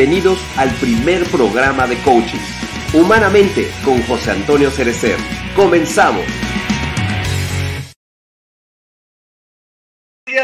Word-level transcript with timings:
Bienvenidos 0.00 0.40
al 0.56 0.74
primer 0.76 1.24
programa 1.30 1.86
de 1.86 2.02
coaching. 2.02 2.38
Humanamente 2.94 3.68
con 3.84 4.00
José 4.04 4.30
Antonio 4.30 4.70
Cerecer. 4.70 5.18
Comenzamos. 5.54 6.24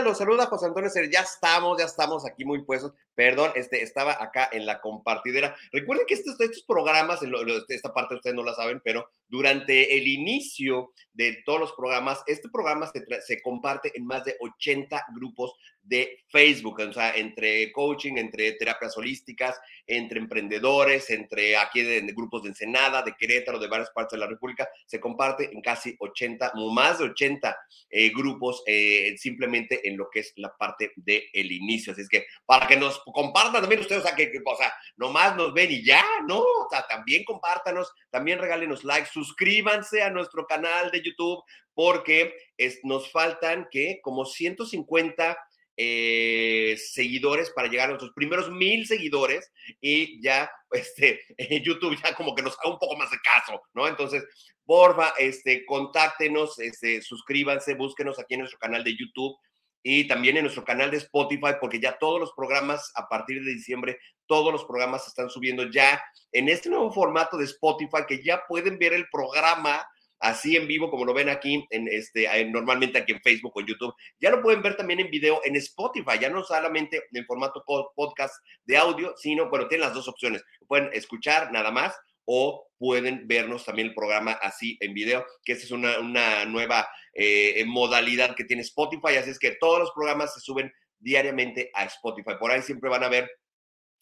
Los 0.04 0.18
saluda 0.18 0.44
José 0.44 0.66
Antonio 0.66 0.90
Cerecer. 0.90 1.10
Ya 1.10 1.20
estamos, 1.20 1.78
ya 1.78 1.86
estamos 1.86 2.26
aquí 2.26 2.44
muy 2.44 2.64
puestos. 2.64 2.92
Perdón, 3.14 3.52
este, 3.54 3.82
estaba 3.82 4.22
acá 4.22 4.50
en 4.52 4.66
la 4.66 4.82
compartidera. 4.82 5.56
Recuerden 5.72 6.04
que 6.06 6.14
estos, 6.14 6.38
estos 6.38 6.62
programas, 6.64 7.22
en 7.22 7.32
esta 7.68 7.94
parte 7.94 8.16
ustedes 8.16 8.36
no 8.36 8.42
la 8.42 8.52
saben, 8.52 8.82
pero 8.84 9.08
durante 9.26 9.96
el 9.96 10.06
inicio 10.06 10.92
de 11.14 11.42
todos 11.46 11.60
los 11.60 11.72
programas, 11.72 12.22
este 12.26 12.50
programa 12.50 12.88
se, 12.88 13.02
se 13.22 13.40
comparte 13.40 13.90
en 13.94 14.04
más 14.04 14.22
de 14.24 14.36
80 14.38 15.02
grupos 15.14 15.54
de 15.86 16.18
Facebook, 16.28 16.80
o 16.80 16.92
sea, 16.92 17.14
entre 17.14 17.70
coaching, 17.72 18.16
entre 18.16 18.52
terapias 18.52 18.96
holísticas, 18.96 19.58
entre 19.86 20.18
emprendedores, 20.18 21.08
entre 21.10 21.56
aquí 21.56 21.82
de, 21.82 22.00
grupos 22.14 22.42
de 22.42 22.48
Ensenada, 22.48 23.02
de 23.02 23.14
Querétaro, 23.16 23.58
de 23.58 23.68
varias 23.68 23.90
partes 23.90 24.12
de 24.12 24.18
la 24.18 24.26
República, 24.26 24.68
se 24.84 24.98
comparte 24.98 25.50
en 25.52 25.60
casi 25.60 25.96
80, 25.98 26.52
más 26.72 26.98
de 26.98 27.04
80 27.04 27.56
eh, 27.90 28.10
grupos 28.10 28.62
eh, 28.66 29.14
simplemente 29.16 29.88
en 29.88 29.96
lo 29.96 30.08
que 30.10 30.20
es 30.20 30.32
la 30.36 30.54
parte 30.56 30.92
del 30.96 31.22
el 31.32 31.52
inicio. 31.52 31.92
Así 31.92 32.02
es 32.02 32.08
que 32.08 32.26
para 32.44 32.66
que 32.66 32.76
nos 32.76 33.00
compartan 33.04 33.60
también 33.60 33.80
ustedes, 33.80 34.02
o 34.02 34.06
sea, 34.06 34.16
que, 34.16 34.30
o 34.44 34.56
sea, 34.56 34.72
nomás 34.96 35.36
nos 35.36 35.54
ven 35.54 35.70
y 35.70 35.84
ya, 35.84 36.04
¿no? 36.26 36.40
O 36.40 36.68
sea, 36.68 36.84
también 36.88 37.24
compártanos, 37.24 37.92
también 38.10 38.38
regálenos 38.38 38.84
likes, 38.84 39.10
suscríbanse 39.12 40.02
a 40.02 40.10
nuestro 40.10 40.46
canal 40.46 40.90
de 40.90 41.02
YouTube 41.02 41.44
porque 41.74 42.34
es, 42.56 42.80
nos 42.84 43.12
faltan 43.12 43.68
que 43.70 44.00
como 44.02 44.24
150 44.24 45.36
eh, 45.76 46.76
seguidores 46.78 47.50
para 47.50 47.68
llegar 47.68 47.86
a 47.86 47.90
nuestros 47.90 48.12
primeros 48.14 48.50
mil 48.50 48.86
seguidores 48.86 49.52
y 49.80 50.22
ya 50.22 50.50
este, 50.70 51.20
YouTube 51.62 51.98
ya 52.02 52.14
como 52.14 52.34
que 52.34 52.42
nos 52.42 52.58
haga 52.58 52.72
un 52.72 52.78
poco 52.78 52.96
más 52.96 53.10
de 53.10 53.18
caso, 53.18 53.62
¿no? 53.74 53.86
Entonces, 53.86 54.24
porfa, 54.64 55.12
este, 55.18 55.64
contáctenos, 55.66 56.58
este, 56.58 57.02
suscríbanse, 57.02 57.74
búsquenos 57.74 58.18
aquí 58.18 58.34
en 58.34 58.40
nuestro 58.40 58.58
canal 58.58 58.82
de 58.82 58.96
YouTube 58.96 59.36
y 59.82 60.08
también 60.08 60.36
en 60.36 60.42
nuestro 60.42 60.64
canal 60.64 60.90
de 60.90 60.96
Spotify, 60.96 61.52
porque 61.60 61.78
ya 61.78 61.96
todos 61.98 62.18
los 62.18 62.32
programas 62.32 62.90
a 62.96 63.08
partir 63.08 63.44
de 63.44 63.52
diciembre, 63.52 63.98
todos 64.26 64.52
los 64.52 64.64
programas 64.64 65.06
están 65.06 65.30
subiendo 65.30 65.70
ya 65.70 66.02
en 66.32 66.48
este 66.48 66.68
nuevo 66.68 66.92
formato 66.92 67.36
de 67.36 67.44
Spotify, 67.44 67.98
que 68.08 68.20
ya 68.22 68.42
pueden 68.48 68.78
ver 68.78 68.94
el 68.94 69.06
programa 69.12 69.86
así 70.20 70.56
en 70.56 70.66
vivo 70.66 70.90
como 70.90 71.04
lo 71.04 71.14
ven 71.14 71.28
aquí 71.28 71.66
en 71.70 71.88
este 71.88 72.26
normalmente 72.46 72.98
aquí 72.98 73.12
en 73.12 73.20
Facebook 73.20 73.52
o 73.54 73.60
YouTube. 73.60 73.94
Ya 74.20 74.30
lo 74.30 74.42
pueden 74.42 74.62
ver 74.62 74.76
también 74.76 75.00
en 75.00 75.10
video 75.10 75.40
en 75.44 75.56
Spotify, 75.56 76.18
ya 76.20 76.30
no 76.30 76.42
solamente 76.44 77.02
en 77.12 77.26
formato 77.26 77.64
podcast 77.94 78.34
de 78.64 78.76
audio, 78.76 79.14
sino 79.16 79.48
bueno, 79.50 79.68
tienen 79.68 79.86
las 79.86 79.94
dos 79.94 80.08
opciones. 80.08 80.44
Pueden 80.66 80.90
escuchar 80.92 81.52
nada 81.52 81.70
más 81.70 81.94
o 82.24 82.68
pueden 82.78 83.26
vernos 83.26 83.64
también 83.64 83.88
el 83.88 83.94
programa 83.94 84.32
así 84.32 84.76
en 84.80 84.92
video, 84.92 85.24
que 85.44 85.52
esa 85.52 85.64
es 85.64 85.70
una, 85.70 85.98
una 86.00 86.44
nueva 86.44 86.88
eh, 87.14 87.64
modalidad 87.66 88.34
que 88.34 88.44
tiene 88.44 88.62
Spotify, 88.62 89.16
así 89.16 89.30
es 89.30 89.38
que 89.38 89.56
todos 89.60 89.78
los 89.78 89.92
programas 89.92 90.34
se 90.34 90.40
suben 90.40 90.72
diariamente 90.98 91.70
a 91.72 91.84
Spotify. 91.84 92.32
Por 92.38 92.50
ahí 92.50 92.62
siempre 92.62 92.90
van 92.90 93.04
a 93.04 93.08
ver 93.08 93.30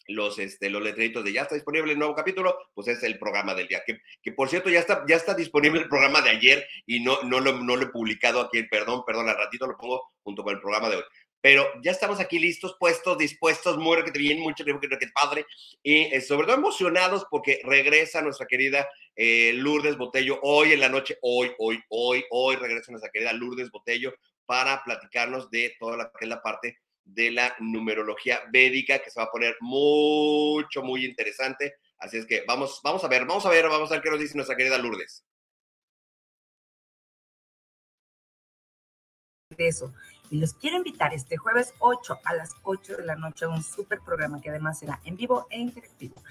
los, 0.09 0.39
este, 0.39 0.71
los 0.71 0.83
letreritos 0.83 1.25
de 1.25 1.33
ya 1.33 1.43
está 1.43 1.55
disponible 1.55 1.93
el 1.93 1.99
nuevo 1.99 2.15
capítulo, 2.15 2.57
pues 2.75 2.89
es 2.89 3.03
el 3.03 3.19
programa 3.19 3.55
del 3.55 3.69
día. 3.69 3.83
Que, 3.87 4.01
que 4.23 4.33
por 4.33 4.49
cierto, 4.49 4.71
ya 4.71 4.81
está, 4.81 5.05
ya 5.09 5.17
está 5.17 5.35
disponible 5.35 5.81
el 5.81 5.89
programa 5.89 6.21
de 6.21 6.31
ayer 6.31 6.67
y 6.87 7.01
no, 7.01 7.23
no, 7.23 7.41
lo, 7.41 7.53
no 7.53 7.77
lo 7.77 7.85
he 7.85 7.89
publicado 7.89 8.41
aquí, 8.41 8.63
perdón, 8.65 9.05
perdón, 9.07 9.29
al 9.29 9.37
ratito 9.37 9.67
lo 9.67 9.77
pongo 9.77 10.13
junto 10.23 10.43
con 10.43 10.55
el 10.55 10.61
programa 10.61 10.91
de 10.91 10.97
hoy. 10.97 11.05
Pero 11.41 11.67
ya 11.83 11.91
estamos 11.91 12.21
aquí 12.21 12.39
listos, 12.39 12.77
puestos, 12.81 13.19
dispuestos, 13.19 13.77
muy 13.77 14.03
que 14.03 14.19
bien, 14.19 14.41
mucho 14.41 14.65
que 14.65 14.71
es 14.73 15.13
padre, 15.13 15.45
y 15.83 16.05
eh, 16.05 16.23
sobre 16.23 16.47
todo 16.47 16.57
emocionados 16.57 17.27
porque 17.31 17.61
regresa 17.65 18.23
nuestra 18.23 18.47
querida 18.47 18.89
eh, 19.15 19.53
Lourdes 19.55 19.99
Botello 19.99 20.41
hoy 20.41 20.73
en 20.73 20.81
la 20.81 20.89
noche, 20.89 21.19
hoy, 21.21 21.53
hoy, 21.59 21.83
hoy, 21.91 22.25
hoy 22.31 22.57
regresa 22.57 22.93
nuestra 22.93 23.11
querida 23.13 23.35
Lourdes 23.35 23.71
Botello 23.71 24.15
para 24.47 24.83
platicarnos 24.85 25.51
de 25.51 25.77
toda 25.79 25.99
la, 25.99 26.11
la 26.23 26.41
parte 26.41 26.79
de 27.05 27.31
la 27.31 27.55
numerología 27.61 28.41
védica, 28.53 28.99
que 28.99 29.11
se 29.11 29.21
va 29.21 29.27
a 29.27 29.31
poner 29.31 29.57
mucho, 29.61 30.83
muy 30.83 31.05
interesante. 31.05 31.77
Así 31.99 32.17
es 32.17 32.27
que 32.27 32.45
vamos, 32.47 32.81
vamos 32.83 33.05
a 33.05 33.09
ver, 33.09 33.25
vamos 33.27 33.47
a 33.47 33.51
ver, 33.51 33.69
vamos 33.69 33.91
a 33.91 33.95
ver 33.95 34.03
qué 34.03 34.11
nos 34.11 34.21
dice 34.21 34.35
nuestra 34.35 34.57
querida 34.57 34.79
Lourdes. 34.79 35.25
De 39.51 39.69
eso. 39.69 39.93
Y 40.31 40.41
los 40.41 40.55
quiero 40.55 40.79
invitar 40.79 41.13
este 41.15 41.37
jueves 41.37 41.75
8 41.79 42.19
a 42.25 42.35
las 42.35 42.55
8 42.63 42.97
de 42.97 43.05
la 43.05 43.15
noche 43.15 43.45
a 43.45 43.49
un 43.49 43.63
super 43.63 44.01
programa 44.01 44.41
que 44.41 44.51
además 44.51 44.79
será 44.79 45.01
en 45.05 45.17
vivo 45.17 45.47
e 45.51 45.59
interactivo. 45.59 46.23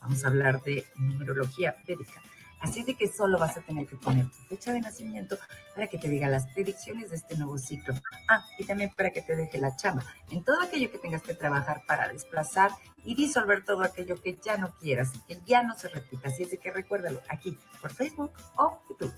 Vamos 0.00 0.24
a 0.24 0.28
hablar 0.28 0.62
de 0.62 0.84
numerología 0.96 1.76
védica 1.86 2.20
Así 2.62 2.84
de 2.84 2.94
que 2.94 3.08
solo 3.08 3.38
vas 3.38 3.56
a 3.56 3.60
tener 3.60 3.86
que 3.86 3.96
poner 3.96 4.26
tu 4.26 4.42
fecha 4.48 4.72
de 4.72 4.80
nacimiento 4.80 5.36
para 5.74 5.88
que 5.88 5.98
te 5.98 6.08
diga 6.08 6.28
las 6.28 6.46
predicciones 6.52 7.10
de 7.10 7.16
este 7.16 7.36
nuevo 7.36 7.58
ciclo. 7.58 7.92
Ah, 8.28 8.44
y 8.56 8.64
también 8.64 8.90
para 8.96 9.10
que 9.10 9.20
te 9.20 9.34
deje 9.34 9.58
la 9.58 9.76
chamba 9.76 10.04
en 10.30 10.44
todo 10.44 10.62
aquello 10.62 10.90
que 10.90 10.98
tengas 10.98 11.22
que 11.22 11.34
trabajar 11.34 11.82
para 11.86 12.08
desplazar 12.08 12.70
y 13.04 13.16
disolver 13.16 13.64
todo 13.64 13.82
aquello 13.82 14.20
que 14.22 14.38
ya 14.42 14.56
no 14.56 14.72
quieras 14.80 15.10
que 15.26 15.38
ya 15.44 15.62
no 15.62 15.76
se 15.76 15.88
repita. 15.88 16.28
Así 16.28 16.44
es 16.44 16.50
de 16.50 16.58
que 16.58 16.70
recuérdalo 16.70 17.20
aquí 17.28 17.58
por 17.80 17.92
Facebook 17.92 18.32
o 18.56 18.80
YouTube. 18.88 19.12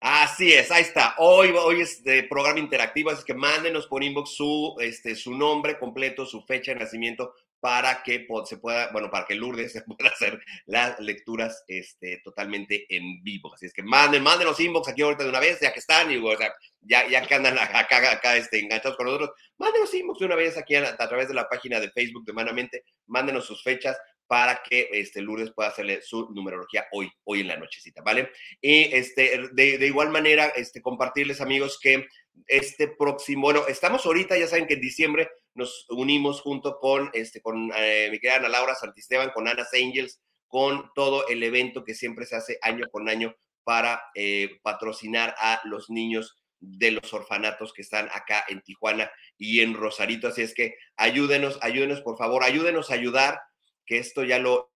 Así 0.00 0.52
es, 0.52 0.70
ahí 0.70 0.82
está. 0.82 1.16
Hoy, 1.18 1.50
hoy 1.50 1.80
es 1.80 2.04
de 2.04 2.22
programa 2.22 2.60
interactivo, 2.60 3.10
así 3.10 3.24
que 3.24 3.34
mándenos 3.34 3.88
por 3.88 4.04
inbox 4.04 4.30
su, 4.30 4.76
este, 4.78 5.16
su 5.16 5.34
nombre 5.34 5.76
completo, 5.76 6.24
su 6.24 6.40
fecha 6.42 6.72
de 6.72 6.78
nacimiento, 6.78 7.34
para 7.60 8.02
que 8.02 8.26
se 8.44 8.58
pueda, 8.58 8.90
bueno, 8.92 9.10
para 9.10 9.26
que 9.26 9.34
Lourdes 9.34 9.72
se 9.72 9.82
pueda 9.82 10.10
hacer 10.10 10.40
las 10.66 10.98
lecturas 11.00 11.64
este, 11.66 12.20
totalmente 12.24 12.86
en 12.94 13.22
vivo. 13.22 13.52
Así 13.54 13.66
es 13.66 13.72
que 13.72 13.82
manden, 13.82 14.22
manden 14.22 14.46
los 14.46 14.60
inbox 14.60 14.88
aquí 14.88 15.02
ahorita 15.02 15.24
de 15.24 15.30
una 15.30 15.40
vez, 15.40 15.60
ya 15.60 15.72
que 15.72 15.80
están, 15.80 16.10
y, 16.10 16.16
o 16.16 16.36
sea, 16.36 16.52
ya, 16.80 17.08
ya 17.08 17.26
que 17.26 17.34
andan 17.34 17.58
acá, 17.58 18.12
acá 18.12 18.36
este, 18.36 18.60
enganchados 18.60 18.96
con 18.96 19.06
nosotros, 19.06 19.30
manden 19.58 19.82
los 19.82 19.94
inbox 19.94 20.20
de 20.20 20.26
una 20.26 20.36
vez 20.36 20.56
aquí 20.56 20.74
a, 20.74 20.96
través 20.96 21.28
de 21.28 21.34
la 21.34 21.48
página 21.48 21.80
de 21.80 21.90
Facebook 21.90 22.24
de 22.24 22.32
Manamente, 22.32 22.84
mándenos 23.06 23.46
sus 23.46 23.62
fechas 23.62 23.96
para 24.26 24.62
que 24.62 24.90
este, 24.92 25.22
Lourdes 25.22 25.52
pueda 25.52 25.70
hacerle 25.70 26.02
su 26.02 26.28
numerología 26.34 26.86
hoy, 26.92 27.10
hoy 27.24 27.40
en 27.40 27.48
la 27.48 27.56
nochecita, 27.56 28.02
¿vale? 28.02 28.30
Y 28.60 28.94
este, 28.94 29.48
de, 29.52 29.78
de 29.78 29.86
igual 29.86 30.10
manera, 30.10 30.48
este, 30.54 30.82
compartirles, 30.82 31.40
amigos, 31.40 31.78
que 31.80 32.06
este 32.46 32.88
próximo, 32.88 33.42
bueno, 33.42 33.66
estamos 33.66 34.04
ahorita, 34.04 34.36
ya 34.36 34.46
saben 34.46 34.66
que 34.66 34.74
en 34.74 34.80
diciembre 34.80 35.30
nos 35.58 35.86
unimos 35.90 36.40
junto 36.40 36.78
con, 36.78 37.10
este, 37.12 37.42
con 37.42 37.70
eh, 37.76 38.08
mi 38.10 38.20
querida 38.20 38.36
Ana 38.36 38.48
Laura 38.48 38.76
Santisteban, 38.76 39.30
con 39.30 39.48
Ana's 39.48 39.74
Angels, 39.74 40.22
con 40.46 40.90
todo 40.94 41.26
el 41.26 41.42
evento 41.42 41.84
que 41.84 41.94
siempre 41.94 42.24
se 42.24 42.36
hace 42.36 42.58
año 42.62 42.86
con 42.90 43.08
año 43.08 43.34
para 43.64 44.00
eh, 44.14 44.60
patrocinar 44.62 45.34
a 45.36 45.60
los 45.64 45.90
niños 45.90 46.38
de 46.60 46.92
los 46.92 47.12
orfanatos 47.12 47.72
que 47.72 47.82
están 47.82 48.08
acá 48.12 48.44
en 48.48 48.62
Tijuana 48.62 49.10
y 49.36 49.60
en 49.60 49.74
Rosarito. 49.74 50.28
Así 50.28 50.42
es 50.42 50.54
que 50.54 50.76
ayúdenos, 50.96 51.58
ayúdenos, 51.60 52.00
por 52.02 52.16
favor, 52.16 52.44
ayúdenos 52.44 52.90
a 52.90 52.94
ayudar, 52.94 53.40
que 53.84 53.98
esto 53.98 54.22
ya 54.22 54.38
lo 54.38 54.72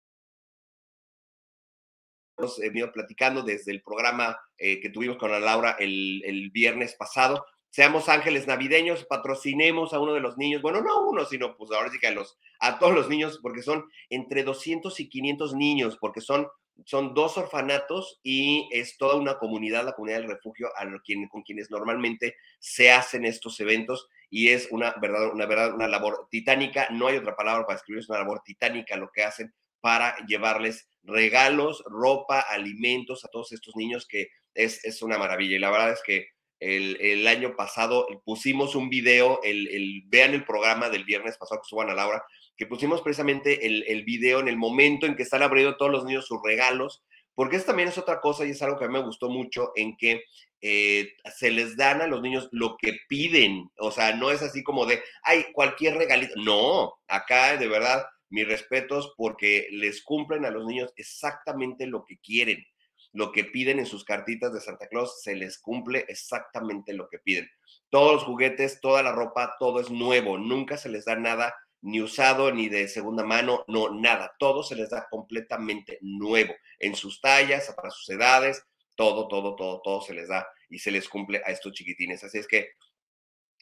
hemos 2.37 2.57
venido 2.57 2.91
platicando 2.91 3.43
desde 3.43 3.71
el 3.71 3.83
programa 3.83 4.37
eh, 4.57 4.81
que 4.81 4.89
tuvimos 4.89 5.17
con 5.17 5.31
Ana 5.31 5.45
Laura 5.45 5.77
el, 5.79 6.23
el 6.25 6.49
viernes 6.49 6.95
pasado 6.95 7.45
seamos 7.71 8.09
ángeles 8.09 8.47
navideños, 8.47 9.05
patrocinemos 9.05 9.93
a 9.93 9.99
uno 9.99 10.13
de 10.13 10.19
los 10.19 10.37
niños, 10.37 10.61
bueno, 10.61 10.81
no 10.81 10.91
a 10.91 11.07
uno, 11.07 11.25
sino 11.25 11.55
pues 11.57 11.71
ahora 11.71 11.89
sí 11.89 11.99
que 11.99 12.07
a, 12.07 12.11
los, 12.11 12.37
a 12.59 12.77
todos 12.77 12.93
los 12.93 13.09
niños, 13.09 13.39
porque 13.41 13.63
son 13.63 13.85
entre 14.09 14.43
200 14.43 14.99
y 14.99 15.09
500 15.09 15.55
niños, 15.55 15.97
porque 15.99 16.19
son, 16.19 16.47
son 16.85 17.13
dos 17.13 17.37
orfanatos 17.37 18.19
y 18.23 18.67
es 18.71 18.97
toda 18.97 19.15
una 19.15 19.37
comunidad, 19.37 19.85
la 19.85 19.93
comunidad 19.93 20.19
del 20.19 20.29
refugio, 20.29 20.67
a 20.77 20.85
quien, 21.03 21.29
con 21.29 21.43
quienes 21.43 21.71
normalmente 21.71 22.35
se 22.59 22.91
hacen 22.91 23.25
estos 23.25 23.57
eventos 23.61 24.07
y 24.29 24.49
es 24.49 24.67
una 24.71 24.93
verdad, 25.01 25.31
una 25.33 25.45
verdad, 25.45 25.73
una 25.73 25.87
labor 25.87 26.27
titánica, 26.29 26.89
no 26.91 27.07
hay 27.07 27.17
otra 27.17 27.37
palabra 27.37 27.65
para 27.65 27.77
escribir, 27.77 28.01
es 28.01 28.09
una 28.09 28.19
labor 28.19 28.41
titánica 28.43 28.97
lo 28.97 29.11
que 29.11 29.23
hacen 29.23 29.53
para 29.79 30.15
llevarles 30.27 30.89
regalos, 31.03 31.83
ropa, 31.87 32.41
alimentos 32.41 33.23
a 33.23 33.29
todos 33.29 33.53
estos 33.53 33.75
niños 33.77 34.05
que 34.07 34.27
es, 34.53 34.83
es 34.83 35.01
una 35.01 35.17
maravilla 35.17 35.55
y 35.55 35.59
la 35.59 35.71
verdad 35.71 35.93
es 35.93 36.01
que 36.05 36.27
el, 36.61 37.27
año 37.27 37.55
pasado 37.55 38.07
pusimos 38.23 38.75
un 38.75 38.89
video, 38.89 39.39
el, 39.43 40.03
vean 40.07 40.33
el 40.33 40.45
programa 40.45 40.89
del 40.89 41.03
viernes 41.03 41.37
pasado 41.37 41.61
que 41.61 41.67
suban 41.67 41.89
a 41.89 41.95
Laura, 41.95 42.23
que 42.55 42.67
pusimos 42.67 43.01
precisamente 43.01 43.65
el, 43.65 43.83
el, 43.87 44.03
video 44.03 44.39
en 44.39 44.47
el 44.47 44.57
momento 44.57 45.07
en 45.07 45.15
que 45.15 45.23
están 45.23 45.41
abriendo 45.41 45.75
todos 45.75 45.91
los 45.91 46.05
niños 46.05 46.27
sus 46.27 46.39
regalos, 46.43 47.03
porque 47.33 47.55
eso 47.55 47.65
también 47.65 47.89
es 47.89 47.97
otra 47.97 48.21
cosa 48.21 48.45
y 48.45 48.51
es 48.51 48.61
algo 48.61 48.77
que 48.77 48.85
a 48.85 48.87
mí 48.87 48.93
me 48.93 49.03
gustó 49.03 49.29
mucho 49.29 49.71
en 49.75 49.97
que 49.97 50.23
eh, 50.61 51.13
se 51.35 51.49
les 51.49 51.75
dan 51.75 52.01
a 52.01 52.07
los 52.07 52.21
niños 52.21 52.47
lo 52.51 52.77
que 52.77 52.95
piden, 53.09 53.67
o 53.79 53.89
sea, 53.89 54.15
no 54.15 54.29
es 54.29 54.43
así 54.43 54.63
como 54.63 54.85
de, 54.85 55.01
ay, 55.23 55.45
cualquier 55.53 55.95
regalito, 55.95 56.35
no, 56.37 56.93
acá 57.07 57.57
de 57.57 57.67
verdad, 57.67 58.05
mis 58.29 58.47
respetos 58.47 59.13
porque 59.17 59.67
les 59.71 60.03
cumplen 60.03 60.45
a 60.45 60.51
los 60.51 60.65
niños 60.65 60.93
exactamente 60.95 61.87
lo 61.87 62.05
que 62.05 62.19
quieren 62.19 62.63
lo 63.13 63.31
que 63.31 63.43
piden 63.43 63.79
en 63.79 63.85
sus 63.85 64.05
cartitas 64.05 64.53
de 64.53 64.61
Santa 64.61 64.87
Claus, 64.87 65.21
se 65.21 65.35
les 65.35 65.59
cumple 65.59 66.05
exactamente 66.07 66.93
lo 66.93 67.09
que 67.09 67.19
piden. 67.19 67.49
Todos 67.89 68.13
los 68.13 68.23
juguetes, 68.23 68.79
toda 68.81 69.03
la 69.03 69.11
ropa, 69.11 69.55
todo 69.59 69.79
es 69.79 69.89
nuevo, 69.89 70.37
nunca 70.37 70.77
se 70.77 70.89
les 70.89 71.05
da 71.05 71.15
nada 71.15 71.53
ni 71.81 72.01
usado, 72.01 72.51
ni 72.51 72.69
de 72.69 72.87
segunda 72.87 73.23
mano, 73.23 73.65
no, 73.67 73.89
nada. 73.89 74.35
Todo 74.39 74.63
se 74.63 74.75
les 74.75 74.89
da 74.89 75.07
completamente 75.09 75.97
nuevo 76.01 76.53
en 76.79 76.95
sus 76.95 77.19
tallas, 77.19 77.73
para 77.75 77.89
sus 77.89 78.09
edades, 78.09 78.63
todo, 78.95 79.27
todo, 79.27 79.55
todo, 79.55 79.81
todo 79.81 80.01
se 80.01 80.13
les 80.13 80.27
da 80.27 80.47
y 80.69 80.79
se 80.79 80.91
les 80.91 81.09
cumple 81.09 81.41
a 81.43 81.51
estos 81.51 81.73
chiquitines. 81.73 82.23
Así 82.23 82.37
es 82.37 82.47
que 82.47 82.69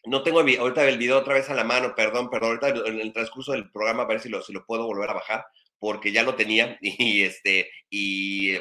no 0.06 0.24
tengo 0.24 0.40
ahorita 0.40 0.88
el 0.88 0.98
video 0.98 1.18
otra 1.18 1.34
vez 1.34 1.50
a 1.50 1.54
la 1.54 1.64
mano, 1.64 1.94
perdón, 1.96 2.30
perdón, 2.30 2.60
ahorita 2.62 2.90
en 2.90 3.00
el 3.00 3.14
transcurso 3.14 3.54
del 3.54 3.72
programa 3.72 4.04
a 4.04 4.08
ver 4.08 4.20
si 4.20 4.30
lo, 4.30 4.42
si 4.42 4.54
lo 4.54 4.66
puedo 4.66 4.86
volver 4.86 5.10
a 5.10 5.14
bajar, 5.14 5.46
porque 5.78 6.12
ya 6.12 6.24
lo 6.24 6.36
tenía 6.36 6.78
y 6.82 7.24
este, 7.24 7.70
y, 7.90 8.58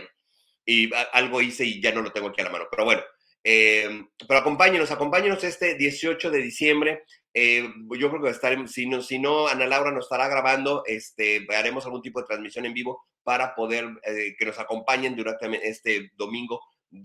y 0.68 0.90
algo 1.14 1.40
hice 1.40 1.64
y 1.64 1.80
ya 1.80 1.92
no 1.92 2.02
lo 2.02 2.12
tengo 2.12 2.28
aquí 2.28 2.42
a 2.42 2.44
la 2.44 2.50
mano. 2.50 2.66
Pero 2.70 2.84
bueno, 2.84 3.02
eh, 3.42 3.88
pero 4.26 4.40
acompáñenos, 4.40 4.90
acompáñenos 4.90 5.42
este 5.42 5.76
18 5.76 6.30
de 6.30 6.42
diciembre. 6.42 7.04
Eh, 7.32 7.66
yo 7.98 8.10
creo 8.10 8.22
que 8.22 8.28
estaremos, 8.28 8.70
si 8.72 8.84
no, 8.84 9.00
si 9.00 9.18
no, 9.18 9.48
Ana 9.48 9.66
Laura 9.66 9.90
nos 9.90 10.04
estará 10.04 10.28
grabando, 10.28 10.82
este, 10.84 11.46
haremos 11.56 11.86
algún 11.86 12.02
tipo 12.02 12.20
de 12.20 12.26
transmisión 12.26 12.66
en 12.66 12.74
vivo 12.74 13.02
para 13.22 13.54
poder 13.54 13.86
eh, 14.02 14.34
que 14.38 14.44
nos 14.44 14.58
acompañen 14.58 15.16
durante 15.16 15.46
este 15.66 16.10
domingo, 16.16 16.60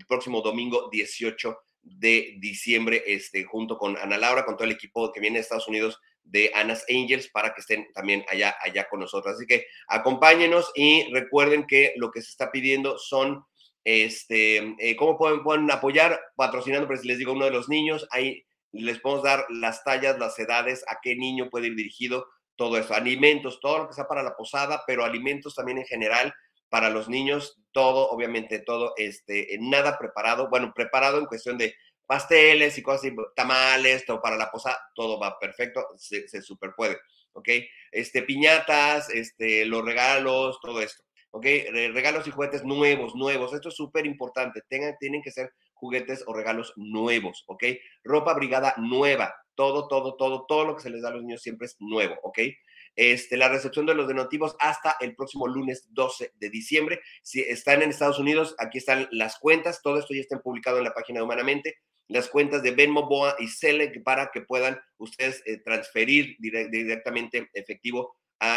próximo 0.06 0.42
domingo 0.42 0.90
18 0.92 1.56
de 1.80 2.34
diciembre, 2.38 3.02
este, 3.06 3.44
junto 3.44 3.78
con 3.78 3.96
Ana 3.96 4.18
Laura, 4.18 4.44
con 4.44 4.56
todo 4.56 4.64
el 4.64 4.72
equipo 4.72 5.10
que 5.10 5.20
viene 5.20 5.38
de 5.38 5.42
Estados 5.42 5.68
Unidos 5.68 5.98
de 6.22 6.50
Anas 6.54 6.84
Angels, 6.90 7.28
para 7.28 7.54
que 7.54 7.62
estén 7.62 7.90
también 7.94 8.26
allá, 8.28 8.56
allá 8.60 8.86
con 8.90 9.00
nosotros. 9.00 9.36
Así 9.36 9.46
que 9.46 9.66
acompáñenos 9.88 10.70
y 10.74 11.10
recuerden 11.14 11.66
que 11.66 11.94
lo 11.96 12.10
que 12.10 12.20
se 12.20 12.28
está 12.30 12.50
pidiendo 12.50 12.98
son 12.98 13.44
este, 13.84 14.74
eh, 14.78 14.96
¿Cómo 14.96 15.18
pueden, 15.18 15.42
pueden, 15.42 15.70
apoyar? 15.70 16.20
Patrocinando, 16.36 16.94
si 16.96 17.06
les 17.06 17.18
digo 17.18 17.32
uno 17.32 17.44
de 17.44 17.50
los 17.50 17.68
niños, 17.68 18.06
ahí 18.10 18.44
les 18.72 18.98
podemos 18.98 19.22
dar 19.22 19.46
las 19.50 19.84
tallas, 19.84 20.18
las 20.18 20.38
edades, 20.38 20.84
a 20.88 20.98
qué 21.02 21.14
niño 21.14 21.50
puede 21.50 21.68
ir 21.68 21.76
dirigido, 21.76 22.26
todo 22.56 22.78
eso. 22.78 22.94
Alimentos, 22.94 23.60
todo 23.60 23.78
lo 23.78 23.88
que 23.88 23.94
sea 23.94 24.08
para 24.08 24.22
la 24.22 24.36
posada, 24.36 24.82
pero 24.86 25.04
alimentos 25.04 25.54
también 25.54 25.78
en 25.78 25.84
general 25.84 26.34
para 26.68 26.90
los 26.90 27.08
niños, 27.08 27.60
todo, 27.72 28.10
obviamente, 28.10 28.58
todo, 28.58 28.94
este, 28.96 29.56
nada 29.60 29.96
preparado, 29.98 30.48
bueno, 30.48 30.72
preparado 30.74 31.18
en 31.18 31.26
cuestión 31.26 31.56
de 31.56 31.74
pasteles 32.06 32.76
y 32.78 32.82
cosas 32.82 33.04
así, 33.04 33.16
tamales, 33.36 34.04
todo 34.04 34.20
para 34.20 34.36
la 34.36 34.50
posada, 34.50 34.78
todo 34.94 35.18
va 35.20 35.38
perfecto, 35.38 35.86
se, 35.96 36.26
se 36.26 36.42
super 36.42 36.72
puede, 36.76 36.98
¿ok? 37.32 37.48
Este, 37.92 38.22
piñatas, 38.22 39.08
este, 39.10 39.64
los 39.66 39.84
regalos, 39.84 40.58
todo 40.60 40.80
esto. 40.80 41.04
¿Ok? 41.34 41.46
Regalos 41.92 42.28
y 42.28 42.30
juguetes 42.30 42.64
nuevos, 42.64 43.16
nuevos. 43.16 43.52
Esto 43.52 43.68
es 43.68 43.74
súper 43.74 44.06
importante. 44.06 44.62
Tengan, 44.68 44.96
tienen 45.00 45.20
que 45.20 45.32
ser 45.32 45.52
juguetes 45.72 46.22
o 46.28 46.32
regalos 46.32 46.72
nuevos, 46.76 47.42
¿ok? 47.48 47.64
Ropa 48.04 48.34
brigada 48.34 48.74
nueva. 48.78 49.34
Todo, 49.56 49.88
todo, 49.88 50.16
todo, 50.16 50.46
todo 50.46 50.64
lo 50.64 50.76
que 50.76 50.82
se 50.82 50.90
les 50.90 51.02
da 51.02 51.08
a 51.08 51.12
los 51.12 51.22
niños 51.22 51.42
siempre 51.42 51.66
es 51.66 51.76
nuevo, 51.80 52.14
¿ok? 52.22 52.38
Este, 52.94 53.36
la 53.36 53.48
recepción 53.48 53.84
de 53.84 53.96
los 53.96 54.06
donativos 54.06 54.54
hasta 54.60 54.96
el 55.00 55.16
próximo 55.16 55.48
lunes 55.48 55.88
12 55.90 56.34
de 56.36 56.50
diciembre. 56.50 57.00
Si 57.24 57.40
están 57.40 57.82
en 57.82 57.90
Estados 57.90 58.20
Unidos, 58.20 58.54
aquí 58.58 58.78
están 58.78 59.08
las 59.10 59.36
cuentas. 59.40 59.82
Todo 59.82 59.98
esto 59.98 60.14
ya 60.14 60.20
está 60.20 60.38
publicado 60.38 60.78
en 60.78 60.84
la 60.84 60.94
página 60.94 61.18
de 61.18 61.24
Humanamente. 61.24 61.78
Las 62.06 62.28
cuentas 62.28 62.62
de 62.62 62.70
Venmo, 62.70 63.08
Boa 63.08 63.34
y 63.40 63.48
Select 63.48 64.04
para 64.04 64.30
que 64.32 64.42
puedan 64.42 64.78
ustedes 64.98 65.42
eh, 65.46 65.58
transferir 65.64 66.36
directamente 66.38 67.50
efectivo 67.54 68.14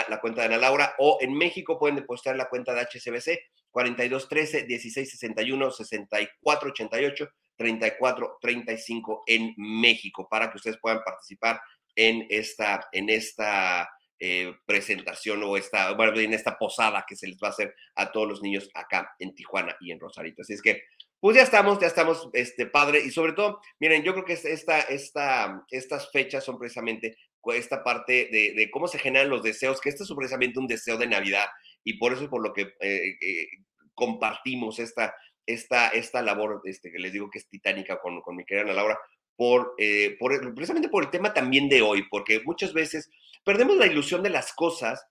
la 0.09 0.19
cuenta 0.19 0.41
de 0.41 0.47
Ana 0.47 0.57
Laura 0.57 0.95
o 0.99 1.17
en 1.21 1.33
México 1.33 1.77
pueden 1.79 1.95
depositar 1.95 2.35
la 2.35 2.49
cuenta 2.49 2.73
de 2.73 2.81
HCBC 2.81 3.39
4213 3.71 4.65
1661 4.65 5.71
6488 5.71 7.29
3435 7.57 9.23
en 9.25 9.53
México 9.57 10.27
para 10.29 10.49
que 10.49 10.57
ustedes 10.57 10.77
puedan 10.79 11.03
participar 11.03 11.59
en 11.95 12.25
esta, 12.29 12.87
en 12.91 13.09
esta 13.09 13.89
eh, 14.19 14.53
presentación 14.65 15.43
o 15.43 15.57
esta, 15.57 15.93
bueno, 15.93 16.17
en 16.19 16.33
esta 16.33 16.57
posada 16.57 17.05
que 17.07 17.15
se 17.15 17.27
les 17.27 17.37
va 17.37 17.47
a 17.47 17.51
hacer 17.51 17.75
a 17.95 18.11
todos 18.11 18.27
los 18.27 18.41
niños 18.41 18.69
acá 18.73 19.15
en 19.19 19.35
Tijuana 19.35 19.75
y 19.79 19.91
en 19.91 19.99
Rosarito. 19.99 20.43
Así 20.43 20.53
es 20.53 20.61
que, 20.61 20.83
pues 21.19 21.35
ya 21.35 21.43
estamos, 21.43 21.79
ya 21.79 21.87
estamos, 21.87 22.29
este 22.33 22.67
padre, 22.67 23.03
y 23.03 23.11
sobre 23.11 23.33
todo, 23.33 23.59
miren, 23.79 24.03
yo 24.03 24.13
creo 24.13 24.25
que 24.25 24.33
esta, 24.33 24.79
esta, 24.81 25.63
estas 25.71 26.11
fechas 26.11 26.43
son 26.43 26.59
precisamente 26.59 27.17
esta 27.53 27.83
parte 27.83 28.29
de, 28.31 28.69
cómo 28.71 28.87
se 28.87 28.99
generan 28.99 29.29
los 29.29 29.43
deseos, 29.43 29.79
que 29.79 29.89
este 29.89 30.03
es 30.03 30.13
precisamente 30.15 30.59
un 30.59 30.67
deseo 30.67 30.97
de 30.97 31.07
Navidad 31.07 31.47
y 31.83 31.97
por 31.97 32.13
eso 32.13 32.23
es 32.23 32.29
por 32.29 32.43
lo 32.43 32.53
que 32.53 32.73
eh, 32.81 33.17
eh, 33.21 33.47
compartimos 33.93 34.79
esta, 34.79 35.15
esta, 35.45 35.89
esta 35.89 36.21
labor, 36.21 36.61
este, 36.65 36.91
que 36.91 36.99
les 36.99 37.13
digo 37.13 37.29
que 37.29 37.39
es 37.39 37.47
titánica 37.47 37.99
con, 37.99 38.21
con 38.21 38.35
mi 38.35 38.43
querida 38.43 38.63
Ana 38.63 38.73
Laura, 38.73 38.99
por, 39.35 39.75
eh, 39.77 40.17
por, 40.19 40.53
precisamente 40.53 40.89
por 40.89 41.05
el 41.05 41.09
tema 41.09 41.33
también 41.33 41.69
de 41.69 41.81
hoy, 41.81 42.03
porque 42.09 42.41
muchas 42.43 42.73
veces 42.73 43.09
perdemos 43.45 43.77
la 43.77 43.87
ilusión 43.87 44.23
de 44.23 44.29
las 44.29 44.51
cosas 44.53 45.05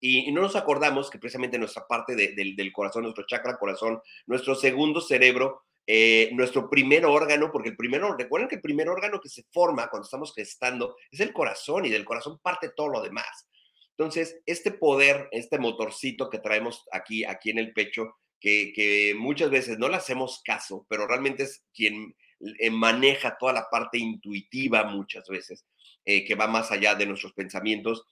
y, 0.00 0.30
no 0.32 0.42
nos 0.42 0.56
acordamos 0.56 1.10
que 1.10 1.18
precisamente 1.18 1.58
nuestra 1.58 1.86
parte 1.86 2.14
del 2.14 2.72
corazón, 2.72 3.02
nuestro 3.04 3.26
chakra 3.26 3.58
corazón, 3.58 4.00
nuestro 4.26 4.54
segundo 4.54 5.00
cerebro, 5.00 5.64
eh, 5.90 6.28
nuestro 6.34 6.68
primer 6.68 7.06
órgano, 7.06 7.50
porque 7.50 7.70
el 7.70 7.76
primero, 7.76 8.14
recuerden 8.14 8.46
que 8.46 8.56
el 8.56 8.60
primer 8.60 8.90
órgano 8.90 9.20
que 9.22 9.30
se 9.30 9.44
forma 9.50 9.88
cuando 9.88 10.04
estamos 10.04 10.34
gestando 10.34 10.96
es 11.10 11.20
el 11.20 11.32
corazón 11.32 11.86
y 11.86 11.88
del 11.88 12.04
corazón 12.04 12.38
parte 12.42 12.72
todo 12.76 12.88
lo 12.88 13.00
demás. 13.00 13.48
Entonces, 13.96 14.38
este 14.44 14.70
poder, 14.70 15.28
este 15.30 15.58
motorcito 15.58 16.28
que 16.28 16.40
traemos 16.40 16.84
aquí, 16.92 17.24
aquí 17.24 17.48
en 17.48 17.58
el 17.58 17.72
pecho, 17.72 18.18
que, 18.38 19.14
muchas 19.16 19.48
veces 19.48 19.78
no 19.78 19.88
le 19.88 19.96
hacemos 19.96 20.42
caso, 20.44 20.84
pero 20.90 21.06
realmente 21.06 21.44
es 21.44 21.64
quien 21.72 22.14
eh, 22.58 22.70
maneja 22.70 23.38
toda 23.40 23.54
la 23.54 23.70
parte 23.70 23.96
intuitiva 23.96 24.84
muchas 24.84 25.26
veces, 25.26 25.64
eh, 26.04 26.22
que 26.26 26.34
va 26.34 26.48
más 26.48 26.70
allá 26.70 26.96
de 26.96 27.06
nuestros 27.06 27.32
pensamientos. 27.32 28.04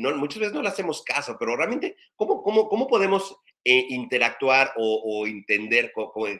muchas 0.00 0.40
veces 0.40 0.54
no 0.54 0.62
le 0.62 0.68
hacemos 0.68 1.04
caso, 1.04 1.36
pero 1.38 1.56
realmente, 1.56 1.96
¿cómo, 2.16 2.42
cómo, 2.42 2.68
cómo 2.68 2.88
podemos 2.88 3.36
e 3.64 3.86
interactuar 3.90 4.72
o, 4.76 5.26
entender 5.26 5.92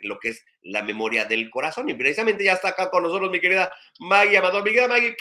lo 0.03 0.19
que 0.19 0.29
es 0.31 0.45
la 0.63 0.83
memoria 0.83 1.25
del 1.25 1.51
corazón. 1.51 1.89
Y 1.89 1.95
precisamente 1.95 2.45
ya 2.45 2.55
está 2.55 2.69
acá 2.69 2.91
con 2.91 3.03
nosotros 3.03 3.31
mi 3.31 3.41
querida 3.41 3.73
Maggie 3.99 4.39
Amador. 4.39 4.63
Mi 4.65 4.71
querida 4.71 4.89
Maggie, 4.89 5.17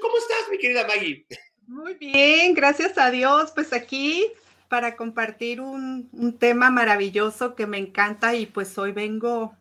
¿cómo 0.00 0.16
estás, 0.18 0.50
mi 0.50 0.58
querida 0.58 0.86
Maggie? 0.86 1.26
Muy 1.66 1.94
bien, 1.94 2.54
gracias 2.54 2.96
a 2.96 3.10
Dios. 3.10 3.52
Pues 3.54 3.72
aquí 3.72 4.26
para 4.68 4.96
compartir 4.96 5.60
un, 5.60 6.08
un 6.12 6.38
tema 6.38 6.70
maravilloso 6.70 7.54
que 7.54 7.66
me 7.66 7.78
encanta 7.78 8.34
y 8.34 8.46
pues 8.46 8.76
hoy 8.78 8.92
vengo 8.92 9.56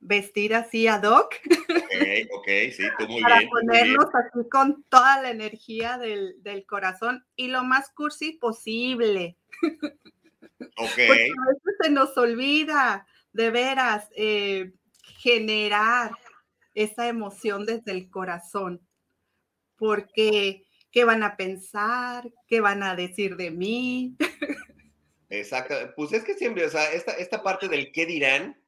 vestir 0.00 0.54
así 0.54 0.86
ad 0.86 1.04
hoc. 1.04 1.34
Ok, 1.68 2.06
ok, 2.32 2.48
sí, 2.72 2.82
tú 2.98 3.06
muy 3.08 3.22
Para 3.22 3.38
bien. 3.38 3.50
Para 3.50 3.60
ponernos 3.60 4.06
aquí 4.14 4.48
con 4.48 4.84
toda 4.88 5.20
la 5.22 5.30
energía 5.30 5.98
del, 5.98 6.42
del, 6.42 6.64
corazón 6.64 7.24
y 7.36 7.48
lo 7.48 7.62
más 7.62 7.90
cursi 7.90 8.32
posible. 8.32 9.36
Porque 10.76 11.04
a 11.04 11.48
veces 11.48 11.76
se 11.82 11.90
nos 11.90 12.16
olvida, 12.16 13.06
de 13.32 13.50
veras, 13.50 14.08
eh, 14.16 14.72
generar 15.18 16.12
esa 16.74 17.08
emoción 17.08 17.66
desde 17.66 17.92
el 17.92 18.10
corazón. 18.10 18.80
Porque, 19.76 20.64
¿qué 20.90 21.04
van 21.04 21.22
a 21.22 21.36
pensar? 21.36 22.30
¿Qué 22.46 22.60
van 22.60 22.82
a 22.82 22.94
decir 22.94 23.36
de 23.36 23.50
mí? 23.50 24.16
Exacto. 25.30 25.74
Pues 25.96 26.12
es 26.12 26.24
que 26.24 26.34
siempre, 26.34 26.66
o 26.66 26.70
sea, 26.70 26.92
esta, 26.92 27.12
esta 27.12 27.42
parte 27.42 27.68
del 27.68 27.92
qué 27.92 28.04
dirán, 28.04 28.60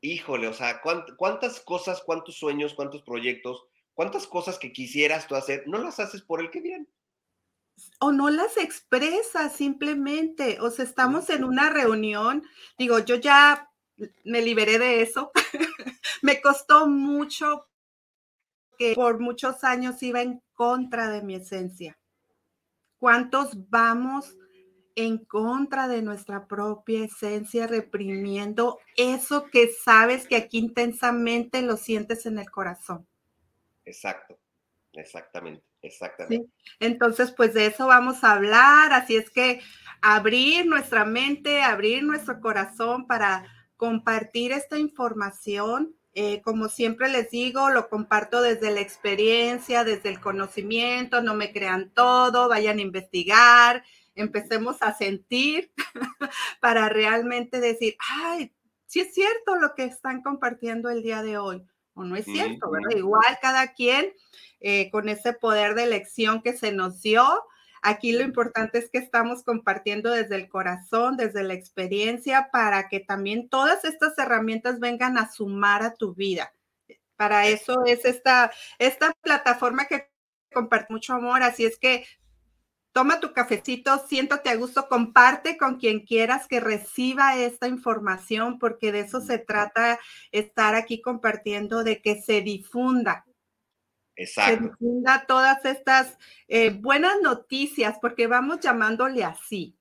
híjole, 0.00 0.48
o 0.48 0.54
sea, 0.54 0.80
cuántas 0.80 1.60
cosas, 1.60 2.02
cuántos 2.04 2.36
sueños, 2.36 2.74
cuántos 2.74 3.02
proyectos, 3.02 3.66
cuántas 3.94 4.26
cosas 4.26 4.58
que 4.58 4.72
quisieras 4.72 5.26
tú 5.26 5.34
hacer, 5.36 5.64
no 5.66 5.78
las 5.78 6.00
haces 6.00 6.22
por 6.22 6.40
el 6.40 6.50
qué 6.50 6.60
dirán 6.60 6.88
o 8.00 8.12
no 8.12 8.30
las 8.30 8.56
expresa 8.56 9.48
simplemente, 9.48 10.60
o 10.60 10.70
sea, 10.70 10.84
estamos 10.84 11.30
en 11.30 11.44
una 11.44 11.70
reunión, 11.70 12.44
digo, 12.78 12.98
yo 13.00 13.16
ya 13.16 13.70
me 14.24 14.42
liberé 14.42 14.78
de 14.78 15.02
eso, 15.02 15.30
me 16.22 16.40
costó 16.40 16.86
mucho 16.86 17.66
que 18.78 18.94
por 18.94 19.20
muchos 19.20 19.64
años 19.64 20.02
iba 20.02 20.22
en 20.22 20.42
contra 20.54 21.08
de 21.10 21.22
mi 21.22 21.34
esencia. 21.34 21.98
¿Cuántos 22.98 23.68
vamos 23.68 24.36
en 24.94 25.18
contra 25.18 25.86
de 25.86 26.02
nuestra 26.02 26.46
propia 26.46 27.04
esencia, 27.04 27.66
reprimiendo 27.66 28.80
eso 28.96 29.46
que 29.46 29.68
sabes 29.68 30.26
que 30.26 30.36
aquí 30.36 30.58
intensamente 30.58 31.62
lo 31.62 31.76
sientes 31.76 32.26
en 32.26 32.38
el 32.38 32.50
corazón? 32.50 33.06
Exacto, 33.84 34.38
exactamente. 34.92 35.67
Exactamente. 35.82 36.50
Entonces, 36.80 37.32
pues 37.32 37.54
de 37.54 37.66
eso 37.66 37.86
vamos 37.86 38.24
a 38.24 38.32
hablar, 38.32 38.92
así 38.92 39.16
es 39.16 39.30
que 39.30 39.60
abrir 40.00 40.66
nuestra 40.66 41.04
mente, 41.04 41.62
abrir 41.62 42.02
nuestro 42.02 42.40
corazón 42.40 43.06
para 43.06 43.44
compartir 43.76 44.52
esta 44.52 44.78
información. 44.78 45.94
Eh, 46.14 46.40
como 46.42 46.68
siempre 46.68 47.08
les 47.08 47.30
digo, 47.30 47.70
lo 47.70 47.88
comparto 47.88 48.42
desde 48.42 48.72
la 48.72 48.80
experiencia, 48.80 49.84
desde 49.84 50.08
el 50.08 50.20
conocimiento, 50.20 51.22
no 51.22 51.34
me 51.34 51.52
crean 51.52 51.92
todo, 51.94 52.48
vayan 52.48 52.78
a 52.78 52.82
investigar, 52.82 53.84
empecemos 54.16 54.82
a 54.82 54.94
sentir 54.94 55.70
para 56.60 56.88
realmente 56.88 57.60
decir, 57.60 57.96
ay, 58.00 58.52
sí 58.86 59.00
es 59.00 59.14
cierto 59.14 59.56
lo 59.56 59.74
que 59.76 59.84
están 59.84 60.22
compartiendo 60.22 60.90
el 60.90 61.02
día 61.02 61.22
de 61.22 61.38
hoy, 61.38 61.64
o 61.94 62.02
no 62.02 62.16
es 62.16 62.24
cierto, 62.24 62.68
¿verdad? 62.70 62.96
Igual 62.96 63.38
cada 63.40 63.74
quien 63.74 64.12
eh, 64.60 64.90
con 64.90 65.08
ese 65.08 65.32
poder 65.32 65.74
de 65.74 65.84
elección 65.84 66.42
que 66.42 66.52
se 66.52 66.72
nos 66.72 67.02
dio. 67.02 67.24
Aquí 67.82 68.12
lo 68.12 68.22
importante 68.22 68.78
es 68.78 68.90
que 68.90 68.98
estamos 68.98 69.44
compartiendo 69.44 70.10
desde 70.10 70.36
el 70.36 70.48
corazón, 70.48 71.16
desde 71.16 71.44
la 71.44 71.54
experiencia, 71.54 72.48
para 72.50 72.88
que 72.88 73.00
también 73.00 73.48
todas 73.48 73.84
estas 73.84 74.18
herramientas 74.18 74.80
vengan 74.80 75.16
a 75.16 75.30
sumar 75.30 75.82
a 75.82 75.94
tu 75.94 76.14
vida. 76.14 76.52
Para 77.16 77.46
eso 77.46 77.84
es 77.84 78.04
esta, 78.04 78.50
esta 78.78 79.12
plataforma 79.20 79.86
que 79.86 80.08
comparte 80.52 80.92
mucho 80.92 81.14
amor. 81.14 81.42
Así 81.42 81.64
es 81.64 81.78
que 81.78 82.04
toma 82.92 83.20
tu 83.20 83.32
cafecito, 83.32 84.04
siéntate 84.08 84.50
a 84.50 84.56
gusto, 84.56 84.88
comparte 84.88 85.56
con 85.56 85.78
quien 85.78 86.00
quieras 86.00 86.48
que 86.48 86.58
reciba 86.58 87.36
esta 87.36 87.68
información, 87.68 88.58
porque 88.58 88.90
de 88.90 89.00
eso 89.00 89.20
se 89.20 89.38
trata 89.38 90.00
estar 90.32 90.74
aquí 90.74 91.00
compartiendo, 91.00 91.84
de 91.84 92.00
que 92.02 92.20
se 92.20 92.40
difunda. 92.40 93.24
Exacto. 94.18 94.64
Se 94.64 94.70
difunda 94.70 95.24
todas 95.26 95.64
estas 95.64 96.18
eh, 96.48 96.70
buenas 96.70 97.20
noticias, 97.22 97.96
porque 98.00 98.26
vamos 98.26 98.58
llamándole 98.60 99.24
así. 99.24 99.76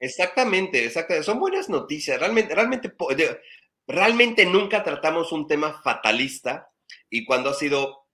Exactamente, 0.00 0.84
exactamente. 0.84 1.26
Son 1.26 1.40
buenas 1.40 1.68
noticias. 1.68 2.20
Realmente, 2.20 2.54
realmente, 2.54 2.94
realmente 3.86 4.46
nunca 4.46 4.84
tratamos 4.84 5.32
un 5.32 5.48
tema 5.48 5.82
fatalista 5.82 6.70
y 7.10 7.24
cuando 7.24 7.50
ha 7.50 7.54
sido 7.54 8.06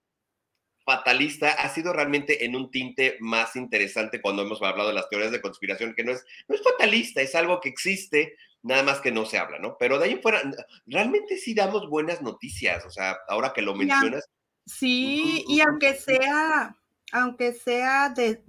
fatalista 0.83 1.51
ha 1.51 1.69
sido 1.69 1.93
realmente 1.93 2.45
en 2.45 2.55
un 2.55 2.69
tinte 2.69 3.17
más 3.19 3.55
interesante 3.55 4.21
cuando 4.21 4.43
hemos 4.43 4.61
hablado 4.61 4.89
de 4.89 4.95
las 4.95 5.09
teorías 5.09 5.31
de 5.31 5.41
conspiración, 5.41 5.95
que 5.95 6.03
no 6.03 6.11
es, 6.11 6.23
no 6.47 6.55
es 6.55 6.63
fatalista, 6.63 7.21
es 7.21 7.33
algo 7.33 7.59
que 7.59 7.69
existe, 7.69 8.35
nada 8.61 8.83
más 8.83 9.01
que 9.01 9.11
no 9.11 9.25
se 9.25 9.37
habla, 9.37 9.59
¿no? 9.59 9.77
Pero 9.79 9.97
de 9.99 10.05
ahí 10.05 10.19
fuera, 10.21 10.41
realmente 10.85 11.37
sí 11.37 11.53
damos 11.53 11.89
buenas 11.89 12.21
noticias, 12.21 12.85
o 12.85 12.91
sea, 12.91 13.17
ahora 13.27 13.51
que 13.53 13.61
lo 13.61 13.75
mencionas. 13.75 14.27
Sí, 14.65 15.45
y 15.47 15.61
aunque 15.61 15.93
sea, 15.95 16.75
aunque 17.11 17.53
sea 17.53 18.09
de, 18.09 18.43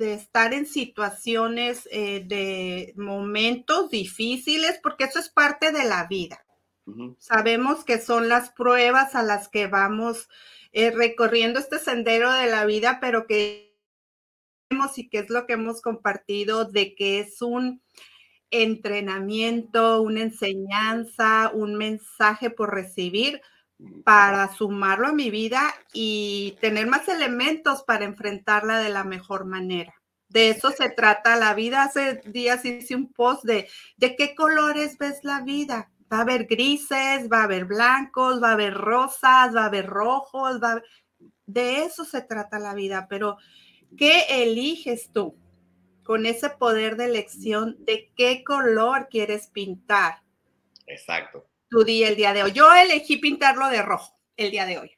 estar 0.00 0.52
en 0.52 0.66
situaciones 0.66 1.88
eh, 1.90 2.22
de 2.26 2.92
momentos 2.96 3.90
difíciles, 3.90 4.78
porque 4.82 5.04
eso 5.04 5.18
es 5.18 5.28
parte 5.28 5.72
de 5.72 5.84
la 5.84 6.06
vida. 6.06 6.42
Sabemos 7.18 7.84
que 7.84 7.98
son 7.98 8.28
las 8.28 8.50
pruebas 8.50 9.16
a 9.16 9.24
las 9.24 9.48
que 9.48 9.66
vamos 9.66 10.28
eh, 10.72 10.92
recorriendo 10.92 11.58
este 11.58 11.80
sendero 11.80 12.32
de 12.32 12.46
la 12.46 12.64
vida, 12.64 12.98
pero 13.00 13.26
que 13.26 13.66
y 14.96 15.08
que 15.08 15.18
es 15.18 15.30
lo 15.30 15.46
que 15.46 15.54
hemos 15.54 15.80
compartido 15.80 16.64
de 16.64 16.94
que 16.94 17.20
es 17.20 17.40
un 17.40 17.82
entrenamiento, 18.50 20.02
una 20.02 20.22
enseñanza, 20.22 21.50
un 21.52 21.76
mensaje 21.76 22.50
por 22.50 22.74
recibir 22.74 23.40
para 24.04 24.52
sumarlo 24.54 25.08
a 25.08 25.12
mi 25.12 25.30
vida 25.30 25.74
y 25.92 26.56
tener 26.60 26.86
más 26.86 27.08
elementos 27.08 27.82
para 27.82 28.04
enfrentarla 28.04 28.78
de 28.78 28.88
la 28.88 29.04
mejor 29.04 29.44
manera. 29.44 29.94
De 30.28 30.50
eso 30.50 30.70
se 30.70 30.88
trata 30.88 31.36
la 31.36 31.54
vida. 31.54 31.84
Hace 31.84 32.20
días 32.26 32.64
hice 32.64 32.96
un 32.96 33.12
post 33.12 33.44
de 33.44 33.68
de 33.96 34.16
qué 34.16 34.34
colores 34.34 34.98
ves 34.98 35.20
la 35.22 35.42
vida. 35.42 35.90
Va 36.12 36.18
a 36.18 36.22
haber 36.22 36.46
grises, 36.46 37.28
va 37.30 37.40
a 37.40 37.44
haber 37.44 37.64
blancos, 37.64 38.42
va 38.42 38.50
a 38.50 38.52
haber 38.52 38.74
rosas, 38.74 39.54
va 39.54 39.62
a 39.62 39.66
haber 39.66 39.86
rojos, 39.86 40.60
va 40.62 40.80
de 41.46 41.84
eso 41.84 42.04
se 42.04 42.22
trata 42.22 42.58
la 42.58 42.74
vida, 42.74 43.06
pero 43.08 43.38
¿qué 43.96 44.42
eliges 44.42 45.10
tú 45.12 45.36
con 46.02 46.26
ese 46.26 46.50
poder 46.50 46.96
de 46.96 47.06
elección 47.06 47.76
de 47.80 48.12
qué 48.16 48.44
color 48.44 49.08
quieres 49.08 49.48
pintar? 49.48 50.22
Exacto. 50.86 51.46
Tu 51.68 51.84
día, 51.84 52.08
el 52.08 52.16
día 52.16 52.32
de 52.32 52.42
hoy. 52.42 52.52
Yo 52.52 52.72
elegí 52.74 53.16
pintarlo 53.16 53.68
de 53.68 53.82
rojo 53.82 54.16
el 54.36 54.50
día 54.50 54.66
de 54.66 54.78
hoy. 54.78 54.92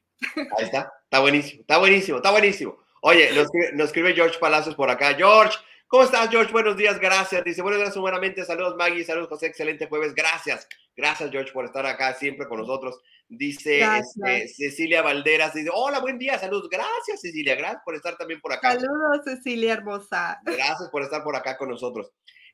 Ahí 0.57 0.65
está, 0.65 0.91
está 1.03 1.19
buenísimo, 1.19 1.61
está 1.61 1.77
buenísimo, 1.77 2.17
está 2.17 2.31
buenísimo. 2.31 2.77
Oye, 3.01 3.31
nos 3.33 3.47
nos 3.73 3.87
escribe 3.87 4.13
George 4.13 4.37
Palacios 4.39 4.75
por 4.75 4.89
acá. 4.89 5.13
George, 5.15 5.57
¿Cómo 5.89 6.03
estás, 6.03 6.29
George? 6.29 6.51
Buenos 6.51 6.77
días, 6.77 6.99
gracias. 6.99 7.43
Dice, 7.43 7.63
buenos 7.63 7.81
días, 7.81 7.97
humanamente. 7.97 8.45
Saludos, 8.45 8.75
Maggie. 8.75 9.03
Saludos, 9.03 9.27
José. 9.27 9.47
Excelente 9.47 9.87
jueves. 9.87 10.13
Gracias. 10.13 10.67
Gracias, 10.95 11.31
George, 11.31 11.51
por 11.51 11.65
estar 11.65 11.83
acá 11.87 12.13
siempre 12.13 12.47
con 12.47 12.59
nosotros. 12.59 13.01
Dice 13.27 13.79
este, 13.79 14.47
Cecilia 14.49 15.01
Valderas. 15.01 15.55
Dice, 15.55 15.71
hola, 15.73 15.97
buen 15.97 16.19
día. 16.19 16.37
Saludos. 16.37 16.69
Gracias, 16.69 17.21
Cecilia. 17.21 17.55
Gracias 17.55 17.81
por 17.83 17.95
estar 17.95 18.15
también 18.17 18.39
por 18.39 18.53
acá. 18.53 18.73
Saludos, 18.73 19.21
Cecilia 19.25 19.73
hermosa. 19.73 20.39
Gracias 20.43 20.89
por 20.91 21.01
estar 21.01 21.23
por 21.23 21.35
acá 21.35 21.57
con 21.57 21.69
nosotros. 21.69 22.11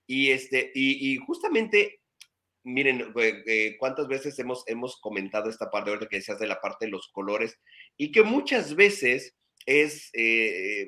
Y, 0.08 0.32
este, 0.32 0.72
y, 0.74 1.18
justamente 1.18 2.04
miren, 2.66 3.14
eh, 3.16 3.44
eh, 3.46 3.78
cuántas 3.80 4.08
veces 4.08 4.38
hemos, 4.40 4.64
hemos 4.68 5.00
comentado 5.00 5.50
esta 5.50 5.70
parte 5.70 5.92
ahorita 5.92 6.10
que 6.10 6.18
decías 6.18 6.40
de 6.40 6.48
la 6.48 6.60
parte 6.60 6.86
de 6.86 6.92
los 6.92 7.08
colores 7.10 7.60
y 7.96 8.12
que 8.12 8.24
muchas 8.24 8.76
veces 8.76 9.36
es 9.66 10.10
eh, 10.14 10.88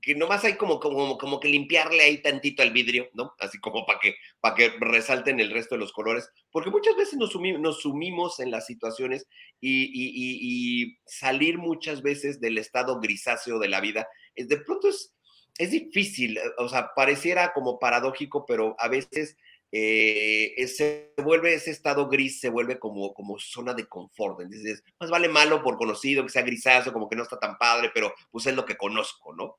que 0.00 0.14
nomás 0.14 0.44
hay 0.44 0.56
como, 0.56 0.80
como, 0.80 1.18
como 1.18 1.38
que 1.38 1.48
limpiarle 1.48 2.02
ahí 2.02 2.22
tantito 2.22 2.62
al 2.62 2.72
vidrio, 2.72 3.10
¿no? 3.12 3.34
Así 3.38 3.58
como 3.60 3.84
para 3.84 4.00
que, 4.00 4.14
para 4.40 4.54
que 4.54 4.70
resalten 4.80 5.38
el 5.40 5.50
resto 5.50 5.74
de 5.74 5.80
los 5.80 5.92
colores, 5.92 6.28
porque 6.50 6.70
muchas 6.70 6.96
veces 6.96 7.18
nos, 7.18 7.34
nos 7.34 7.82
sumimos 7.82 8.40
en 8.40 8.50
las 8.50 8.66
situaciones 8.66 9.26
y, 9.60 9.90
y, 9.94 10.98
salir 11.04 11.58
muchas 11.58 12.02
veces 12.02 12.40
del 12.40 12.58
estado 12.58 12.98
grisáceo 12.98 13.58
de 13.58 13.68
la 13.68 13.80
vida, 13.80 14.08
de 14.34 14.56
pronto 14.56 14.88
es, 14.88 15.14
es 15.58 15.70
difícil, 15.70 16.38
o 16.58 16.68
sea, 16.68 16.90
pareciera 16.96 17.52
como 17.52 17.78
paradójico, 17.78 18.46
pero 18.46 18.74
a 18.78 18.88
veces 18.88 19.36
eh, 19.74 20.66
se 20.68 21.14
vuelve 21.24 21.54
ese 21.54 21.70
estado 21.70 22.06
gris, 22.08 22.40
se 22.40 22.50
vuelve 22.50 22.78
como, 22.78 23.14
como 23.14 23.38
zona 23.38 23.72
de 23.72 23.86
confort. 23.86 24.40
Entonces, 24.42 24.84
más 25.00 25.10
vale 25.10 25.30
malo 25.30 25.62
por 25.62 25.78
conocido, 25.78 26.22
que 26.22 26.28
sea 26.28 26.42
grisáceo, 26.42 26.92
como 26.92 27.08
que 27.08 27.16
no 27.16 27.22
está 27.22 27.38
tan 27.38 27.56
padre, 27.56 27.90
pero 27.94 28.12
pues 28.30 28.46
es 28.46 28.54
lo 28.54 28.66
que 28.66 28.76
conozco, 28.76 29.34
¿no? 29.34 29.58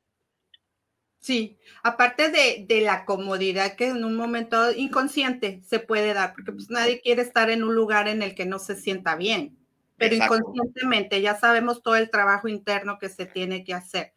Sí, 1.19 1.57
aparte 1.83 2.29
de, 2.29 2.81
la 2.81 3.05
comodidad 3.05 3.75
que 3.75 3.87
en 3.87 4.03
un 4.03 4.15
momento 4.15 4.71
inconsciente 4.73 5.61
se 5.65 5.79
puede 5.79 6.13
dar, 6.13 6.33
porque 6.33 6.51
pues 6.51 6.69
nadie 6.69 6.99
quiere 7.01 7.21
estar 7.21 7.49
en 7.49 7.63
un 7.63 7.73
lugar 7.73 8.07
en 8.09 8.21
el 8.21 8.35
que 8.35 8.45
no 8.45 8.59
se 8.59 8.75
sienta 8.75 9.15
bien, 9.15 9.57
pero 9.95 10.15
inconscientemente 10.15 11.21
ya 11.21 11.39
sabemos 11.39 11.81
todo 11.81 11.95
el 11.95 12.09
trabajo 12.09 12.49
interno 12.49 12.99
que 12.99 13.07
se 13.07 13.25
tiene 13.25 13.63
que 13.63 13.73
hacer. 13.73 14.13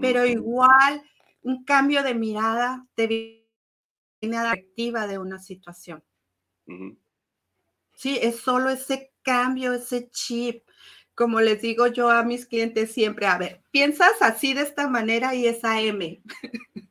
Pero 0.00 0.24
igual 0.24 1.02
un 1.42 1.64
cambio 1.64 2.04
de 2.04 2.14
mirada 2.14 2.86
te 2.94 3.45
viene 4.26 4.38
a 4.38 4.54
la 4.54 5.06
de 5.06 5.18
una 5.18 5.38
situación. 5.38 6.02
Sí, 7.94 8.18
es 8.20 8.40
solo 8.40 8.70
ese 8.70 9.12
cambio, 9.22 9.72
ese 9.72 10.10
chip 10.10 10.66
como 11.16 11.40
les 11.40 11.62
digo 11.62 11.86
yo 11.86 12.10
a 12.10 12.22
mis 12.22 12.44
clientes 12.44 12.92
siempre, 12.92 13.26
a 13.26 13.38
ver, 13.38 13.62
piensas 13.70 14.20
así 14.20 14.52
de 14.52 14.60
esta 14.60 14.86
manera 14.86 15.34
y 15.34 15.46
es 15.46 15.64
AM. 15.64 16.20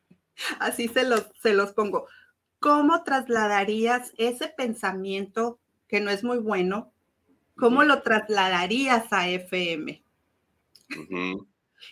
así 0.58 0.88
se 0.88 1.04
los, 1.04 1.28
se 1.40 1.54
los 1.54 1.72
pongo. 1.72 2.08
¿Cómo 2.58 3.04
trasladarías 3.04 4.12
ese 4.18 4.48
pensamiento 4.48 5.60
que 5.86 6.00
no 6.00 6.10
es 6.10 6.24
muy 6.24 6.38
bueno? 6.38 6.92
¿Cómo 7.56 7.84
lo 7.84 8.02
trasladarías 8.02 9.12
a 9.12 9.28
FM? 9.28 10.02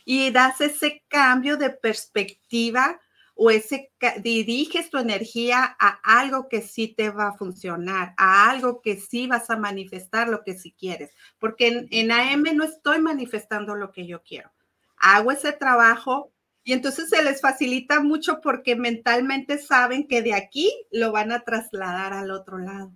Y 0.04 0.30
das 0.32 0.60
ese 0.60 1.04
cambio 1.06 1.56
de 1.56 1.70
perspectiva 1.70 3.00
o 3.34 3.50
ese 3.50 3.92
diriges 4.22 4.90
tu 4.90 4.98
energía 4.98 5.76
a 5.78 5.98
algo 6.20 6.48
que 6.48 6.62
sí 6.62 6.88
te 6.88 7.10
va 7.10 7.28
a 7.28 7.36
funcionar, 7.36 8.14
a 8.16 8.48
algo 8.48 8.80
que 8.80 8.96
sí 9.00 9.26
vas 9.26 9.50
a 9.50 9.56
manifestar 9.56 10.28
lo 10.28 10.42
que 10.44 10.54
sí 10.54 10.74
quieres, 10.78 11.10
porque 11.38 11.86
en, 11.90 12.12
AM 12.12 12.44
no 12.54 12.64
estoy 12.64 13.00
manifestando 13.00 13.74
lo 13.74 13.90
que 13.90 14.06
yo 14.06 14.22
quiero. 14.22 14.52
Hago 14.96 15.32
ese 15.32 15.52
trabajo 15.52 16.32
y 16.62 16.72
entonces 16.72 17.10
se 17.10 17.22
les 17.22 17.40
facilita 17.40 18.00
mucho 18.00 18.40
porque 18.40 18.76
mentalmente 18.76 19.58
saben 19.58 20.06
que 20.06 20.22
de 20.22 20.34
aquí 20.34 20.72
lo 20.90 21.12
van 21.12 21.32
a 21.32 21.40
trasladar 21.40 22.12
al 22.12 22.30
otro 22.30 22.58
lado. 22.58 22.92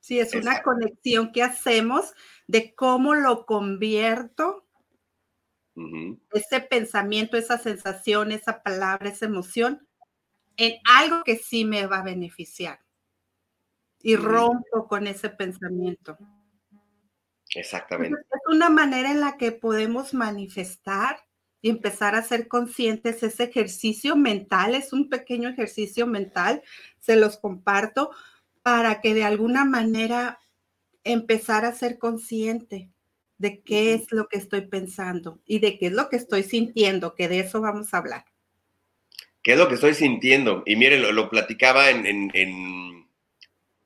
Sí, 0.00 0.18
es 0.18 0.34
una 0.34 0.62
conexión 0.62 1.32
que 1.32 1.42
hacemos 1.42 2.12
de 2.46 2.74
cómo 2.74 3.14
lo 3.14 3.46
convierto 3.46 4.63
ese 6.32 6.60
pensamiento, 6.60 7.36
esa 7.36 7.58
sensación, 7.58 8.32
esa 8.32 8.62
palabra, 8.62 9.08
esa 9.08 9.26
emoción, 9.26 9.86
en 10.56 10.80
algo 10.84 11.24
que 11.24 11.36
sí 11.36 11.64
me 11.64 11.86
va 11.86 11.98
a 11.98 12.04
beneficiar. 12.04 12.80
Y 14.00 14.16
rompo 14.16 14.86
con 14.86 15.06
ese 15.06 15.30
pensamiento. 15.30 16.18
Exactamente. 17.54 18.20
es 18.20 18.54
una 18.54 18.68
manera 18.68 19.10
en 19.10 19.20
la 19.20 19.36
que 19.36 19.52
podemos 19.52 20.12
manifestar 20.12 21.24
y 21.62 21.70
empezar 21.70 22.14
a 22.14 22.22
ser 22.22 22.46
conscientes. 22.48 23.22
Ese 23.22 23.44
ejercicio 23.44 24.16
mental 24.16 24.74
es 24.74 24.92
un 24.92 25.08
pequeño 25.08 25.48
ejercicio 25.48 26.06
mental, 26.06 26.62
se 27.00 27.16
los 27.16 27.38
comparto 27.38 28.10
para 28.62 29.00
que 29.00 29.14
de 29.14 29.24
alguna 29.24 29.64
manera 29.64 30.38
empezar 31.04 31.64
a 31.64 31.72
ser 31.72 31.98
consciente 31.98 32.93
de 33.44 33.60
qué 33.60 33.92
es 33.92 34.10
lo 34.10 34.26
que 34.26 34.38
estoy 34.38 34.62
pensando 34.62 35.38
y 35.44 35.58
de 35.58 35.78
qué 35.78 35.88
es 35.88 35.92
lo 35.92 36.08
que 36.08 36.16
estoy 36.16 36.44
sintiendo, 36.44 37.14
que 37.14 37.28
de 37.28 37.40
eso 37.40 37.60
vamos 37.60 37.92
a 37.92 37.98
hablar. 37.98 38.24
¿Qué 39.42 39.52
es 39.52 39.58
lo 39.58 39.68
que 39.68 39.74
estoy 39.74 39.92
sintiendo? 39.92 40.62
Y 40.64 40.76
miren, 40.76 41.14
lo, 41.14 41.28
platicaba 41.28 41.90
en, 41.90 42.30
en, 42.32 43.06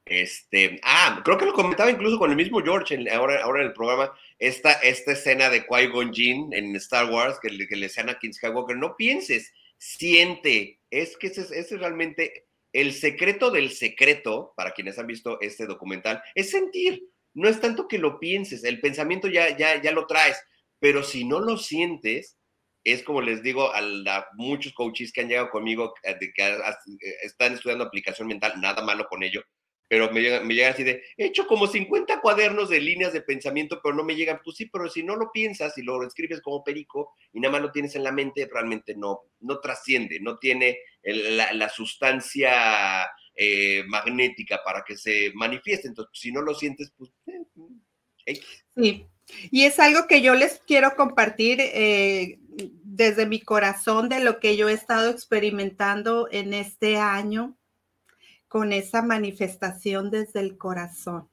Este, 0.04 0.78
ah, 0.84 1.22
creo 1.24 1.36
que 1.36 1.46
lo 1.46 1.52
comentaba 1.52 1.90
incluso 1.90 2.20
con 2.20 2.30
el 2.30 2.36
mismo 2.36 2.62
George 2.62 3.04
ahora, 3.10 3.42
ahora 3.42 3.62
en 3.62 3.66
el 3.66 3.72
programa, 3.72 4.12
esta, 4.38 4.74
esta 4.74 5.10
escena 5.10 5.50
de 5.50 5.66
Qui-Gon 5.66 6.14
Jinn 6.14 6.52
en 6.52 6.76
Star 6.76 7.10
Wars, 7.10 7.40
que, 7.42 7.50
le, 7.50 7.66
que 7.66 7.74
le 7.74 7.86
decían 7.86 8.08
a 8.08 8.18
King 8.20 8.32
Skywalker, 8.32 8.76
no 8.76 8.94
pienses, 8.96 9.52
siente, 9.76 10.78
es 10.92 11.16
que 11.16 11.26
ese, 11.26 11.40
ese 11.40 11.58
es 11.58 11.80
realmente 11.80 12.46
el 12.72 12.92
secreto 12.92 13.50
del 13.50 13.72
secreto, 13.72 14.54
para 14.56 14.70
quienes 14.70 15.00
han 15.00 15.08
visto 15.08 15.40
este 15.40 15.66
documental, 15.66 16.22
es 16.36 16.50
sentir, 16.50 17.10
no 17.38 17.48
es 17.48 17.60
tanto 17.60 17.88
que 17.88 17.98
lo 17.98 18.18
pienses, 18.18 18.64
el 18.64 18.80
pensamiento 18.80 19.28
ya, 19.28 19.56
ya, 19.56 19.80
ya 19.80 19.92
lo 19.92 20.06
traes, 20.06 20.36
pero 20.78 21.02
si 21.02 21.24
no 21.24 21.40
lo 21.40 21.56
sientes, 21.56 22.36
es 22.84 23.02
como 23.02 23.20
les 23.20 23.42
digo 23.42 23.72
a, 23.74 24.26
muchos 24.34 24.72
coaches 24.72 25.12
que 25.12 25.20
han 25.20 25.28
llegado 25.28 25.50
conmigo, 25.50 25.94
eh, 26.02 26.16
que 26.34 26.46
eh, 26.46 26.58
están 27.22 27.54
estudiando 27.54 27.84
aplicación 27.84 28.28
mental, 28.28 28.54
nada 28.60 28.82
malo 28.82 29.06
con 29.08 29.22
ello, 29.22 29.42
pero 29.88 30.10
me 30.10 30.20
llegan, 30.20 30.46
me 30.46 30.64
así 30.66 30.82
de, 30.84 31.02
he 31.16 31.26
hecho 31.26 31.46
como 31.46 31.66
50 31.66 32.20
cuadernos 32.20 32.68
de 32.68 32.80
líneas 32.80 33.12
de 33.12 33.22
pensamiento, 33.22 33.80
pero 33.82 33.94
no 33.94 34.04
me 34.04 34.16
llegan, 34.16 34.40
pues 34.44 34.56
sí, 34.56 34.66
pero 34.66 34.88
si 34.88 35.02
no 35.02 35.16
lo 35.16 35.30
piensas 35.32 35.78
y 35.78 35.82
lo 35.82 36.02
escribes 36.04 36.42
como 36.42 36.62
perico 36.62 37.14
y 37.32 37.40
nada 37.40 37.52
más 37.52 37.62
lo 37.62 37.72
tienes 37.72 37.94
en 37.96 38.04
la 38.04 38.12
mente, 38.12 38.48
realmente 38.52 38.94
no, 38.94 39.22
no 39.40 39.60
trasciende, 39.60 40.20
no 40.20 40.38
tiene 40.38 40.78
la, 41.02 41.68
sustancia 41.70 43.08
eh, 43.40 43.84
magnética 43.86 44.60
para 44.64 44.82
que 44.84 44.96
se 44.96 45.30
manifieste. 45.32 45.86
Entonces, 45.86 46.10
si 46.18 46.32
no 46.32 46.42
lo 46.42 46.54
sientes, 46.54 46.92
pues... 46.96 47.12
sí, 48.76 49.06
y 49.50 49.62
es 49.62 49.78
algo 49.78 50.08
que 50.08 50.22
yo 50.22 50.34
les 50.34 50.60
quiero 50.66 50.96
compartir 50.96 51.60
eh, 51.60 52.40
desde 52.82 53.26
mi 53.26 53.40
corazón 53.40 54.08
de 54.08 54.18
lo 54.18 54.40
que 54.40 54.56
yo 54.56 54.68
he 54.68 54.72
estado 54.72 55.10
experimentando 55.10 56.28
en 56.32 56.52
este 56.52 56.96
año 56.96 57.56
con 58.48 58.72
esa 58.72 59.02
manifestación 59.02 60.10
desde 60.10 60.40
el 60.40 60.58
corazón. 60.58 61.28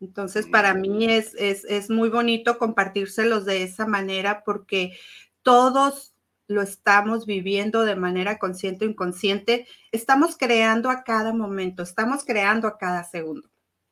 Entonces, 0.00 0.46
para 0.46 0.72
mí 0.72 1.06
es, 1.06 1.34
es, 1.34 1.64
es 1.64 1.90
muy 1.90 2.10
bonito 2.10 2.58
compartírselos 2.58 3.44
de 3.44 3.64
esa 3.64 3.86
manera 3.86 4.44
porque 4.44 4.96
todos 5.42 6.11
lo 6.52 6.62
estamos 6.62 7.26
viviendo 7.26 7.84
de 7.84 7.96
manera 7.96 8.38
consciente 8.38 8.84
o 8.84 8.88
inconsciente. 8.88 9.66
Estamos 9.90 10.36
creando 10.36 10.90
a 10.90 11.02
cada 11.04 11.32
momento, 11.32 11.82
estamos 11.82 12.24
creando 12.24 12.68
a 12.68 12.78
cada 12.78 13.04
segundo. 13.04 13.50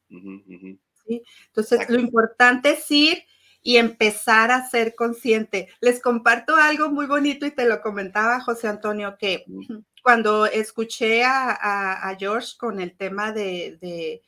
Entonces, 0.08 1.88
lo 1.88 1.98
importante 1.98 2.70
es 2.70 2.90
ir 2.90 3.24
y 3.62 3.76
empezar 3.76 4.50
a 4.50 4.68
ser 4.68 4.94
consciente. 4.94 5.68
Les 5.80 6.00
comparto 6.00 6.56
algo 6.56 6.90
muy 6.90 7.06
bonito 7.06 7.46
y 7.46 7.50
te 7.50 7.66
lo 7.66 7.80
comentaba 7.82 8.40
José 8.40 8.68
Antonio, 8.68 9.16
que 9.18 9.44
cuando 10.02 10.46
escuché 10.46 11.24
a, 11.24 12.16
George 12.18 12.56
con 12.58 12.80
el 12.80 12.96
tema 12.96 13.32
de, 13.32 14.22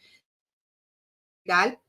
Gal, 1.44 1.80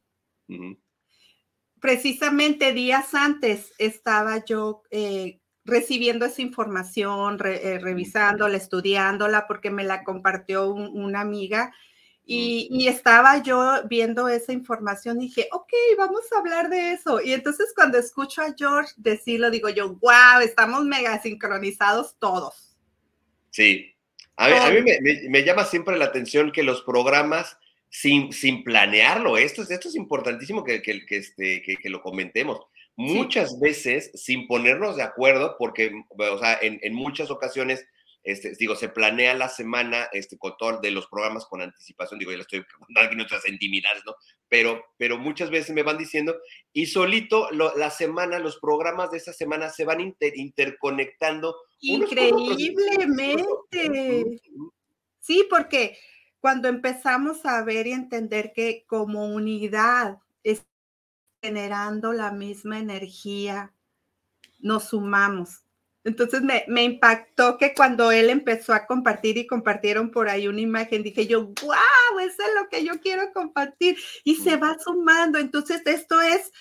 precisamente 1.80 2.74
días 2.74 3.14
antes 3.14 3.74
estaba 3.78 4.44
yo 4.46 4.84
eh, 4.90 5.42
recibiendo 5.66 6.26
esa 6.26 6.42
información, 6.42 7.40
eh, 7.46 7.80
revisándola, 7.80 8.58
estudiándola, 8.58 9.48
porque 9.48 9.70
me 9.70 9.84
la 9.84 10.04
compartió 10.04 10.68
una 10.70 11.22
amiga 11.22 11.74
y, 12.26 12.88
estaba 12.88 13.44
yo 13.44 13.82
viendo 13.90 14.30
esa 14.30 14.54
información 14.54 15.22
y 15.22 15.26
dije, 15.28 15.48
ok, 15.52 15.74
vamos 15.98 16.22
a 16.32 16.40
hablar 16.40 16.70
de 16.70 16.92
eso. 16.92 17.22
Y 17.22 17.34
entonces 17.34 17.74
cuando 17.76 17.98
escucho 17.98 18.42
a 18.42 18.54
George 18.58 18.94
decirlo, 18.98 19.52
digo 19.52 19.70
yo, 19.70 19.96
wow, 19.96 20.42
estamos 20.42 20.86
mega 20.86 21.22
sincronizados 21.22 22.16
todos. 22.20 22.78
Sí, 23.50 23.94
a 24.38 24.72
mí, 24.72 24.82
me, 25.30 25.44
llama 25.44 25.66
siempre 25.66 25.98
la 25.98 26.06
atención 26.06 26.52
que 26.52 26.64
los 26.64 26.82
programas, 26.82 27.58
sin, 27.90 28.32
sin 28.32 28.64
planearlo, 28.64 29.38
esto 29.38 29.62
es, 29.62 29.70
esto 29.70 29.90
es 29.90 29.96
importantísimo 29.96 30.64
que, 30.64 30.82
que, 30.82 31.04
este, 31.10 31.62
que, 31.62 31.90
lo 31.90 32.02
comentemos. 32.02 32.62
Muchas 32.96 33.60
veces 33.60 34.12
sin 34.14 34.48
ponernos 34.48 34.98
de 34.98 35.04
acuerdo, 35.04 35.56
porque, 35.58 35.92
o 36.18 36.38
sea, 36.38 36.58
en, 36.62 36.80
en 36.84 36.94
muchas 36.94 37.32
ocasiones 37.32 37.86
este, 38.24 38.54
digo, 38.58 38.76
se 38.76 38.88
planea 38.88 39.34
la 39.34 39.50
semana 39.50 40.08
este, 40.14 40.38
con 40.38 40.56
todo 40.58 40.80
de 40.80 40.92
los 40.92 41.08
programas 41.08 41.46
con 41.46 41.62
anticipación, 41.62 42.20
digo, 42.20 42.32
ya 42.32 42.38
le 42.38 42.44
estoy 42.44 42.64
contando 42.80 43.02
aquí 43.02 43.18
nuestras 43.18 43.46
intimidades, 43.48 44.04
¿no? 44.06 44.16
Pero, 44.48 44.82
pero 44.98 45.18
muchas 45.18 45.50
veces 45.50 45.76
me 45.76 45.84
van 45.84 45.98
diciendo, 45.98 46.38
y 46.72 46.86
solito 46.86 47.50
la 47.52 47.90
semana, 47.90 48.40
los 48.40 48.60
programas 48.60 49.12
de 49.12 49.18
esa 49.18 49.34
semana 49.34 49.68
se 49.70 49.84
van 49.84 50.00
interconectando. 50.00 51.58
Increíblemente. 51.82 54.40
Sí, 55.20 55.46
porque 55.50 55.98
cuando 56.40 56.70
empezamos 56.70 57.46
a 57.46 57.62
ver 57.64 57.88
y 57.88 57.92
entender 57.92 58.54
que 58.54 58.86
como 58.88 59.34
unidad 59.34 60.20
generando 61.44 62.14
la 62.14 62.32
misma 62.32 62.80
energía, 62.80 63.74
nos 64.60 64.86
sumamos 64.86 65.64
entonces 66.06 66.42
me, 66.42 66.84
impactó 66.84 67.58
que 67.58 67.74
cuando 67.74 68.12
él 68.12 68.30
empezó 68.30 68.74
a 68.74 68.86
compartir 68.86 69.38
y 69.38 69.48
compartieron 69.48 70.12
por 70.12 70.28
ahí 70.28 70.48
una 70.48 70.60
imagen, 70.60 71.02
dije 71.02 71.28
yo, 71.28 71.46
wow, 71.46 72.20
eso 72.20 72.44
es 72.44 72.62
lo 72.62 72.68
que 72.70 72.84
yo 72.84 73.00
quiero 73.00 73.32
compartir. 73.32 73.98
Y 74.26 74.36
se 74.36 74.58
va 74.58 74.78
sumando. 74.80 75.40
Entonces 75.40 75.82
esto 75.86 76.22
es, 76.22 76.52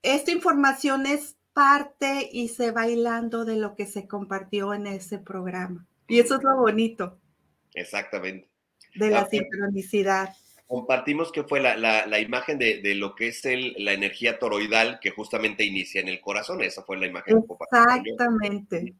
esta 0.00 0.30
información 0.30 1.04
es 1.04 1.36
parte 1.52 2.30
y 2.32 2.48
se 2.48 2.70
va 2.70 2.88
hilando 2.88 3.44
de 3.44 3.56
lo 3.56 3.74
que 3.76 3.84
se 3.84 4.08
compartió 4.08 4.72
en 4.72 4.86
ese 4.86 5.18
programa. 5.18 5.86
Y 6.08 6.18
eso 6.18 6.36
es 6.36 6.42
lo 6.42 6.56
bonito. 6.56 7.20
Exactamente. 7.74 8.48
De 8.94 9.10
la 9.10 9.26
sincronicidad 9.28 10.34
compartimos 10.72 11.30
que 11.30 11.44
fue 11.44 11.60
la, 11.60 12.18
imagen 12.18 12.58
de, 12.58 12.94
lo 12.94 13.14
que 13.14 13.28
es 13.28 13.44
el, 13.44 13.74
la 13.76 13.92
energía 13.92 14.38
toroidal 14.38 15.00
que 15.02 15.10
justamente 15.10 15.66
inicia 15.66 16.00
en 16.00 16.08
el 16.08 16.18
corazón. 16.18 16.62
Esa 16.62 16.82
fue 16.82 16.96
la 16.96 17.06
imagen. 17.08 17.44
Exactamente. 17.70 18.94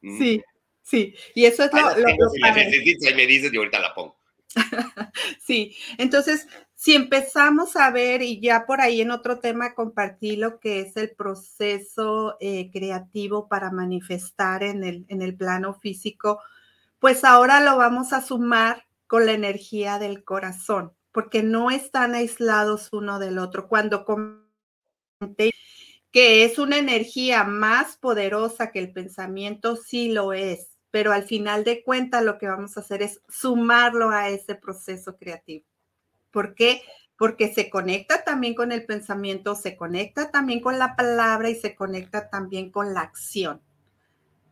Mm. 0.00 0.18
Sí, 0.18 0.42
sí. 0.80 1.14
Y 1.34 1.44
eso 1.44 1.64
es 1.64 1.72
lo, 1.74 1.80
lo, 1.82 2.30
si 2.30 2.40
la 2.40 2.54
necesitas, 2.54 3.14
me 3.14 3.26
dices 3.26 3.52
y 3.52 3.56
ahorita 3.58 3.80
la 3.80 3.94
pongo. 3.94 4.16
sí, 5.46 5.76
entonces, 5.98 6.48
si 6.74 6.94
empezamos 6.94 7.76
a 7.76 7.90
ver, 7.90 8.22
y 8.22 8.40
ya 8.40 8.64
por 8.64 8.80
ahí 8.80 9.02
en 9.02 9.10
otro 9.10 9.40
tema 9.40 9.74
compartí 9.74 10.36
lo 10.36 10.58
que 10.58 10.80
es 10.80 10.96
el 10.96 11.10
proceso 11.10 12.38
eh, 12.40 12.70
creativo 12.72 13.46
para 13.46 13.70
manifestar 13.70 14.62
en 14.62 14.84
el, 14.84 15.04
en 15.08 15.20
el 15.20 15.36
plano 15.36 15.74
físico, 15.74 16.40
pues 16.98 17.24
ahora 17.24 17.60
lo 17.60 17.76
vamos 17.76 18.14
a 18.14 18.22
sumar 18.22 18.86
con 19.06 19.26
la 19.26 19.32
energía 19.32 19.98
del 19.98 20.24
corazón 20.24 20.94
porque 21.12 21.42
no 21.42 21.70
están 21.70 22.14
aislados 22.14 22.88
uno 22.92 23.18
del 23.18 23.38
otro. 23.38 23.68
Cuando 23.68 24.04
comenté 24.04 25.50
que 26.12 26.44
es 26.44 26.58
una 26.58 26.78
energía 26.78 27.44
más 27.44 27.96
poderosa 27.96 28.70
que 28.70 28.80
el 28.80 28.92
pensamiento, 28.92 29.76
sí 29.76 30.10
lo 30.10 30.32
es, 30.32 30.76
pero 30.90 31.12
al 31.12 31.24
final 31.24 31.64
de 31.64 31.82
cuentas 31.84 32.24
lo 32.24 32.38
que 32.38 32.48
vamos 32.48 32.76
a 32.76 32.80
hacer 32.80 33.02
es 33.02 33.20
sumarlo 33.28 34.10
a 34.10 34.28
ese 34.28 34.54
proceso 34.54 35.16
creativo. 35.16 35.64
¿Por 36.30 36.54
qué? 36.54 36.82
Porque 37.16 37.52
se 37.52 37.70
conecta 37.70 38.24
también 38.24 38.54
con 38.54 38.72
el 38.72 38.86
pensamiento, 38.86 39.54
se 39.54 39.76
conecta 39.76 40.30
también 40.30 40.60
con 40.60 40.78
la 40.78 40.96
palabra 40.96 41.50
y 41.50 41.54
se 41.54 41.74
conecta 41.74 42.28
también 42.28 42.70
con 42.70 42.94
la 42.94 43.00
acción. 43.00 43.60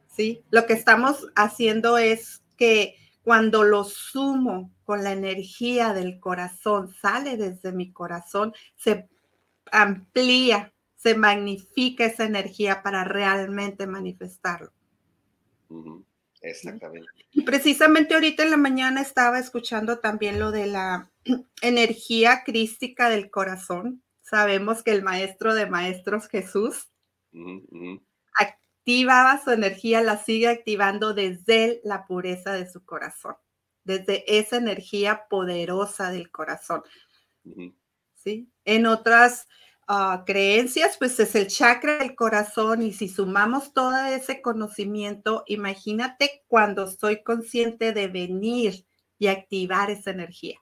¿Sí? 0.08 0.42
Lo 0.50 0.66
que 0.66 0.72
estamos 0.72 1.28
haciendo 1.36 1.96
es 1.96 2.42
que 2.56 2.96
cuando 3.28 3.62
lo 3.62 3.84
sumo 3.84 4.74
con 4.84 5.04
la 5.04 5.12
energía 5.12 5.92
del 5.92 6.18
corazón, 6.18 6.94
sale 6.94 7.36
desde 7.36 7.72
mi 7.72 7.92
corazón, 7.92 8.54
se 8.74 9.06
amplía, 9.70 10.72
se 10.96 11.14
magnifica 11.14 12.06
esa 12.06 12.24
energía 12.24 12.82
para 12.82 13.04
realmente 13.04 13.86
manifestarlo. 13.86 14.72
Exactamente. 16.40 17.06
Y 17.30 17.42
precisamente 17.42 18.14
ahorita 18.14 18.44
en 18.44 18.50
la 18.50 18.56
mañana 18.56 19.02
estaba 19.02 19.38
escuchando 19.38 19.98
también 19.98 20.38
lo 20.38 20.50
de 20.50 20.66
la 20.66 21.10
energía 21.60 22.44
crística 22.46 23.10
del 23.10 23.30
corazón. 23.30 24.02
Sabemos 24.22 24.82
que 24.82 24.92
el 24.92 25.02
maestro 25.02 25.52
de 25.52 25.66
maestros 25.66 26.28
Jesús 26.28 26.88
activaba 28.88 29.38
su 29.44 29.50
energía, 29.50 30.00
la 30.00 30.16
sigue 30.16 30.48
activando 30.48 31.12
desde 31.12 31.82
la 31.84 32.06
pureza 32.06 32.54
de 32.54 32.70
su 32.70 32.84
corazón 32.86 33.34
desde 33.84 34.38
esa 34.38 34.58
energía 34.58 35.24
poderosa 35.30 36.10
del 36.10 36.30
corazón. 36.30 36.82
¿Sí? 38.14 38.50
En 38.66 38.86
otras 38.86 39.48
ah, 39.86 40.24
creencias, 40.26 40.96
pues 40.98 41.18
es 41.20 41.34
el 41.34 41.46
chakra 41.46 41.98
del 41.98 42.14
corazón 42.14 42.82
y 42.82 42.92
si 42.92 43.08
sumamos 43.08 43.72
todo 43.72 43.96
ese 44.06 44.42
conocimiento, 44.42 45.42
imagínate 45.46 46.44
cuando 46.48 46.86
soy 46.86 47.22
consciente 47.22 47.94
de 47.94 48.08
venir 48.08 48.84
y 49.18 49.28
activar 49.28 49.90
esa 49.90 50.10
energía. 50.10 50.60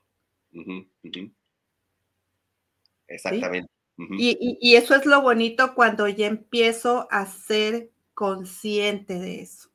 Exactamente. 3.07 3.69
y, 3.97 4.57
y 4.61 4.75
eso 4.75 4.95
es 4.95 5.05
lo 5.05 5.21
bonito 5.21 5.75
cuando 5.75 6.07
ya 6.07 6.27
empiezo 6.27 7.07
a 7.11 7.25
ser 7.25 7.91
consciente 8.17 9.19
de 9.19 9.41
eso. 9.41 9.69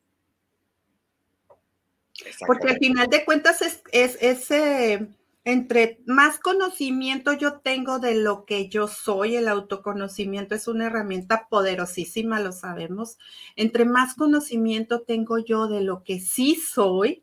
Porque 2.44 2.70
al 2.70 2.78
final 2.78 3.06
de 3.06 3.24
cuentas 3.24 3.62
es, 3.62 3.84
es 3.92 4.18
ese 4.20 5.08
entre 5.44 6.00
más 6.06 6.40
conocimiento 6.40 7.34
yo 7.34 7.60
tengo 7.60 8.00
de 8.00 8.16
lo 8.16 8.44
que 8.44 8.68
yo 8.68 8.88
soy, 8.88 9.36
el 9.36 9.46
autoconocimiento 9.46 10.56
es 10.56 10.66
una 10.66 10.86
herramienta 10.86 11.46
poderosísima, 11.48 12.40
lo 12.40 12.50
sabemos. 12.50 13.16
Entre 13.54 13.84
más 13.84 14.14
conocimiento 14.14 15.02
tengo 15.02 15.38
yo 15.38 15.68
de 15.68 15.82
lo 15.82 16.02
que 16.02 16.18
sí 16.18 16.56
soy, 16.56 17.22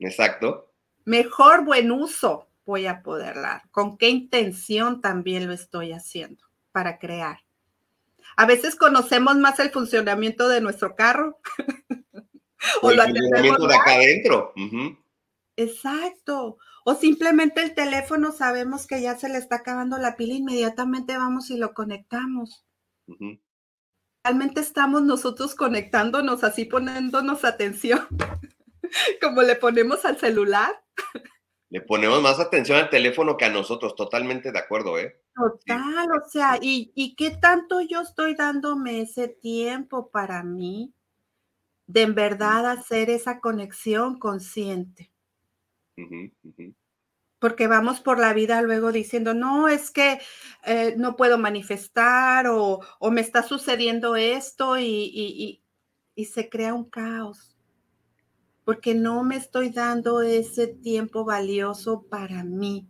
exacto. 0.00 0.72
Mejor 1.04 1.64
buen 1.64 1.92
uso 1.92 2.48
voy 2.66 2.86
a 2.86 3.04
poder 3.04 3.36
dar. 3.36 3.68
¿Con 3.70 3.96
qué 3.96 4.08
intención 4.08 5.00
también 5.00 5.46
lo 5.46 5.52
estoy 5.52 5.92
haciendo 5.92 6.44
para 6.72 6.98
crear? 6.98 7.38
A 8.36 8.46
veces 8.46 8.76
conocemos 8.76 9.36
más 9.36 9.58
el 9.60 9.70
funcionamiento 9.70 10.48
de 10.48 10.60
nuestro 10.60 10.94
carro. 10.94 11.38
o, 12.82 12.90
el 12.90 13.00
funcionamiento 13.00 13.66
de 13.66 13.74
acá 13.74 13.94
adentro. 13.94 14.52
Exacto. 15.56 16.58
O 16.84 16.94
simplemente 16.94 17.62
el 17.62 17.74
teléfono 17.74 18.32
sabemos 18.32 18.86
que 18.86 19.00
ya 19.00 19.16
se 19.16 19.28
le 19.28 19.38
está 19.38 19.56
acabando 19.56 19.98
la 19.98 20.16
pila, 20.16 20.34
inmediatamente 20.34 21.16
vamos 21.16 21.50
y 21.50 21.56
lo 21.56 21.74
conectamos. 21.74 22.64
Realmente 24.24 24.60
estamos 24.60 25.02
nosotros 25.02 25.54
conectándonos, 25.54 26.42
así 26.42 26.64
poniéndonos 26.64 27.44
atención, 27.44 28.06
como 29.22 29.42
le 29.42 29.54
ponemos 29.56 30.04
al 30.04 30.18
celular. 30.18 30.82
Le 31.70 31.80
ponemos 31.80 32.20
más 32.20 32.40
atención 32.40 32.78
al 32.78 32.90
teléfono 32.90 33.36
que 33.36 33.44
a 33.44 33.50
nosotros, 33.50 33.94
totalmente 33.94 34.50
de 34.50 34.58
acuerdo, 34.58 34.98
¿eh? 34.98 35.21
Total, 35.34 36.08
o 36.12 36.28
sea, 36.28 36.58
¿y, 36.60 36.92
¿y 36.94 37.14
qué 37.14 37.30
tanto 37.30 37.80
yo 37.80 38.02
estoy 38.02 38.34
dándome 38.34 39.00
ese 39.00 39.28
tiempo 39.28 40.10
para 40.10 40.42
mí 40.42 40.92
de 41.86 42.02
en 42.02 42.14
verdad 42.14 42.70
hacer 42.70 43.10
esa 43.10 43.40
conexión 43.40 44.18
consciente? 44.18 45.10
Porque 47.38 47.66
vamos 47.66 48.00
por 48.00 48.18
la 48.18 48.32
vida 48.32 48.62
luego 48.62 48.92
diciendo, 48.92 49.34
no, 49.34 49.68
es 49.68 49.90
que 49.90 50.20
eh, 50.64 50.94
no 50.96 51.16
puedo 51.16 51.38
manifestar 51.38 52.46
o, 52.48 52.80
me 53.10 53.20
está 53.20 53.42
sucediendo 53.42 54.16
esto 54.16 54.78
y, 54.78 55.62
se 56.16 56.48
crea 56.48 56.72
un 56.72 56.88
caos. 56.88 57.56
Porque 58.64 58.94
no 58.94 59.24
me 59.24 59.36
estoy 59.36 59.70
dando 59.70 60.22
ese 60.22 60.68
tiempo 60.68 61.24
valioso 61.24 62.04
para 62.08 62.44
mí. 62.44 62.88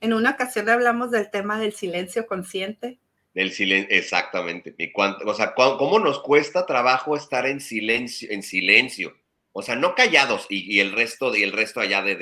En 0.00 0.12
una 0.12 0.30
ocasión 0.30 0.68
hablamos 0.68 1.10
del 1.10 1.30
tema 1.30 1.58
del 1.58 1.72
silencio 1.72 2.26
consciente. 2.26 2.98
Del 3.34 3.52
silencio, 3.52 3.96
exactamente. 3.96 4.74
Y 4.78 4.92
o 4.96 5.34
sea, 5.34 5.54
¿cómo 5.54 5.98
nos 5.98 6.20
cuesta 6.20 6.66
trabajo 6.66 7.16
estar 7.16 7.46
en 7.46 7.60
silencio, 7.60 8.30
en 8.30 8.42
silencio? 8.42 9.16
O 9.52 9.62
sea, 9.62 9.76
no 9.76 9.94
callados 9.94 10.46
y, 10.48 10.80
el 10.80 10.92
resto 10.92 11.34
y 11.34 11.42
el 11.42 11.52
resto 11.52 11.80
allá 11.80 12.02
de, 12.02 12.14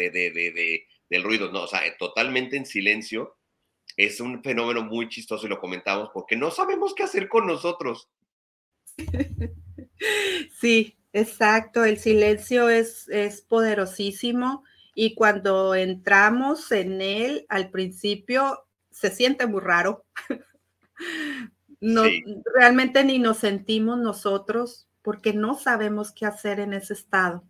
del 1.08 1.22
ruido, 1.22 1.50
no, 1.52 1.64
o 1.64 1.66
sea, 1.66 1.80
totalmente 1.98 2.56
en 2.56 2.66
silencio. 2.66 3.36
Es 3.96 4.20
un 4.20 4.42
fenómeno 4.42 4.82
muy 4.82 5.08
chistoso 5.08 5.46
y 5.46 5.50
lo 5.50 5.60
comentamos 5.60 6.10
porque 6.12 6.36
no 6.36 6.50
sabemos 6.50 6.94
qué 6.94 7.02
hacer 7.02 7.28
con 7.28 7.46
nosotros. 7.46 8.08
Sí, 10.60 10.98
exacto. 11.14 11.84
El 11.84 11.98
silencio 11.98 12.68
es, 12.68 13.08
es 13.08 13.40
poderosísimo 13.40 14.62
y 14.98 15.14
cuando 15.14 15.74
entramos 15.74 16.72
en 16.72 17.02
él, 17.02 17.44
al 17.50 17.70
principio 17.70 18.64
se 18.90 19.10
siente 19.10 19.46
muy 19.46 19.60
raro. 19.60 20.04
No, 21.78 22.04
Realmente 22.54 23.04
ni 23.04 23.18
nos 23.18 23.36
sentimos 23.36 23.98
nosotros 23.98 24.88
porque 25.02 25.34
no 25.34 25.56
sabemos 25.56 26.10
qué 26.10 26.24
hacer 26.24 26.58
en 26.58 26.72
ese 26.72 26.94
estado. 26.94 27.44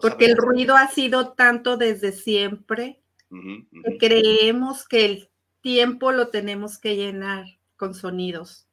porque 0.00 0.26
el 0.26 0.36
ruido 0.36 0.76
ha 0.76 0.86
sido 0.86 1.32
tanto 1.32 1.76
desde 1.76 2.12
siempre 2.12 3.02
que 3.28 3.98
creemos 3.98 4.86
que 4.86 5.04
el 5.04 5.30
tiempo 5.62 6.12
lo 6.12 6.28
tenemos 6.28 6.78
que 6.78 6.94
llenar 6.94 7.44
con 7.76 7.92
sonidos. 7.92 8.68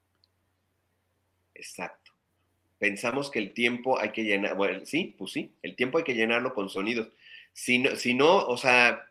Exacto. 1.55 2.11
Pensamos 2.77 3.31
que 3.31 3.39
el 3.39 3.51
tiempo 3.51 3.99
hay 3.99 4.11
que 4.11 4.23
llenar, 4.23 4.55
bueno, 4.55 4.85
sí, 4.85 5.15
pues 5.17 5.31
sí, 5.31 5.51
el 5.63 5.75
tiempo 5.75 5.97
hay 5.97 6.03
que 6.03 6.13
llenarlo 6.13 6.53
con 6.53 6.69
sonidos. 6.69 7.07
Si 7.55 7.79
no, 7.79 7.95
si 7.95 8.13
no 8.13 8.45
o 8.45 8.57
sea, 8.57 9.07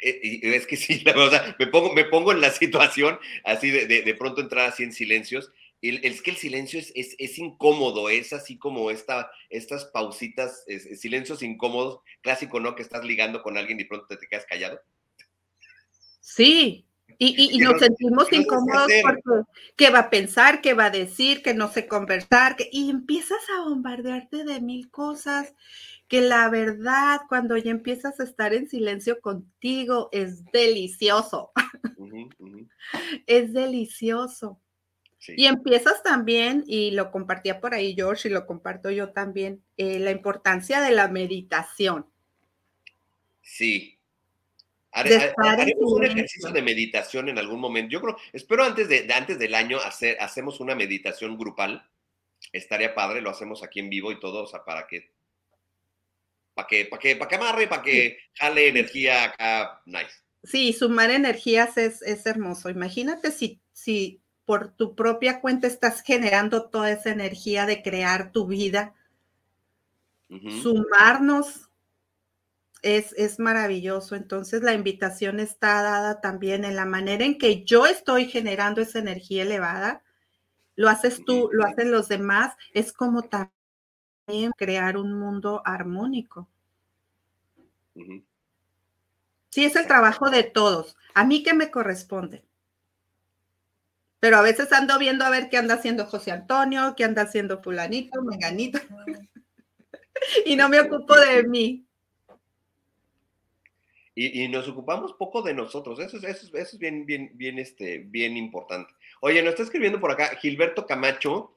eh, 0.00 0.40
es 0.42 0.66
que 0.66 0.76
sí, 0.76 1.02
la 1.04 1.12
verdad, 1.12 1.54
me 1.58 1.68
pongo, 1.68 1.92
me 1.92 2.04
pongo 2.04 2.32
en 2.32 2.40
la 2.40 2.50
situación 2.50 3.20
así 3.44 3.70
de, 3.70 3.86
de 3.86 4.14
pronto 4.14 4.40
entrar 4.40 4.68
así 4.68 4.82
en 4.82 4.92
silencios 4.92 5.52
es 5.84 6.22
que 6.22 6.30
el 6.30 6.36
silencio 6.36 6.80
es, 6.80 6.92
es, 6.94 7.38
incómodo, 7.38 8.08
es 8.08 8.32
así 8.32 8.56
como 8.56 8.90
esta, 8.90 9.30
estas 9.50 9.84
pausitas, 9.84 10.64
silencios 10.96 11.42
incómodos, 11.42 12.00
clásico, 12.22 12.58
¿no? 12.58 12.74
Que 12.74 12.82
estás 12.82 13.04
ligando 13.04 13.42
con 13.42 13.58
alguien 13.58 13.78
y 13.80 13.84
pronto 13.84 14.06
te, 14.06 14.26
quedas 14.26 14.46
callado. 14.46 14.80
Sí, 16.20 16.86
y, 17.18 17.58
nos 17.58 17.80
sentimos 17.80 18.32
incómodos 18.32 18.90
porque 19.02 19.46
qué 19.76 19.90
va 19.90 20.00
a 20.00 20.10
pensar, 20.10 20.62
qué 20.62 20.72
va 20.72 20.86
a 20.86 20.90
decir, 20.90 21.42
que 21.42 21.52
no 21.52 21.70
sé 21.70 21.86
conversar, 21.86 22.56
y 22.72 22.88
empiezas 22.88 23.42
a 23.56 23.68
bombardearte 23.68 24.44
de 24.44 24.62
mil 24.62 24.90
cosas 24.90 25.54
que 26.08 26.20
la 26.20 26.48
verdad 26.50 27.20
cuando 27.28 27.56
ya 27.56 27.70
empiezas 27.70 28.20
a 28.20 28.24
estar 28.24 28.54
en 28.54 28.68
silencio 28.68 29.20
contigo 29.20 30.08
es 30.12 30.44
delicioso. 30.52 31.52
Es 33.26 33.52
delicioso. 33.52 34.60
Y 35.26 35.46
empiezas 35.46 36.02
también, 36.02 36.64
y 36.66 36.90
lo 36.90 37.10
compartía 37.10 37.60
por 37.60 37.74
ahí 37.74 37.94
George 37.94 38.28
y 38.28 38.32
lo 38.32 38.46
comparto 38.46 38.90
yo 38.90 39.10
también, 39.10 39.62
eh, 39.76 39.98
la 39.98 40.10
importancia 40.10 40.80
de 40.80 40.92
la 40.92 41.08
meditación. 41.08 42.06
Sí. 43.40 43.98
haremos 44.92 45.92
un 45.92 46.04
ejercicio 46.04 46.50
de 46.50 46.62
meditación 46.62 47.28
en 47.28 47.38
algún 47.38 47.60
momento. 47.60 47.90
Yo 47.90 48.00
creo, 48.00 48.16
espero 48.32 48.64
antes, 48.64 48.88
de, 48.88 49.10
antes 49.12 49.38
del 49.38 49.54
año 49.54 49.78
hacer, 49.78 50.16
hacemos 50.20 50.60
una 50.60 50.74
meditación 50.74 51.38
grupal. 51.38 51.88
Estaría 52.52 52.94
padre, 52.94 53.20
lo 53.20 53.30
hacemos 53.30 53.62
aquí 53.62 53.80
en 53.80 53.90
vivo 53.90 54.12
y 54.12 54.20
todo, 54.20 54.44
o 54.44 54.46
sea, 54.46 54.64
para 54.64 54.86
que, 54.86 55.10
para 56.54 56.68
que, 56.68 56.86
para 56.86 57.00
que, 57.00 57.16
para 57.16 57.28
que 57.28 57.34
amarre, 57.34 57.66
para 57.66 57.82
que 57.82 58.18
jale 58.34 58.68
energía 58.68 59.24
acá, 59.24 59.82
nice. 59.86 60.24
Sí, 60.44 60.72
sumar 60.72 61.10
energías 61.10 61.76
es, 61.78 62.02
es 62.02 62.26
hermoso. 62.26 62.68
Imagínate 62.68 63.30
si, 63.30 63.60
si 63.72 64.22
por 64.44 64.72
tu 64.72 64.94
propia 64.94 65.40
cuenta 65.40 65.66
estás 65.66 66.02
generando 66.02 66.68
toda 66.68 66.90
esa 66.90 67.10
energía 67.10 67.66
de 67.66 67.82
crear 67.82 68.30
tu 68.30 68.46
vida. 68.46 68.94
Sumarnos 70.62 71.70
es, 72.82 73.14
es, 73.16 73.38
maravilloso. 73.38 74.16
Entonces 74.16 74.62
la 74.62 74.74
invitación 74.74 75.38
está 75.38 75.80
dada 75.82 76.20
también 76.20 76.64
en 76.64 76.76
la 76.76 76.84
manera 76.84 77.24
en 77.24 77.38
que 77.38 77.64
yo 77.64 77.86
estoy 77.86 78.26
generando 78.26 78.82
esa 78.82 78.98
energía 78.98 79.44
elevada. 79.44 80.02
Lo 80.74 80.88
haces 80.88 81.24
tú, 81.24 81.50
lo 81.52 81.64
hacen 81.64 81.92
los 81.92 82.08
demás. 82.08 82.54
Es 82.72 82.92
como 82.92 83.22
también 83.22 83.53
crear 84.56 84.96
un 84.96 85.12
mundo 85.18 85.62
armónico. 85.64 86.48
Sí, 89.50 89.64
es 89.64 89.76
el 89.76 89.86
trabajo 89.86 90.30
de 90.30 90.42
todos. 90.42 90.96
A 91.14 91.24
mí 91.24 91.42
que 91.42 91.54
me 91.54 91.70
corresponde 91.70 92.44
pero 94.24 94.38
a 94.38 94.40
veces 94.40 94.72
ando 94.72 94.98
viendo 94.98 95.22
a 95.26 95.28
ver 95.28 95.50
qué 95.50 95.58
anda 95.58 95.74
haciendo 95.74 96.06
José 96.06 96.30
Antonio, 96.30 96.94
qué 96.96 97.04
anda 97.04 97.20
haciendo 97.20 97.62
fulanito, 97.62 98.22
menganito, 98.22 98.78
y 100.46 100.56
no 100.56 100.70
me 100.70 100.80
ocupo 100.80 101.14
de 101.14 101.42
mí. 101.42 101.86
Y, 104.14 104.48
nos 104.48 104.66
ocupamos 104.66 105.12
poco 105.12 105.42
de 105.42 105.52
nosotros, 105.52 105.98
eso, 105.98 106.16
es, 106.16 106.24
eso, 106.24 106.56
es 106.56 106.78
bien, 106.78 107.04
bien, 107.04 107.32
bien, 107.34 107.58
este, 107.58 107.98
bien 107.98 108.38
importante. 108.38 108.94
Oye, 109.20 109.42
nos 109.42 109.50
está 109.50 109.64
escribiendo 109.64 110.00
por 110.00 110.10
acá 110.10 110.34
Gilberto 110.36 110.86
Camacho, 110.86 111.53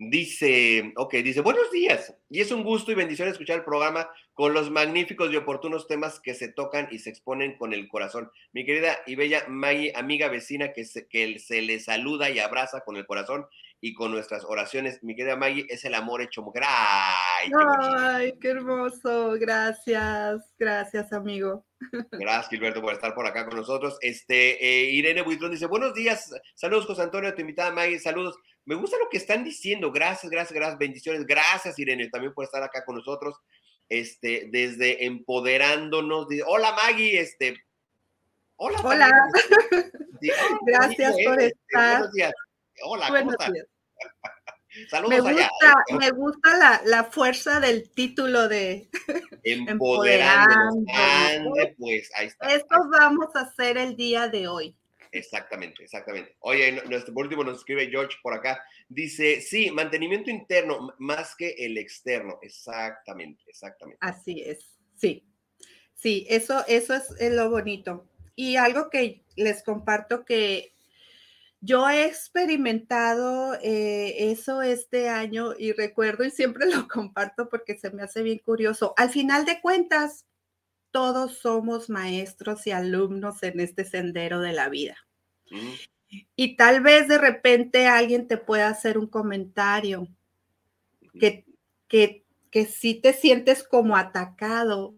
Dice, 0.00 0.92
ok, 0.94 1.12
dice, 1.14 1.40
buenos 1.40 1.72
días. 1.72 2.14
Y 2.30 2.40
es 2.40 2.52
un 2.52 2.62
gusto 2.62 2.92
y 2.92 2.94
bendición 2.94 3.28
escuchar 3.28 3.58
el 3.58 3.64
programa 3.64 4.08
con 4.32 4.54
los 4.54 4.70
magníficos 4.70 5.32
y 5.32 5.36
oportunos 5.36 5.88
temas 5.88 6.20
que 6.20 6.34
se 6.34 6.46
tocan 6.46 6.86
y 6.92 7.00
se 7.00 7.10
exponen 7.10 7.58
con 7.58 7.72
el 7.72 7.88
corazón. 7.88 8.30
Mi 8.52 8.64
querida 8.64 8.98
y 9.06 9.16
bella 9.16 9.46
Maggie, 9.48 9.92
amiga 9.96 10.28
vecina 10.28 10.72
que 10.72 10.84
se, 10.84 11.08
que 11.08 11.40
se 11.40 11.62
le 11.62 11.80
saluda 11.80 12.30
y 12.30 12.38
abraza 12.38 12.82
con 12.82 12.96
el 12.96 13.06
corazón 13.06 13.46
y 13.80 13.94
con 13.94 14.12
nuestras 14.12 14.44
oraciones. 14.44 15.02
Mi 15.02 15.16
querida 15.16 15.34
Maggie, 15.34 15.66
es 15.68 15.84
el 15.84 15.94
amor 15.94 16.22
hecho 16.22 16.42
mujer. 16.42 16.62
¡Ay, 16.64 17.50
qué, 18.30 18.38
qué 18.40 18.48
hermoso! 18.50 19.32
Gracias, 19.32 20.54
gracias, 20.56 21.12
amigo. 21.12 21.64
Gracias, 22.12 22.50
Gilberto, 22.50 22.80
por 22.80 22.92
estar 22.92 23.14
por 23.14 23.26
acá 23.26 23.46
con 23.46 23.56
nosotros. 23.56 23.98
Este, 24.00 24.64
eh, 24.64 24.90
Irene 24.90 25.22
Buitrón 25.22 25.52
dice, 25.52 25.66
buenos 25.66 25.94
días, 25.94 26.32
saludos, 26.54 26.86
José 26.86 27.02
Antonio, 27.02 27.32
tu 27.34 27.40
invitada 27.40 27.72
Maggie, 27.72 28.00
saludos. 28.00 28.36
Me 28.68 28.74
gusta 28.74 28.98
lo 28.98 29.08
que 29.08 29.16
están 29.16 29.44
diciendo. 29.44 29.90
Gracias, 29.90 30.30
gracias, 30.30 30.52
gracias. 30.52 30.78
Bendiciones. 30.78 31.24
Gracias, 31.24 31.78
Irene, 31.78 32.10
también 32.10 32.34
por 32.34 32.44
estar 32.44 32.62
acá 32.62 32.84
con 32.84 32.96
nosotros. 32.96 33.34
Este, 33.88 34.50
desde 34.52 35.06
empoderándonos. 35.06 36.26
hola, 36.46 36.72
Maggie. 36.72 37.18
Este, 37.18 37.56
hola. 38.56 38.78
Hola. 38.84 39.10
gracias 40.66 41.16
por 41.24 41.40
este, 41.40 41.46
estar. 41.46 41.96
Buenos 41.96 42.12
días. 42.12 42.32
Hola, 42.84 43.08
¿cómo 43.08 43.30
estás? 43.30 43.52
Saludos 44.90 45.14
me 45.14 45.20
gusta, 45.32 45.48
allá. 45.62 45.74
¿eh? 45.88 45.94
Me 45.98 46.10
gusta 46.10 46.56
la, 46.58 46.82
la, 46.84 47.04
fuerza 47.04 47.60
del 47.60 47.90
título 47.90 48.48
de 48.48 48.90
Empoderando. 49.44 50.84
Ande, 50.92 51.74
pues, 51.78 52.10
ahí 52.14 52.26
está. 52.26 52.54
Esto 52.54 52.76
vamos 52.90 53.34
a 53.34 53.40
hacer 53.40 53.78
el 53.78 53.96
día 53.96 54.28
de 54.28 54.46
hoy. 54.46 54.77
Exactamente, 55.12 55.82
exactamente. 55.82 56.36
Oye, 56.40 56.80
nuestro 56.88 57.14
último 57.14 57.44
nos 57.44 57.58
escribe 57.58 57.88
George 57.88 58.16
por 58.22 58.34
acá. 58.34 58.62
Dice, 58.88 59.40
sí, 59.40 59.70
mantenimiento 59.70 60.30
interno 60.30 60.94
más 60.98 61.34
que 61.36 61.50
el 61.58 61.78
externo. 61.78 62.38
Exactamente, 62.42 63.42
exactamente. 63.46 63.98
Así 64.00 64.42
es, 64.42 64.78
sí. 64.96 65.24
Sí, 65.94 66.26
eso, 66.28 66.64
eso 66.68 66.94
es, 66.94 67.10
es 67.18 67.32
lo 67.32 67.50
bonito. 67.50 68.08
Y 68.36 68.56
algo 68.56 68.88
que 68.88 69.24
les 69.34 69.64
comparto 69.64 70.24
que 70.24 70.72
yo 71.60 71.88
he 71.88 72.04
experimentado 72.04 73.54
eh, 73.62 74.30
eso 74.30 74.62
este 74.62 75.08
año 75.08 75.54
y 75.58 75.72
recuerdo 75.72 76.24
y 76.24 76.30
siempre 76.30 76.66
lo 76.70 76.86
comparto 76.86 77.48
porque 77.48 77.76
se 77.76 77.90
me 77.90 78.02
hace 78.02 78.22
bien 78.22 78.38
curioso. 78.38 78.94
Al 78.96 79.10
final 79.10 79.44
de 79.44 79.60
cuentas, 79.60 80.24
todos 80.90 81.38
somos 81.38 81.90
maestros 81.90 82.66
y 82.66 82.70
alumnos 82.70 83.42
en 83.42 83.60
este 83.60 83.84
sendero 83.84 84.40
de 84.40 84.52
la 84.52 84.68
vida. 84.68 84.96
Mm. 85.50 85.72
Y 86.36 86.56
tal 86.56 86.80
vez 86.80 87.08
de 87.08 87.18
repente 87.18 87.86
alguien 87.86 88.28
te 88.28 88.38
pueda 88.38 88.68
hacer 88.68 88.96
un 88.96 89.06
comentario 89.06 90.08
que, 91.20 91.44
que, 91.86 92.24
que 92.50 92.64
si 92.64 92.94
te 92.94 93.12
sientes 93.12 93.62
como 93.62 93.96
atacado, 93.96 94.94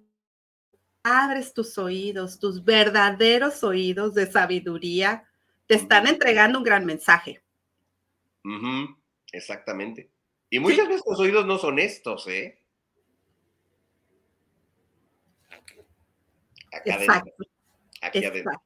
abres 1.03 1.53
tus 1.53 1.79
oídos, 1.79 2.39
tus 2.39 2.65
verdaderos 2.65 3.65
oídos 3.65 4.15
de 4.15 4.31
sabiduría, 4.31 5.25
te 5.67 5.75
están 5.75 6.07
entregando 6.07 6.59
un 6.59 6.65
gran 6.65 6.85
mensaje. 6.85 7.43
Exactamente. 9.33 10.11
Y 10.49 10.59
muchas 10.59 10.89
veces 10.89 11.03
los 11.07 11.19
oídos 11.19 11.47
no 11.47 11.59
son 11.59 11.79
estos, 11.79 12.27
¿eh? 12.29 12.60
Acá 16.73 16.83
Exacto. 16.95 17.45
Aquí 18.03 18.25
adentro. 18.25 18.63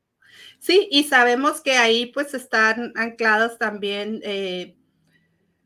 Sí, 0.59 0.89
y 0.91 1.05
sabemos 1.05 1.61
que 1.61 1.77
ahí 1.77 2.07
pues 2.07 2.35
están 2.35 2.93
ancladas 2.97 3.59
también 3.59 4.21
eh, 4.23 4.77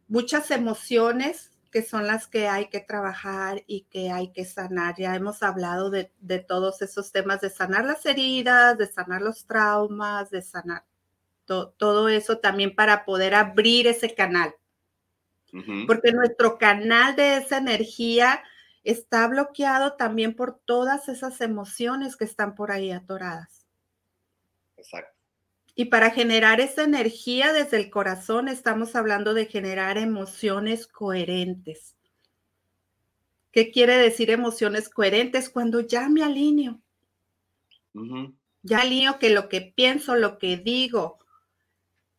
muchas 0.08 0.50
emociones 0.50 1.52
que 1.70 1.82
son 1.82 2.06
las 2.06 2.26
que 2.26 2.48
hay 2.48 2.68
que 2.68 2.80
trabajar 2.80 3.62
y 3.66 3.82
que 3.82 4.10
hay 4.10 4.32
que 4.32 4.44
sanar. 4.44 4.94
Ya 4.98 5.14
hemos 5.14 5.42
hablado 5.42 5.90
de, 5.90 6.10
todos 6.46 6.80
esos 6.82 7.12
temas, 7.12 7.40
de 7.40 7.50
sanar 7.50 7.84
las 7.84 8.04
heridas, 8.06 8.78
de 8.78 8.86
sanar 8.86 9.22
los 9.22 9.44
traumas, 9.46 10.30
de 10.30 10.42
sanar 10.42 10.84
todo 11.44 12.08
eso 12.10 12.38
también 12.38 12.74
para 12.74 13.06
poder 13.06 13.34
abrir 13.34 13.86
ese 13.86 14.14
canal. 14.14 14.54
Porque 15.86 16.12
nuestro 16.12 16.58
canal 16.58 17.16
de 17.16 17.38
esa 17.38 17.56
energía 17.56 18.42
está 18.84 19.26
bloqueado 19.28 19.94
también 19.94 20.34
por 20.34 20.58
todas 20.64 21.08
esas 21.08 21.40
emociones 21.40 22.16
que 22.16 22.24
están 22.24 22.54
por 22.54 22.70
ahí 22.70 22.90
atoradas. 22.90 23.66
Exacto. 24.76 25.18
Y 25.74 25.84
para 25.86 26.10
generar 26.10 26.60
esa 26.60 26.82
energía 26.82 27.52
desde 27.52 27.76
el 27.76 27.88
corazón, 27.88 28.48
estamos 28.48 28.96
hablando 28.96 29.32
de 29.32 29.46
generar 29.46 29.96
emociones 29.96 30.88
coherentes. 30.88 31.94
¿Qué 33.52 33.70
quiere 33.70 33.96
decir 33.96 34.30
emociones 34.30 34.88
coherentes? 34.88 35.48
Cuando 35.48 35.80
ya 35.80 36.08
me 36.08 36.24
alineo. 36.24 36.80
Ya 38.62 38.80
alineo 38.80 39.20
que 39.20 39.30
lo 39.30 39.48
que 39.48 39.60
pienso, 39.60 40.16
lo 40.16 40.38
que 40.38 40.56
digo. 40.56 41.18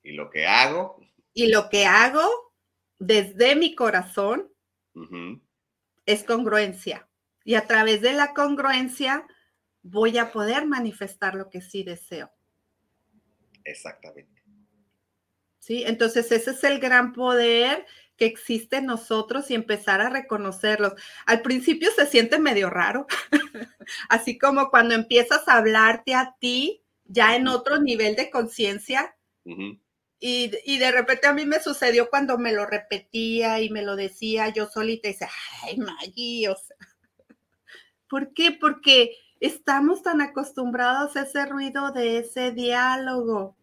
Y 0.04 0.14
lo 0.14 0.30
que 0.30 0.48
hago. 0.48 1.02
Y 1.34 1.48
lo 1.48 1.70
que 1.70 1.86
hago 1.86 2.54
desde 2.98 3.56
mi 3.58 3.76
corazón 3.76 4.50
es 6.10 6.24
congruencia. 6.24 7.08
Y 7.44 7.54
a 7.54 7.68
través 7.68 8.02
de 8.02 8.14
la 8.14 8.34
congruencia 8.34 9.28
voy 9.84 10.18
a 10.18 10.32
poder 10.32 10.66
manifestar 10.66 11.36
lo 11.36 11.50
que 11.50 11.62
sí 11.62 11.84
deseo. 11.84 12.32
Exactamente. 13.64 14.44
Sí, 15.60 15.84
entonces 15.86 16.32
ese 16.32 16.52
es 16.52 16.64
el 16.64 16.80
gran 16.80 17.14
poder 17.14 17.86
que 18.18 18.26
existe 18.26 18.78
en 18.78 18.88
nosotros 18.88 19.52
y 19.52 19.54
empezar 19.54 20.02
a 20.02 20.10
reconocerlos. 20.10 20.94
Al 21.28 21.44
principio 21.44 21.92
se 21.92 22.08
siente 22.08 22.40
medio 22.40 22.72
raro, 22.72 23.06
así 24.10 24.40
como 24.40 24.72
cuando 24.72 24.96
empiezas 24.96 25.48
a 25.48 25.58
hablarte 25.58 26.16
a 26.16 26.36
ti 26.40 26.82
ya 27.06 27.36
en 27.36 27.48
otro 27.48 27.80
nivel 27.80 28.16
de 28.16 28.32
conciencia. 28.32 29.16
Y, 30.20 30.52
y, 30.66 30.78
de 30.78 30.92
repente 30.92 31.28
a 31.28 31.34
mí 31.34 31.46
me 31.46 31.62
sucedió 31.62 32.10
cuando 32.10 32.38
me 32.38 32.52
lo 32.52 32.66
repetía 32.66 33.62
y 33.62 33.70
me 33.70 33.84
lo 33.84 33.96
decía 33.96 34.50
yo 34.50 34.68
solita 34.68 35.08
y 35.08 35.12
decía, 35.14 35.30
ay, 35.64 35.78
Maggie, 35.78 36.50
o 36.50 36.56
sea, 36.56 36.76
¿por 38.10 38.34
qué? 38.34 38.52
Porque 38.52 39.16
estamos 39.40 40.04
tan 40.04 40.22
acostumbrados 40.22 41.16
a 41.16 41.22
ese 41.24 41.46
ruido 41.46 41.92
de 41.92 42.20
ese 42.20 42.52
diálogo. 42.52 43.56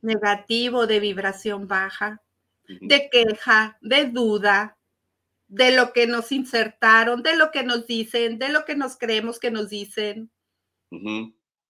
Negativo, 0.00 0.86
de 0.86 0.98
vibración 0.98 1.68
baja, 1.68 2.22
de 2.66 3.10
queja, 3.10 3.78
de 3.82 4.06
duda, 4.06 4.78
de 5.46 5.72
lo 5.72 5.92
que 5.92 6.06
nos 6.06 6.32
insertaron, 6.32 7.22
de 7.22 7.36
lo 7.36 7.50
que 7.50 7.62
nos 7.62 7.86
dicen, 7.86 8.38
de 8.38 8.48
lo 8.48 8.64
que 8.64 8.76
nos 8.76 8.96
creemos 8.96 9.38
que 9.38 9.50
nos 9.50 9.68
dicen. 9.68 10.30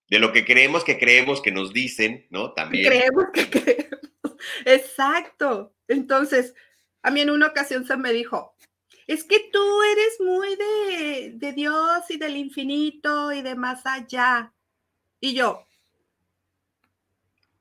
De 0.08 0.18
lo 0.18 0.32
que 0.32 0.44
creemos 0.44 0.84
que 0.84 0.98
creemos 0.98 1.42
que 1.42 1.52
nos 1.52 1.72
dicen, 1.72 2.26
¿no? 2.30 2.52
También. 2.52 2.86
Creemos 2.86 3.26
que 3.32 3.50
creemos. 3.50 4.00
Exacto. 4.64 5.74
Entonces, 5.86 6.54
a 7.02 7.10
mí 7.10 7.20
en 7.20 7.30
una 7.30 7.46
ocasión 7.46 7.86
se 7.86 7.96
me 7.96 8.12
dijo, 8.12 8.54
es 9.06 9.24
que 9.24 9.48
tú 9.52 9.82
eres 9.82 10.20
muy 10.20 10.56
de, 10.56 11.32
de 11.34 11.52
Dios 11.52 12.04
y 12.08 12.16
del 12.16 12.36
infinito 12.36 13.32
y 13.32 13.42
de 13.42 13.54
más 13.54 13.84
allá. 13.86 14.52
Y 15.20 15.34
yo, 15.34 15.68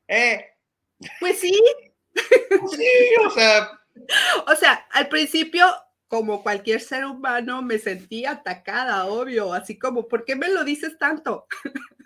¿Eh? 0.07 0.45
Pues 1.19 1.39
sí. 1.39 1.53
Sí, 2.71 2.87
o 3.23 3.29
sea. 3.29 3.79
O 4.47 4.55
sea, 4.55 4.87
al 4.91 5.07
principio, 5.07 5.65
como 6.07 6.41
cualquier 6.41 6.81
ser 6.81 7.05
humano, 7.05 7.61
me 7.61 7.77
sentí 7.77 8.25
atacada, 8.25 9.05
obvio, 9.05 9.53
así 9.53 9.77
como, 9.77 10.07
¿por 10.07 10.25
qué 10.25 10.35
me 10.35 10.49
lo 10.49 10.63
dices 10.63 10.97
tanto? 10.97 11.47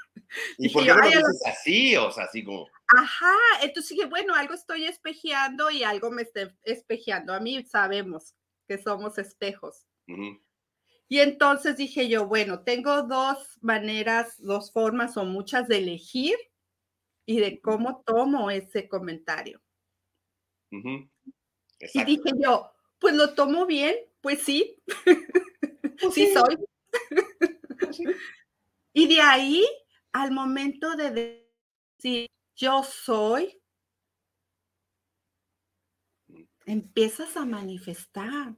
¿Y 0.57 0.69
por 0.69 0.83
qué 0.85 0.93
me 0.93 1.01
lo 1.01 1.07
dices 1.07 1.41
así? 1.45 1.95
O 1.97 2.11
sea, 2.11 2.25
así 2.25 2.43
como. 2.43 2.67
Ajá, 2.87 3.35
entonces 3.61 3.95
dije, 3.95 4.07
bueno, 4.07 4.35
algo 4.35 4.53
estoy 4.53 4.85
espejeando 4.85 5.71
y 5.71 5.83
algo 5.83 6.11
me 6.11 6.23
está 6.23 6.53
espejeando. 6.63 7.33
A 7.33 7.39
mí 7.39 7.63
sabemos 7.63 8.35
que 8.67 8.77
somos 8.77 9.17
espejos. 9.17 9.85
Y 11.07 11.19
entonces 11.19 11.77
dije 11.77 12.07
yo, 12.07 12.27
bueno, 12.27 12.63
tengo 12.63 13.03
dos 13.03 13.57
maneras, 13.61 14.35
dos 14.39 14.71
formas 14.71 15.15
o 15.17 15.25
muchas 15.25 15.67
de 15.67 15.77
elegir 15.77 16.35
y 17.25 17.39
de 17.39 17.61
cómo 17.61 18.01
tomo 18.05 18.51
ese 18.51 18.87
comentario. 18.87 19.61
Y 20.69 22.03
dije 22.05 22.31
yo, 22.41 22.71
pues 22.99 23.15
lo 23.15 23.33
tomo 23.33 23.65
bien, 23.65 23.95
pues 24.21 24.41
sí, 24.41 24.77
pues 26.01 26.13
sí. 26.13 26.33
soy. 26.33 26.57
Pues 27.79 27.99
y 28.93 29.07
de 29.07 29.21
ahí 29.21 29.65
al 30.13 30.31
momento 30.31 30.95
de 30.95 31.47
decir 31.97 32.29
yo 32.55 32.83
soy, 32.83 33.61
mm. 36.27 36.43
empiezas 36.65 37.35
a 37.37 37.45
manifestar. 37.45 38.55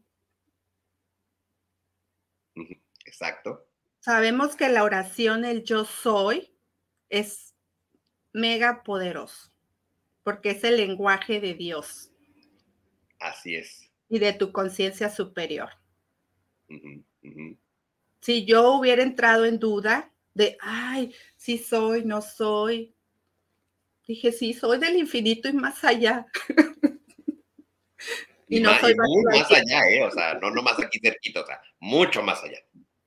Exacto. 3.06 3.68
Sabemos 4.00 4.56
que 4.56 4.70
la 4.70 4.84
oración, 4.84 5.46
el 5.46 5.63
yo 5.63 5.86
soy, 5.86 6.58
es 7.10 7.56
mega 8.34 8.84
poderoso, 8.84 9.52
porque 10.24 10.52
es 10.52 10.63
el 10.63 10.78
lenguaje 10.78 11.39
de 11.39 11.54
Dios. 11.54 12.12
Así 13.20 13.56
es. 13.56 13.89
Y 14.10 14.20
de 14.20 14.34
tu 14.34 14.52
conciencia 14.52 15.10
superior. 15.10 15.70
Si 18.20 18.46
yo 18.46 18.74
hubiera 18.74 19.04
entrado 19.04 19.46
en 19.46 19.60
duda 19.60 20.12
de, 20.34 20.58
ay, 20.62 21.13
si 21.36 21.58
soy, 21.58 22.04
no 22.04 22.22
soy, 22.22 22.93
dije, 24.08 24.32
sí, 24.32 24.54
soy 24.54 24.80
del 24.80 24.98
infinito 24.98 25.48
y 25.50 25.54
más 25.54 25.84
allá. 25.84 26.26
y, 28.48 28.60
no 28.60 28.78
soy 28.80 28.96
más, 28.96 29.10
más 29.39 29.52
allá, 29.52 29.89
¿eh? 29.89 30.04
O 30.04 30.12
sea, 30.12 30.36
no, 30.36 30.52
no 30.52 30.62
más 30.62 30.80
aquí 30.80 31.00
cerquita, 31.00 31.41
o 31.41 31.46
sea, 31.46 31.62
mucho 31.80 32.22
más 32.22 32.43
allá. 32.43 32.60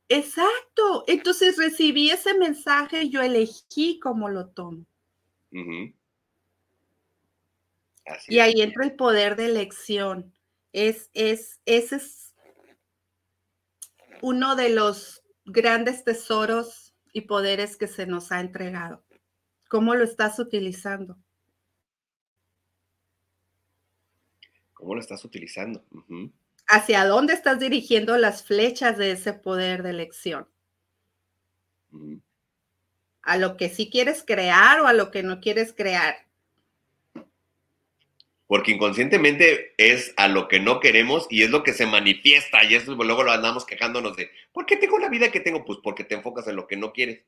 Exacto. 0.08 1.04
Entonces 1.08 1.56
recibí 1.56 2.10
ese 2.10 2.34
mensaje 2.34 3.02
y 3.02 3.10
yo 3.10 3.22
elegí 3.22 3.98
cómo 3.98 4.28
lo 4.28 4.48
tomo 4.48 4.86
y 8.28 8.38
ahí 8.38 8.60
entra 8.60 8.84
el 8.84 8.94
poder 8.94 9.36
de 9.36 9.46
elección. 9.46 10.32
Es, 10.72 11.10
es, 11.14 11.60
ese 11.64 11.96
es 11.96 12.34
uno 14.22 14.56
de 14.56 14.70
los 14.70 15.22
grandes 15.44 16.04
tesoros 16.04 16.86
y 17.16 17.22
poderes 17.22 17.79
que 17.79 17.88
se 17.88 18.05
nos 18.05 18.31
ha 18.31 18.40
entregado. 18.40 19.02
¿Cómo 19.70 19.94
lo 19.94 20.05
estás 20.05 20.38
utilizando? 20.38 21.16
¿Cómo 24.74 24.94
lo 24.94 25.00
estás 25.00 25.24
utilizando? 25.24 25.83
¿Hacia 26.66 27.07
dónde 27.07 27.33
estás 27.33 27.59
dirigiendo 27.59 28.18
las 28.18 28.44
flechas 28.44 28.98
de 28.98 29.12
ese 29.12 29.33
poder 29.33 29.83
de 29.83 29.90
elección? 29.90 30.46
¿A 33.22 33.38
lo 33.38 33.57
que 33.57 33.70
sí 33.70 33.88
quieres 33.88 34.22
crear 34.22 34.81
o 34.81 34.87
a 34.87 34.92
lo 34.92 35.11
que 35.11 35.22
no 35.22 35.40
quieres 35.40 35.72
crear? 35.72 36.25
Porque 38.46 38.72
inconscientemente 38.72 39.74
es 39.76 40.14
a 40.16 40.28
lo 40.28 40.46
que 40.46 40.61
no 40.61 40.78
queremos 40.78 41.26
y 41.30 41.42
es 41.42 41.50
lo 41.50 41.64
que 41.64 41.72
se 41.72 41.87
manifiesta. 41.87 42.64
Y 42.64 42.74
eso 42.74 42.94
luego 42.94 43.24
lo 43.24 43.32
andamos 43.32 43.66
quejándonos 43.66 44.16
de, 44.16 44.30
¿por 44.52 44.66
qué 44.66 44.76
tengo 44.76 44.98
la 44.98 45.09
vida 45.09 45.32
que 45.32 45.40
tengo? 45.40 45.64
Pues 45.64 45.80
porque 45.82 46.04
te 46.04 46.14
enfocas 46.14 46.46
en 46.46 46.56
lo 46.56 46.66
que 46.66 46.76
no 46.76 46.92
quieres. 46.92 47.24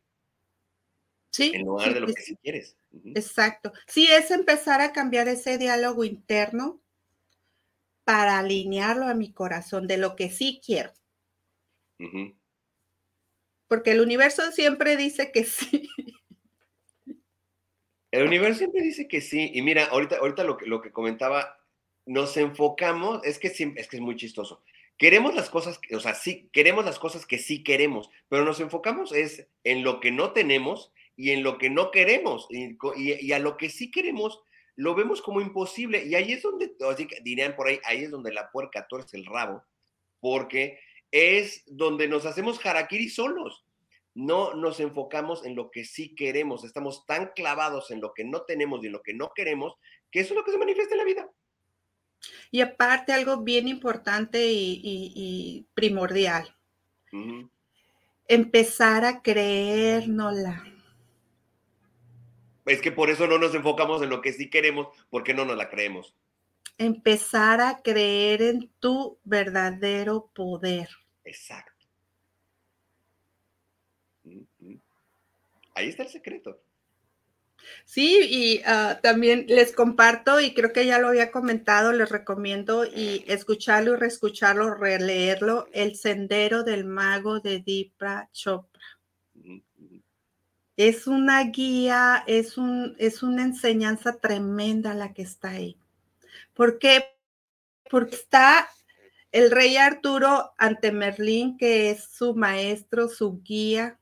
Sí. 1.32 1.52
En 1.54 1.62
lugar 1.62 1.92
de 1.92 2.00
lo 2.00 2.06
que 2.06 2.22
sí 2.22 2.36
quieres. 2.42 2.76
Exacto. 3.14 3.72
Sí, 3.86 4.06
es 4.06 4.30
empezar 4.30 4.80
a 4.80 4.92
cambiar 4.92 5.28
ese 5.28 5.58
diálogo 5.58 6.04
interno 6.04 6.80
para 8.04 8.38
alinearlo 8.38 9.04
a 9.04 9.14
mi 9.14 9.32
corazón 9.32 9.86
de 9.86 9.98
lo 9.98 10.16
que 10.16 10.30
sí 10.30 10.62
quiero. 10.64 10.92
Porque 13.66 13.90
el 13.90 14.00
universo 14.00 14.50
siempre 14.52 14.96
dice 14.96 15.30
que 15.30 15.44
sí. 15.44 15.90
El 18.10 18.26
universo 18.26 18.58
siempre 18.58 18.82
dice 18.82 19.08
que 19.08 19.20
sí. 19.20 19.50
Y 19.54 19.62
mira, 19.62 19.86
ahorita, 19.86 20.16
ahorita 20.16 20.44
lo, 20.44 20.56
que, 20.56 20.66
lo 20.66 20.80
que 20.80 20.92
comentaba, 20.92 21.58
nos 22.06 22.36
enfocamos, 22.36 23.20
es 23.24 23.38
que, 23.38 23.48
es 23.48 23.88
que 23.88 23.96
es 23.96 24.00
muy 24.00 24.16
chistoso. 24.16 24.62
Queremos 24.96 25.34
las 25.34 25.48
cosas, 25.50 25.78
o 25.94 26.00
sea, 26.00 26.14
sí, 26.14 26.48
queremos 26.52 26.84
las 26.84 26.98
cosas 26.98 27.24
que 27.24 27.38
sí 27.38 27.62
queremos, 27.62 28.10
pero 28.28 28.44
nos 28.44 28.58
enfocamos 28.58 29.12
es 29.12 29.46
en 29.62 29.84
lo 29.84 30.00
que 30.00 30.10
no 30.10 30.32
tenemos 30.32 30.92
y 31.16 31.30
en 31.30 31.44
lo 31.44 31.58
que 31.58 31.70
no 31.70 31.90
queremos. 31.92 32.48
Y, 32.50 33.32
a 33.32 33.38
lo 33.38 33.56
que 33.56 33.68
sí 33.68 33.90
queremos, 33.90 34.40
lo 34.74 34.94
vemos 34.94 35.22
como 35.22 35.40
imposible. 35.40 36.04
Y 36.04 36.14
ahí 36.14 36.32
es 36.32 36.42
donde, 36.42 36.72
así 36.90 37.06
dirían 37.22 37.54
por 37.54 37.68
ahí, 37.68 37.78
ahí 37.84 38.04
es 38.04 38.10
donde 38.10 38.32
la 38.32 38.50
puerca 38.50 38.88
tuerce 38.88 39.16
el 39.16 39.26
rabo, 39.26 39.62
porque 40.18 40.80
es 41.12 41.62
donde 41.66 42.08
nos 42.08 42.26
hacemos 42.26 42.64
harakiri 42.64 43.08
solos. 43.08 43.64
No 44.18 44.54
nos 44.54 44.80
enfocamos 44.80 45.44
en 45.44 45.54
lo 45.54 45.70
que 45.70 45.84
sí 45.84 46.14
queremos. 46.14 46.64
Estamos 46.64 47.06
tan 47.06 47.32
clavados 47.34 47.90
en 47.90 48.00
lo 48.00 48.12
que 48.14 48.24
no 48.24 48.42
tenemos 48.42 48.82
y 48.82 48.86
en 48.86 48.92
lo 48.92 49.02
que 49.02 49.14
no 49.14 49.32
queremos, 49.34 49.74
que 50.10 50.20
eso 50.20 50.34
es 50.34 50.38
lo 50.38 50.44
que 50.44 50.50
se 50.50 50.58
manifiesta 50.58 50.94
en 50.94 50.98
la 50.98 51.04
vida. 51.04 51.30
Y 52.50 52.60
aparte, 52.60 53.12
algo 53.12 53.38
bien 53.42 53.68
importante 53.68 54.44
y, 54.50 55.66
primordial. 55.74 56.56
Empezar 58.26 59.04
a 59.04 59.22
creérnosla 59.22 60.64
es 62.68 62.82
que 62.82 62.92
por 62.92 63.10
eso 63.10 63.26
no 63.26 63.38
nos 63.38 63.54
enfocamos 63.54 64.02
en 64.02 64.10
lo 64.10 64.20
que 64.20 64.32
sí 64.32 64.50
queremos, 64.50 64.88
porque 65.10 65.34
no 65.34 65.44
nos 65.44 65.56
la 65.56 65.70
creemos. 65.70 66.14
Empezar 66.76 67.60
a 67.60 67.80
creer 67.82 68.42
en 68.42 68.70
tu 68.78 69.18
verdadero 69.24 70.30
poder. 70.34 70.88
Exacto. 71.24 71.77
Ahí 75.78 75.88
está 75.88 76.02
el 76.02 76.08
secreto. 76.08 76.60
Sí, 77.84 78.18
y 78.30 78.62
ah, 78.64 79.00
también 79.02 79.46
les 79.48 79.72
comparto, 79.72 80.40
y 80.40 80.54
creo 80.54 80.72
que 80.72 80.86
ya 80.86 80.98
lo 80.98 81.08
había 81.08 81.30
comentado, 81.30 81.92
les 81.92 82.08
recomiendo 82.08 82.84
y 82.84 83.24
escucharlo 83.26 83.94
y 83.94 83.96
reescucharlo, 83.96 84.74
releerlo, 84.74 85.68
El 85.72 85.96
Sendero 85.96 86.62
del 86.62 86.84
Mago 86.84 87.40
de 87.40 87.60
Dipra 87.60 88.28
Chopra 88.32 88.78
es 90.78 91.08
una 91.08 91.42
guía, 91.42 92.22
es, 92.28 92.56
un, 92.56 92.94
es 92.98 93.24
una 93.24 93.42
enseñanza 93.42 94.20
tremenda 94.20 94.94
la 94.94 95.12
que 95.12 95.22
está 95.22 95.50
ahí. 95.50 95.76
¿Por 96.54 96.78
qué? 96.78 97.04
Porque 97.90 98.14
está 98.14 98.68
el 99.32 99.50
rey 99.50 99.76
Arturo 99.76 100.52
ante 100.56 100.92
Merlín, 100.92 101.58
que 101.58 101.90
es 101.90 102.04
su 102.04 102.36
maestro, 102.36 103.08
su 103.08 103.42
guía, 103.42 103.98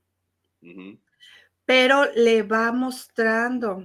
pero 1.66 2.10
le 2.14 2.42
va 2.42 2.72
mostrando 2.72 3.84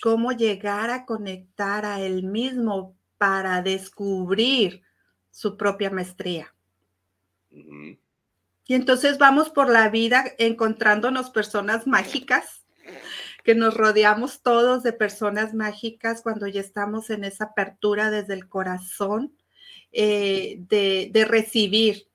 cómo 0.00 0.32
llegar 0.32 0.90
a 0.90 1.04
conectar 1.04 1.84
a 1.84 2.00
él 2.00 2.22
mismo 2.22 2.96
para 3.18 3.60
descubrir 3.60 4.82
su 5.30 5.56
propia 5.56 5.90
maestría. 5.90 6.54
Y 7.50 8.74
entonces 8.74 9.18
vamos 9.18 9.50
por 9.50 9.68
la 9.68 9.88
vida 9.88 10.24
encontrándonos 10.38 11.30
personas 11.30 11.86
mágicas, 11.86 12.64
que 13.44 13.54
nos 13.54 13.74
rodeamos 13.74 14.42
todos 14.42 14.82
de 14.82 14.92
personas 14.92 15.54
mágicas 15.54 16.20
cuando 16.22 16.48
ya 16.48 16.60
estamos 16.60 17.10
en 17.10 17.24
esa 17.24 17.44
apertura 17.44 18.10
desde 18.10 18.34
el 18.34 18.48
corazón 18.48 19.36
eh, 19.92 20.56
de, 20.68 21.24
recibir 21.28 22.08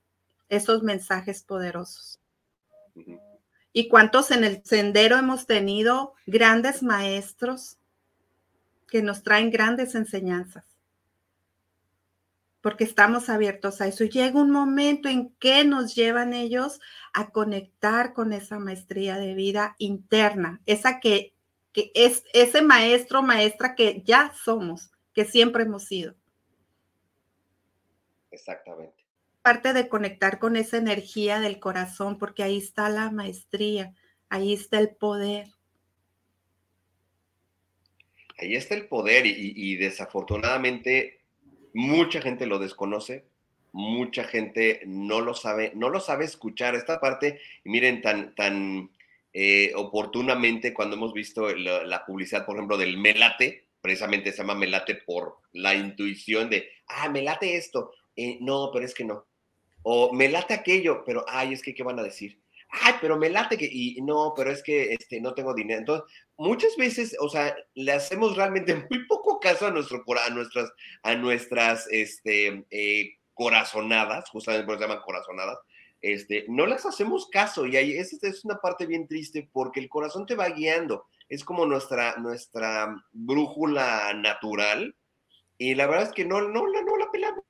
esos 0.50 0.84
mensajes 0.84 1.42
poderosos. 1.44 2.20
¿Y 3.74 3.88
cuántos 3.88 4.32
en 4.32 4.44
el 4.44 4.64
sendero 4.66 5.18
hemos 5.18 5.46
tenido 5.46 6.14
grandes 6.26 6.84
maestros 6.84 7.78
que 8.88 9.02
nos 9.02 9.24
traen 9.24 9.50
grandes 9.50 9.96
enseñanzas? 9.96 10.72
porque 12.62 12.84
estamos 12.84 13.30
abiertos 13.30 13.82
a 13.82 13.88
eso. 13.88 14.04
Y 14.04 14.10
llega 14.10 14.40
un 14.40 14.52
momento 14.52 15.10
en 15.10 15.34
que 15.36 15.66
nos 15.66 15.96
llevan 15.96 16.34
ellos 16.34 16.80
a 17.12 17.32
conectar 17.32 18.14
con 18.14 18.34
esa 18.34 18.60
maestría 18.60 19.18
de 19.18 19.34
vida 19.34 19.76
interna, 19.80 20.62
esa 20.66 21.00
que, 21.00 21.34
que 21.74 21.92
es 21.96 22.24
ese 22.34 22.62
maestro, 22.62 23.24
maestra 23.24 23.76
que 23.76 24.04
ya 24.06 24.32
somos, 24.44 24.92
que 25.14 25.26
siempre 25.26 25.64
hemos 25.64 25.86
sido. 25.86 26.16
Exactamente. 28.30 29.01
Parte 29.42 29.74
de 29.74 29.88
conectar 29.90 30.40
con 30.40 30.56
esa 30.56 30.78
energía 30.78 31.40
del 31.40 31.60
corazón, 31.60 32.18
porque 32.18 32.44
ahí 32.44 32.58
está 32.58 32.90
la 32.90 33.10
maestría, 33.10 33.94
ahí 34.30 34.54
está 34.54 34.80
el 34.80 34.96
poder. 34.96 35.48
Ahí 38.38 38.56
está 38.56 38.76
el 38.76 38.88
poder 38.88 39.26
y, 39.26 39.76
desafortunadamente 39.76 41.22
Mucha 41.74 42.22
gente 42.22 42.46
lo 42.46 42.60
desconoce, 42.60 43.26
mucha 43.72 44.26
gente 44.26 44.82
no 44.86 45.22
lo 45.22 45.34
sabe, 45.34 45.72
no 45.76 45.90
lo 45.90 46.02
sabe 46.02 46.26
escuchar. 46.26 46.76
Esta 46.76 47.00
parte, 47.00 47.40
y 47.64 47.70
miren, 47.70 48.02
tan, 48.02 48.36
tan 48.36 48.92
eh, 49.34 49.72
oportunamente 49.76 50.74
cuando 50.74 50.98
hemos 50.98 51.14
visto 51.14 51.54
la, 51.56 52.06
publicidad, 52.06 52.46
por 52.46 52.58
ejemplo, 52.58 52.78
del 52.78 52.98
melate, 52.98 53.68
precisamente 53.82 54.32
se 54.32 54.40
llama 54.40 54.56
melate 54.56 54.96
por 54.96 55.38
la 55.54 55.74
intuición 55.74 56.50
de, 56.50 56.70
ah, 56.88 57.08
melate 57.10 57.56
esto, 57.56 57.94
eh, 58.16 58.38
no, 58.42 58.70
pero 58.74 58.86
es 58.86 58.94
que 58.94 59.06
no. 59.06 59.26
O 59.84 60.14
melate 60.14 60.54
aquello, 60.54 61.04
pero, 61.06 61.26
ay, 61.28 61.54
es 61.54 61.62
que, 61.62 61.74
¿qué 61.74 61.84
van 61.84 62.00
a 62.00 62.04
decir? 62.04 62.42
ay, 62.72 62.94
pero 63.02 63.18
me 63.18 63.30
late 63.30 63.58
que, 63.58 63.70
y 63.72 64.02
no, 64.02 64.34
pero 64.36 64.52
es 64.52 64.64
que 64.64 64.94
este, 64.94 65.20
no 65.20 65.34
tengo 65.34 65.54
dinero. 65.54 65.80
Entonces, 65.80 66.10
muchas 66.38 66.76
veces, 66.78 67.16
o 67.20 67.30
sea, 67.30 67.56
le 67.76 67.92
hacemos 67.92 68.36
realmente 68.36 68.76
muy 68.90 69.06
poco 69.08 69.40
caso 69.40 69.68
a, 69.68 69.72
nuestro, 69.72 70.04
a 70.26 70.30
nuestras, 70.30 70.72
a 71.04 71.16
nuestras 71.16 71.88
este, 71.92 72.66
eh, 72.72 73.18
corazonadas, 73.34 74.30
justamente 74.30 74.66
por 74.66 74.78
se 74.78 74.84
llaman 74.84 75.04
corazonadas, 75.04 75.58
este, 76.02 76.46
no 76.48 76.66
las 76.66 76.86
hacemos 76.86 77.30
caso 77.30 77.68
y 77.68 77.78
ahí 77.78 77.92
es, 77.92 78.14
es 78.24 78.44
una 78.44 78.58
parte 78.58 78.88
bien 78.88 79.08
triste 79.08 79.48
porque 79.52 79.80
el 79.80 79.88
corazón 79.88 80.26
te 80.26 80.34
va 80.34 80.50
guiando, 80.50 81.06
es 81.30 81.44
como 81.44 81.68
nuestra, 81.68 82.16
nuestra 82.18 82.96
brújula 83.12 84.12
natural 84.16 84.96
y 85.60 85.76
la 85.76 85.86
verdad 85.86 86.08
es 86.08 86.12
que 86.12 86.26
no, 86.26 86.42
no, 86.42 86.68
no, 86.68 86.82
no 86.82 86.98
la 86.98 87.12
pelamos. 87.12 87.44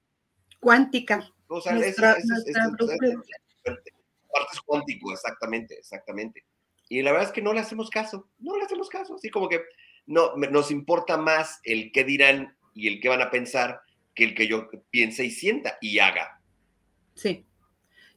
Cuántica. 0.60 1.32
O 1.54 1.60
sea, 1.60 1.74
nuestra, 1.74 2.14
es, 2.14 2.26
partes 3.64 4.62
cuántico, 4.66 5.12
exactamente, 5.12 5.78
exactamente. 5.78 6.46
Y 6.88 7.02
la 7.02 7.12
verdad 7.12 7.28
es 7.28 7.34
que 7.34 7.42
no 7.42 7.52
le 7.52 7.60
hacemos 7.60 7.90
caso, 7.90 8.30
no 8.40 8.56
le 8.58 8.64
hacemos 8.64 8.88
caso, 8.88 9.16
así 9.16 9.30
como 9.30 9.50
que 9.50 9.62
no, 10.06 10.36
nos 10.36 10.72
importa 10.72 11.18
más 11.18 11.60
el 11.64 11.92
qué 11.92 12.06
dirán 12.06 12.56
y 12.74 12.88
el 12.88 13.02
qué 13.02 13.10
van 13.10 13.22
a 13.22 13.30
pensar 13.30 13.82
que 14.16 14.24
el 14.24 14.34
que 14.34 14.48
yo 14.48 14.70
piense 14.90 15.26
y 15.26 15.32
sienta 15.32 15.78
y 15.82 16.00
haga. 16.00 16.42
Sí, 17.16 17.46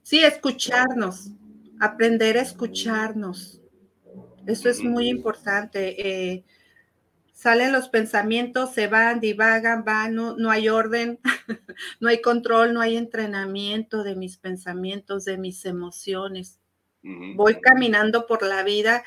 sí, 0.02 0.22
escucharnos, 0.22 1.32
aprender 1.80 2.38
a 2.38 2.42
escucharnos. 2.42 3.60
Eso 4.46 4.68
es 4.68 4.80
muy 4.80 5.08
importante. 5.08 6.32
Eh, 6.32 6.44
salen 7.34 7.72
los 7.72 7.88
pensamientos, 7.88 8.72
se 8.72 8.86
van, 8.86 9.20
divagan, 9.20 9.84
van, 9.84 10.14
no, 10.14 10.50
hay 10.50 10.68
orden, 10.68 11.18
no 12.00 12.08
hay 12.08 12.22
control, 12.22 12.72
no 12.72 12.80
hay 12.80 12.96
entrenamiento 12.96 14.04
de 14.04 14.14
mis 14.14 14.38
pensamientos, 14.38 15.24
de 15.26 15.36
mis 15.36 15.66
emociones. 15.66 16.60
Voy 17.02 17.60
caminando 17.60 18.26
por 18.26 18.42
la 18.42 18.62
vida 18.62 19.04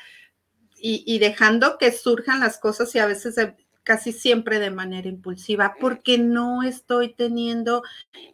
y, 0.80 1.18
dejando 1.18 1.78
que 1.78 1.90
surjan 1.90 2.38
las 2.38 2.58
cosas 2.58 2.94
y 2.94 3.00
a 3.00 3.06
veces 3.06 3.34
casi 3.82 4.12
siempre 4.12 4.60
de 4.60 4.70
manera 4.70 5.08
impulsiva, 5.08 5.74
porque 5.80 6.16
no 6.16 6.62
estoy 6.62 7.14
teniendo 7.14 7.82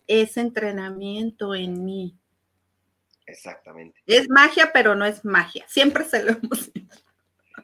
ese 0.06 0.42
entrenamiento 0.42 1.54
en 1.54 1.82
mí. 1.82 2.18
Exactamente. 3.24 3.98
Es 4.04 4.28
magia, 4.28 4.70
pero 4.74 4.94
no 4.94 5.06
es 5.06 5.24
magia. 5.24 5.64
Siempre 5.66 6.04
se 6.04 6.24
lo 6.24 6.32
hemos 6.32 6.70
dicho. 6.74 7.03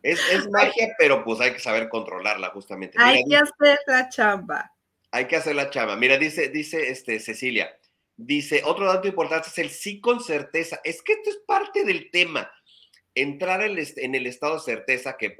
Es, 0.02 0.48
magia, 0.50 0.94
pero 0.98 1.22
pues 1.24 1.40
hay 1.40 1.52
que 1.52 1.58
saber 1.58 1.88
controlarla 1.88 2.48
justamente. 2.50 2.96
Hay 2.98 3.24
que 3.24 3.36
hacer 3.36 3.78
la 3.86 4.08
chamba. 4.08 4.72
Hay 5.10 5.26
que 5.26 5.36
hacer 5.36 5.54
la 5.54 5.70
chama. 5.70 5.96
Mira, 5.96 6.16
dice, 6.16 6.48
dice 6.48 6.90
este, 6.90 7.20
Cecilia, 7.20 7.76
dice, 8.16 8.62
otro 8.64 8.86
dato 8.86 9.08
importante 9.08 9.48
es 9.48 9.58
el 9.58 9.70
sí 9.70 10.00
con 10.00 10.20
certeza. 10.22 10.80
Es 10.84 11.02
que 11.02 11.14
esto 11.14 11.30
es 11.30 11.38
parte 11.46 11.84
del 11.84 12.10
tema. 12.10 12.50
Entrar 13.14 13.62
en 13.62 13.76
el, 13.76 13.88
en 13.96 14.14
el 14.14 14.26
estado 14.26 14.54
de 14.54 14.60
certeza, 14.60 15.16
que 15.16 15.36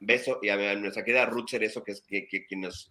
beso, 0.00 0.38
y 0.42 0.48
a 0.48 0.74
nuestra 0.74 1.04
querida 1.04 1.26
Ruth 1.26 1.52
eso 1.52 1.84
que 1.84 1.92
es 1.92 2.02
que, 2.02 2.26
que, 2.26 2.56
nos 2.56 2.90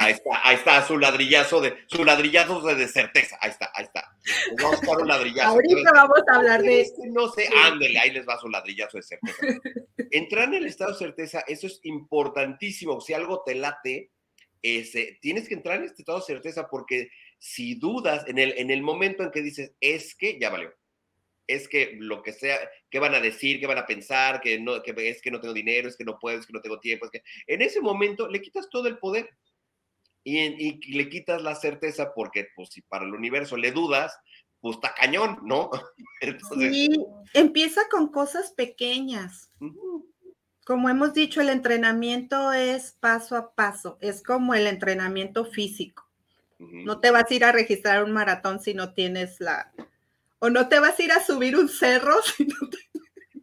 Ahí 0.00 0.12
está, 0.12 0.48
ahí 0.48 0.54
está 0.54 0.86
su 0.86 0.96
ladrillazo 0.96 1.60
de 1.60 1.76
su 1.88 2.04
ladrillazo 2.04 2.60
de, 2.62 2.86
certeza. 2.86 3.36
Ahí 3.40 3.50
está, 3.50 3.72
ahí 3.74 3.84
está. 3.84 4.08
vamos 4.62 4.80
a 4.84 5.02
un 5.02 5.08
ladrillazo. 5.08 5.48
Ahorita 5.48 5.92
vamos 5.92 6.20
a 6.30 6.36
hablar 6.36 6.62
de 6.62 6.82
esto. 6.82 7.02
No 7.06 7.28
sé, 7.32 7.48
ándele, 7.64 7.98
ahí 7.98 8.12
les 8.12 8.26
va 8.26 8.38
su 8.38 8.48
ladrillazo 8.48 8.96
de 8.96 9.02
certeza. 9.02 9.38
Entrar 10.12 10.44
en 10.44 10.54
el 10.54 10.66
estado 10.66 10.92
de 10.92 10.98
certeza, 10.98 11.40
eso 11.48 11.66
es 11.66 11.80
importantísimo. 11.82 13.00
Si 13.00 13.12
algo 13.12 13.42
te 13.44 13.56
late, 13.56 14.12
ese, 14.62 15.18
tienes 15.20 15.48
que 15.48 15.54
entrar 15.54 15.78
en 15.78 15.86
este 15.86 16.02
estado 16.02 16.20
de 16.20 16.26
certeza 16.26 16.68
porque 16.68 17.10
si 17.38 17.74
dudas 17.74 18.24
en 18.28 18.38
el, 18.38 18.54
en 18.56 18.70
el 18.70 18.82
momento 18.82 19.24
en 19.24 19.32
que 19.32 19.42
dices, 19.42 19.72
es 19.80 20.14
que 20.14 20.38
ya 20.38 20.50
valió, 20.50 20.72
es 21.48 21.66
que 21.66 21.96
lo 21.98 22.22
que 22.22 22.32
sea, 22.32 22.56
qué 22.88 23.00
van 23.00 23.16
a 23.16 23.20
decir, 23.20 23.58
qué 23.58 23.66
van 23.66 23.78
a 23.78 23.86
pensar, 23.86 24.40
que, 24.40 24.60
no, 24.60 24.80
que 24.80 24.94
es 25.08 25.20
que 25.20 25.32
no 25.32 25.40
tengo 25.40 25.54
dinero, 25.54 25.88
es 25.88 25.96
que 25.96 26.04
no 26.04 26.20
puedo, 26.20 26.38
es 26.38 26.46
que 26.46 26.52
no 26.52 26.60
tengo 26.60 26.78
tiempo, 26.78 27.06
es 27.06 27.10
que 27.10 27.22
en 27.48 27.62
ese 27.62 27.80
momento 27.80 28.28
le 28.28 28.40
quitas 28.40 28.68
todo 28.70 28.86
el 28.86 28.98
poder 28.98 29.28
y, 30.36 30.80
y 30.82 30.92
le 30.94 31.08
quitas 31.08 31.42
la 31.42 31.54
certeza 31.54 32.12
porque 32.14 32.48
pues 32.54 32.70
si 32.70 32.82
para 32.82 33.04
el 33.04 33.14
universo 33.14 33.56
le 33.56 33.72
dudas, 33.72 34.18
pues 34.60 34.76
está 34.76 34.92
cañón, 34.94 35.38
¿no? 35.44 35.70
Entonces, 36.20 36.72
sí, 36.72 36.90
empieza 37.34 37.82
con 37.90 38.08
cosas 38.08 38.52
pequeñas 38.52 39.50
como 40.68 40.90
hemos 40.90 41.14
dicho, 41.14 41.40
el 41.40 41.48
entrenamiento 41.48 42.52
es 42.52 42.94
paso 43.00 43.36
a 43.36 43.54
paso, 43.54 43.96
es 44.02 44.22
como 44.22 44.52
el 44.52 44.66
entrenamiento 44.66 45.46
físico. 45.46 46.06
No 46.58 47.00
te 47.00 47.10
vas 47.10 47.30
a 47.30 47.34
ir 47.34 47.42
a 47.46 47.52
registrar 47.52 48.04
un 48.04 48.12
maratón 48.12 48.60
si 48.60 48.74
no 48.74 48.92
tienes 48.92 49.40
la... 49.40 49.72
O 50.40 50.50
no 50.50 50.68
te 50.68 50.78
vas 50.78 50.98
a 50.98 51.02
ir 51.02 51.10
a 51.12 51.24
subir 51.24 51.56
un 51.56 51.70
cerro 51.70 52.20
si 52.36 52.44
no 52.44 52.54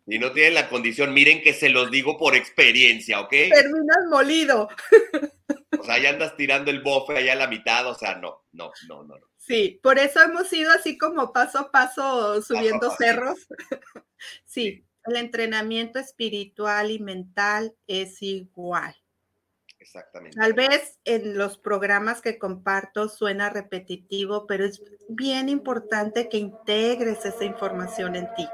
Y 0.06 0.20
no 0.20 0.34
tienes 0.34 0.54
la 0.54 0.70
condición, 0.70 1.16
miren 1.16 1.42
que 1.42 1.56
se 1.56 1.70
los 1.70 1.90
digo 1.90 2.16
por 2.20 2.36
experiencia, 2.36 3.20
¿ok? 3.22 3.32
Terminas 3.32 4.06
molido. 4.08 4.70
O 5.80 5.84
sea, 5.84 5.98
ya 6.00 6.10
andas 6.10 6.36
tirando 6.36 6.72
el 6.72 6.82
bofe 6.82 7.18
allá 7.18 7.34
a 7.34 7.38
la 7.38 7.48
mitad, 7.48 7.88
o 7.88 7.96
sea, 7.96 8.16
no, 8.16 8.46
no, 8.52 8.72
no, 8.88 9.04
no. 9.04 9.16
Sí, 9.38 9.80
por 9.84 10.00
eso 10.00 10.22
hemos 10.22 10.52
ido 10.54 10.72
así 10.72 10.98
como 10.98 11.32
paso 11.32 11.60
a 11.60 11.72
paso 11.72 12.42
subiendo 12.42 12.90
cerros. 12.98 13.48
sí, 14.44 14.86
el 15.06 15.18
entrenamiento 15.18 16.00
espiritual 16.00 16.92
y 16.92 17.00
mental 17.00 17.76
es 17.88 18.22
igual. 18.22 18.96
Exactamente. 19.80 20.36
Tal 20.36 20.54
vez 20.54 21.00
en 21.06 21.38
los 21.38 21.60
programas 21.60 22.22
que 22.22 22.40
comparto 22.40 23.08
suena 23.08 23.52
repetitivo, 23.52 24.48
pero 24.48 24.66
es 24.66 24.82
bien 25.10 25.48
importante 25.48 26.28
que 26.28 26.38
integres 26.38 27.24
esa 27.24 27.46
información 27.46 28.16
en 28.16 28.28
ti. 28.36 28.48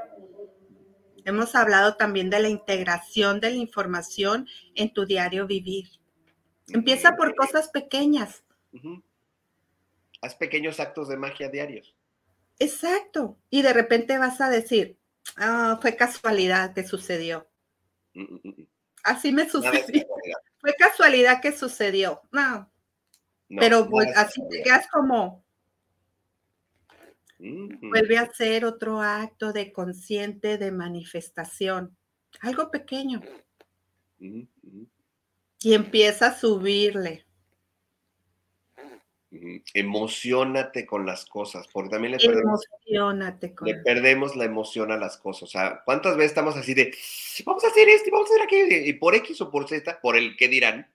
Hemos 1.24 1.54
hablado 1.54 1.96
también 1.96 2.28
de 2.28 2.40
la 2.40 2.48
integración 2.48 3.40
de 3.40 3.50
la 3.50 3.56
información 3.56 4.46
en 4.74 4.92
tu 4.92 5.06
diario 5.06 5.46
vivir. 5.46 5.88
Empieza 6.68 7.16
por 7.16 7.34
cosas 7.34 7.68
pequeñas. 7.68 8.44
Haz 10.20 10.34
pequeños 10.36 10.80
actos 10.80 11.08
de 11.08 11.16
magia 11.16 11.48
diarios. 11.48 11.94
Exacto. 12.58 13.36
Y 13.50 13.62
de 13.62 13.72
repente 13.72 14.18
vas 14.18 14.40
a 14.40 14.48
decir, 14.48 14.96
Ah, 15.36 15.78
fue 15.80 15.96
casualidad 15.96 16.74
que 16.74 16.84
sucedió. 16.84 17.48
Mm, 18.14 18.22
mm, 18.22 18.40
mm, 18.44 18.66
así 19.04 19.32
me 19.32 19.48
sucedió. 19.48 20.06
Fue 20.58 20.74
casualidad 20.74 21.40
que 21.40 21.50
sucedió. 21.50 22.22
No. 22.30 22.70
Pero 23.48 23.88
pues, 23.88 24.16
así 24.16 24.40
te 24.48 24.62
quedas 24.62 24.86
como. 24.88 25.44
Vuelve 27.40 28.16
a 28.16 28.32
ser 28.32 28.64
otro 28.64 29.00
acto 29.00 29.52
de 29.52 29.72
consciente 29.72 30.58
de 30.58 30.70
manifestación. 30.70 31.96
Algo 32.42 32.70
pequeño. 32.70 33.20
Y 35.62 35.74
empieza 35.74 36.28
a 36.28 36.38
subirle. 36.38 37.24
Emocionate 39.74 40.84
con 40.84 41.06
las 41.06 41.24
cosas, 41.24 41.66
porque 41.72 41.90
también 41.90 42.12
le 42.12 42.18
perdemos, 42.18 42.60
le 43.62 43.74
perdemos 43.76 44.36
la 44.36 44.44
emoción 44.44 44.92
a 44.92 44.98
las 44.98 45.16
cosas. 45.16 45.44
O 45.44 45.46
sea, 45.46 45.82
¿cuántas 45.86 46.16
veces 46.16 46.32
estamos 46.32 46.56
así 46.56 46.74
de, 46.74 46.94
vamos 47.46 47.64
a 47.64 47.68
hacer 47.68 47.88
esto, 47.88 48.10
vamos 48.12 48.30
a 48.30 48.34
hacer 48.34 48.44
aquello, 48.44 48.86
y 48.86 48.92
por 48.92 49.14
X 49.14 49.40
o 49.40 49.50
por 49.50 49.66
Z, 49.66 50.00
por 50.02 50.16
el 50.16 50.36
que 50.36 50.48
dirán, 50.48 50.92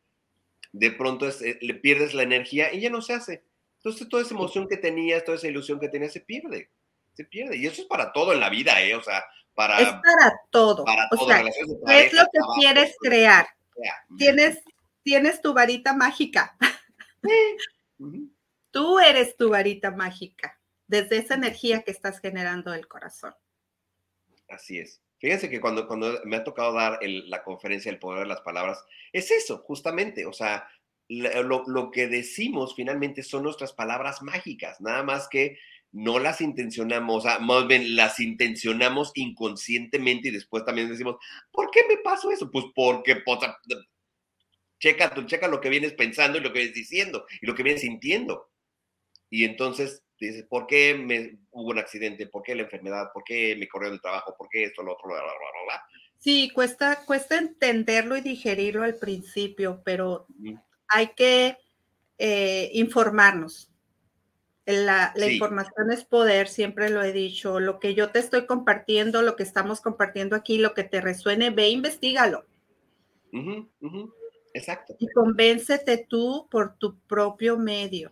de 0.71 0.91
pronto 0.91 1.27
eh, 1.27 1.57
le 1.61 1.73
pierdes 1.73 2.13
la 2.13 2.23
energía 2.23 2.71
y 2.73 2.81
ya 2.81 2.89
no 2.89 3.01
se 3.01 3.13
hace. 3.13 3.43
Entonces 3.77 4.07
toda 4.09 4.21
esa 4.21 4.33
emoción 4.33 4.67
que 4.67 4.77
tenías, 4.77 5.23
toda 5.23 5.37
esa 5.37 5.47
ilusión 5.47 5.79
que 5.79 5.89
tenías 5.89 6.13
se 6.13 6.21
pierde, 6.21 6.69
se 7.13 7.23
pierde. 7.25 7.57
Y 7.57 7.65
eso 7.65 7.81
es 7.81 7.87
para 7.87 8.11
todo 8.11 8.33
en 8.33 8.39
la 8.39 8.49
vida, 8.49 8.81
¿eh? 8.81 8.95
O 8.95 9.01
sea, 9.01 9.23
para... 9.55 9.79
Es 9.79 9.89
para 9.89 10.33
todo. 10.51 10.83
Para 10.83 11.07
todo. 11.09 11.27
¿Qué 11.87 12.05
es 12.05 12.13
lo 12.13 12.23
que 12.23 12.39
quieres 12.59 12.95
crear? 12.99 13.47
Tienes, 14.17 14.63
tienes 15.03 15.41
tu 15.41 15.53
varita 15.53 15.93
mágica. 15.93 16.57
Tú 18.71 18.99
eres 18.99 19.35
tu 19.37 19.49
varita 19.49 19.91
mágica, 19.91 20.59
desde 20.87 21.17
esa 21.17 21.35
energía 21.35 21.83
que 21.83 21.91
estás 21.91 22.19
generando 22.19 22.71
del 22.71 22.87
corazón. 22.87 23.33
Así 24.49 24.79
es. 24.79 25.01
Fíjense 25.19 25.49
que 25.49 25.59
cuando, 25.59 25.87
cuando 25.87 26.21
me 26.25 26.35
ha 26.35 26.43
tocado 26.43 26.73
dar 26.73 26.99
la 27.01 27.43
conferencia 27.43 27.89
El 27.89 27.99
Poder 27.99 28.21
de 28.21 28.27
las 28.27 28.41
Palabras, 28.41 28.83
es 29.11 29.31
eso, 29.31 29.59
justamente. 29.59 30.25
O 30.27 30.33
sea, 30.33 30.67
lo, 31.09 31.63
lo, 31.65 31.91
que 31.91 32.07
decimos 32.07 32.75
finalmente 32.75 33.23
son 33.23 33.43
nuestras 33.43 33.73
palabras 33.73 34.21
mágicas, 34.21 34.79
nada 34.79 35.03
más 35.03 35.27
que 35.27 35.57
no 35.97 36.19
las 36.19 36.41
intencionamos, 36.41 37.25
o 37.25 37.27
sea, 37.27 37.39
más 37.39 37.65
bien 37.65 37.95
las 37.95 38.19
intencionamos 38.19 39.11
inconscientemente 39.15 40.27
y 40.27 40.31
después 40.31 40.63
también 40.63 40.89
decimos, 40.89 41.15
¿por 41.51 41.71
qué 41.71 41.81
me 41.89 41.97
pasó 41.97 42.29
eso? 42.31 42.51
Pues 42.51 42.65
porque 42.75 43.15
pues, 43.15 43.39
Checa, 44.79 45.11
checa 45.25 45.47
lo 45.47 45.59
que 45.59 45.69
vienes 45.69 45.93
pensando 45.93 46.37
y 46.37 46.41
lo 46.41 46.53
que 46.53 46.59
vienes 46.59 46.75
diciendo 46.75 47.25
y 47.41 47.47
lo 47.47 47.55
que 47.55 47.63
vienes 47.63 47.81
sintiendo. 47.81 48.51
Y 49.31 49.43
entonces 49.43 50.03
dices, 50.19 50.45
¿por 50.47 50.67
qué 50.67 50.93
me, 50.93 51.39
hubo 51.49 51.71
un 51.71 51.79
accidente? 51.79 52.27
¿Por 52.27 52.43
qué 52.43 52.53
la 52.53 52.63
enfermedad? 52.63 53.07
¿Por 53.11 53.23
qué 53.23 53.55
me 53.55 53.67
corrió 53.67 53.89
del 53.89 53.99
trabajo? 53.99 54.35
¿Por 54.37 54.49
qué 54.49 54.65
esto, 54.65 54.83
lo 54.83 54.93
otro, 54.93 55.09
bla, 55.09 55.23
bla, 55.23 55.31
bla, 55.31 55.63
bla? 55.65 55.83
Sí, 56.19 56.51
cuesta, 56.53 57.05
cuesta 57.05 57.39
entenderlo 57.39 58.15
y 58.17 58.21
digerirlo 58.21 58.83
al 58.83 58.97
principio, 58.97 59.81
pero 59.83 60.27
hay 60.89 61.07
que 61.15 61.57
eh, 62.19 62.69
informarnos. 62.73 63.71
La, 64.67 65.13
la 65.15 65.31
información 65.31 65.91
es 65.91 66.03
poder, 66.03 66.49
siempre 66.49 66.89
lo 66.89 67.01
he 67.01 67.13
dicho. 67.13 67.61
Lo 67.61 67.79
que 67.79 67.95
yo 67.95 68.11
te 68.11 68.19
estoy 68.19 68.45
compartiendo, 68.45 69.21
lo 69.21 69.37
que 69.37 69.43
estamos 69.43 69.79
compartiendo 69.79 70.35
aquí, 70.35 70.57
lo 70.57 70.73
que 70.73 70.83
te 70.83 70.99
resuene, 70.99 71.51
ve, 71.51 71.69
investigalo. 71.69 72.45
Exacto. 74.53 74.93
Y 74.99 75.07
convéncete 75.07 76.05
tú 76.09 76.47
por 76.51 76.77
tu 76.77 76.99
propio 76.99 77.57
medio. 77.57 78.11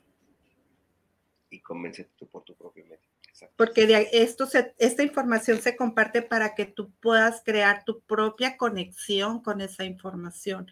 Y 1.50 1.60
convéncete 1.60 2.12
tú 2.16 2.30
por 2.30 2.44
tu 2.44 2.56
propio 2.56 2.86
medio. 2.86 3.10
Porque 3.58 3.86
de 3.86 4.08
esto 4.14 4.48
esta 4.78 5.04
información 5.04 5.62
se 5.62 5.76
comparte 5.76 6.22
para 6.22 6.56
que 6.56 6.66
tú 6.66 6.92
puedas 7.02 7.42
crear 7.44 7.84
tu 7.84 8.00
propia 8.00 8.56
conexión 8.56 9.42
con 9.42 9.60
esa 9.60 9.84
información. 9.84 10.72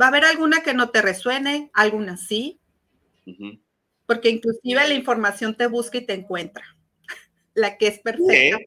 Va 0.00 0.06
a 0.06 0.08
haber 0.08 0.24
alguna 0.24 0.62
que 0.62 0.74
no 0.74 0.90
te 0.90 1.02
resuene, 1.02 1.70
alguna 1.74 2.16
sí, 2.16 2.60
porque 4.06 4.30
inclusive 4.30 4.86
la 4.88 4.94
información 4.94 5.56
te 5.56 5.66
busca 5.66 5.98
y 5.98 6.06
te 6.06 6.14
encuentra, 6.14 6.64
la 7.54 7.76
que 7.76 7.88
es 7.88 7.98
perfecta. 8.00 8.58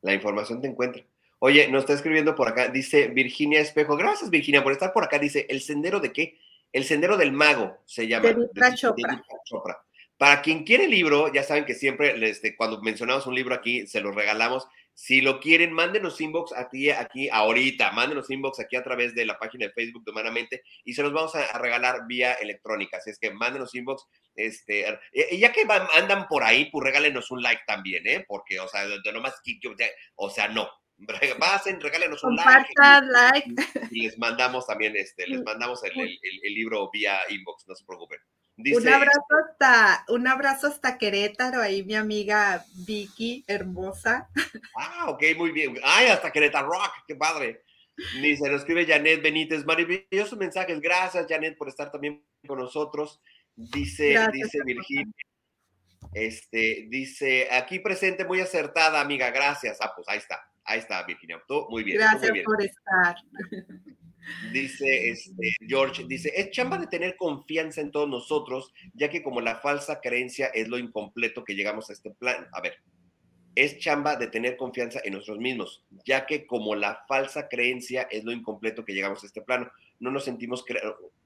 La 0.00 0.14
información 0.14 0.60
te 0.60 0.68
encuentra. 0.68 1.04
Oye, 1.40 1.68
nos 1.68 1.82
está 1.82 1.92
escribiendo 1.94 2.34
por 2.34 2.48
acá, 2.48 2.68
dice 2.68 3.08
Virginia 3.08 3.60
Espejo. 3.60 3.96
Gracias, 3.96 4.30
Virginia, 4.30 4.62
por 4.62 4.72
estar 4.72 4.92
por 4.92 5.04
acá. 5.04 5.18
Dice, 5.18 5.46
¿el 5.48 5.60
sendero 5.60 6.00
de 6.00 6.12
qué? 6.12 6.38
El 6.72 6.84
sendero 6.84 7.16
del 7.16 7.32
mago 7.32 7.78
se 7.86 8.08
llama. 8.08 8.28
De 8.28 8.74
Chopra. 8.74 9.84
Para 10.16 10.42
quien 10.42 10.64
quiere 10.64 10.86
el 10.86 10.90
libro, 10.90 11.32
ya 11.32 11.44
saben 11.44 11.64
que 11.64 11.74
siempre 11.74 12.28
este, 12.28 12.56
cuando 12.56 12.82
mencionamos 12.82 13.26
un 13.28 13.36
libro 13.36 13.54
aquí, 13.54 13.86
se 13.86 14.00
los 14.00 14.14
regalamos. 14.14 14.66
Si 15.00 15.20
lo 15.20 15.38
quieren, 15.38 15.72
mándenos 15.72 16.20
inbox 16.20 16.52
aquí, 16.56 16.90
aquí 16.90 17.28
ahorita, 17.28 17.92
mándenos 17.92 18.28
inbox 18.30 18.58
aquí 18.58 18.74
a 18.74 18.82
través 18.82 19.14
de 19.14 19.24
la 19.26 19.38
página 19.38 19.66
de 19.66 19.72
Facebook 19.72 20.02
de 20.02 20.10
Humanamente 20.10 20.62
y 20.82 20.92
se 20.92 21.04
los 21.04 21.12
vamos 21.12 21.36
a, 21.36 21.56
regalar 21.56 22.08
vía 22.08 22.34
electrónica. 22.34 22.96
Así 22.96 23.10
es 23.10 23.18
que 23.20 23.30
mándenos 23.30 23.72
inbox. 23.76 24.08
Este, 24.34 24.98
y 25.12 25.38
ya 25.38 25.52
que 25.52 25.64
andan 25.94 26.26
por 26.26 26.42
ahí, 26.42 26.68
pues 26.72 26.84
regálenos 26.84 27.30
un 27.30 27.42
like 27.42 27.62
también, 27.64 28.08
¿eh? 28.08 28.24
Porque, 28.26 28.58
o 28.58 28.66
sea, 28.66 28.88
de, 28.88 29.12
nomás, 29.12 29.40
o 30.16 30.30
sea, 30.30 30.48
no, 30.48 30.68
pasen, 31.38 31.80
regálenos 31.80 32.24
un 32.24 32.34
like, 32.34 33.54
Y, 33.92 34.02
les 34.02 34.18
mandamos 34.18 34.66
también, 34.66 34.96
este, 34.96 35.28
les 35.28 35.42
mandamos 35.44 35.80
el, 35.84 36.18
libro 36.42 36.90
vía 36.92 37.20
inbox, 37.28 37.68
no 37.68 37.76
se 37.76 37.84
preocupen. 37.84 38.18
Un 38.58 38.88
abrazo 38.88 39.26
hasta, 39.44 40.04
un 40.08 40.26
abrazo 40.26 40.66
hasta 40.66 40.98
Querétaro, 40.98 41.60
ahí 41.60 41.84
mi 41.84 41.94
amiga 41.94 42.64
Vicky, 42.86 43.44
hermosa. 43.46 44.28
Ah, 44.76 45.06
ok, 45.08 45.22
muy 45.36 45.52
bien. 45.52 45.78
Ay, 45.82 46.08
hasta 46.08 46.30
Querétaro 46.30 46.68
Rock, 46.68 46.92
qué 47.06 47.14
padre. 47.14 47.62
Dice, 48.20 48.48
nos 48.48 48.60
escribe 48.60 48.86
Janet 48.86 49.22
Benítez, 49.22 49.64
maravillosos 49.64 50.38
mensajes, 50.38 50.80
gracias 50.80 51.26
Janet 51.28 51.56
por 51.56 51.68
estar 51.68 51.90
también 51.90 52.24
con 52.46 52.58
nosotros. 52.58 53.20
Dice, 53.56 54.16
dice 54.32 54.58
Virginia, 54.64 55.12
este, 56.12 56.86
dice, 56.88 57.48
aquí 57.50 57.80
presente, 57.80 58.24
muy 58.24 58.40
acertada, 58.40 59.00
amiga, 59.00 59.30
gracias. 59.30 59.78
Ah, 59.80 59.92
pues 59.94 60.08
ahí 60.08 60.18
está, 60.18 60.40
ahí 60.64 60.78
está, 60.78 61.02
Virginia. 61.04 61.42
muy 61.68 61.82
bien. 61.82 61.98
Gracias 61.98 62.32
por 62.44 62.62
estar. 62.62 63.16
Dice 64.52 65.10
este, 65.10 65.54
George, 65.66 66.04
dice, 66.06 66.32
es 66.34 66.50
chamba 66.50 66.78
de 66.78 66.86
tener 66.86 67.16
confianza 67.16 67.80
en 67.80 67.90
todos 67.90 68.08
nosotros, 68.08 68.72
ya 68.94 69.10
que 69.10 69.22
como 69.22 69.40
la 69.40 69.56
falsa 69.56 70.00
creencia 70.00 70.46
es 70.46 70.68
lo 70.68 70.78
incompleto 70.78 71.44
que 71.44 71.54
llegamos 71.54 71.90
a 71.90 71.92
este 71.92 72.10
plan. 72.10 72.46
A 72.52 72.60
ver, 72.60 72.78
es 73.54 73.78
chamba 73.78 74.16
de 74.16 74.28
tener 74.28 74.56
confianza 74.56 75.00
en 75.04 75.14
nosotros 75.14 75.38
mismos, 75.38 75.84
ya 76.04 76.26
que 76.26 76.46
como 76.46 76.74
la 76.74 77.04
falsa 77.08 77.48
creencia 77.48 78.02
es 78.02 78.24
lo 78.24 78.32
incompleto 78.32 78.84
que 78.84 78.94
llegamos 78.94 79.22
a 79.22 79.26
este 79.26 79.42
plano, 79.42 79.70
no 80.00 80.10
nos 80.10 80.24
sentimos 80.24 80.64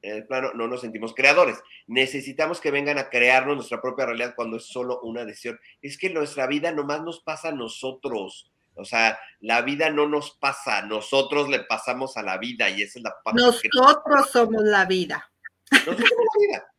en 0.03 0.16
el 0.16 0.26
plano 0.26 0.53
no 0.55 0.66
nos 0.66 0.80
sentimos 0.80 1.14
creadores. 1.14 1.59
Necesitamos 1.86 2.61
que 2.61 2.70
vengan 2.70 2.98
a 2.98 3.11
crearnos 3.11 3.57
nuestra 3.57 3.80
propia 3.80 4.07
realidad 4.07 4.34
cuando 4.34 4.57
es 4.57 4.64
solo 4.64 5.00
una 5.03 5.24
decisión. 5.24 5.61
Es 5.80 5.98
que 5.98 6.11
nuestra 6.11 6.46
vida 6.46 6.72
nomás 6.72 7.03
nos 7.03 7.20
pasa 7.20 7.48
a 7.48 7.53
nosotros. 7.53 8.50
O 8.75 8.85
sea, 8.85 9.18
la 9.41 9.62
vida 9.62 9.91
no 9.91 10.09
nos 10.09 10.33
pasa, 10.33 10.83
nosotros 10.83 11.49
le 11.49 11.61
pasamos 11.61 12.16
a 12.16 12.23
la 12.23 12.39
vida 12.39 12.70
y 12.70 12.83
esa 12.83 12.99
es 12.99 13.03
la 13.03 13.14
parte. 13.23 13.43
Nosotros 13.43 14.31
somos 14.31 14.62
la 14.64 14.85
vida. 14.87 15.31
Nosotros 15.70 16.09
somos 16.09 16.27
la 16.35 16.41
vida. 16.41 16.75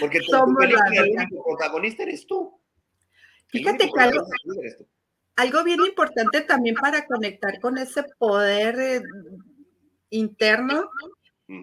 Porque 0.00 0.20
somos 0.22 0.64
el 0.64 1.28
protagonista 1.42 2.02
eres 2.02 2.26
tú. 2.26 2.60
Fíjate 3.48 3.90
que 3.90 4.00
algo, 5.36 5.64
bien 5.64 5.80
importante 5.80 6.42
también 6.42 6.74
para 6.74 7.06
conectar 7.06 7.58
con 7.60 7.78
ese 7.78 8.04
poder 8.18 8.78
eh, 8.78 9.02
interno 10.10 10.90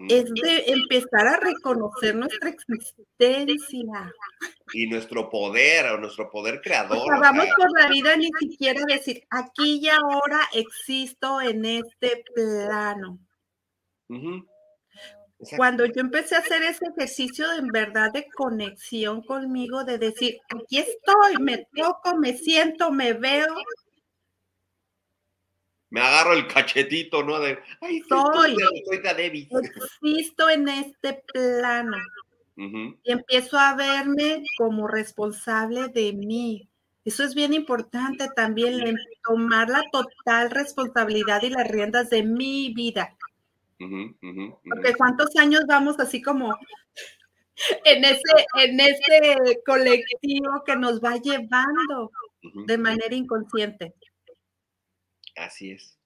es 0.08 0.24
de 0.24 0.64
empezar 0.66 1.26
a 1.26 1.36
reconocer 1.40 2.14
nuestra 2.14 2.50
existencia. 2.50 4.12
Y 4.72 4.86
nuestro 4.86 5.30
poder, 5.30 5.86
o 5.92 5.98
nuestro 5.98 6.30
poder 6.30 6.60
creador. 6.60 7.14
O 7.14 7.20
vamos 7.20 7.46
por 7.56 7.80
la 7.80 7.88
vida 7.88 8.14
ni 8.16 8.28
siquiera 8.38 8.82
decir, 8.86 9.22
aquí 9.30 9.80
y 9.82 9.88
ahora 9.88 10.40
existo 10.52 11.40
en 11.40 11.64
este 11.64 12.22
plano. 12.34 13.18
Cuando 15.56 15.86
yo 15.86 16.00
empecé 16.00 16.34
a 16.34 16.40
hacer 16.40 16.62
ese 16.64 16.84
ejercicio 16.86 17.48
de 17.50 17.58
en 17.58 17.68
verdad 17.68 18.12
de 18.12 18.26
conexión 18.36 19.22
conmigo, 19.22 19.84
de 19.84 19.96
decir, 19.96 20.36
aquí 20.48 20.78
estoy, 20.78 21.40
me 21.40 21.66
toco, 21.74 22.16
me 22.18 22.36
siento, 22.36 22.90
me 22.90 23.14
veo. 23.14 23.46
Me 25.90 26.00
agarro 26.00 26.34
el 26.34 26.46
cachetito, 26.46 27.22
¿no? 27.22 27.40
De, 27.40 27.58
Ay, 27.80 28.02
soy, 28.08 28.56
existo 30.02 30.50
en 30.50 30.68
este 30.68 31.22
plano. 31.32 31.96
Y 32.56 33.12
empiezo 33.12 33.56
a 33.56 33.74
verme 33.76 34.42
como 34.56 34.88
responsable 34.88 35.88
de 35.88 36.12
mí. 36.12 36.68
Eso 37.04 37.22
es 37.22 37.34
bien 37.34 37.54
importante 37.54 38.28
también, 38.34 38.96
tomar 39.22 39.68
la 39.70 39.82
total 39.92 40.50
responsabilidad 40.50 41.42
y 41.42 41.50
las 41.50 41.68
riendas 41.68 42.10
de 42.10 42.24
mi 42.24 42.74
vida. 42.74 43.16
Porque 43.78 44.94
cuántos 44.96 45.34
años 45.36 45.62
vamos 45.68 46.00
así 46.00 46.20
como 46.20 46.54
en 47.84 48.04
ese, 48.04 48.46
en 48.54 48.80
ese 48.80 49.62
colectivo 49.64 50.62
que 50.66 50.76
nos 50.76 51.00
va 51.00 51.16
llevando 51.16 52.10
de 52.66 52.76
manera 52.78 53.14
inconsciente. 53.14 53.94
Así 55.38 55.72
es. 55.72 55.98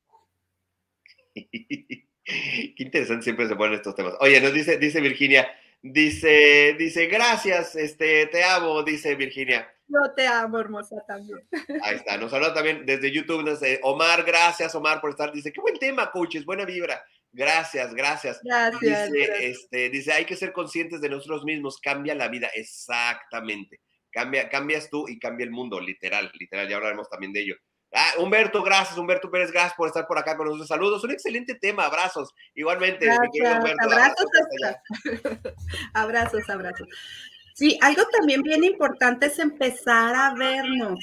Qué 2.25 2.75
interesante 2.79 3.25
siempre 3.25 3.49
se 3.49 3.57
ponen 3.57 3.75
estos 3.75 3.95
temas. 3.95 4.15
Oye, 4.21 4.41
nos 4.41 4.53
dice, 4.53 4.79
dice 4.79 5.01
Virginia, 5.01 5.49
dice, 5.81 6.77
dice, 6.79 7.07
gracias, 7.07 7.75
este, 7.75 8.27
te 8.27 8.45
amo, 8.45 8.83
dice 8.83 9.15
Virginia. 9.17 9.69
Yo 9.89 9.99
te 10.15 10.27
amo, 10.27 10.59
hermosa, 10.61 10.97
también. 11.07 11.41
Ahí 11.83 11.97
está, 11.97 12.17
nos 12.17 12.33
habla 12.33 12.55
también 12.55 12.87
desde 12.87 13.11
YouTube, 13.11 13.45
Omar, 13.83 14.25
gracias, 14.25 14.75
Omar, 14.75 15.01
por 15.01 15.11
estar. 15.11 15.33
Dice, 15.33 15.53
qué 15.53 15.61
buen 15.61 15.79
tema, 15.79 16.11
coaches, 16.11 16.45
buena 16.45 16.65
vibra. 16.65 17.03
Gracias, 17.33 17.95
gracias. 17.95 18.41
Gracias. 18.45 19.11
Dice, 19.11 19.51
Este, 19.51 19.91
dice, 19.91 20.13
hay 20.13 20.25
que 20.25 20.37
ser 20.37 20.53
conscientes 20.53 21.01
de 21.01 21.09
nosotros 21.09 21.45
mismos, 21.45 21.79
cambia 21.81 22.15
la 22.15 22.29
vida, 22.29 22.49
exactamente. 22.55 23.81
Cambia, 24.11 24.49
cambias 24.49 24.91
tú 24.91 25.09
y 25.09 25.19
cambia 25.19 25.45
el 25.45 25.51
mundo, 25.51 25.81
literal, 25.81 26.31
literal, 26.39 26.69
ya 26.69 26.77
hablaremos 26.77 27.09
también 27.09 27.33
de 27.33 27.41
ello. 27.41 27.57
Ah, 27.95 28.15
Humberto, 28.19 28.63
gracias, 28.63 28.97
Humberto 28.97 29.31
Pérez, 29.31 29.53
gracias 29.53 29.75
por 29.75 29.89
estar 29.89 30.07
por 30.07 30.19
acá 30.19 30.37
con 30.37 30.47
nosotros. 30.47 30.69
Saludos, 30.69 31.05
un 31.05 31.11
excelente 31.11 31.55
tema, 31.57 31.85
abrazos. 31.85 32.35
Igualmente, 32.55 33.11
abrazos, 33.11 34.27
abrazos, 35.93 36.49
abrazos. 36.49 36.89
Sí, 37.55 37.79
algo 37.83 38.03
también 38.11 38.43
bien 38.43 38.65
importante 38.65 39.27
es 39.27 39.39
empezar 39.39 40.15
a 40.15 40.35
vernos, 40.35 40.99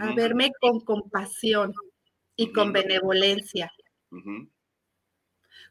a 0.00 0.14
verme 0.14 0.52
con 0.60 0.80
compasión 0.80 1.74
y 2.36 2.52
con 2.52 2.72
benevolencia. 2.72 3.72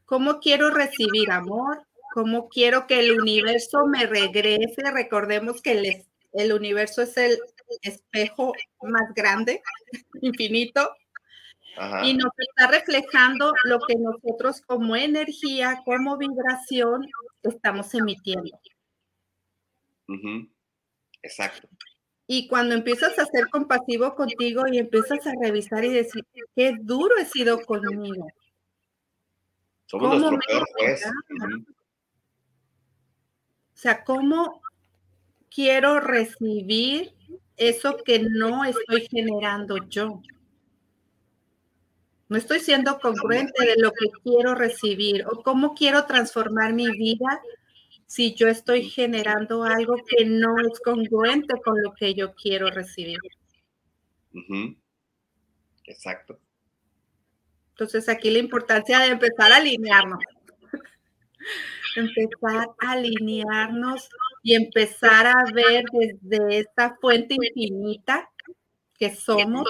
¿Cómo 0.05 0.39
quiero 0.39 0.69
recibir 0.69 1.31
amor? 1.31 1.87
¿Cómo 2.13 2.49
quiero 2.49 2.87
que 2.87 2.99
el 2.99 3.19
universo 3.19 3.85
me 3.85 4.05
regrese? 4.05 4.81
Recordemos 4.93 5.61
que 5.61 6.05
el, 6.33 6.53
universo 6.53 7.01
es 7.01 7.15
el 7.17 7.39
espejo 7.81 8.53
más 8.81 9.13
grande, 9.13 9.61
infinito, 10.21 10.91
y 12.03 12.15
nos 12.15 12.31
está 12.37 12.67
reflejando 12.71 13.53
lo 13.65 13.79
que 13.79 13.95
nosotros 13.95 14.61
como 14.61 14.95
energía, 14.95 15.81
como 15.85 16.17
vibración, 16.17 17.07
estamos 17.43 17.93
emitiendo. 17.93 18.59
Exacto. 21.21 21.67
Y 22.25 22.47
cuando 22.47 22.75
empiezas 22.75 23.17
a 23.19 23.25
ser 23.25 23.47
compasivo 23.49 24.15
contigo 24.15 24.63
y 24.71 24.79
empiezas 24.79 25.25
a 25.27 25.33
revisar 25.41 25.85
y 25.85 25.89
decir, 25.89 26.25
qué 26.55 26.75
duro 26.79 27.15
he 27.17 27.25
sido 27.25 27.61
conmigo, 27.61 28.27
somos 29.85 30.19
nuestro 30.19 30.39
peor 30.45 30.67
juez. 30.73 31.05
O 33.73 33.79
sea, 33.79 34.03
¿cómo 34.03 34.61
quiero 35.49 35.99
recibir 35.99 37.13
eso 37.57 37.97
que 38.05 38.19
no 38.19 38.63
estoy 38.63 39.07
generando 39.07 39.77
yo? 39.89 40.21
No 42.29 42.37
estoy 42.37 42.59
siendo 42.59 42.99
congruente 42.99 43.65
de 43.65 43.75
lo 43.77 43.91
que 43.91 44.07
quiero 44.23 44.53
recibir 44.53 45.25
o 45.27 45.41
cómo 45.43 45.73
quiero 45.73 46.05
transformar 46.05 46.73
mi 46.73 46.89
vida 46.91 47.41
si 48.05 48.33
yo 48.35 48.47
estoy 48.47 48.89
generando 48.89 49.63
algo 49.63 49.97
que 50.05 50.25
no 50.25 50.55
es 50.59 50.79
congruente 50.79 51.59
con 51.61 51.81
lo 51.81 51.93
que 51.93 52.13
yo 52.13 52.33
quiero 52.33 52.69
recibir. 52.69 53.19
Exacto. 55.85 56.39
Entonces 57.71 58.09
aquí 58.09 58.29
la 58.29 58.39
importancia 58.39 58.99
de 58.99 59.07
empezar 59.07 59.51
a 59.51 59.57
alinearnos. 59.57 60.23
empezar 61.95 62.69
a 62.79 62.91
alinearnos 62.91 64.09
y 64.47 64.55
empezar 64.55 65.27
a 65.27 65.43
ver 65.53 65.83
desde 65.91 66.59
esta 66.59 66.95
fuente 67.01 67.35
infinita 67.35 68.31
que 68.97 69.13
somos 69.13 69.69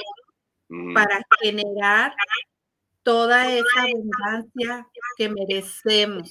para 0.93 1.19
generar 1.41 2.13
toda 3.01 3.51
esa 3.51 3.81
abundancia 3.81 4.87
que 5.17 5.29
merecemos. 5.29 6.29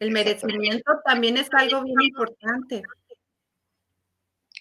El 0.00 0.10
merecimiento 0.10 0.94
también 1.04 1.36
es 1.36 1.48
algo 1.52 1.84
bien 1.84 2.00
importante 2.02 2.82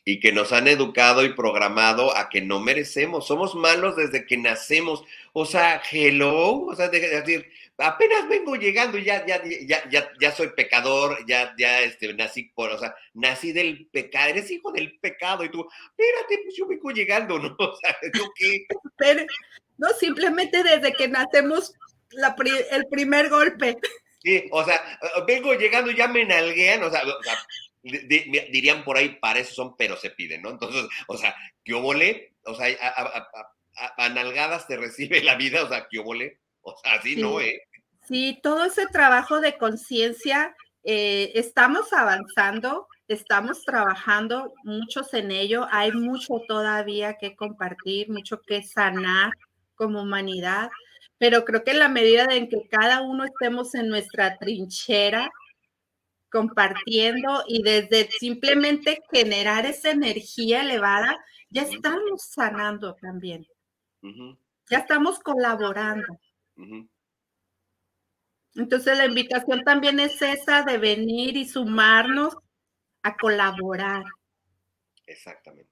y 0.08 0.20
que 0.20 0.32
nos 0.32 0.52
han 0.52 0.68
educado 0.68 1.26
y 1.26 1.34
programado 1.34 2.16
a 2.16 2.30
que 2.30 2.40
no 2.40 2.60
merecemos. 2.60 3.26
Somos 3.26 3.56
malos 3.56 3.96
desde 3.96 4.28
que 4.28 4.38
nacemos. 4.38 5.04
O 5.34 5.48
sea, 5.48 5.82
hello, 5.92 6.66
o 6.66 6.76
sea, 6.76 6.90
de, 6.90 7.00
decir, 7.00 7.52
apenas 7.78 8.28
vengo 8.28 8.55
llegando 8.55 8.97
y 8.97 9.03
ya, 9.03 9.26
ya, 9.26 9.41
ya, 9.43 9.89
ya, 9.89 10.11
ya 10.19 10.32
soy 10.32 10.49
pecador, 10.49 11.26
ya, 11.28 11.53
ya 11.57 11.82
este, 11.82 12.13
nací 12.13 12.51
por, 12.55 12.71
o 12.71 12.80
sea, 12.80 12.95
nací 13.13 13.51
del 13.51 13.88
pecado, 13.91 14.30
eres 14.30 14.49
hijo 14.51 14.71
del 14.71 14.97
pecado 14.99 15.43
y 15.43 15.49
tú, 15.49 15.67
espérate, 15.89 16.39
pues 16.43 16.55
yo 16.55 16.67
vengo 16.67 16.91
llegando, 16.91 17.39
¿no? 17.39 17.55
O 17.59 17.76
sea, 17.78 17.97
¿yo 18.13 18.23
qué? 18.36 18.65
Pero, 18.97 19.26
no, 19.78 19.89
simplemente 19.99 20.63
desde 20.63 20.93
que 20.93 21.07
nacemos 21.07 21.73
la, 22.11 22.36
el 22.71 22.88
primer 22.88 23.30
golpe. 23.30 23.78
Sí, 24.21 24.47
o 24.51 24.63
sea, 24.63 24.82
vengo 25.28 25.53
llegando 25.53 25.91
y 25.91 25.95
ya 25.95 26.07
me 26.07 26.26
nalguean, 26.26 26.84
o 26.84 26.89
sea, 26.89 27.03
o 27.03 27.23
sea 27.23 27.38
dirían 27.86 28.84
por 28.84 28.97
ahí, 28.97 29.09
para 29.09 29.39
eso 29.39 29.53
son, 29.53 29.78
pero 29.78 29.95
se 29.95 30.09
piden, 30.09 30.41
¿no? 30.41 30.49
Entonces, 30.49 30.86
o 31.07 31.17
sea, 31.17 31.36
¿qué 31.63 31.73
volé? 31.73 32.34
O 32.43 32.55
sea, 32.55 32.67
a, 33.97 34.09
nalgadas 34.09 34.67
te 34.67 34.78
recibe 34.78 35.21
la 35.21 35.36
vida, 35.36 35.63
o 35.63 35.69
sea, 35.69 35.88
¿qué 35.89 35.99
volé? 35.99 36.39
O 36.66 36.76
sea, 36.78 36.93
así 36.95 37.16
no, 37.16 37.39
¿eh? 37.39 37.61
Sí, 38.07 38.39
todo 38.41 38.66
ese 38.66 38.88
trabajo 38.88 39.39
de 39.39 39.57
conciencia, 39.57 40.55
eh, 40.84 41.32
estamos 41.36 41.93
avanzando, 41.93 42.88
estamos 43.07 43.63
trabajando 43.63 44.51
muchos 44.63 45.13
en 45.13 45.32
ello, 45.32 45.68
hay 45.72 45.91
mucho 45.91 46.41
todavía 46.47 47.18
que 47.20 47.36
compartir, 47.36 48.09
mucho 48.09 48.41
que 48.41 48.63
sanar, 48.63 49.32
como 49.76 50.01
humanidad, 50.01 50.70
pero 51.18 51.45
creo 51.45 51.63
que 51.63 51.72
en 51.72 51.80
la 51.80 51.89
medida 51.89 52.26
en 52.32 52.49
que 52.49 52.68
cada 52.70 53.01
uno 53.01 53.26
estemos 53.26 53.76
en 53.76 53.89
nuestra 53.89 54.38
trinchera, 54.38 55.30
compartiendo 56.32 57.43
y 57.47 57.61
desde 57.61 58.09
simplemente 58.11 59.01
generar 59.11 59.66
esa 59.66 59.91
energía 59.91 60.61
elevada, 60.61 61.18
ya 61.49 61.61
estamos 61.61 62.24
sanando 62.24 62.95
también. 62.95 63.47
Ya 64.70 64.80
estamos 64.80 65.20
colaborando. 65.20 66.20
Entonces 68.56 68.97
la 68.97 69.06
invitación 69.06 69.64
también 69.64 69.99
es 69.99 70.22
esa 70.22 70.64
de 70.64 70.78
venir 70.78 71.36
y 71.36 71.45
sumarnos 71.45 72.38
a 73.03 73.16
colaborar. 73.18 74.03
Exactamente. 75.06 75.70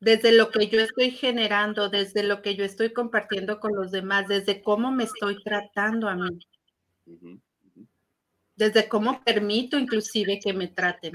Desde 0.00 0.32
lo 0.32 0.50
que 0.50 0.68
yo 0.68 0.80
estoy 0.80 1.12
generando, 1.12 1.88
desde 1.88 2.22
lo 2.24 2.42
que 2.42 2.56
yo 2.56 2.64
estoy 2.64 2.92
compartiendo 2.92 3.60
con 3.60 3.74
los 3.74 3.90
demás, 3.90 4.28
desde 4.28 4.62
cómo 4.62 4.90
me 4.90 5.04
estoy 5.04 5.42
tratando 5.42 6.08
a 6.08 6.16
mí. 6.16 6.38
Desde 8.56 8.88
cómo 8.88 9.22
permito 9.24 9.78
inclusive 9.78 10.40
que 10.40 10.52
me 10.52 10.68
traten. 10.68 11.14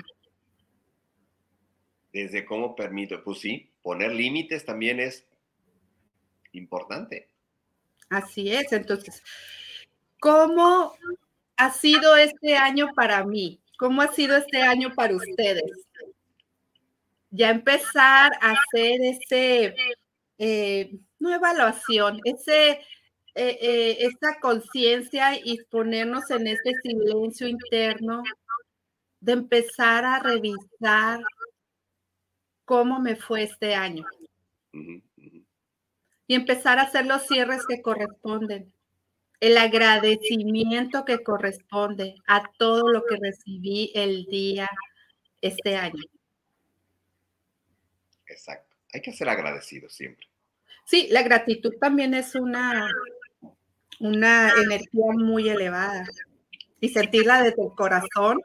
Desde 2.11 2.45
cómo 2.45 2.75
permito, 2.75 3.23
pues 3.23 3.39
sí, 3.39 3.71
poner 3.83 4.11
límites 4.11 4.65
también 4.65 4.99
es 4.99 5.27
importante. 6.53 7.29
Así 8.09 8.51
es, 8.51 8.71
entonces, 8.71 9.21
¿cómo 10.19 10.95
ha 11.57 11.71
sido 11.71 12.15
este 12.17 12.55
año 12.55 12.93
para 12.95 13.23
mí? 13.23 13.59
¿Cómo 13.77 14.01
ha 14.01 14.11
sido 14.13 14.35
este 14.35 14.61
año 14.61 14.93
para 14.95 15.15
ustedes? 15.15 15.87
Ya 17.31 17.51
empezar 17.51 18.31
a 18.41 18.51
hacer 18.51 19.01
ese, 19.01 19.75
eh, 20.39 20.91
evaluación, 21.19 22.19
ese 22.23 22.81
eh, 23.35 23.57
eh, 23.61 23.97
esta 23.99 24.39
conciencia 24.41 25.39
y 25.41 25.63
ponernos 25.69 26.29
en 26.31 26.47
este 26.47 26.73
silencio 26.83 27.47
interno 27.47 28.23
de 29.21 29.31
empezar 29.33 30.03
a 30.03 30.19
revisar 30.19 31.21
cómo 32.65 32.99
me 32.99 33.15
fue 33.15 33.43
este 33.43 33.75
año. 33.75 34.03
Y 36.29 36.35
empezar 36.35 36.77
a 36.77 36.83
hacer 36.83 37.07
los 37.07 37.25
cierres 37.25 37.65
que 37.67 37.81
corresponden. 37.81 38.71
El 39.39 39.57
agradecimiento 39.57 41.03
que 41.03 41.23
corresponde 41.23 42.13
a 42.27 42.43
todo 42.59 42.87
lo 42.87 43.03
que 43.03 43.17
recibí 43.19 43.91
el 43.95 44.25
día, 44.27 44.69
este 45.41 45.75
año. 45.75 46.03
Exacto. 48.27 48.75
Hay 48.93 49.01
que 49.01 49.11
ser 49.11 49.27
agradecidos 49.27 49.91
siempre. 49.93 50.27
Sí, 50.85 51.07
la 51.09 51.23
gratitud 51.23 51.73
también 51.81 52.13
es 52.13 52.35
una, 52.35 52.87
una 53.99 54.51
energía 54.51 55.11
muy 55.13 55.49
elevada 55.49 56.05
y 56.79 56.89
sentirla 56.89 57.41
desde 57.41 57.63
el 57.63 57.73
corazón 57.75 58.39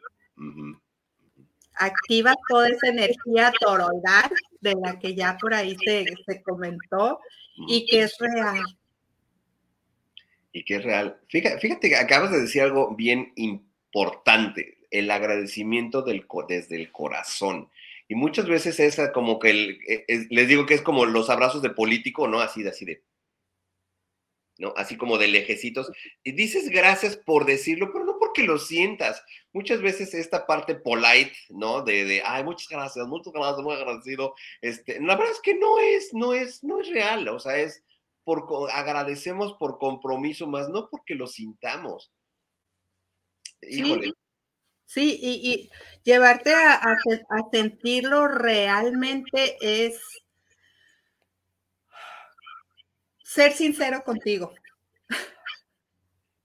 activa 1.74 2.34
toda 2.48 2.68
esa 2.68 2.88
energía 2.88 3.52
toroidal 3.60 4.30
de 4.64 4.74
la 4.74 4.98
que 4.98 5.14
ya 5.14 5.36
por 5.38 5.54
ahí 5.54 5.76
se, 5.84 6.04
se 6.26 6.42
comentó 6.42 7.20
y 7.68 7.86
que 7.86 8.00
es 8.00 8.16
real. 8.18 8.64
Y 10.52 10.64
que 10.64 10.76
es 10.76 10.84
real. 10.84 11.20
Fíjate, 11.28 11.60
fíjate 11.60 11.88
que 11.88 11.96
acabas 11.96 12.32
de 12.32 12.40
decir 12.40 12.62
algo 12.62 12.94
bien 12.96 13.32
importante, 13.36 14.78
el 14.90 15.10
agradecimiento 15.10 16.02
del, 16.02 16.26
desde 16.48 16.76
el 16.76 16.90
corazón. 16.90 17.68
Y 18.08 18.14
muchas 18.14 18.46
veces 18.46 18.80
es 18.80 19.00
como 19.12 19.38
que, 19.38 19.50
el, 19.50 19.78
e, 19.86 20.26
les 20.30 20.48
digo 20.48 20.66
que 20.66 20.74
es 20.74 20.82
como 20.82 21.06
los 21.06 21.30
abrazos 21.30 21.62
de 21.62 21.70
político, 21.70 22.26
¿no? 22.26 22.40
Así 22.40 22.62
de, 22.62 22.70
así 22.70 22.84
de, 22.84 23.02
¿no? 24.58 24.72
Así 24.76 24.96
como 24.96 25.18
de 25.18 25.28
lejecitos. 25.28 25.90
Y 26.22 26.32
dices 26.32 26.68
gracias 26.70 27.16
por 27.16 27.44
decirlo, 27.44 27.90
pero 27.92 28.04
no 28.04 28.13
porque 28.34 28.46
lo 28.46 28.58
sientas. 28.58 29.22
Muchas 29.52 29.80
veces 29.80 30.12
esta 30.12 30.46
parte 30.46 30.74
polite, 30.74 31.36
¿no? 31.50 31.82
De, 31.82 32.04
de 32.04 32.22
ay, 32.24 32.42
muchas 32.42 32.68
gracias, 32.68 33.06
muchas 33.06 33.32
gracias, 33.32 33.62
muy 33.62 33.74
agradecido. 33.74 34.34
Este, 34.60 35.00
la 35.00 35.14
verdad 35.14 35.32
es 35.32 35.40
que 35.40 35.54
no 35.54 35.78
es, 35.78 36.12
no 36.12 36.34
es, 36.34 36.64
no 36.64 36.80
es 36.80 36.88
real, 36.88 37.28
o 37.28 37.38
sea, 37.38 37.56
es 37.56 37.84
por, 38.24 38.46
agradecemos 38.72 39.54
por 39.54 39.78
compromiso 39.78 40.48
más, 40.48 40.68
no 40.68 40.88
porque 40.90 41.14
lo 41.14 41.28
sintamos. 41.28 42.12
Híjole. 43.62 44.12
Sí, 44.86 45.18
y, 45.22 45.70
llevarte 46.02 46.52
a, 46.54 46.74
a 46.74 47.50
sentirlo 47.52 48.28
realmente 48.28 49.56
es 49.60 50.00
ser 53.22 53.52
sincero 53.52 54.02
contigo. 54.04 54.52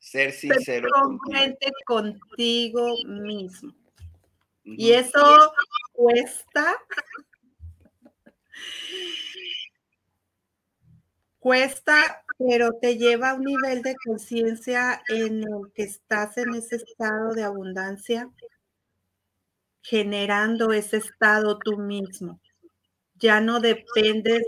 Ser 0.10 0.32
sincero 0.32 0.90
congruente 0.92 1.72
contigo. 1.86 2.96
mismo. 3.06 3.76
Y 4.64 4.94
eso 4.94 5.54
cuesta. 5.94 6.78
cuesta, 11.38 12.24
pero 12.40 12.74
te 12.82 12.98
lleva 12.98 13.30
a 13.30 13.34
un 13.36 13.44
nivel 13.44 13.84
de 13.84 13.96
conciencia 14.04 15.00
en 15.10 15.44
el 15.44 15.72
que 15.76 15.84
estás 15.84 16.38
en 16.38 16.56
ese 16.56 16.78
estado 16.78 17.36
de 17.36 17.44
abundancia, 17.44 18.32
generando 19.84 20.74
ese 20.74 20.98
estado 20.98 21.60
tú 21.60 21.78
mismo. 21.78 22.42
Ya 23.14 23.42
no 23.42 23.60
dependes 23.60 24.42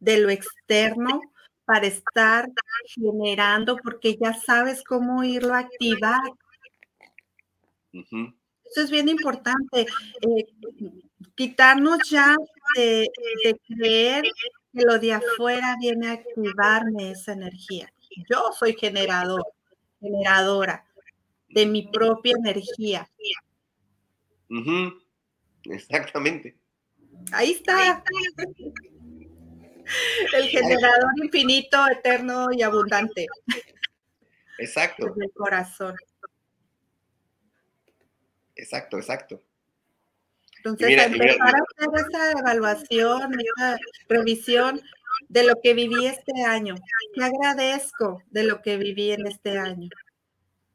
de 0.00 0.18
lo 0.18 0.30
externo, 0.30 1.20
para 1.68 1.86
estar 1.86 2.50
generando, 2.86 3.76
porque 3.76 4.16
ya 4.18 4.32
sabes 4.32 4.82
cómo 4.82 5.22
irlo 5.22 5.52
a 5.52 5.58
activar. 5.58 6.22
Eso 7.92 8.80
es 8.82 8.90
bien 8.90 9.10
importante. 9.10 9.82
Eh, 9.82 10.46
quitarnos 11.34 11.98
ya 12.08 12.34
de, 12.74 13.06
creer 13.66 14.24
que 14.72 14.82
lo 14.82 14.98
de 14.98 15.12
afuera 15.12 15.76
viene 15.78 16.08
a 16.08 16.12
activarme 16.12 17.10
esa 17.10 17.34
energía. 17.34 17.92
Yo 18.30 18.50
soy 18.58 18.72
generador, 18.72 19.44
generadora 20.00 20.86
de 21.50 21.66
mi 21.66 21.86
propia 21.88 22.34
energía. 22.38 23.10
Exactamente. 25.64 26.56
Ahí 27.30 27.50
está. 27.50 28.02
El 30.34 30.44
generador 30.48 31.12
infinito, 31.22 31.78
eterno 31.88 32.48
y 32.52 32.62
abundante. 32.62 33.26
Exacto. 34.58 35.06
Desde 35.06 35.26
el 35.26 35.32
corazón. 35.32 35.94
Exacto, 38.56 38.98
exacto. 38.98 39.40
Entonces, 40.56 40.90
empezar 40.90 41.54
a 41.54 41.86
hacer 41.86 42.06
esa 42.08 42.40
evaluación, 42.40 43.32
esa 43.40 43.78
revisión 44.08 44.80
de 45.28 45.44
lo 45.44 45.54
que 45.62 45.74
viví 45.74 46.06
este 46.06 46.44
año. 46.44 46.74
¿Qué 47.14 47.24
agradezco 47.24 48.22
de 48.30 48.42
lo 48.42 48.60
que 48.60 48.76
viví 48.76 49.12
en 49.12 49.26
este 49.26 49.58
año? 49.58 49.88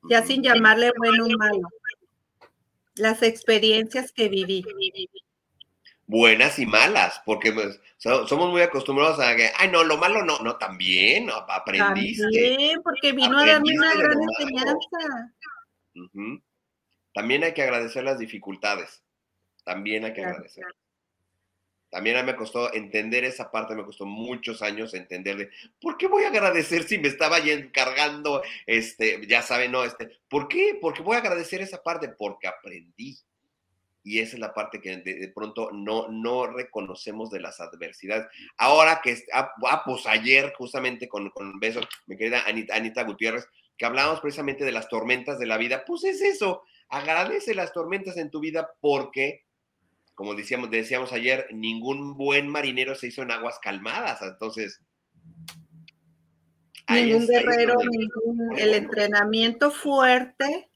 Ya 0.09 0.23
sin 0.23 0.41
llamarle 0.41 0.91
bueno 0.97 1.25
o 1.25 1.29
malo. 1.37 1.67
Las 2.95 3.23
experiencias 3.23 4.11
que 4.11 4.29
viví 4.29 4.63
buenas 6.07 6.59
y 6.59 6.65
malas, 6.65 7.21
porque 7.25 7.51
pues, 7.51 7.79
somos 7.97 8.49
muy 8.49 8.61
acostumbrados 8.61 9.19
a 9.19 9.35
que, 9.35 9.49
ay, 9.57 9.69
no, 9.69 9.83
lo 9.83 9.97
malo 9.97 10.23
no, 10.23 10.39
no, 10.39 10.57
también, 10.57 11.29
aprendiste. 11.47 12.23
También, 12.23 12.81
porque 12.83 13.11
vino 13.11 13.37
a 13.39 13.45
darme 13.45 13.77
una 13.77 13.93
gran 13.95 14.17
enseñanza. 14.21 15.33
También 17.13 17.43
hay 17.43 17.53
que 17.53 17.63
agradecer 17.63 18.03
las 18.03 18.19
dificultades, 18.19 19.03
también 19.63 20.05
hay 20.05 20.13
que 20.13 20.23
agradecer. 20.23 20.65
También 21.89 22.17
a 22.17 22.23
mí 22.23 22.31
me 22.31 22.35
costó 22.35 22.73
entender 22.73 23.23
esa 23.23 23.51
parte, 23.51 23.75
me 23.75 23.85
costó 23.85 24.07
muchos 24.07 24.63
años 24.63 24.95
entenderle, 24.95 25.51
¿por 25.79 25.95
qué 25.95 26.07
voy 26.07 26.23
a 26.23 26.29
agradecer 26.29 26.85
si 26.85 26.97
me 26.97 27.07
estaba 27.07 27.37
cargando, 27.71 28.41
este, 28.65 29.27
ya 29.27 29.43
saben, 29.43 29.71
no, 29.71 29.83
este, 29.83 30.19
¿por 30.27 30.47
qué? 30.47 30.79
Porque 30.81 31.03
voy 31.03 31.17
a 31.17 31.19
agradecer 31.19 31.61
esa 31.61 31.83
parte, 31.83 32.09
porque 32.09 32.47
aprendí 32.47 33.15
y 34.03 34.19
esa 34.19 34.35
es 34.35 34.39
la 34.39 34.53
parte 34.53 34.81
que 34.81 34.97
de, 34.97 35.31
pronto 35.33 35.71
no, 35.71 36.09
no 36.09 36.47
reconocemos 36.47 37.29
de 37.29 37.39
las 37.39 37.61
adversidades. 37.61 38.27
Ahora 38.57 38.99
que, 39.01 39.17
ah, 39.33 39.51
ah, 39.65 39.83
pues 39.85 40.05
ayer 40.05 40.53
justamente 40.57 41.07
con, 41.07 41.29
con 41.29 41.59
beso, 41.59 41.79
mi 42.05 42.17
querida 42.17 42.43
Anita, 42.45 42.75
Anita 42.75 43.03
Gutiérrez, 43.03 43.47
que 43.77 43.85
hablábamos 43.85 44.19
precisamente 44.19 44.65
de 44.65 44.73
las 44.73 44.89
tormentas 44.89 45.39
de 45.39 45.45
la 45.45 45.57
vida, 45.57 45.83
pues 45.85 46.03
es 46.03 46.21
eso, 46.21 46.63
agradece 46.89 47.55
las 47.55 47.71
tormentas 47.71 48.17
en 48.17 48.29
tu 48.29 48.41
vida 48.41 48.71
porque, 48.81 49.45
como 50.15 50.35
decíamos, 50.35 50.69
decíamos 50.69 51.13
ayer, 51.13 51.47
ningún 51.51 52.17
buen 52.17 52.49
marinero 52.49 52.95
se 52.95 53.07
hizo 53.07 53.21
en 53.21 53.31
aguas 53.31 53.57
calmadas, 53.59 54.21
entonces... 54.21 54.81
Ningún 56.89 57.25
guerrero, 57.25 57.75
ningún, 57.89 58.59
el 58.59 58.73
entrenamiento 58.73 59.71
fuerte 59.71 60.69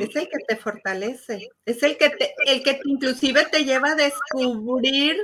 es 0.00 0.16
el 0.16 0.28
que 0.28 0.38
te 0.48 0.56
fortalece, 0.56 1.48
es 1.64 1.82
el 1.82 1.96
que 1.96 2.10
te, 2.10 2.34
el 2.46 2.62
que 2.62 2.80
inclusive 2.84 3.44
te 3.50 3.64
lleva 3.64 3.92
a 3.92 3.94
descubrir 3.94 5.16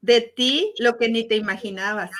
de 0.00 0.20
ti 0.22 0.74
lo 0.78 0.96
que 0.96 1.08
ni 1.08 1.28
te 1.28 1.36
imaginabas. 1.36 2.10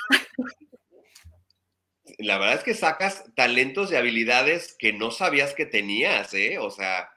La 2.19 2.37
verdad 2.37 2.55
es 2.55 2.63
que 2.63 2.73
sacas 2.73 3.25
talentos 3.35 3.91
y 3.91 3.95
habilidades 3.95 4.75
que 4.79 4.93
no 4.93 5.11
sabías 5.11 5.53
que 5.53 5.65
tenías, 5.65 6.33
¿eh? 6.33 6.57
O 6.57 6.71
sea, 6.71 7.09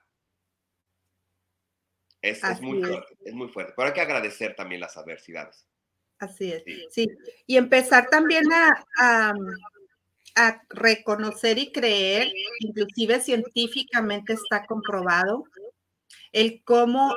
es, 2.21 2.43
muy 2.61 2.83
fuerte, 2.83 3.17
es 3.25 3.35
muy 3.35 3.49
fuerte. 3.49 3.73
Pero 3.77 3.89
hay 3.89 3.95
que 3.95 4.01
agradecer 4.01 4.55
también 4.57 4.81
las 4.81 4.97
adversidades. 4.97 5.67
Así 6.19 6.53
es, 6.53 6.65
sí. 6.91 7.09
Y 7.47 7.57
empezar 7.57 8.09
también 8.11 8.45
a, 8.53 8.85
a 8.99 9.33
reconocer 10.69 11.59
y 11.59 11.73
creer, 11.73 12.33
inclusive 12.61 13.21
científicamente 13.21 14.35
está 14.35 14.65
comprobado, 14.67 15.45
el 16.33 16.63
cómo 16.65 17.17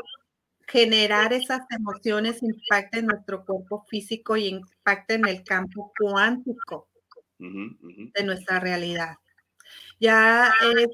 generar 0.67 1.33
esas 1.33 1.61
emociones 1.69 2.41
impacta 2.41 2.99
en 2.99 3.07
nuestro 3.07 3.45
cuerpo 3.45 3.85
físico 3.89 4.37
y 4.37 4.47
impacta 4.47 5.15
en 5.15 5.27
el 5.27 5.43
campo 5.43 5.91
cuántico 5.97 6.87
de 7.37 8.23
nuestra 8.23 8.59
realidad. 8.59 9.17
Ya 9.99 10.53
es 10.75 10.87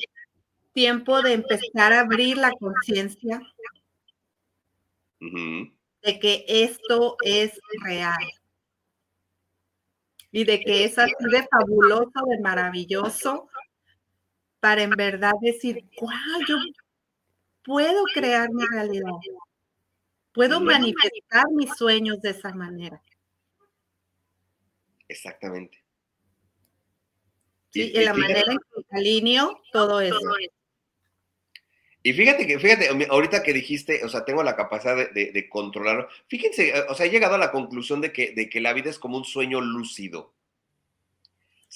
tiempo 0.74 1.22
de 1.22 1.34
empezar 1.34 1.94
a 1.94 2.02
abrir 2.02 2.38
la 2.38 2.52
conciencia 2.52 3.42
de 5.20 6.20
que 6.20 6.46
esto 6.48 7.18
es 7.24 7.60
real 7.84 8.39
y 10.32 10.44
de 10.44 10.60
que 10.60 10.86
es 10.86 10.98
así 10.98 11.14
de 11.32 11.48
fabuloso, 11.48 12.26
de 12.28 12.40
maravilloso, 12.40 13.50
para 14.60 14.84
en 14.84 14.92
verdad 14.92 15.34
decir, 15.42 15.84
wow, 16.00 16.12
yo 16.48 16.58
puedo 17.64 18.04
crear 18.14 18.50
mi 18.52 18.66
realidad, 18.66 19.12
puedo 20.34 20.60
manifestar 20.60 21.46
mis 21.52 21.76
sueños 21.76 22.22
de 22.22 22.32
esa 22.32 22.54
manera. 22.54 23.02
Exactamente. 25.08 25.84
Sí, 27.72 27.92
y, 27.94 28.04
la 28.04 28.14
manera 28.14 28.52
en 28.52 28.58
que 28.58 28.98
alineo 28.98 29.62
todo 29.72 30.02
eso. 30.02 30.20
Y 32.10 32.14
fíjate 32.14 32.48
que, 32.48 32.58
fíjate, 32.58 32.90
ahorita 33.08 33.44
que 33.44 33.54
dijiste, 33.54 34.04
o 34.04 34.10
sea, 34.10 34.26
tengo 34.26 34.42
la 34.42 34.56
capacidad 34.56 35.12
de, 35.12 35.48
controlarlo. 35.48 36.08
Fíjense, 36.28 36.74
o 36.90 36.96
sea, 36.96 37.06
he 37.06 37.12
llegado 37.12 37.36
a 37.36 37.38
la 37.38 37.52
conclusión 37.52 38.02
de 38.02 38.12
que, 38.12 38.32
de 38.32 38.50
que 38.50 38.62
la 38.62 38.74
vida 38.74 38.90
es 38.90 38.98
como 38.98 39.16
un 39.16 39.26
sueño 39.26 39.62
lúcido. 39.62 40.34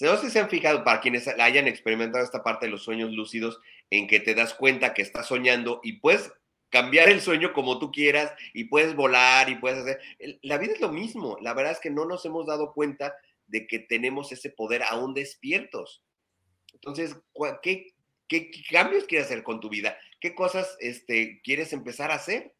No 0.02 0.18
sé 0.18 0.26
si 0.26 0.32
se 0.32 0.40
han 0.40 0.50
fijado, 0.50 0.84
para 0.84 1.02
quienes 1.02 1.28
hayan 1.28 1.68
experimentado 1.68 2.24
esta 2.24 2.42
parte 2.42 2.66
de 2.66 2.72
los 2.72 2.82
sueños 2.82 3.12
lúcidos, 3.12 3.62
en 3.92 4.08
que 4.08 4.20
te 4.20 4.34
das 4.34 4.56
cuenta 4.56 4.96
que 4.96 5.04
estás 5.04 5.28
soñando 5.28 5.82
y 5.84 6.00
puedes 6.00 6.34
cambiar 6.72 7.10
el 7.10 7.22
sueño 7.22 7.54
como 7.54 7.78
tú 7.78 7.92
quieras 7.92 8.34
y 8.56 8.64
puedes 8.64 8.96
volar 8.96 9.52
y 9.52 9.56
puedes 9.58 9.82
hacer. 9.82 10.00
La 10.42 10.58
vida 10.58 10.74
es 10.74 10.82
lo 10.82 10.92
mismo. 10.92 11.38
La 11.42 11.54
verdad 11.54 11.74
es 11.74 11.80
que 11.80 11.92
no 11.92 12.06
nos 12.06 12.26
hemos 12.26 12.48
dado 12.48 12.74
cuenta 12.74 13.14
de 13.46 13.68
que 13.68 13.78
tenemos 13.78 14.32
ese 14.32 14.50
poder 14.50 14.82
aún 14.82 15.14
despiertos. 15.14 16.02
Entonces, 16.74 17.16
¿qué, 17.62 17.94
qué 18.28 18.50
cambios 18.72 19.04
quieres 19.04 19.28
hacer 19.28 19.44
con 19.44 19.60
tu 19.60 19.70
vida? 19.70 19.96
Qué 20.24 20.34
cosas 20.34 20.78
este, 20.80 21.42
quieres 21.44 21.74
empezar 21.74 22.10
a 22.10 22.16
hacer, 22.16 22.56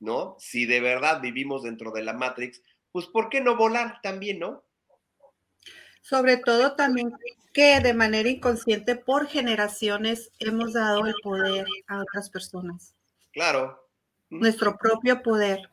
¿no? 0.00 0.36
Si 0.38 0.66
de 0.66 0.80
verdad 0.80 1.22
vivimos 1.22 1.62
dentro 1.62 1.92
de 1.92 2.02
la 2.02 2.12
Matrix, 2.12 2.60
pues 2.92 3.06
¿por 3.06 3.30
qué 3.30 3.40
no 3.40 3.56
volar 3.56 4.00
también, 4.02 4.38
no? 4.38 4.62
Sobre 6.02 6.36
todo 6.36 6.76
también 6.76 7.10
que 7.54 7.80
de 7.80 7.94
manera 7.94 8.28
inconsciente 8.28 8.96
por 8.96 9.28
generaciones 9.28 10.30
hemos 10.40 10.74
dado 10.74 11.06
el 11.06 11.14
poder 11.22 11.64
a 11.86 12.02
otras 12.02 12.28
personas. 12.28 12.94
Claro. 13.32 13.88
Nuestro 14.28 14.76
propio 14.76 15.22
poder. 15.22 15.70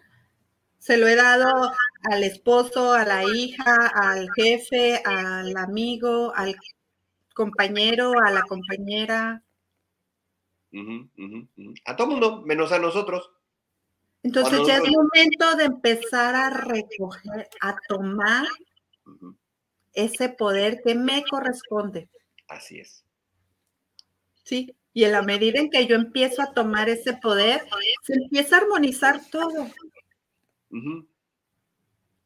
Se 0.79 0.95
lo 0.95 1.09
he 1.09 1.17
dado 1.17 1.73
al 2.09 2.23
esposo, 2.23 2.93
a 2.93 3.03
la 3.03 3.25
hija, 3.25 3.87
al 3.93 4.29
jefe, 4.33 5.01
al 5.03 5.57
amigo, 5.57 6.31
al 6.37 6.55
compañero, 7.33 8.13
a 8.21 8.31
la 8.31 8.43
compañera, 8.43 9.43
a 11.85 11.95
todo 11.95 12.07
mundo, 12.07 12.41
menos 12.43 12.71
a 12.71 12.79
nosotros. 12.79 13.31
Entonces 14.23 14.67
ya 14.67 14.77
es 14.77 14.83
momento 14.89 15.55
de 15.55 15.65
empezar 15.65 16.35
a 16.35 16.49
recoger, 16.49 17.49
a 17.61 17.75
tomar 17.87 18.47
ese 19.93 20.29
poder 20.29 20.81
que 20.83 20.95
me 20.95 21.23
corresponde. 21.23 22.09
Así 22.47 22.79
es. 22.79 23.03
Sí, 24.43 24.75
y 24.93 25.05
en 25.05 25.13
la 25.13 25.21
medida 25.21 25.59
en 25.59 25.69
que 25.69 25.87
yo 25.87 25.95
empiezo 25.95 26.41
a 26.41 26.53
tomar 26.53 26.89
ese 26.89 27.13
poder, 27.13 27.63
se 28.03 28.13
empieza 28.13 28.57
a 28.57 28.59
armonizar 28.59 29.21
todo. 29.31 29.67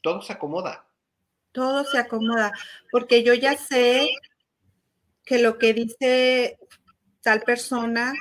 Todo 0.01 0.21
se 0.21 0.33
acomoda. 0.33 0.87
Todo 1.51 1.85
se 1.85 1.97
acomoda, 1.97 2.51
porque 2.91 3.23
yo 3.23 3.33
ya 3.33 3.57
sé 3.57 4.09
que 5.23 5.39
lo 5.39 5.57
que 5.57 5.73
dice 5.73 6.59
tal 7.21 7.41
persona 7.41 8.13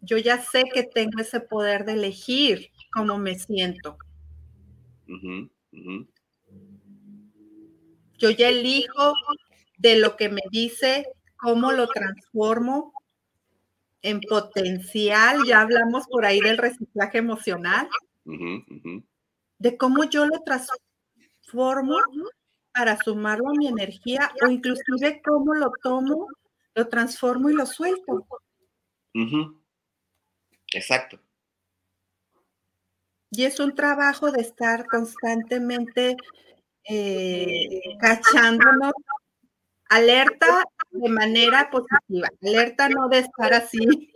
yo 0.00 0.18
ya 0.18 0.40
sé 0.42 0.64
que 0.72 0.82
tengo 0.82 1.20
ese 1.20 1.40
poder 1.40 1.84
de 1.84 1.92
elegir 1.92 2.70
cómo 2.92 3.18
me 3.18 3.38
siento. 3.38 3.98
Yo 8.18 8.30
ya 8.30 8.48
elijo 8.48 9.12
de 9.78 9.96
lo 9.98 10.16
que 10.16 10.28
me 10.28 10.42
dice, 10.50 11.06
cómo 11.36 11.72
lo 11.72 11.86
transformo 11.88 12.92
en 14.02 14.20
potencial. 14.20 15.44
Ya 15.46 15.60
hablamos 15.60 16.06
por 16.08 16.24
ahí 16.24 16.40
del 16.40 16.58
reciclaje 16.58 17.18
emocional, 17.18 17.88
de 19.58 19.76
cómo 19.76 20.04
yo 20.04 20.26
lo 20.26 20.40
transformo 20.42 21.96
para 22.72 22.96
sumarlo 23.02 23.50
a 23.50 23.54
mi 23.54 23.66
energía 23.66 24.30
o 24.44 24.48
inclusive 24.48 25.20
cómo 25.24 25.54
lo 25.54 25.72
tomo, 25.82 26.28
lo 26.74 26.88
transformo 26.88 27.50
y 27.50 27.54
lo 27.54 27.66
suelto. 27.66 28.26
Exacto. 30.72 31.18
Y 33.30 33.44
es 33.44 33.60
un 33.60 33.74
trabajo 33.74 34.30
de 34.30 34.40
estar 34.40 34.86
constantemente 34.86 36.16
eh, 36.84 37.80
cachándonos, 38.00 38.92
alerta 39.90 40.64
de 40.90 41.08
manera 41.08 41.70
positiva, 41.70 42.28
alerta 42.42 42.88
no 42.88 43.08
de 43.08 43.18
estar 43.18 43.52
así, 43.52 44.12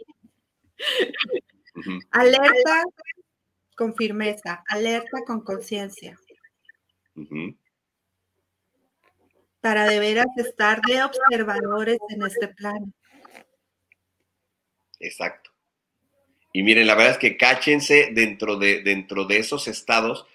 alerta 2.10 2.84
con 3.76 3.94
firmeza, 3.94 4.64
alerta 4.68 5.18
con 5.26 5.42
conciencia. 5.42 6.18
Para 9.60 9.86
de 9.86 10.00
veras 10.00 10.26
estar 10.36 10.80
de 10.82 11.02
observadores 11.02 11.98
en 12.08 12.22
este 12.22 12.48
plano. 12.48 12.92
Exacto. 14.98 15.51
Y 16.52 16.62
miren, 16.62 16.86
la 16.86 16.94
verdad 16.94 17.12
es 17.12 17.18
que 17.18 17.36
cáchense 17.36 18.10
dentro 18.12 18.56
de, 18.56 18.82
dentro 18.82 19.24
de 19.24 19.38
esos 19.38 19.68
estados, 19.68 20.26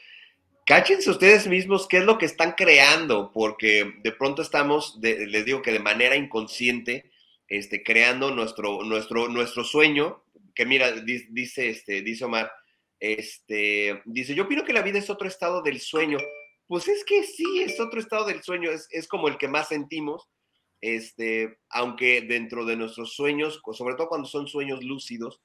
cáchense 0.66 1.12
ustedes 1.12 1.48
mismos 1.48 1.88
qué 1.88 1.98
es 1.98 2.04
lo 2.04 2.18
que 2.18 2.26
están 2.26 2.54
creando, 2.54 3.32
porque 3.32 3.94
de 4.04 4.12
pronto 4.12 4.42
estamos, 4.42 4.98
les 5.02 5.46
digo 5.46 5.62
que 5.62 5.72
de 5.72 5.80
manera 5.80 6.16
inconsciente, 6.16 7.12
este, 7.48 7.84
creando 7.84 8.32
nuestro, 8.32 8.84
nuestro, 8.84 9.30
nuestro 9.30 9.64
sueño, 9.64 10.24
que 10.56 10.66
mira, 10.66 10.92
dice, 10.92 11.70
este, 11.70 12.02
dice 12.02 12.26
Omar, 12.26 12.52
este, 13.00 14.02
dice, 14.06 14.34
yo 14.34 14.46
opino 14.46 14.66
que 14.66 14.74
la 14.74 14.82
vida 14.82 14.98
es 14.98 15.10
otro 15.10 15.28
estado 15.28 15.62
del 15.62 15.80
sueño. 15.80 16.18
Pues 16.68 16.88
es 16.88 17.06
que 17.06 17.24
sí, 17.24 17.62
es 17.62 17.80
otro 17.80 18.00
estado 18.00 18.26
del 18.26 18.42
sueño, 18.42 18.72
es, 18.72 18.88
es 18.92 19.08
como 19.08 19.28
el 19.28 19.38
que 19.38 19.48
más 19.48 19.70
sentimos, 19.70 20.28
este, 20.82 21.60
aunque 21.70 22.22
dentro 22.22 22.66
de 22.66 22.76
nuestros 22.76 23.14
sueños, 23.16 23.62
sobre 23.74 23.96
todo 23.96 24.10
cuando 24.10 24.28
son 24.28 24.48
sueños 24.48 24.84
lúcidos, 24.84 25.40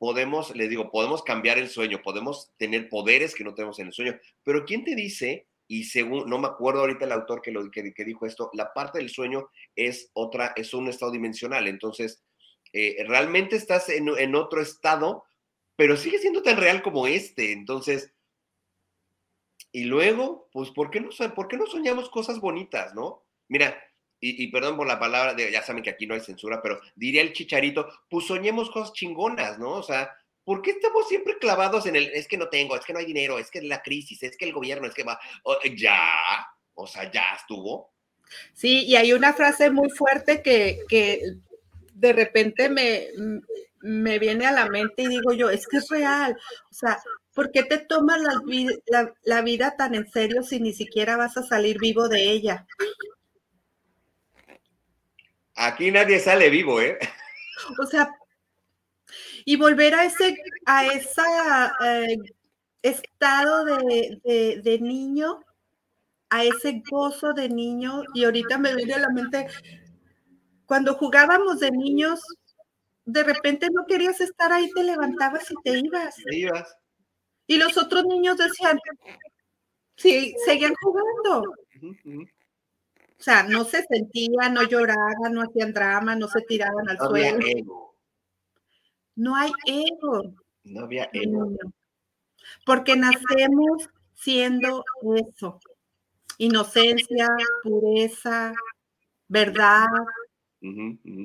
podemos, 0.00 0.56
les 0.56 0.70
digo, 0.70 0.90
podemos 0.90 1.22
cambiar 1.22 1.58
el 1.58 1.68
sueño, 1.68 2.00
podemos 2.02 2.50
tener 2.56 2.88
poderes 2.88 3.34
que 3.34 3.44
no 3.44 3.52
tenemos 3.52 3.78
en 3.80 3.88
el 3.88 3.92
sueño, 3.92 4.18
pero 4.42 4.64
¿quién 4.64 4.82
te 4.82 4.94
dice? 4.94 5.46
Y 5.68 5.84
según, 5.84 6.28
no 6.28 6.38
me 6.38 6.48
acuerdo 6.48 6.80
ahorita 6.80 7.04
el 7.04 7.12
autor 7.12 7.42
que, 7.42 7.50
lo, 7.50 7.70
que, 7.70 7.92
dijo 8.06 8.24
esto, 8.24 8.50
la 8.54 8.72
parte 8.72 8.96
del 8.96 9.10
sueño 9.10 9.50
es 9.76 10.10
otra, 10.14 10.54
es 10.56 10.72
un 10.72 10.88
estado 10.88 11.12
dimensional. 11.12 11.68
Entonces, 11.68 12.24
eh, 12.72 13.04
realmente 13.06 13.56
estás 13.56 13.90
en, 13.90 14.34
otro 14.34 14.62
estado, 14.62 15.24
pero 15.76 15.98
sigue 15.98 16.18
siendo 16.18 16.42
tan 16.42 16.56
real 16.56 16.80
como 16.80 17.06
este. 17.06 17.52
Entonces, 17.52 18.14
y 19.70 19.84
luego, 19.84 20.48
pues, 20.50 20.70
¿por 20.70 20.90
qué 20.90 21.02
no, 21.02 21.10
por 21.34 21.46
qué 21.46 21.58
no 21.58 21.66
soñamos 21.66 22.08
cosas 22.08 22.40
bonitas, 22.40 22.94
no? 22.94 23.22
Mira, 23.48 23.78
y, 24.20 24.46
perdón 24.48 24.76
por 24.76 24.86
la 24.86 24.98
palabra, 24.98 25.34
ya 25.36 25.62
saben 25.62 25.82
que 25.82 25.90
aquí 25.90 26.06
no 26.06 26.14
hay 26.14 26.20
censura, 26.20 26.60
pero 26.62 26.80
diría 26.94 27.22
el 27.22 27.32
chicharito, 27.32 27.88
pues 28.08 28.26
soñemos 28.26 28.70
cosas 28.70 28.92
chingonas, 28.92 29.58
¿no? 29.58 29.72
O 29.72 29.82
sea, 29.82 30.14
¿por 30.44 30.60
qué 30.60 30.72
estamos 30.72 31.08
siempre 31.08 31.38
clavados 31.38 31.86
en 31.86 31.96
el, 31.96 32.08
es 32.08 32.28
que 32.28 32.36
no 32.36 32.48
tengo, 32.48 32.76
es 32.76 32.84
que 32.84 32.92
no 32.92 32.98
hay 32.98 33.06
dinero, 33.06 33.38
es 33.38 33.50
que 33.50 33.62
la 33.62 33.82
crisis, 33.82 34.22
es 34.22 34.36
que 34.36 34.44
el 34.44 34.52
gobierno, 34.52 34.86
es 34.86 34.94
que 34.94 35.04
va, 35.04 35.18
ya, 35.76 35.98
o 36.74 36.86
sea, 36.86 37.10
ya 37.10 37.34
estuvo? 37.36 37.92
Sí, 38.52 38.84
y 38.84 38.96
hay 38.96 39.12
una 39.12 39.32
frase 39.32 39.70
muy 39.70 39.90
fuerte 39.90 40.42
que, 40.42 40.80
que 40.88 41.22
de 41.94 42.12
repente 42.12 42.68
me, 42.68 43.08
me 43.80 44.18
viene 44.18 44.46
a 44.46 44.52
la 44.52 44.66
mente 44.66 45.02
y 45.02 45.08
digo 45.08 45.32
yo, 45.32 45.50
es 45.50 45.66
que 45.66 45.78
es 45.78 45.88
real, 45.88 46.36
o 46.70 46.74
sea, 46.74 46.98
¿Por 47.34 47.52
qué 47.52 47.62
te 47.62 47.78
tomas 47.78 48.20
la, 49.24 49.42
vida 49.42 49.76
tan 49.76 49.94
en 49.94 50.10
serio 50.10 50.42
si 50.42 50.60
ni 50.60 50.72
siquiera 50.72 51.16
vas 51.16 51.36
a 51.36 51.42
salir 51.42 51.78
vivo 51.78 52.08
de 52.08 52.30
ella? 52.30 52.66
Aquí 55.62 55.90
nadie 55.90 56.18
sale 56.18 56.48
vivo, 56.48 56.80
¿eh? 56.80 56.98
O 57.78 57.84
sea, 57.84 58.10
y 59.44 59.56
volver 59.56 59.94
a 59.94 60.06
ese, 60.06 60.34
a 60.64 60.86
esa 60.86 61.74
eh, 61.84 62.16
estado 62.80 63.66
de, 63.66 64.60
de, 64.64 64.78
niño, 64.80 65.44
a 66.30 66.44
ese 66.44 66.82
gozo 66.90 67.34
de 67.34 67.50
niño, 67.50 68.04
y 68.14 68.24
ahorita 68.24 68.56
me 68.56 68.74
viene 68.74 68.94
a 68.94 69.00
la 69.00 69.10
mente, 69.10 69.48
cuando 70.64 70.94
jugábamos 70.94 71.60
de 71.60 71.70
niños, 71.72 72.24
de 73.04 73.22
repente 73.22 73.68
no 73.70 73.84
querías 73.84 74.18
estar 74.22 74.50
ahí, 74.54 74.70
te 74.70 74.82
levantabas 74.82 75.50
y 75.50 75.54
te 75.62 75.78
ibas. 75.78 76.16
Te 76.24 76.36
ibas. 76.36 76.74
Y 77.46 77.58
los 77.58 77.76
otros 77.76 78.06
niños 78.06 78.38
decían, 78.38 78.78
sí, 79.96 80.34
seguían 80.46 80.72
jugando. 80.80 81.52
O 83.20 83.22
sea, 83.22 83.42
no 83.42 83.64
se 83.64 83.82
sentían, 83.82 84.54
no 84.54 84.62
lloraban, 84.62 85.34
no 85.34 85.42
hacían 85.42 85.74
drama, 85.74 86.16
no 86.16 86.26
se 86.26 86.40
tiraban 86.40 86.88
al 86.88 86.96
suelo. 86.96 87.94
No 89.14 89.36
hay 89.36 89.52
ego. 89.66 90.34
No 90.64 90.84
había 90.84 91.10
ego. 91.12 91.52
Porque 92.64 92.96
nacemos 92.96 93.90
siendo 94.14 94.82
eso. 95.16 95.60
Inocencia, 96.38 97.28
pureza, 97.62 98.54
verdad, 99.28 99.84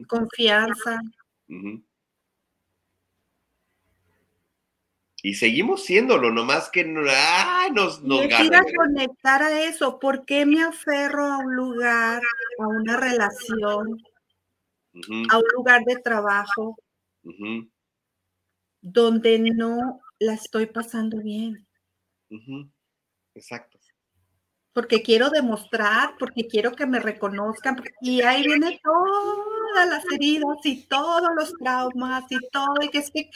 confianza. 0.10 1.00
Y 5.26 5.34
seguimos 5.34 5.84
siéndolo, 5.84 6.32
nomás 6.32 6.70
que 6.70 6.86
¡ah! 7.10 7.68
nos, 7.74 8.04
nos 8.04 8.28
gana. 8.28 8.62
conectar 8.78 9.42
a 9.42 9.64
eso. 9.64 9.98
¿Por 9.98 10.24
qué 10.24 10.46
me 10.46 10.62
aferro 10.62 11.26
a 11.26 11.40
un 11.40 11.56
lugar, 11.56 12.22
a 12.60 12.68
una 12.68 12.96
relación, 12.96 14.04
a 15.32 15.38
un 15.38 15.44
lugar 15.56 15.82
de 15.84 15.96
trabajo, 15.96 16.78
donde 18.82 19.40
no 19.40 20.00
la 20.20 20.36
estoy 20.36 20.68
pasando 20.68 21.18
bien? 21.18 21.66
Exacto. 23.34 23.80
Porque 24.74 25.02
quiero 25.02 25.32
demostrar, 25.32 26.18
porque 26.20 26.46
quiero 26.46 26.74
que 26.74 26.86
me 26.86 27.00
reconozcan. 27.00 27.82
Y 28.00 28.22
ahí 28.22 28.46
viene 28.46 28.80
todas 28.84 29.90
las 29.90 30.06
heridas 30.14 30.58
y 30.66 30.84
todos 30.84 31.32
los 31.36 31.52
traumas 31.54 32.26
y 32.30 32.38
todo. 32.52 32.76
Y 32.84 32.90
que 32.90 33.00
es 33.00 33.10
que, 33.10 33.32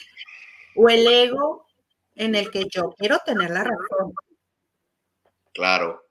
o 0.75 0.87
el 0.87 1.07
ego 1.07 1.65
en 2.19 2.35
el 2.35 2.51
que 2.51 2.65
yo 2.69 2.93
quiero 2.97 3.17
tener 3.25 3.49
la 3.49 3.63
razón. 3.63 4.13
Claro. 5.53 6.03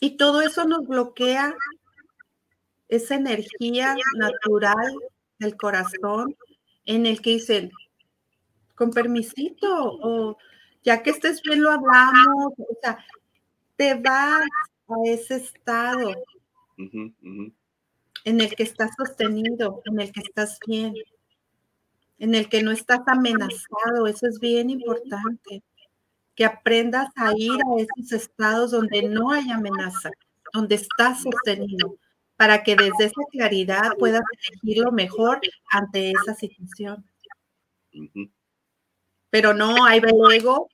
Y 0.00 0.16
todo 0.16 0.40
eso 0.42 0.64
nos 0.64 0.86
bloquea 0.86 1.56
esa 2.88 3.16
energía 3.16 3.96
natural 4.14 4.94
del 5.40 5.56
corazón 5.56 6.36
en 6.84 7.06
el 7.06 7.20
que 7.20 7.30
dicen, 7.30 7.72
con 8.76 8.92
permisito, 8.92 9.66
o 10.02 10.38
ya 10.84 11.02
que 11.02 11.10
estés 11.10 11.42
bien 11.42 11.62
lo 11.62 11.72
hablamos, 11.72 12.52
o 12.58 12.78
sea, 12.80 13.04
te 13.74 13.94
vas 13.94 14.46
a 14.86 14.94
ese 15.04 15.36
estado 15.36 16.14
en 16.76 18.40
el 18.40 18.54
que 18.54 18.62
estás 18.62 18.92
sostenido, 18.96 19.82
en 19.84 20.00
el 20.00 20.12
que 20.12 20.20
estás 20.20 20.60
bien 20.64 20.94
en 22.22 22.36
el 22.36 22.48
que 22.48 22.62
no 22.62 22.70
estás 22.70 23.00
amenazado. 23.06 24.06
Eso 24.06 24.28
es 24.28 24.38
bien 24.38 24.70
importante. 24.70 25.64
Que 26.36 26.44
aprendas 26.44 27.08
a 27.16 27.32
ir 27.36 27.50
a 27.50 27.82
esos 27.82 28.12
estados 28.12 28.70
donde 28.70 29.02
no 29.02 29.32
hay 29.32 29.50
amenaza, 29.50 30.10
donde 30.52 30.76
estás 30.76 31.20
sostenido, 31.20 31.96
para 32.36 32.62
que 32.62 32.76
desde 32.76 33.06
esa 33.06 33.22
claridad 33.32 33.90
puedas 33.98 34.22
elegir 34.48 34.84
lo 34.84 34.92
mejor 34.92 35.40
ante 35.72 36.12
esa 36.12 36.34
situación. 36.34 37.04
Pero 39.28 39.52
no, 39.52 39.84
hay 39.84 40.00
ego. 40.32 40.68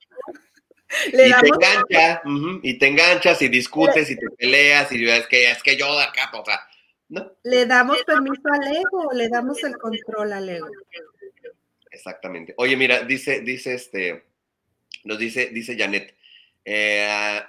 y, 1.06 1.12
te 1.12 1.48
engancha, 1.48 2.22
y 2.62 2.78
te 2.78 2.88
enganchas 2.88 3.40
y 3.40 3.48
discutes 3.48 4.10
y 4.10 4.16
te 4.16 4.30
peleas 4.36 4.92
y 4.92 5.08
es 5.08 5.26
que, 5.26 5.50
es 5.50 5.62
que 5.62 5.76
yo 5.78 5.96
de 5.96 6.04
acá, 6.04 6.30
o 6.34 6.44
sea, 6.44 6.60
¿no? 7.08 7.32
Le 7.42 7.64
damos 7.64 8.02
permiso 8.04 8.42
al 8.52 8.76
ego, 8.76 9.12
le 9.14 9.28
damos 9.28 9.64
el 9.64 9.76
control 9.78 10.34
al 10.34 10.48
ego. 10.50 10.68
Exactamente. 11.98 12.54
Oye, 12.58 12.76
mira, 12.76 13.02
dice, 13.02 13.40
dice 13.40 13.74
este, 13.74 14.22
nos 15.02 15.18
dice, 15.18 15.48
dice 15.48 15.76
Janet, 15.76 16.14
eh, 16.64 17.40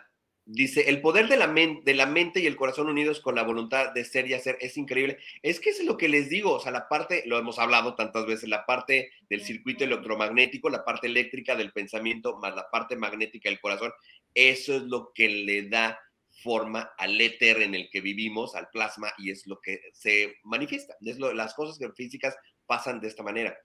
dice, 0.44 0.90
el 0.90 1.02
poder 1.02 1.28
de 1.28 1.38
la, 1.38 1.46
de 1.48 1.94
la 1.94 2.08
mente 2.08 2.40
y 2.40 2.48
el 2.48 2.56
corazón 2.56 2.90
unidos 2.90 3.20
con 3.20 3.36
la 3.36 3.44
voluntad 3.44 3.92
de 3.94 4.04
ser 4.04 4.28
y 4.28 4.34
hacer 4.34 4.58
es 4.60 4.76
increíble. 4.76 5.20
Es 5.44 5.60
que 5.60 5.70
es 5.70 5.84
lo 5.84 5.98
que 5.98 6.10
les 6.10 6.30
digo, 6.30 6.54
o 6.54 6.60
sea, 6.60 6.72
la 6.72 6.90
parte, 6.90 7.22
lo 7.28 7.38
hemos 7.38 7.60
hablado 7.60 7.94
tantas 7.94 8.26
veces, 8.26 8.50
la 8.50 8.66
parte 8.66 9.12
del 9.30 9.42
circuito 9.42 9.84
electromagnético, 9.84 10.68
la 10.72 10.84
parte 10.84 11.06
eléctrica 11.06 11.56
del 11.56 11.72
pensamiento, 11.72 12.38
más 12.38 12.56
la 12.56 12.72
parte 12.72 12.96
magnética 12.96 13.50
del 13.50 13.62
corazón, 13.62 13.94
eso 14.34 14.76
es 14.76 14.82
lo 14.82 15.12
que 15.14 15.30
le 15.30 15.70
da 15.70 16.00
forma 16.42 16.92
al 16.98 17.22
éter 17.22 17.62
en 17.62 17.76
el 17.76 17.88
que 17.92 18.02
vivimos, 18.02 18.56
al 18.56 18.70
plasma, 18.70 19.12
y 19.20 19.30
es 19.30 19.46
lo 19.46 19.60
que 19.62 19.80
se 19.94 20.38
manifiesta. 20.44 20.96
Es 21.02 21.20
lo, 21.20 21.34
las 21.34 21.54
cosas 21.54 21.78
físicas 21.96 22.36
pasan 22.70 23.02
de 23.02 23.08
esta 23.08 23.24
manera. 23.24 23.58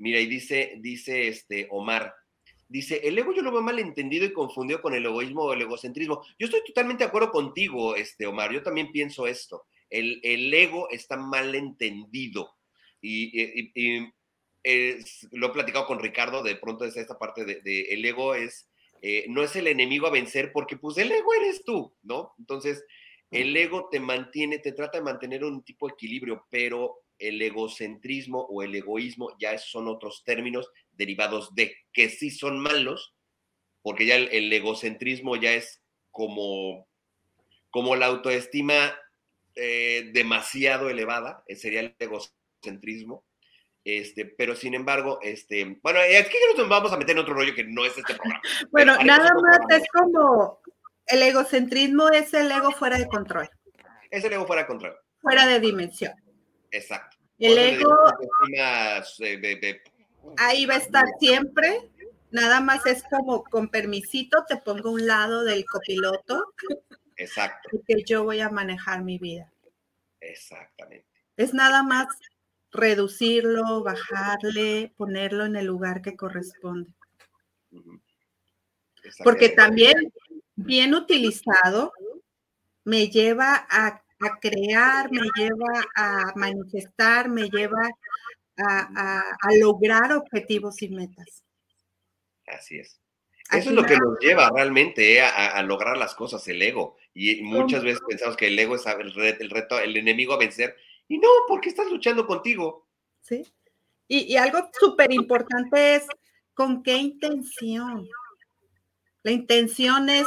Mira, 0.00 0.18
y 0.18 0.26
dice, 0.26 0.76
dice 0.78 1.28
este 1.28 1.68
Omar, 1.70 2.14
dice, 2.66 3.02
el 3.04 3.18
ego 3.18 3.34
yo 3.34 3.42
lo 3.42 3.52
veo 3.52 3.60
mal 3.60 3.78
entendido 3.78 4.24
y 4.24 4.32
confundido 4.32 4.80
con 4.80 4.94
el 4.94 5.04
egoísmo 5.04 5.42
o 5.42 5.52
el 5.52 5.60
egocentrismo. 5.60 6.22
Yo 6.38 6.46
estoy 6.46 6.62
totalmente 6.66 7.04
de 7.04 7.08
acuerdo 7.08 7.30
contigo, 7.30 7.94
este 7.94 8.26
Omar, 8.26 8.50
yo 8.50 8.62
también 8.62 8.90
pienso 8.92 9.26
esto. 9.26 9.66
El, 9.90 10.54
ego 10.54 10.88
está 10.88 11.18
mal 11.18 11.54
entendido. 11.54 12.56
Y, 13.02 14.08
lo 15.32 15.46
he 15.46 15.52
platicado 15.52 15.86
con 15.86 16.00
Ricardo, 16.00 16.42
de 16.42 16.56
pronto 16.56 16.84
desde 16.84 17.02
esta 17.02 17.18
parte 17.18 17.44
de, 17.44 17.82
el 17.90 18.02
ego 18.02 18.34
es, 18.34 18.70
eh, 19.02 19.26
no 19.28 19.42
es 19.42 19.54
el 19.54 19.66
enemigo 19.66 20.06
a 20.06 20.10
vencer 20.10 20.50
porque 20.52 20.78
pues 20.78 20.96
el 20.96 21.12
ego 21.12 21.34
eres 21.34 21.62
tú, 21.62 21.94
¿no? 22.02 22.32
Entonces, 22.38 22.84
el 23.30 23.54
ego 23.54 23.88
te 23.90 24.00
mantiene, 24.00 24.58
te 24.60 24.72
trata 24.72 24.96
de 24.96 25.04
mantener 25.04 25.44
un 25.44 25.62
tipo 25.62 25.86
de 25.86 25.92
equilibrio, 25.92 26.46
pero 26.48 27.02
el 27.20 27.40
egocentrismo 27.40 28.40
o 28.40 28.62
el 28.62 28.74
egoísmo 28.74 29.36
ya 29.38 29.56
son 29.58 29.88
otros 29.88 30.24
términos 30.24 30.70
derivados 30.92 31.54
de 31.54 31.76
que 31.92 32.08
sí 32.08 32.30
son 32.30 32.58
malos, 32.58 33.14
porque 33.82 34.06
ya 34.06 34.16
el, 34.16 34.52
egocentrismo 34.52 35.36
ya 35.36 35.52
es 35.52 35.82
como, 36.10 36.88
como 37.70 37.96
la 37.96 38.06
autoestima 38.06 38.98
eh, 39.54 40.10
demasiado 40.12 40.90
elevada, 40.90 41.44
eh, 41.46 41.56
sería 41.56 41.80
el 41.80 41.94
egocentrismo. 41.98 43.24
Este, 43.82 44.26
pero 44.26 44.54
sin 44.54 44.74
embargo, 44.74 45.20
este, 45.22 45.78
bueno, 45.82 46.00
es 46.00 46.28
que 46.28 46.36
nos 46.56 46.68
vamos 46.68 46.92
a 46.92 46.98
meter 46.98 47.12
en 47.12 47.22
otro 47.22 47.32
rollo 47.32 47.54
que 47.54 47.64
no 47.64 47.84
es 47.84 47.96
este 47.96 48.14
programa. 48.14 48.42
Bueno, 48.70 48.96
nada 49.02 49.30
más 49.34 49.58
es 49.70 49.88
como 49.88 50.60
el 51.06 51.22
egocentrismo 51.22 52.08
es 52.10 52.32
el 52.34 52.52
ego 52.52 52.72
fuera 52.72 52.98
de 52.98 53.08
control. 53.08 53.48
Es 54.10 54.24
el 54.24 54.32
ego 54.32 54.46
fuera 54.46 54.62
de 54.62 54.68
control. 54.68 54.96
Fuera 55.22 55.46
de 55.46 55.60
dimensión. 55.60 56.12
Exacto. 56.70 57.16
El 57.38 57.56
ego 57.56 57.96
ahí 60.36 60.66
va 60.66 60.74
a 60.74 60.78
estar 60.78 61.04
siempre. 61.18 61.90
Nada 62.30 62.60
más 62.60 62.86
es 62.86 63.02
como 63.10 63.42
con 63.44 63.70
permisito 63.70 64.44
te 64.46 64.56
pongo 64.58 64.90
a 64.90 64.92
un 64.92 65.06
lado 65.06 65.42
del 65.44 65.64
copiloto. 65.64 66.52
Exacto. 67.16 67.68
Porque 67.72 68.04
yo 68.04 68.24
voy 68.24 68.40
a 68.40 68.50
manejar 68.50 69.02
mi 69.02 69.18
vida. 69.18 69.50
Exactamente. 70.20 71.06
Es 71.36 71.54
nada 71.54 71.82
más 71.82 72.06
reducirlo, 72.70 73.82
bajarle, 73.82 74.92
ponerlo 74.96 75.44
en 75.46 75.56
el 75.56 75.66
lugar 75.66 76.02
que 76.02 76.16
corresponde. 76.16 76.92
Porque 79.24 79.48
también 79.48 80.12
bien 80.54 80.94
utilizado 80.94 81.92
me 82.84 83.08
lleva 83.08 83.66
a 83.70 84.02
a 84.20 84.38
crear, 84.38 85.10
me 85.10 85.26
lleva 85.34 85.86
a 85.96 86.32
manifestar, 86.36 87.28
me 87.28 87.48
lleva 87.48 87.90
a, 88.56 89.22
lograr 89.58 90.12
objetivos 90.12 90.82
y 90.82 90.90
metas. 90.90 91.44
Así 92.46 92.78
es. 92.78 93.00
Eso 93.50 93.70
es 93.70 93.74
lo 93.74 93.84
que 93.84 93.96
nos 93.96 94.18
lleva 94.20 94.48
realmente 94.54 95.16
eh, 95.16 95.22
a, 95.22 95.60
lograr 95.62 95.96
las 95.96 96.14
cosas, 96.14 96.46
el 96.46 96.62
ego. 96.62 96.96
Y 97.14 97.42
muchas 97.42 97.82
veces 97.82 98.00
pensamos 98.06 98.36
que 98.36 98.46
el 98.46 98.58
ego 98.58 98.76
es 98.76 98.86
el, 98.86 99.50
reto, 99.50 99.80
el 99.80 99.96
enemigo 99.96 100.34
a 100.34 100.38
vencer. 100.38 100.76
Y 101.08 101.18
no, 101.18 101.28
porque 101.48 101.68
estás 101.68 101.90
luchando 101.90 102.26
contigo. 102.26 102.86
Sí. 103.22 103.52
Y, 104.06 104.36
algo 104.36 104.70
súper 104.78 105.12
importante 105.12 105.96
es 105.96 106.06
con 106.54 106.82
qué 106.82 106.96
intención. 106.96 108.08
La 109.22 109.32
intención 109.32 110.08
es 110.08 110.26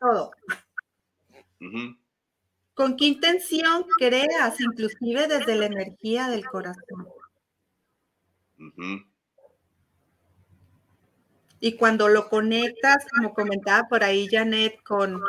todo. 0.00 0.32
¿Con 2.74 2.96
qué 2.96 3.06
intención 3.06 3.86
creas, 3.98 4.60
inclusive 4.60 5.28
desde 5.28 5.54
la 5.54 5.66
energía 5.66 6.28
del 6.28 6.44
corazón? 6.44 7.08
Y 11.60 11.76
cuando 11.76 12.08
lo 12.08 12.28
conectas, 12.28 13.06
como 13.14 13.32
comentaba 13.32 13.88
por 13.88 14.02
ahí 14.02 14.28
Janet, 14.28 14.82
con 14.82 15.22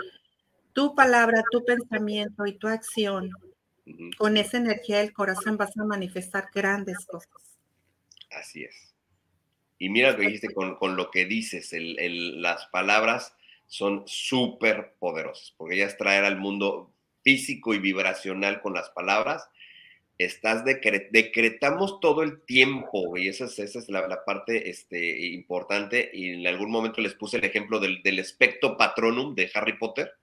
tu 0.74 0.96
palabra, 0.96 1.44
tu 1.52 1.64
pensamiento 1.64 2.46
y 2.46 2.54
tu 2.54 2.68
acción, 2.68 3.30
con 4.18 4.38
esa 4.38 4.58
energía 4.58 4.98
del 4.98 5.14
corazón 5.14 5.56
vas 5.58 5.78
a 5.78 5.86
manifestar 5.86 6.50
grandes 6.54 7.06
cosas. 7.06 7.60
Así 8.32 8.64
es. 8.64 8.94
Y 9.78 9.90
mira 9.90 10.12
lo 10.12 10.18
que 10.18 10.24
dijiste 10.24 10.54
con, 10.54 10.96
lo 10.96 11.12
que 11.12 11.26
dices, 11.26 11.72
las 11.78 12.66
palabras 12.68 13.36
son 13.68 14.04
súper 14.08 14.96
poderosas, 15.00 15.54
porque 15.58 15.76
ellas 15.76 15.98
traer 15.98 16.26
al 16.26 16.38
mundo 16.38 16.92
físico 17.26 17.74
y 17.74 17.80
vibracional 17.80 18.62
con 18.62 18.74
las 18.74 18.90
palabras 18.92 19.50
estás 20.18 20.64
decretamos 20.64 22.00
todo 22.00 22.24
el 22.24 22.42
tiempo, 22.44 23.18
y 23.18 23.28
esa 23.28 23.46
es, 23.46 23.60
esa 23.60 23.80
es 23.80 23.90
la, 23.90 24.24
parte 24.26 24.70
este, 24.70 25.28
importante, 25.28 26.10
y 26.14 26.30
en 26.30 26.48
algún 26.48 26.72
momento 26.72 27.02
les 27.02 27.16
puse 27.16 27.38
el 27.38 27.44
ejemplo 27.44 27.80
del, 27.80 28.02
del 28.02 28.20
espectro 28.20 28.78
patronum 28.78 29.36
de 29.36 29.52
Harry 29.54 29.78
Potter, 29.78 30.14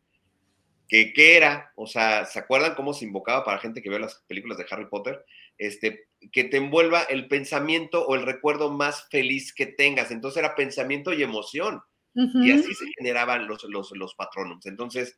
que 0.88 1.12
qué 1.12 1.36
era, 1.36 1.72
o 1.76 1.86
sea, 1.86 2.24
¿se 2.24 2.38
acuerdan 2.38 2.74
cómo 2.74 2.94
se 2.94 3.04
invocaba 3.04 3.44
para 3.44 3.58
gente 3.58 3.82
que 3.82 3.90
ve 3.90 3.98
las 3.98 4.22
películas 4.26 4.58
de 4.58 4.66
Harry 4.70 4.86
Potter? 4.86 5.24
Este, 5.58 6.06
que 6.32 6.44
te 6.44 6.56
envuelva 6.56 7.02
el 7.02 7.28
pensamiento 7.28 8.06
o 8.06 8.14
el 8.14 8.22
recuerdo 8.22 8.70
más 8.70 9.08
feliz 9.10 9.52
que 9.52 9.66
tengas, 9.66 10.10
entonces 10.10 10.38
era 10.38 10.54
pensamiento 10.54 11.12
y 11.12 11.22
emoción, 11.22 11.82
y 12.14 12.50
así 12.50 12.74
se 12.74 12.84
generaban 12.98 13.46
los, 13.46 13.64
los, 13.64 13.90
los 13.92 14.14
patronums, 14.14 14.66
entonces 14.66 15.16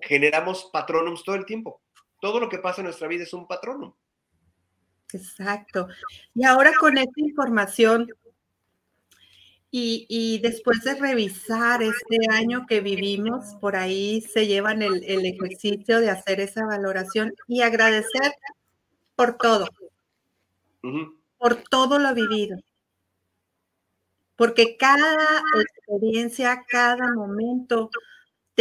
generamos 0.00 0.70
patronums 0.72 1.22
todo 1.22 1.36
el 1.36 1.46
tiempo 1.46 1.82
todo 2.22 2.38
lo 2.38 2.48
que 2.48 2.58
pasa 2.58 2.80
en 2.80 2.84
nuestra 2.84 3.08
vida 3.08 3.24
es 3.24 3.34
un 3.34 3.48
patrono. 3.48 3.96
Exacto. 5.12 5.88
Y 6.34 6.44
ahora 6.44 6.70
con 6.78 6.96
esta 6.96 7.20
información 7.20 8.08
y, 9.72 10.38
después 10.40 10.84
de 10.84 10.94
revisar 10.94 11.82
este 11.82 12.18
año 12.30 12.66
que 12.68 12.80
vivimos, 12.80 13.56
por 13.60 13.74
ahí 13.74 14.20
se 14.20 14.46
llevan 14.46 14.82
el, 14.82 15.02
ejercicio 15.02 15.98
de 15.98 16.10
hacer 16.10 16.40
esa 16.40 16.64
valoración 16.64 17.34
y 17.48 17.62
agradecer 17.62 18.34
por 19.16 19.36
todo, 19.38 19.66
por 21.38 21.56
todo 21.70 21.98
lo 21.98 22.14
vivido. 22.14 22.58
Porque 24.36 24.76
cada 24.76 25.42
experiencia, 25.60 26.64
cada 26.68 27.14
momento 27.14 27.90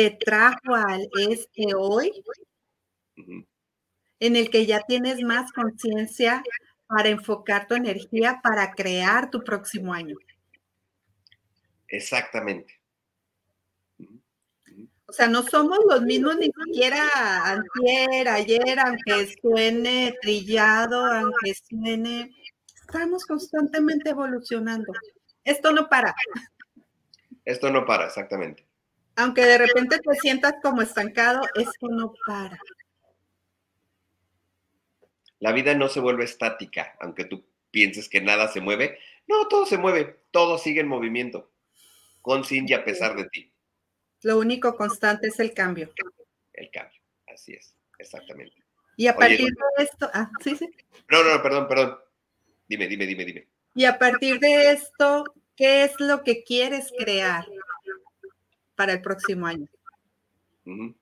te 0.02 0.18
trajo 0.26 0.74
al 0.74 1.08
este 1.20 1.76
hoy 1.76 2.12
en 4.20 4.36
el 4.36 4.49
que 4.49 4.66
ya 4.66 4.82
tienes 4.82 5.22
más 5.22 5.52
conciencia 5.52 6.41
para 6.88 7.10
enfocar 7.10 7.68
tu 7.68 7.76
energía 7.76 8.39
para 8.41 8.74
crear 8.74 9.30
tu 9.30 9.43
próximo 9.43 9.93
año. 9.93 10.16
Exactamente. 11.88 12.82
O 15.06 15.14
sea, 15.14 15.28
no 15.28 15.43
somos 15.43 15.78
los 15.88 16.02
mismos 16.02 16.38
ni 16.38 16.52
siquiera 16.66 17.06
antier, 17.43 18.28
ayer, 18.28 18.80
aunque 18.80 19.36
suene 19.39 20.16
trillado, 20.22 21.06
aunque 21.06 21.54
suene, 21.54 22.32
estamos 22.74 23.26
constantemente 23.26 24.12
evolucionando. 24.12 24.91
Esto 25.43 25.72
no 25.74 25.88
para. 25.89 26.16
Esto 27.45 27.70
no 27.70 27.86
para, 27.86 28.06
exactamente. 28.08 28.70
Aunque 29.16 29.45
de 29.45 29.57
repente 29.57 29.99
te 29.99 30.16
sientas 30.16 30.55
como 30.62 30.82
estancado, 30.82 31.41
esto 31.55 31.88
no 31.89 32.14
para. 32.26 32.57
La 35.39 35.51
vida 35.51 35.74
no 35.74 35.89
se 35.89 35.99
vuelve 35.99 36.24
estática, 36.24 36.95
aunque 36.99 37.26
tú 37.26 37.45
pienses 37.72 38.07
que 38.07 38.22
nada 38.22 38.47
se 38.47 38.62
mueve. 38.62 38.99
No, 39.28 39.47
todo 39.47 39.66
se 39.66 39.78
mueve, 39.78 40.24
todo 40.32 40.57
sigue 40.57 40.82
en 40.82 40.88
movimiento, 40.88 41.51
con, 42.22 42.43
sin 42.43 42.70
y 42.70 42.74
a 42.74 42.86
pesar 42.86 43.16
de 43.16 43.26
ti. 43.30 43.51
Lo 44.22 44.38
único 44.38 44.76
constante 44.76 45.28
es 45.28 45.39
el 45.39 45.53
cambio. 45.53 45.91
El 46.53 46.70
cambio, 46.70 47.01
así 47.28 47.53
es, 47.53 47.76
exactamente. 47.97 48.55
Y 48.97 49.07
a 49.07 49.16
partir 49.16 49.47
de 49.47 49.84
esto, 49.84 50.09
ah, 50.14 50.30
sí, 50.43 50.55
sí. 50.55 50.70
No, 51.09 51.24
no, 51.24 51.41
perdón, 51.41 51.68
perdón. 51.68 51.97
Dime, 52.68 52.88
dime, 52.88 53.05
dime, 53.07 53.26
dime. 53.26 53.47
Y 53.74 53.86
a 53.86 53.97
partir 53.97 54.39
de 54.39 54.72
esto, 54.72 55.24
¿qué 55.55 55.86
es 55.86 55.99
lo 55.99 56.24
que 56.24 56.43
quieres 56.43 56.93
crear 56.97 57.47
para 58.82 58.94
el 58.94 59.02
próximo 59.02 59.46
año? 59.46 59.68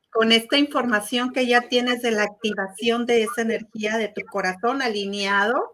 con 0.09 0.33
esta 0.33 0.57
información 0.57 1.31
que 1.31 1.47
ya 1.47 1.61
tienes 1.69 2.01
de 2.01 2.11
la 2.11 2.23
activación 2.23 3.05
de 3.05 3.23
esa 3.23 3.41
energía 3.41 3.97
de 3.97 4.09
tu 4.09 4.21
corazón 4.25 4.81
alineado 4.81 5.73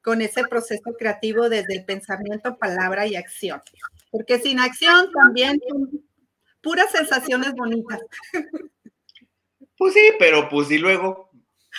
con 0.00 0.22
ese 0.22 0.44
proceso 0.44 0.94
creativo 0.96 1.48
desde 1.48 1.74
el 1.74 1.84
pensamiento, 1.84 2.56
palabra 2.56 3.04
y 3.08 3.16
acción. 3.16 3.60
Porque 4.12 4.38
sin 4.38 4.60
acción 4.60 5.10
también 5.12 5.60
puras 6.60 6.92
sensaciones 6.92 7.52
bonitas. 7.54 8.00
Pues 9.76 9.94
sí, 9.94 10.10
pero 10.18 10.48
pues 10.48 10.70
y 10.70 10.78
luego, 10.78 11.30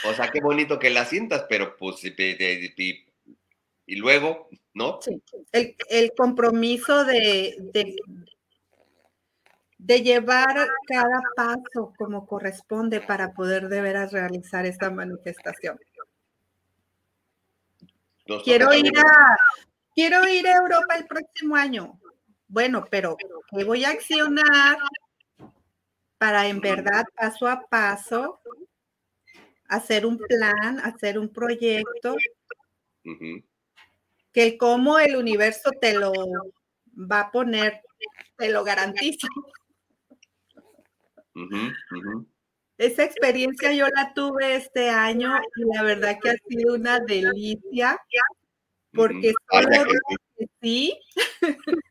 o 0.05 0.13
sea, 0.13 0.29
qué 0.31 0.41
bonito 0.41 0.79
que 0.79 0.89
la 0.89 1.05
sientas, 1.05 1.45
pero 1.47 1.77
pues 1.77 2.03
y, 2.03 3.05
y 3.85 3.95
luego, 3.95 4.47
¿no? 4.73 4.99
Sí, 5.01 5.21
el, 5.51 6.11
compromiso 6.15 7.03
de, 7.03 7.55
de 7.73 7.95
llevar 9.87 10.67
cada 10.87 11.21
paso 11.35 11.93
como 11.97 12.25
corresponde 12.27 13.01
para 13.01 13.33
poder 13.33 13.69
de 13.69 13.81
veras 13.81 14.11
realizar 14.11 14.65
esta 14.65 14.89
manifestación. 14.89 15.79
quiero 18.43 18.73
ir 18.73 18.91
a 18.97 19.37
quiero 19.95 20.27
ir 20.27 20.47
a 20.47 20.57
Europa 20.57 20.95
el 20.95 21.07
próximo 21.07 21.55
año. 21.55 21.99
Bueno, 22.47 22.85
pero 22.89 23.17
¿qué 23.51 23.63
voy 23.63 23.85
a 23.85 23.89
accionar 23.89 24.77
para 26.17 26.47
en 26.47 26.59
verdad 26.59 27.05
paso 27.15 27.47
a 27.47 27.61
paso 27.61 28.41
hacer 29.67 30.05
un 30.05 30.17
plan, 30.17 30.79
hacer 30.79 31.17
un 31.17 31.29
proyecto? 31.29 32.15
Que 34.31 34.43
el 34.43 34.57
cómo 34.57 34.99
el 34.99 35.15
universo 35.15 35.71
te 35.79 35.93
lo 35.93 36.11
va 36.95 37.21
a 37.21 37.31
poner, 37.31 37.81
te 38.37 38.49
lo 38.49 38.63
garantizo. 38.63 39.27
Esa 42.77 43.03
experiencia 43.03 43.73
yo 43.73 43.87
la 43.89 44.13
tuve 44.13 44.55
este 44.55 44.89
año 44.89 45.37
y 45.57 45.75
la 45.75 45.83
verdad 45.83 46.17
que 46.21 46.29
ha 46.29 46.35
sido 46.47 46.75
una 46.75 46.99
delicia 46.99 47.99
porque 48.93 49.33
sí. 50.61 50.99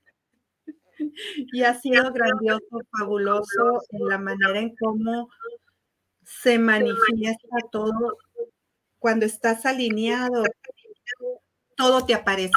Y 1.52 1.62
ha 1.62 1.74
sido 1.74 2.12
grandioso, 2.12 2.80
fabuloso 2.96 3.82
en 3.90 4.08
la 4.08 4.18
manera 4.18 4.58
en 4.58 4.74
cómo 4.76 5.28
se 6.24 6.58
manifiesta 6.58 7.56
todo. 7.70 8.18
Cuando 8.98 9.24
estás 9.24 9.64
alineado, 9.64 10.42
todo 11.76 12.04
te 12.04 12.14
aparece. 12.14 12.52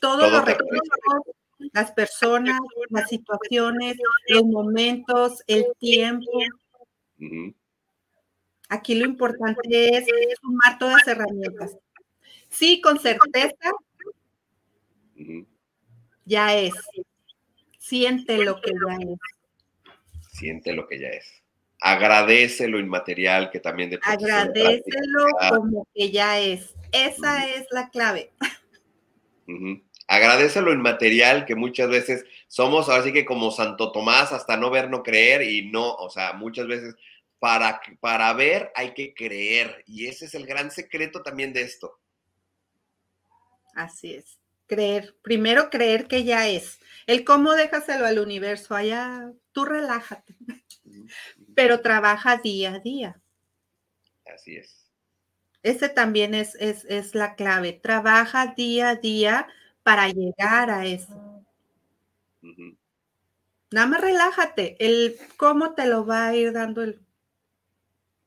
Todos 0.00 0.30
los 0.30 0.44
recursos, 0.44 0.88
las 1.72 1.92
personas, 1.92 2.58
las 2.90 3.08
situaciones, 3.08 3.96
los 4.28 4.44
momentos, 4.44 5.42
el 5.46 5.66
tiempo. 5.78 6.30
Aquí 8.68 8.94
lo 8.94 9.04
importante 9.04 9.96
es 9.96 10.06
sumar 10.40 10.78
todas 10.78 10.96
las 10.98 11.08
herramientas. 11.08 11.76
Sí, 12.48 12.80
con 12.80 12.98
certeza, 12.98 13.70
ya 16.24 16.54
es. 16.56 16.74
Siente 17.78 18.38
lo 18.44 18.60
que 18.60 18.72
ya 18.72 18.96
es. 18.96 19.18
Siente 20.30 20.72
lo 20.72 20.86
que 20.86 20.98
ya 20.98 21.08
es. 21.08 21.42
Agradece 21.80 22.68
lo 22.68 22.78
inmaterial 22.78 23.50
que 23.50 23.58
también 23.58 23.90
de 23.90 23.98
Agradecelo 24.02 25.26
como 25.50 25.86
que 25.94 26.10
ya 26.10 26.38
es. 26.38 26.74
Esa 26.92 27.48
es 27.50 27.66
la 27.70 27.90
clave. 27.90 28.32
Agradece 30.12 30.60
lo 30.60 30.74
inmaterial 30.74 31.46
que 31.46 31.54
muchas 31.54 31.88
veces 31.88 32.26
somos, 32.46 32.90
así 32.90 33.14
que 33.14 33.24
como 33.24 33.50
Santo 33.50 33.92
Tomás, 33.92 34.30
hasta 34.32 34.58
no 34.58 34.68
ver, 34.68 34.90
no 34.90 35.02
creer 35.02 35.40
y 35.40 35.70
no, 35.70 35.94
o 35.94 36.10
sea, 36.10 36.34
muchas 36.34 36.66
veces 36.66 36.94
para, 37.38 37.80
para 37.98 38.30
ver 38.34 38.70
hay 38.74 38.92
que 38.92 39.14
creer 39.14 39.82
y 39.86 40.08
ese 40.08 40.26
es 40.26 40.34
el 40.34 40.44
gran 40.44 40.70
secreto 40.70 41.22
también 41.22 41.54
de 41.54 41.62
esto. 41.62 41.98
Así 43.74 44.12
es, 44.12 44.38
creer, 44.66 45.16
primero 45.22 45.70
creer 45.70 46.06
que 46.06 46.24
ya 46.24 46.46
es. 46.46 46.78
El 47.06 47.24
cómo 47.24 47.54
déjaselo 47.54 48.04
al 48.04 48.18
universo, 48.18 48.74
allá 48.74 49.32
tú 49.52 49.64
relájate, 49.64 50.36
pero 51.54 51.80
trabaja 51.80 52.36
día 52.36 52.74
a 52.74 52.78
día. 52.80 53.18
Así 54.26 54.58
es. 54.58 54.90
Ese 55.62 55.88
también 55.88 56.34
es, 56.34 56.54
es, 56.56 56.84
es 56.84 57.14
la 57.14 57.34
clave, 57.34 57.72
trabaja 57.72 58.52
día 58.54 58.90
a 58.90 58.96
día 58.96 59.48
para 59.82 60.08
llegar 60.08 60.70
a 60.70 60.86
eso. 60.86 61.44
Nada 63.70 63.86
más 63.86 64.00
relájate, 64.00 64.76
el 64.80 65.16
cómo 65.36 65.74
te 65.74 65.86
lo 65.86 66.04
va 66.04 66.28
a 66.28 66.36
ir 66.36 66.52
dando 66.52 66.82
el, 66.82 67.00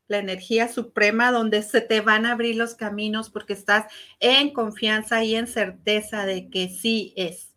la 0.07 0.17
energía 0.17 0.67
suprema 0.67 1.31
donde 1.31 1.63
se 1.63 1.81
te 1.81 2.01
van 2.01 2.25
a 2.25 2.31
abrir 2.31 2.55
los 2.55 2.75
caminos 2.75 3.29
porque 3.29 3.53
estás 3.53 3.91
en 4.19 4.51
confianza 4.51 5.23
y 5.23 5.35
en 5.35 5.47
certeza 5.47 6.25
de 6.25 6.49
que 6.49 6.69
sí 6.69 7.13
es. 7.15 7.53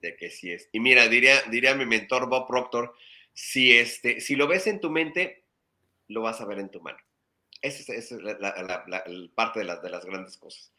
De 0.00 0.16
que 0.16 0.30
sí 0.30 0.50
es. 0.50 0.68
Y 0.72 0.80
mira, 0.80 1.08
diría, 1.08 1.42
diría 1.50 1.74
mi 1.74 1.86
mentor 1.86 2.28
Bob 2.28 2.46
Proctor, 2.46 2.94
si, 3.32 3.72
este, 3.72 4.20
si 4.20 4.34
lo 4.36 4.46
ves 4.46 4.66
en 4.66 4.80
tu 4.80 4.90
mente, 4.90 5.44
lo 6.08 6.22
vas 6.22 6.40
a 6.40 6.44
ver 6.44 6.58
en 6.58 6.70
tu 6.70 6.80
mano. 6.80 6.98
Esa 7.62 7.94
es, 7.94 8.10
la, 8.10 8.84
parte 9.34 9.60
de, 9.60 9.66
de 9.66 9.90
las 9.90 10.04
grandes 10.04 10.36
cosas. 10.36 10.72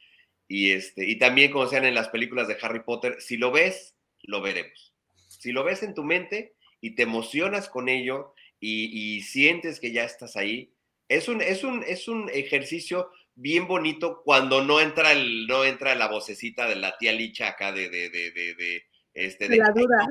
Y, 0.48 0.72
este, 0.72 1.08
y 1.08 1.18
también, 1.18 1.52
como 1.52 1.68
sean 1.68 1.86
en 1.86 1.96
las 1.96 2.10
películas 2.10 2.48
de 2.48 2.58
Harry 2.62 2.84
Potter, 2.84 3.18
si 3.20 3.38
lo 3.38 3.52
ves, 3.52 3.96
lo 4.24 4.42
veremos. 4.42 4.94
Si 5.28 5.52
lo 5.52 5.64
ves 5.64 5.84
en 5.84 5.94
tu 5.94 6.04
mente 6.04 6.56
y 6.82 6.96
te 6.96 7.04
emocionas 7.04 7.70
con 7.70 7.90
ello 7.90 8.34
y, 8.60 9.22
sientes 9.22 9.80
que 9.80 9.92
ya 9.92 10.04
estás 10.04 10.38
ahí, 10.38 10.74
es 11.10 11.28
un, 11.28 11.42
es 11.42 11.64
un, 11.64 11.84
es 11.84 12.08
un 12.08 12.30
ejercicio 12.30 13.12
bien 13.36 13.68
bonito 13.68 14.22
cuando 14.24 14.64
no 14.64 14.80
entra, 14.80 15.12
el, 15.12 15.48
no 15.48 15.66
entra 15.66 15.96
la 15.96 16.08
vocecita 16.08 16.68
de 16.68 16.76
la 16.76 16.98
tía 16.98 17.12
Licha 17.12 17.50
acá 17.50 17.72
de, 17.72 17.90
de, 17.90 18.10
de, 18.10 18.32
de, 18.32 18.84
este, 19.14 19.48
de, 19.48 19.58
la 19.58 19.72
duda. 19.72 20.08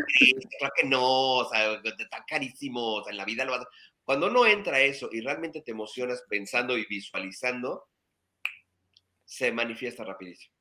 creo 0.59 0.70
que 0.76 0.87
no, 0.87 1.03
o 1.03 1.49
sea, 1.49 1.80
está 1.85 2.24
carísimo, 2.26 2.97
o 2.97 3.05
sea, 3.05 3.12
en 3.12 3.16
la 3.16 3.24
vida 3.24 3.45
lo 3.45 3.53
vas 3.53 3.62
a... 3.62 3.68
Cuando 4.05 4.28
no 4.28 4.47
entra 4.47 4.80
eso 4.80 5.09
y 5.12 5.20
realmente 5.20 5.62
te 5.62 5.70
emocionas 5.70 6.24
pensando 6.28 6.76
y 6.76 6.85
visualizando, 6.87 7.87
se 9.33 9.51
manifiesta 9.51 10.05
rapidísimo. 10.05 10.55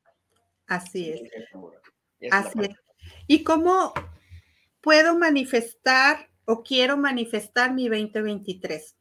Así 0.67 1.09
es. 1.09 1.21
Así 2.31 2.59
es. 2.61 2.69
¿Y 3.27 3.43
cómo 3.43 3.93
puedo 4.79 5.17
manifestar 5.17 6.29
o 6.45 6.63
quiero 6.63 6.95
manifestar 6.95 7.73
mi 7.73 7.89
2023? 7.89 8.95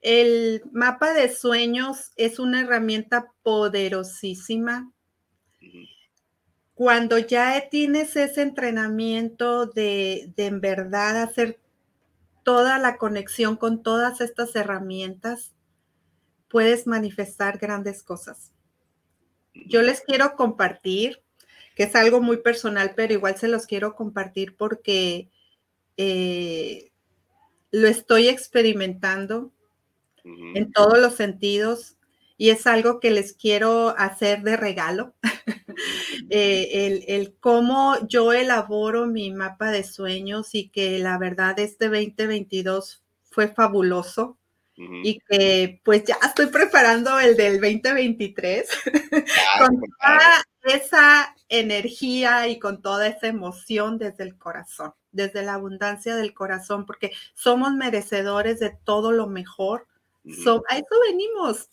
El 0.00 0.62
mapa 0.72 1.12
de 1.12 1.32
sueños 1.32 2.10
es 2.16 2.40
una 2.40 2.62
herramienta 2.62 3.32
poderosísima. 3.44 4.90
Cuando 6.74 7.18
ya 7.18 7.68
tienes 7.70 8.16
ese 8.16 8.42
entrenamiento 8.42 9.66
de, 9.66 10.32
de 10.34 10.46
en 10.46 10.60
verdad 10.60 11.22
hacer 11.22 11.60
toda 12.42 12.78
la 12.78 12.96
conexión 12.96 13.56
con 13.56 13.84
todas 13.84 14.20
estas 14.20 14.56
herramientas, 14.56 15.54
puedes 16.48 16.88
manifestar 16.88 17.58
grandes 17.58 18.02
cosas 18.02 18.52
yo 19.66 19.82
les 19.82 20.00
quiero 20.00 20.34
compartir, 20.36 21.22
que 21.74 21.84
es 21.84 21.94
algo 21.94 22.20
muy 22.20 22.38
personal, 22.38 22.92
pero 22.96 23.12
igual 23.12 23.36
se 23.36 23.48
los 23.48 23.66
quiero 23.66 23.94
compartir 23.94 24.56
porque 24.56 25.28
eh, 25.96 26.90
lo 27.70 27.88
estoy 27.88 28.28
experimentando 28.28 29.52
en 30.24 30.70
todos 30.72 30.98
los 30.98 31.14
sentidos 31.14 31.96
y 32.36 32.50
es 32.50 32.66
algo 32.66 33.00
que 33.00 33.10
les 33.10 33.32
quiero 33.34 33.94
hacer 33.98 34.42
de 34.42 34.56
regalo. 34.56 35.14
Eh, 36.32 36.86
el, 36.86 37.04
el, 37.08 37.34
cómo 37.40 37.96
yo 38.06 38.32
elaboro 38.32 39.06
mi 39.06 39.32
mapa 39.32 39.70
de 39.70 39.82
sueños 39.82 40.54
y 40.54 40.68
que 40.68 40.98
la 40.98 41.18
verdad 41.18 41.58
este 41.58 41.86
2022 41.86 43.02
fue 43.24 43.48
fabuloso 43.48 44.38
y 45.02 45.18
que 45.28 45.80
pues 45.84 46.04
ya 46.04 46.16
estoy 46.24 46.46
preparando 46.46 47.18
el 47.18 47.36
del 47.36 47.60
2023 47.60 48.68
con 49.58 49.80
toda 49.80 50.44
esa 50.62 51.34
energía 51.48 52.48
y 52.48 52.58
con 52.58 52.80
toda 52.80 53.06
esa 53.08 53.26
emoción 53.26 53.98
desde 53.98 54.24
el 54.24 54.38
corazón, 54.38 54.94
desde 55.12 55.42
la 55.42 55.54
abundancia 55.54 56.16
del 56.16 56.32
corazón, 56.32 56.86
porque 56.86 57.12
somos 57.34 57.72
merecedores 57.72 58.60
de 58.60 58.70
todo 58.84 59.12
lo 59.12 59.26
mejor. 59.26 59.86
a 60.24 60.76
eso 60.78 61.00
venimos, 61.06 61.68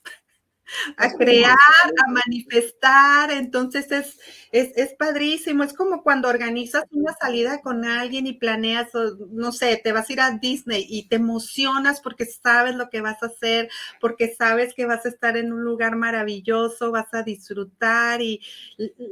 a 0.97 1.11
crear, 1.13 1.55
a 1.55 2.11
manifestar. 2.11 3.31
Entonces 3.31 3.91
es, 3.91 4.17
es, 4.51 4.93
padrísimo. 4.95 5.63
Es 5.63 5.73
como 5.73 6.03
cuando 6.03 6.27
organizas 6.27 6.83
una 6.91 7.13
salida 7.13 7.61
con 7.61 7.85
alguien 7.85 8.27
y 8.27 8.33
planeas, 8.33 8.89
no 9.29 9.51
sé, 9.51 9.79
te 9.83 9.91
vas 9.91 10.09
a 10.09 10.13
ir 10.13 10.21
a 10.21 10.31
Disney 10.31 10.85
y 10.87 11.07
te 11.07 11.17
emocionas 11.17 12.01
porque 12.01 12.25
sabes 12.25 12.75
lo 12.75 12.89
que 12.89 13.01
vas 13.01 13.21
a 13.23 13.27
hacer, 13.27 13.69
porque 13.99 14.33
sabes 14.33 14.73
que 14.73 14.85
vas 14.85 15.05
a 15.05 15.09
estar 15.09 15.37
en 15.37 15.53
un 15.53 15.63
lugar 15.63 15.95
maravilloso, 15.95 16.91
vas 16.91 17.13
a 17.13 17.23
disfrutar 17.23 18.21
y 18.21 18.41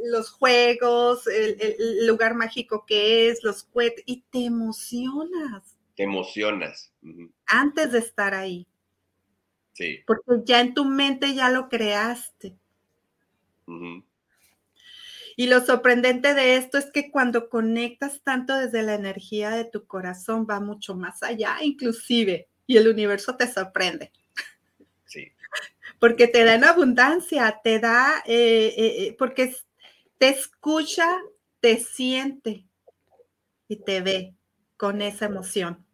los 0.06 0.30
juegos, 0.32 1.28
el, 1.28 2.08
lugar 2.08 2.36
mágico 2.36 2.86
que 2.86 3.30
es, 3.30 3.44
los 3.44 3.64
cohetes, 3.64 4.04
y 4.06 4.24
te 4.30 4.46
emocionas. 4.46 5.76
Te 5.96 6.04
emocionas. 6.04 6.92
Antes 7.48 7.92
de 7.94 8.00
estar 8.00 8.34
ahí. 8.34 8.68
Porque 10.06 10.42
ya 10.46 10.62
en 10.62 10.74
tu 10.74 10.86
mente 10.86 11.34
ya 11.34 11.50
lo 11.50 11.70
creaste. 11.70 12.56
Y 15.38 15.48
lo 15.48 15.66
sorprendente 15.66 16.34
de 16.34 16.56
esto 16.56 16.78
es 16.78 16.92
que 16.92 17.12
cuando 17.12 17.50
conectas 17.50 18.22
tanto 18.24 18.56
desde 18.56 18.84
la 18.84 18.94
energía 18.94 19.50
de 19.50 19.66
tu 19.66 19.86
corazón 19.86 20.48
va 20.50 20.60
mucho 20.60 20.96
más 20.96 21.24
allá, 21.24 21.58
inclusive, 21.62 22.48
y 22.68 22.78
el 22.78 22.88
universo 22.88 23.36
te 23.36 23.52
sorprende. 23.52 24.12
Sí. 25.06 25.34
Porque 26.00 26.28
te 26.28 26.46
da 26.46 26.56
en 26.56 26.64
abundancia, 26.64 27.60
te 27.64 27.80
da, 27.80 28.24
eh, 28.26 28.74
eh, 28.78 28.96
eh, 29.08 29.16
porque 29.18 29.54
te 30.18 30.30
escucha, 30.30 31.08
te 31.60 31.80
siente 31.80 32.66
y 33.68 33.78
te 33.78 34.02
ve 34.02 34.36
con 34.78 35.02
esa 35.02 35.26
emoción, 35.26 35.86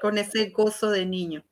con 0.00 0.18
ese 0.18 0.50
gozo 0.50 0.90
de 0.90 1.06
niño. 1.06 1.44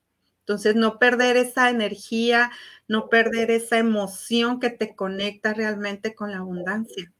Entonces, 0.43 0.75
no 0.75 0.99
perder 0.99 1.37
esa 1.37 1.71
energía, 1.71 2.51
no 2.89 3.09
perder 3.09 3.53
esa 3.53 3.79
emoción 3.79 4.59
que 4.59 4.71
te 4.71 4.97
conecta 4.97 5.55
realmente 5.55 6.17
con 6.17 6.33
la 6.33 6.39
abundancia. 6.39 7.13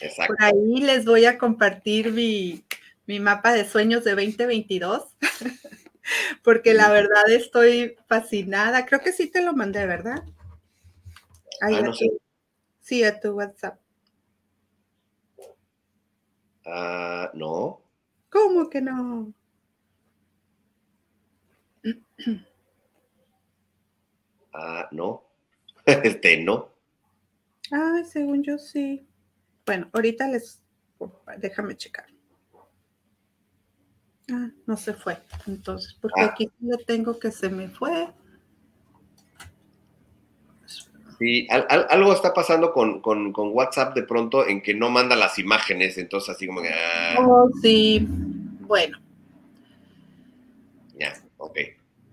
Exacto. 0.00 0.34
Por 0.34 0.44
ahí 0.44 0.80
les 0.80 1.06
voy 1.06 1.24
a 1.24 1.38
compartir 1.38 2.12
mi, 2.12 2.62
mapa 3.20 3.54
de 3.54 3.64
sueños 3.64 4.04
de 4.04 4.10
2022, 4.10 5.16
porque 6.42 6.74
la 6.74 6.90
verdad 6.90 7.30
estoy 7.30 7.96
fascinada. 8.06 8.84
Creo 8.84 9.00
que 9.00 9.12
sí 9.12 9.28
te 9.28 9.42
lo 9.42 9.54
mandé, 9.54 9.86
¿verdad? 9.86 10.24
Ahí 11.62 11.76
ah, 11.76 11.90
Sí, 12.82 13.02
a 13.02 13.18
tu 13.18 13.30
WhatsApp. 13.30 13.80
Ah, 16.66 17.30
no. 17.32 17.80
¿Cómo 18.28 18.68
que 18.68 18.82
no? 18.82 19.32
Ah, 24.56 24.88
no. 24.92 25.24
Este 25.84 26.40
no. 26.40 26.70
Ah, 27.72 28.02
según 28.08 28.44
yo 28.44 28.56
sí. 28.56 29.04
Bueno, 29.66 29.90
ahorita 29.92 30.28
les. 30.28 30.62
Déjame 31.38 31.76
checar. 31.76 32.06
Ah, 34.30 34.48
no 34.66 34.76
se 34.76 34.94
fue. 34.94 35.18
Entonces, 35.46 35.98
porque 36.00 36.20
ah. 36.20 36.26
aquí 36.26 36.50
yo 36.60 36.78
tengo 36.86 37.18
que 37.18 37.30
se 37.32 37.50
me 37.50 37.68
fue. 37.68 38.08
Sí, 41.18 41.46
algo 41.48 42.12
está 42.12 42.34
pasando 42.34 42.72
con, 42.72 43.00
WhatsApp 43.52 43.94
de 43.94 44.02
pronto 44.02 44.46
en 44.46 44.62
que 44.62 44.74
no 44.74 44.90
manda 44.90 45.14
las 45.14 45.38
imágenes, 45.38 45.96
entonces 45.96 46.34
así 46.34 46.46
como 46.46 46.60
que... 46.60 46.70
Ah. 46.70 47.16
Oh, 47.20 47.48
sí, 47.62 48.04
bueno. 48.60 48.98
Ya, 50.98 51.14
ok. 51.38 51.56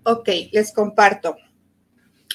Ok, 0.04 0.28
les 0.50 0.72
comparto. 0.72 1.36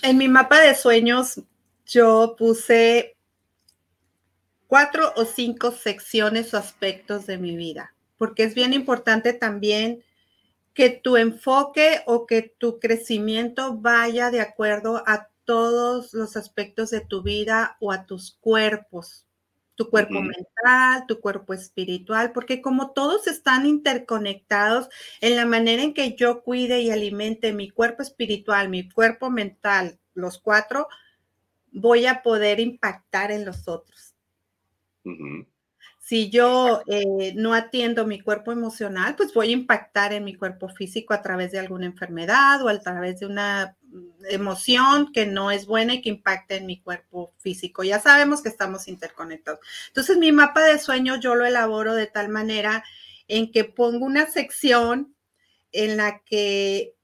En 0.01 0.17
mi 0.17 0.29
mapa 0.29 0.61
de 0.61 0.73
sueños 0.73 1.41
yo 1.85 2.35
puse 2.37 3.17
cuatro 4.67 5.11
o 5.17 5.25
cinco 5.25 5.71
secciones 5.71 6.53
o 6.53 6.57
aspectos 6.57 7.27
de 7.27 7.37
mi 7.37 7.57
vida, 7.57 7.93
porque 8.17 8.43
es 8.43 8.55
bien 8.55 8.73
importante 8.73 9.33
también 9.33 10.03
que 10.73 10.89
tu 10.89 11.17
enfoque 11.17 12.03
o 12.05 12.25
que 12.25 12.53
tu 12.57 12.79
crecimiento 12.79 13.75
vaya 13.75 14.31
de 14.31 14.39
acuerdo 14.39 15.03
a 15.05 15.27
todos 15.43 16.13
los 16.13 16.37
aspectos 16.37 16.89
de 16.89 17.01
tu 17.01 17.21
vida 17.21 17.75
o 17.81 17.91
a 17.91 18.05
tus 18.05 18.31
cuerpos 18.39 19.26
tu 19.77 19.91
cuerpo 19.91 20.21
mental, 20.21 21.05
tu 21.07 21.21
cuerpo 21.21 21.53
espiritual, 21.53 22.31
porque 22.31 22.61
como 22.63 22.91
todos 22.91 23.27
están 23.27 23.67
interconectados 23.67 24.89
en 25.21 25.35
la 25.35 25.45
manera 25.45 25.83
en 25.83 25.93
que 25.93 26.15
yo 26.15 26.41
cuide 26.41 26.81
y 26.81 26.89
alimente 26.89 27.53
mi 27.53 27.69
cuerpo 27.69 28.01
espiritual, 28.01 28.69
mi 28.69 28.89
cuerpo 28.89 29.29
mental, 29.29 29.99
los 30.15 30.39
cuatro, 30.39 30.87
voy 31.71 32.07
a 32.07 32.23
poder 32.23 32.59
impactar 32.59 33.31
en 33.31 33.45
los 33.45 33.67
otros. 33.67 34.15
Si 35.99 36.31
yo 36.31 36.81
eh, 36.87 37.33
no 37.35 37.53
atiendo 37.53 38.07
mi 38.07 38.19
cuerpo 38.19 38.51
emocional, 38.51 39.15
pues 39.15 39.31
voy 39.31 39.49
a 39.49 39.53
impactar 39.53 40.11
en 40.11 40.23
mi 40.23 40.33
cuerpo 40.33 40.69
físico 40.69 41.13
a 41.13 41.21
través 41.21 41.51
de 41.51 41.59
alguna 41.59 41.85
enfermedad 41.85 42.63
o 42.63 42.69
a 42.69 42.79
través 42.79 43.19
de 43.19 43.27
una 43.27 43.76
emoción 44.29 45.11
que 45.11 45.25
no 45.25 45.51
es 45.51 45.65
buena 45.65 45.95
y 45.95 46.01
que 46.01 46.09
impacta 46.09 46.55
en 46.55 46.65
mi 46.65 46.79
cuerpo 46.79 47.33
físico. 47.37 47.83
Ya 47.83 47.99
sabemos 47.99 48.41
que 48.41 48.49
estamos 48.49 48.87
interconectados. 48.87 49.59
Entonces, 49.87 50.17
mi 50.17 50.31
mapa 50.31 50.63
de 50.63 50.79
sueño 50.79 51.19
yo 51.19 51.35
lo 51.35 51.45
elaboro 51.45 51.93
de 51.95 52.07
tal 52.07 52.29
manera 52.29 52.83
en 53.27 53.51
que 53.51 53.63
pongo 53.63 54.05
una 54.05 54.27
sección 54.27 55.15
en 55.71 55.97
la 55.97 56.21
que 56.23 56.95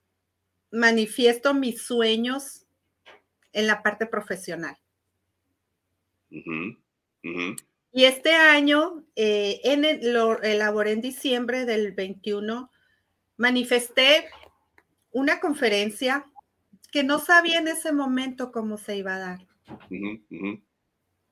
manifiesto 0.72 1.54
mis 1.54 1.82
sueños 1.84 2.66
en 3.52 3.68
la 3.68 3.84
parte 3.84 4.06
profesional. 4.06 4.78
Y 6.32 8.06
este 8.06 8.34
año, 8.34 9.06
eh, 9.16 9.62
en 9.64 10.14
lo 10.14 10.42
elaboré 10.42 10.94
en 10.94 11.02
diciembre 11.02 11.66
del 11.66 11.92
21, 11.92 12.72
manifesté 13.38 14.30
una 15.12 15.40
conferencia 15.40 16.26
que 16.94 17.04
no 17.04 17.18
sabía 17.18 17.58
en 17.58 17.68
ese 17.68 17.92
momento 17.92 18.52
cómo 18.52 18.78
se 18.78 18.96
iba 18.96 19.16
a 19.16 19.20
dar. 19.20 19.48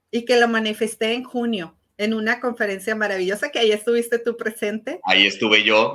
Y 0.09 0.25
que 0.25 0.39
lo 0.39 0.47
manifesté 0.47 1.13
en 1.13 1.23
junio 1.23 1.77
en 1.97 2.15
una 2.15 2.39
conferencia 2.39 2.95
maravillosa 2.95 3.51
que 3.51 3.59
ahí 3.59 3.71
estuviste 3.71 4.17
tú 4.17 4.35
presente. 4.35 4.99
Ahí 5.03 5.27
estuve 5.27 5.63
yo, 5.63 5.93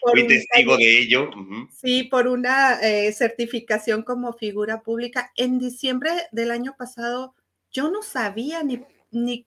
fui 0.00 0.28
testigo 0.28 0.76
de 0.76 1.00
ello. 1.00 1.28
Sí, 1.72 2.04
por 2.04 2.28
una 2.28 2.80
eh, 2.82 3.12
certificación 3.12 4.04
como 4.04 4.32
figura 4.34 4.82
pública. 4.82 5.32
En 5.34 5.58
diciembre 5.58 6.10
del 6.30 6.52
año 6.52 6.76
pasado 6.78 7.34
yo 7.72 7.90
no 7.90 8.00
sabía 8.00 8.62
ni, 8.62 8.80
ni, 9.10 9.44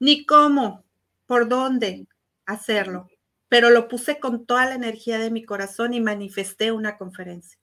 ni 0.00 0.24
cómo, 0.24 0.82
por 1.26 1.46
dónde 1.46 2.06
hacerlo, 2.46 3.10
pero 3.50 3.68
lo 3.68 3.86
puse 3.86 4.18
con 4.18 4.46
toda 4.46 4.64
la 4.64 4.76
energía 4.76 5.18
de 5.18 5.30
mi 5.30 5.44
corazón 5.44 5.92
y 5.92 6.00
manifesté 6.00 6.72
una 6.72 6.96
conferencia. 6.96 7.58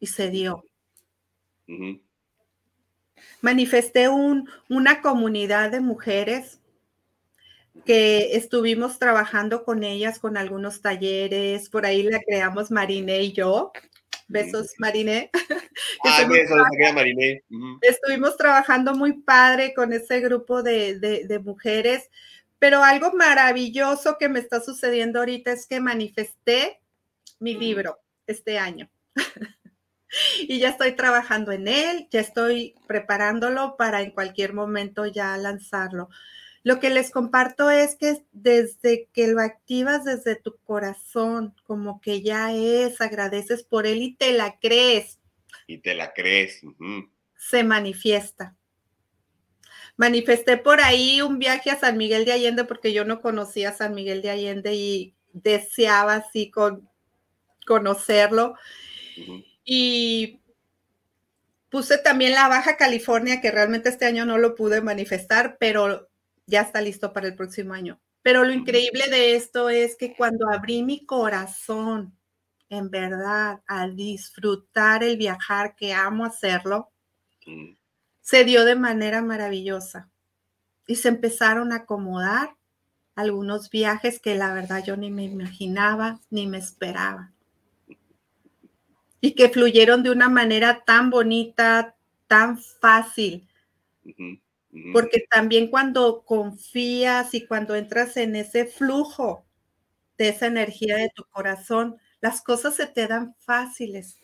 Y 0.00 0.06
se 0.06 0.30
dio. 0.30 0.64
Manifesté 3.40 4.08
un, 4.08 4.48
una 4.68 5.00
comunidad 5.02 5.70
de 5.70 5.80
mujeres 5.80 6.60
que 7.84 8.36
estuvimos 8.36 8.98
trabajando 8.98 9.64
con 9.64 9.82
ellas 9.84 10.18
con 10.18 10.36
algunos 10.36 10.82
talleres, 10.82 11.68
por 11.68 11.86
ahí 11.86 12.02
la 12.02 12.20
creamos 12.20 12.70
Mariné 12.70 13.22
y 13.22 13.32
yo. 13.32 13.72
Besos, 14.28 14.74
Mariné. 14.78 15.30
Ah, 16.04 16.26
besos, 16.28 16.58
Mariné. 16.92 17.42
Estuvimos 17.82 18.36
trabajando 18.36 18.94
muy 18.94 19.12
padre 19.22 19.72
con 19.74 19.92
ese 19.92 20.20
grupo 20.20 20.62
de, 20.62 20.98
de 20.98 21.38
mujeres, 21.38 22.10
pero 22.58 22.82
algo 22.82 23.12
maravilloso 23.12 24.16
que 24.18 24.28
me 24.28 24.40
está 24.40 24.60
sucediendo 24.60 25.20
ahorita 25.20 25.52
es 25.52 25.66
que 25.66 25.80
manifesté 25.80 26.80
mi 27.38 27.54
libro 27.54 27.98
este 28.26 28.58
año. 28.58 28.90
y 30.42 30.58
ya 30.58 30.70
estoy 30.70 30.92
trabajando 30.92 31.52
en 31.52 31.68
él, 31.68 32.08
ya 32.10 32.20
estoy 32.20 32.74
preparándolo 32.86 33.76
para 33.76 34.02
en 34.02 34.10
cualquier 34.10 34.52
momento 34.52 35.06
ya 35.06 35.36
lanzarlo. 35.36 36.08
Lo 36.64 36.80
que 36.80 36.90
les 36.90 37.10
comparto 37.10 37.70
es 37.70 37.96
que 37.96 38.22
desde 38.32 39.08
que 39.12 39.28
lo 39.28 39.40
activas 39.40 40.04
desde 40.04 40.36
tu 40.36 40.58
corazón, 40.58 41.54
como 41.64 42.00
que 42.00 42.20
ya 42.20 42.52
es, 42.52 43.00
agradeces 43.00 43.62
por 43.62 43.86
él 43.86 44.02
y 44.02 44.14
te 44.16 44.32
la 44.32 44.58
crees. 44.58 45.18
Y 45.66 45.78
te 45.78 45.94
la 45.94 46.12
crees. 46.12 46.60
Se 47.36 47.62
manifiesta. 47.62 48.56
Manifesté 49.96 50.56
por 50.56 50.80
ahí 50.80 51.22
un 51.22 51.38
viaje 51.38 51.70
a 51.70 51.78
San 51.78 51.96
Miguel 51.96 52.24
de 52.24 52.32
Allende 52.32 52.64
porque 52.64 52.92
yo 52.92 53.04
no 53.04 53.20
conocía 53.20 53.70
a 53.70 53.76
San 53.76 53.94
Miguel 53.94 54.22
de 54.22 54.30
Allende 54.30 54.74
y 54.74 55.14
deseaba 55.32 56.16
así 56.16 56.50
con 56.50 56.88
conocerlo. 57.66 58.54
Y 59.70 60.40
puse 61.68 61.98
también 61.98 62.32
la 62.32 62.48
Baja 62.48 62.78
California, 62.78 63.42
que 63.42 63.50
realmente 63.50 63.90
este 63.90 64.06
año 64.06 64.24
no 64.24 64.38
lo 64.38 64.54
pude 64.54 64.80
manifestar, 64.80 65.58
pero 65.60 66.08
ya 66.46 66.62
está 66.62 66.80
listo 66.80 67.12
para 67.12 67.26
el 67.26 67.34
próximo 67.34 67.74
año. 67.74 68.00
Pero 68.22 68.44
lo 68.44 68.52
increíble 68.54 69.10
de 69.10 69.34
esto 69.36 69.68
es 69.68 69.94
que 69.96 70.16
cuando 70.16 70.48
abrí 70.48 70.82
mi 70.82 71.04
corazón, 71.04 72.16
en 72.70 72.88
verdad, 72.88 73.60
al 73.66 73.94
disfrutar 73.94 75.04
el 75.04 75.18
viajar, 75.18 75.76
que 75.76 75.92
amo 75.92 76.24
hacerlo, 76.24 76.90
mm. 77.44 77.72
se 78.22 78.44
dio 78.44 78.64
de 78.64 78.74
manera 78.74 79.20
maravillosa. 79.20 80.08
Y 80.86 80.96
se 80.96 81.08
empezaron 81.08 81.72
a 81.72 81.76
acomodar 81.76 82.56
algunos 83.16 83.68
viajes 83.68 84.18
que 84.18 84.34
la 84.34 84.54
verdad 84.54 84.82
yo 84.82 84.96
ni 84.96 85.10
me 85.10 85.24
imaginaba 85.24 86.20
ni 86.30 86.46
me 86.46 86.56
esperaba. 86.56 87.34
Y 89.20 89.34
que 89.34 89.48
fluyeron 89.48 90.02
de 90.02 90.10
una 90.10 90.28
manera 90.28 90.84
tan 90.84 91.10
bonita, 91.10 91.96
tan 92.26 92.58
fácil. 92.58 93.48
Porque 94.92 95.24
también 95.30 95.70
cuando 95.70 96.22
confías 96.24 97.34
y 97.34 97.46
cuando 97.46 97.74
entras 97.74 98.16
en 98.16 98.36
ese 98.36 98.66
flujo 98.66 99.44
de 100.18 100.28
esa 100.28 100.46
energía 100.46 100.96
de 100.96 101.10
tu 101.14 101.24
corazón, 101.24 101.98
las 102.20 102.42
cosas 102.42 102.74
se 102.74 102.86
te 102.86 103.06
dan 103.06 103.34
fáciles. 103.38 104.18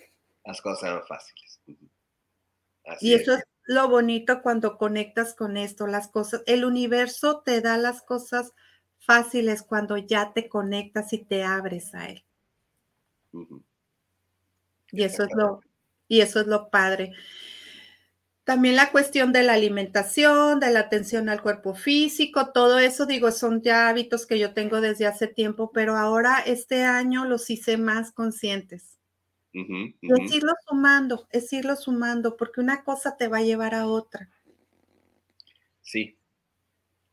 Las 0.44 0.60
cosas 0.60 0.80
se 0.80 0.86
dan 0.86 1.06
fáciles. 1.06 1.60
y 3.00 3.14
eso 3.14 3.34
es. 3.34 3.44
lo 3.66 3.88
bonito 3.88 4.42
cuando 4.42 4.76
conectas 4.76 5.34
con 5.34 5.56
esto, 5.56 5.86
las 5.86 6.08
cosas, 6.08 6.42
el 6.46 6.64
universo 6.64 7.40
te 7.40 7.60
da 7.60 7.78
las 7.78 8.02
cosas 8.02 8.52
fáciles 8.98 9.62
cuando 9.62 9.96
ya 9.96 10.32
te 10.32 10.48
conectas 10.48 11.12
y 11.12 11.24
te 11.24 11.44
abres 11.44 11.94
a 11.94 12.08
él. 12.08 12.24
Y 14.94 15.02
eso 15.02 15.24
es 15.24 15.30
lo, 15.34 15.60
y 16.08 16.20
eso 16.20 16.40
es 16.40 16.46
lo 16.46 16.70
padre. 16.70 17.12
También 18.44 18.76
la 18.76 18.92
cuestión 18.92 19.32
de 19.32 19.42
la 19.42 19.54
alimentación, 19.54 20.60
de 20.60 20.70
la 20.70 20.80
atención 20.80 21.30
al 21.30 21.40
cuerpo 21.40 21.74
físico, 21.74 22.52
todo 22.52 22.78
eso, 22.78 23.06
digo, 23.06 23.30
son 23.30 23.62
ya 23.62 23.88
hábitos 23.88 24.26
que 24.26 24.38
yo 24.38 24.52
tengo 24.52 24.82
desde 24.82 25.06
hace 25.06 25.26
tiempo, 25.26 25.70
pero 25.72 25.96
ahora 25.96 26.40
este 26.44 26.84
año 26.84 27.24
los 27.24 27.48
hice 27.48 27.78
más 27.78 28.12
conscientes. 28.12 28.98
Es 29.54 30.34
irlo 30.34 30.52
sumando, 30.68 31.26
es 31.30 31.52
irlo 31.52 31.76
sumando, 31.76 32.36
porque 32.36 32.60
una 32.60 32.82
cosa 32.82 33.16
te 33.16 33.28
va 33.28 33.38
a 33.38 33.42
llevar 33.42 33.74
a 33.74 33.86
otra. 33.86 34.28
Sí. 35.80 36.18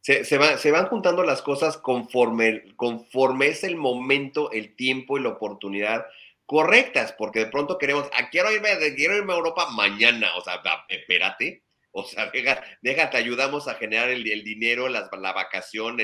Se, 0.02 0.26
se, 0.26 0.72
van 0.72 0.88
juntando 0.88 1.24
las 1.24 1.44
cosas 1.44 1.78
conforme, 1.78 2.76
conforme 2.76 3.50
es 3.50 3.64
el 3.64 3.76
momento, 3.76 4.52
el 4.52 4.76
tiempo 4.76 5.18
y 5.18 5.22
la 5.22 5.30
oportunidad 5.30 6.08
correctas, 6.52 7.14
porque 7.14 7.40
de 7.40 7.46
pronto 7.46 7.78
queremos, 7.78 8.10
ah, 8.12 8.30
quiero, 8.30 8.52
irme, 8.52 8.72
quiero 8.98 9.16
irme 9.16 9.32
a 9.32 9.38
Europa 9.38 9.70
mañana, 9.70 10.36
o 10.36 10.42
sea, 10.42 10.62
espérate, 10.90 11.64
o 11.92 12.04
sea, 12.04 12.30
deja, 12.30 13.10
te 13.10 13.16
ayudamos 13.16 13.70
a 13.70 13.76
generar 13.76 14.10
el, 14.10 14.44
dinero, 14.44 14.90
la 14.90 15.08
vacación, 15.32 15.96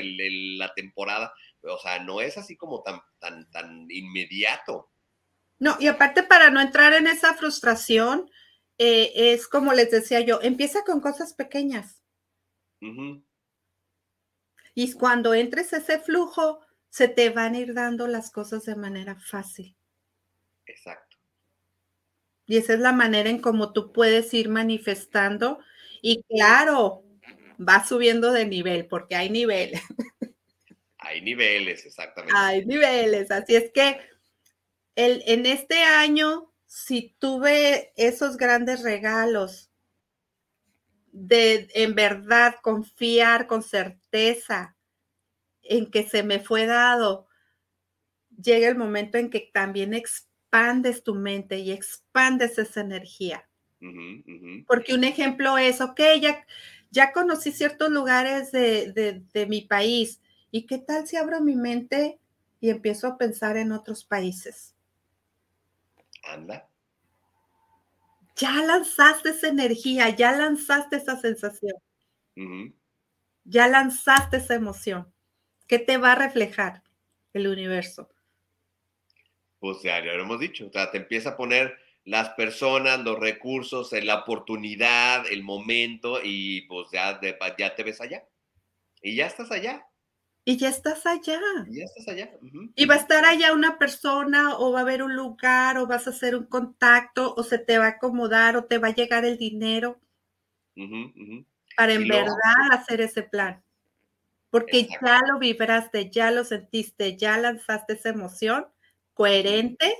la 0.56 0.72
temporada, 0.72 1.34
o 1.60 1.78
sea, 1.78 2.02
no 2.02 2.22
es 2.22 2.38
así 2.38 2.56
como 2.56 2.82
tan, 2.82 2.98
tan, 3.18 3.50
tan 3.50 3.88
inmediato. 3.90 4.90
No, 5.58 5.76
y 5.78 5.86
aparte 5.86 6.22
para 6.22 6.48
no 6.48 6.62
entrar 6.62 6.94
en 6.94 7.08
esa 7.08 7.34
frustración, 7.34 8.30
eh, 8.78 9.12
es 9.14 9.48
como 9.48 9.74
les 9.74 9.90
decía 9.90 10.20
yo, 10.20 10.40
empieza 10.40 10.82
con 10.82 11.02
cosas 11.02 11.34
pequeñas. 11.34 12.02
Y 14.74 14.92
cuando 14.94 15.34
entres 15.34 15.74
ese 15.74 15.98
flujo, 15.98 16.64
se 16.88 17.06
te 17.06 17.28
van 17.28 17.54
a 17.54 17.58
ir 17.58 17.74
dando 17.74 18.06
las 18.06 18.30
cosas 18.30 18.64
de 18.64 18.76
manera 18.76 19.14
fácil. 19.14 19.77
Exacto. 20.68 21.16
Y 22.46 22.56
esa 22.56 22.74
es 22.74 22.80
la 22.80 22.92
manera 22.92 23.28
en 23.28 23.40
cómo 23.40 23.72
tú 23.72 23.92
puedes 23.92 24.32
ir 24.32 24.48
manifestando. 24.48 25.58
Y 26.00 26.22
claro, 26.24 27.04
va 27.58 27.84
subiendo 27.84 28.32
de 28.32 28.46
nivel, 28.46 28.86
porque 28.86 29.16
hay 29.16 29.30
niveles. 29.30 29.82
Hay 31.00 31.22
niveles, 31.22 31.86
exactamente. 31.86 32.34
Hay 32.36 32.66
niveles. 32.66 33.30
Así 33.30 33.56
es 33.56 33.70
que 33.70 33.98
el, 34.94 35.22
en 35.26 35.46
este 35.46 35.82
año, 35.82 36.52
si 36.66 37.14
tuve 37.18 37.92
esos 37.96 38.36
grandes 38.36 38.82
regalos 38.82 39.70
de 41.12 41.68
en 41.74 41.94
verdad 41.94 42.56
confiar 42.60 43.46
con 43.46 43.62
certeza 43.62 44.76
en 45.62 45.90
que 45.90 46.06
se 46.06 46.22
me 46.22 46.40
fue 46.40 46.66
dado, 46.66 47.28
llega 48.42 48.68
el 48.68 48.76
momento 48.76 49.18
en 49.18 49.30
que 49.30 49.50
también 49.52 49.94
expandes 50.48 51.04
tu 51.04 51.14
mente 51.14 51.58
y 51.58 51.72
expandes 51.72 52.58
esa 52.58 52.80
energía. 52.80 53.46
Porque 54.66 54.94
un 54.94 55.04
ejemplo 55.04 55.58
es, 55.58 55.80
ok, 55.80 56.00
ya, 56.20 56.44
ya 56.90 57.12
conocí 57.12 57.52
ciertos 57.52 57.90
lugares 57.90 58.50
de, 58.50 59.22
de, 59.32 59.46
mi 59.46 59.62
país. 59.62 60.20
¿Y 60.50 60.66
qué 60.66 60.78
tal 60.78 61.06
si 61.06 61.16
abro 61.16 61.40
mi 61.40 61.54
mente 61.54 62.18
y 62.60 62.70
empiezo 62.70 63.06
a 63.06 63.18
pensar 63.18 63.56
en 63.56 63.72
otros 63.72 64.04
países? 64.04 64.74
Anda. 66.24 66.68
Ya 68.36 68.62
lanzaste 68.62 69.30
esa 69.30 69.48
energía, 69.48 70.08
ya 70.10 70.32
lanzaste 70.32 70.96
esa 70.96 71.20
sensación. 71.20 71.74
Ya 73.44 73.68
lanzaste 73.68 74.38
esa 74.38 74.54
emoción. 74.54 75.12
¿Qué 75.66 75.78
te 75.78 75.98
va 75.98 76.12
a 76.12 76.16
reflejar 76.16 76.82
el 77.32 77.48
universo? 77.48 78.08
Pues 79.58 79.82
ya, 79.82 80.00
lo 80.00 80.22
hemos 80.22 80.40
dicho, 80.40 80.66
o 80.66 80.72
sea, 80.72 80.90
te 80.90 80.98
empieza 80.98 81.30
a 81.30 81.36
poner 81.36 81.76
las 82.04 82.30
personas, 82.30 83.00
los 83.00 83.18
recursos, 83.18 83.92
la 83.92 84.20
oportunidad, 84.20 85.26
el 85.30 85.42
momento 85.42 86.20
y 86.22 86.62
pues 86.62 86.88
ya, 86.90 87.20
ya 87.58 87.74
te 87.74 87.82
ves 87.82 88.00
allá. 88.00 88.24
Y 89.02 89.14
ya 89.14 89.26
estás 89.26 89.50
allá. 89.50 89.86
Y 90.44 90.56
ya 90.56 90.70
estás 90.70 91.04
allá. 91.04 91.38
Y 91.68 91.80
ya 91.80 91.84
estás 91.84 92.08
allá. 92.08 92.30
Y 92.74 92.86
va 92.86 92.94
a 92.94 92.98
estar 92.98 93.26
allá 93.26 93.52
una 93.52 93.78
persona 93.78 94.56
o 94.56 94.72
va 94.72 94.78
a 94.78 94.82
haber 94.82 95.02
un 95.02 95.14
lugar 95.14 95.76
o 95.76 95.86
vas 95.86 96.06
a 96.06 96.10
hacer 96.10 96.34
un 96.34 96.46
contacto 96.46 97.34
o 97.34 97.42
se 97.42 97.58
te 97.58 97.76
va 97.76 97.84
a 97.84 97.88
acomodar 97.90 98.56
o 98.56 98.64
te 98.64 98.78
va 98.78 98.88
a 98.88 98.94
llegar 98.94 99.26
el 99.26 99.36
dinero 99.36 100.00
para 101.76 101.92
en 101.92 102.08
verdad 102.08 102.72
hacer 102.72 103.02
ese 103.02 103.22
plan. 103.22 103.62
Porque 104.48 104.84
ya 104.84 105.20
lo 105.28 105.38
vibraste, 105.38 106.08
ya 106.10 106.30
lo 106.30 106.42
sentiste, 106.44 107.18
ya 107.18 107.36
lanzaste 107.36 107.92
esa 107.92 108.08
emoción 108.08 108.66
coherente. 109.18 109.92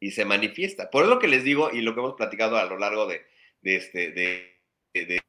Y 0.00 0.10
se 0.10 0.24
manifiesta. 0.24 0.90
Por 0.90 1.04
eso 1.04 1.14
lo 1.14 1.20
que 1.20 1.28
les 1.28 1.44
digo 1.44 1.70
y 1.70 1.82
lo 1.82 1.92
que 1.94 2.00
hemos 2.00 2.14
platicado 2.14 2.56
a 2.56 2.64
lo 2.64 2.78
largo 2.78 3.06
de, 3.06 3.26
este, 3.62 4.10
de, 4.94 5.20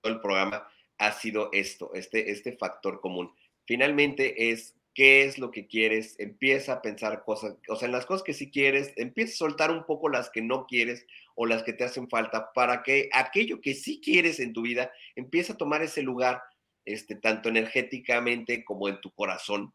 todo 0.00 0.12
el 0.12 0.20
programa 0.20 0.68
ha 0.98 1.12
sido 1.12 1.50
esto, 1.52 1.90
este, 1.94 2.30
este 2.30 2.56
factor 2.56 3.00
común. 3.00 3.34
Finalmente 3.66 4.50
es 4.50 4.76
qué 4.94 5.24
es 5.24 5.38
lo 5.38 5.50
que 5.50 5.66
quieres, 5.66 6.14
empieza 6.20 6.74
a 6.74 6.82
pensar 6.82 7.24
cosas, 7.24 7.56
o 7.68 7.76
sea, 7.76 7.86
en 7.86 7.92
las 7.92 8.06
cosas 8.06 8.22
que 8.22 8.34
sí 8.34 8.50
quieres, 8.50 8.92
empieza 8.96 9.32
a 9.32 9.36
soltar 9.36 9.70
un 9.70 9.84
poco 9.84 10.08
las 10.10 10.30
que 10.30 10.42
no 10.42 10.66
quieres 10.66 11.06
o 11.34 11.46
las 11.46 11.62
que 11.62 11.72
te 11.72 11.84
hacen 11.84 12.08
falta 12.08 12.52
para 12.52 12.82
que 12.82 13.08
aquello 13.12 13.60
que 13.60 13.74
sí 13.74 14.00
quieres 14.04 14.38
en 14.38 14.52
tu 14.52 14.62
vida 14.62 14.92
empiece 15.16 15.52
a 15.52 15.56
tomar 15.56 15.82
ese 15.82 16.02
lugar, 16.02 16.42
este, 16.84 17.16
tanto 17.16 17.48
energéticamente 17.48 18.64
como 18.64 18.88
en 18.88 19.00
tu 19.00 19.10
corazón. 19.12 19.72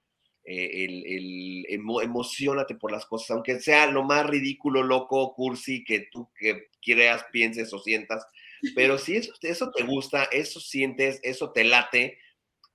Eh, 0.49 0.85
el, 0.85 1.65
emocionate 1.69 2.75
por 2.75 2.89
las 2.89 3.05
cosas, 3.05 3.31
aunque 3.31 3.59
sea 3.59 3.91
lo 3.91 4.03
más 4.03 4.25
ridículo, 4.25 4.81
loco, 4.81 5.33
cursi 5.33 5.83
que 5.83 6.07
tú 6.09 6.29
que 6.39 6.69
creas, 6.81 7.25
pienses 7.33 7.73
o 7.73 7.79
sientas, 7.79 8.25
pero 8.75 8.97
si 8.97 9.17
eso, 9.17 9.33
eso 9.41 9.71
te 9.71 9.83
gusta, 9.83 10.23
eso 10.31 10.61
sientes, 10.61 11.19
eso 11.21 11.51
te 11.51 11.65
late, 11.65 12.17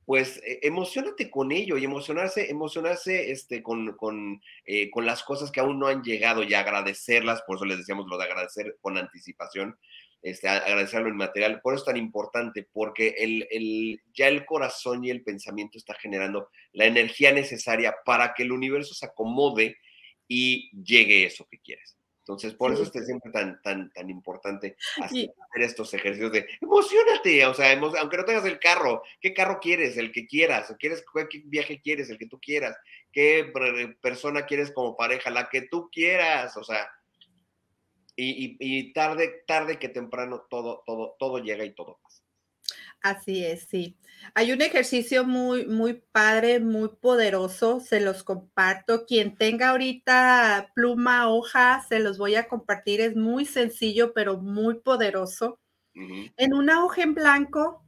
pues 0.04 0.38
eh, 0.44 0.60
emocionate 0.62 1.30
con 1.30 1.52
ello 1.52 1.78
y 1.78 1.84
emocionarse, 1.84 2.50
emocionarse 2.50 3.30
este, 3.30 3.62
con, 3.62 3.96
con, 3.96 4.42
eh, 4.66 4.90
con, 4.90 5.06
las 5.06 5.22
cosas 5.22 5.50
que 5.50 5.60
aún 5.60 5.78
no 5.78 5.86
han 5.86 6.02
llegado 6.02 6.42
y 6.42 6.54
agradecerlas, 6.54 7.42
por 7.46 7.56
eso 7.56 7.64
les 7.64 7.78
decíamos 7.78 8.06
lo 8.08 8.18
de 8.18 8.24
agradecer 8.24 8.76
con 8.80 8.98
anticipación, 8.98 9.78
este, 10.22 10.48
agradecerlo 10.48 11.08
en 11.08 11.16
material, 11.16 11.60
por 11.60 11.74
eso 11.74 11.82
es 11.82 11.86
tan 11.86 11.96
importante, 11.96 12.66
porque 12.72 13.16
el, 13.18 13.46
el, 13.50 14.00
ya 14.14 14.28
el 14.28 14.44
corazón 14.44 15.04
y 15.04 15.10
el 15.10 15.22
pensamiento 15.22 15.78
está 15.78 15.94
generando 15.94 16.48
la 16.72 16.86
energía 16.86 17.32
necesaria 17.32 17.94
para 18.04 18.32
que 18.32 18.44
el 18.44 18.52
universo 18.52 18.94
se 18.94 19.06
acomode 19.06 19.76
y 20.28 20.70
llegue 20.80 21.24
eso 21.24 21.46
que 21.50 21.58
quieres. 21.58 21.96
Entonces, 22.22 22.54
por 22.54 22.72
eso 22.72 22.84
es 22.84 23.04
siempre 23.04 23.32
tan, 23.32 23.60
tan, 23.62 23.90
tan 23.90 24.08
importante 24.08 24.76
hacer, 25.02 25.34
estos 25.56 25.92
ejercicios 25.92 26.30
de 26.30 26.46
emocionate, 26.60 27.44
o 27.46 27.52
sea, 27.52 27.72
aunque 27.72 28.16
no 28.16 28.24
tengas 28.24 28.44
el 28.44 28.60
carro, 28.60 29.02
¿qué 29.20 29.34
carro 29.34 29.58
quieres? 29.60 29.96
El 29.96 30.12
que 30.12 30.24
quieras, 30.28 30.72
quieres, 30.78 31.04
¿qué 31.28 31.42
viaje 31.46 31.80
quieres? 31.80 32.10
El 32.10 32.18
que 32.18 32.28
tú 32.28 32.38
quieras, 32.38 32.76
¿qué 33.10 33.52
persona 34.00 34.46
quieres 34.46 34.70
como 34.70 34.96
pareja? 34.96 35.30
La 35.30 35.48
que 35.48 35.62
tú 35.62 35.90
quieras, 35.90 36.56
o 36.56 36.62
sea, 36.62 36.88
y, 38.16 38.56
y 38.60 38.92
tarde, 38.92 39.44
tarde 39.46 39.78
que 39.78 39.88
temprano 39.88 40.46
todo, 40.50 40.82
todo, 40.86 41.16
todo 41.18 41.38
llega 41.38 41.64
y 41.64 41.74
todo 41.74 41.98
pasa. 42.02 42.22
Así 43.02 43.44
es, 43.44 43.66
sí. 43.68 43.96
Hay 44.34 44.52
un 44.52 44.62
ejercicio 44.62 45.24
muy, 45.24 45.66
muy 45.66 45.94
padre, 46.12 46.60
muy 46.60 46.88
poderoso, 47.00 47.80
se 47.80 48.00
los 48.00 48.22
comparto. 48.22 49.04
Quien 49.06 49.36
tenga 49.36 49.70
ahorita 49.70 50.70
pluma, 50.74 51.28
hoja, 51.28 51.84
se 51.88 51.98
los 51.98 52.18
voy 52.18 52.36
a 52.36 52.46
compartir. 52.46 53.00
Es 53.00 53.16
muy 53.16 53.44
sencillo, 53.44 54.12
pero 54.14 54.38
muy 54.38 54.78
poderoso. 54.80 55.58
En 55.94 56.54
una 56.54 56.84
hoja 56.84 57.02
en 57.02 57.14
blanco, 57.14 57.84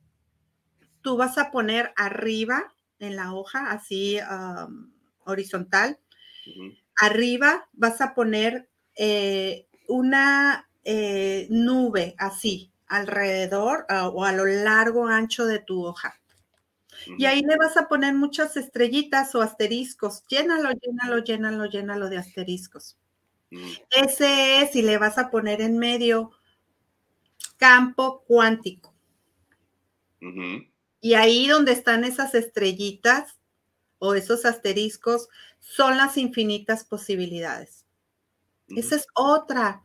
tú 1.00 1.16
vas 1.16 1.38
a 1.38 1.50
poner 1.50 1.92
arriba 1.96 2.74
en 2.98 3.16
la 3.16 3.32
hoja, 3.32 3.70
así 3.70 4.18
horizontal. 5.24 5.98
Arriba 7.00 7.68
vas 7.72 8.00
a 8.00 8.14
poner 8.14 8.68
eh, 8.96 9.68
una 9.88 10.68
eh, 10.84 11.46
nube 11.50 12.14
así, 12.18 12.70
alrededor 12.86 13.86
o 14.12 14.24
a 14.24 14.32
lo 14.32 14.44
largo, 14.46 15.06
ancho 15.06 15.46
de 15.46 15.58
tu 15.58 15.84
hoja. 15.84 16.14
Y 17.18 17.26
ahí 17.26 17.42
le 17.42 17.56
vas 17.56 17.76
a 17.76 17.88
poner 17.88 18.14
muchas 18.14 18.56
estrellitas 18.56 19.34
o 19.34 19.42
asteriscos. 19.42 20.22
Llénalo, 20.28 20.70
llénalo, 20.72 21.18
llénalo, 21.18 21.66
llénalo 21.66 22.08
de 22.08 22.18
asteriscos. 22.18 22.96
Ese 23.90 24.62
es, 24.62 24.74
y 24.74 24.82
le 24.82 24.98
vas 24.98 25.18
a 25.18 25.30
poner 25.30 25.60
en 25.60 25.78
medio 25.78 26.32
campo 27.56 28.24
cuántico. 28.26 28.94
Y 31.00 31.14
ahí 31.14 31.46
donde 31.48 31.72
están 31.72 32.04
esas 32.04 32.34
estrellitas 32.34 33.38
o 33.98 34.14
esos 34.14 34.46
asteriscos 34.46 35.28
son 35.60 35.96
las 35.96 36.16
infinitas 36.16 36.84
posibilidades. 36.84 37.83
Esa 38.76 38.96
es 38.96 39.06
otra. 39.14 39.82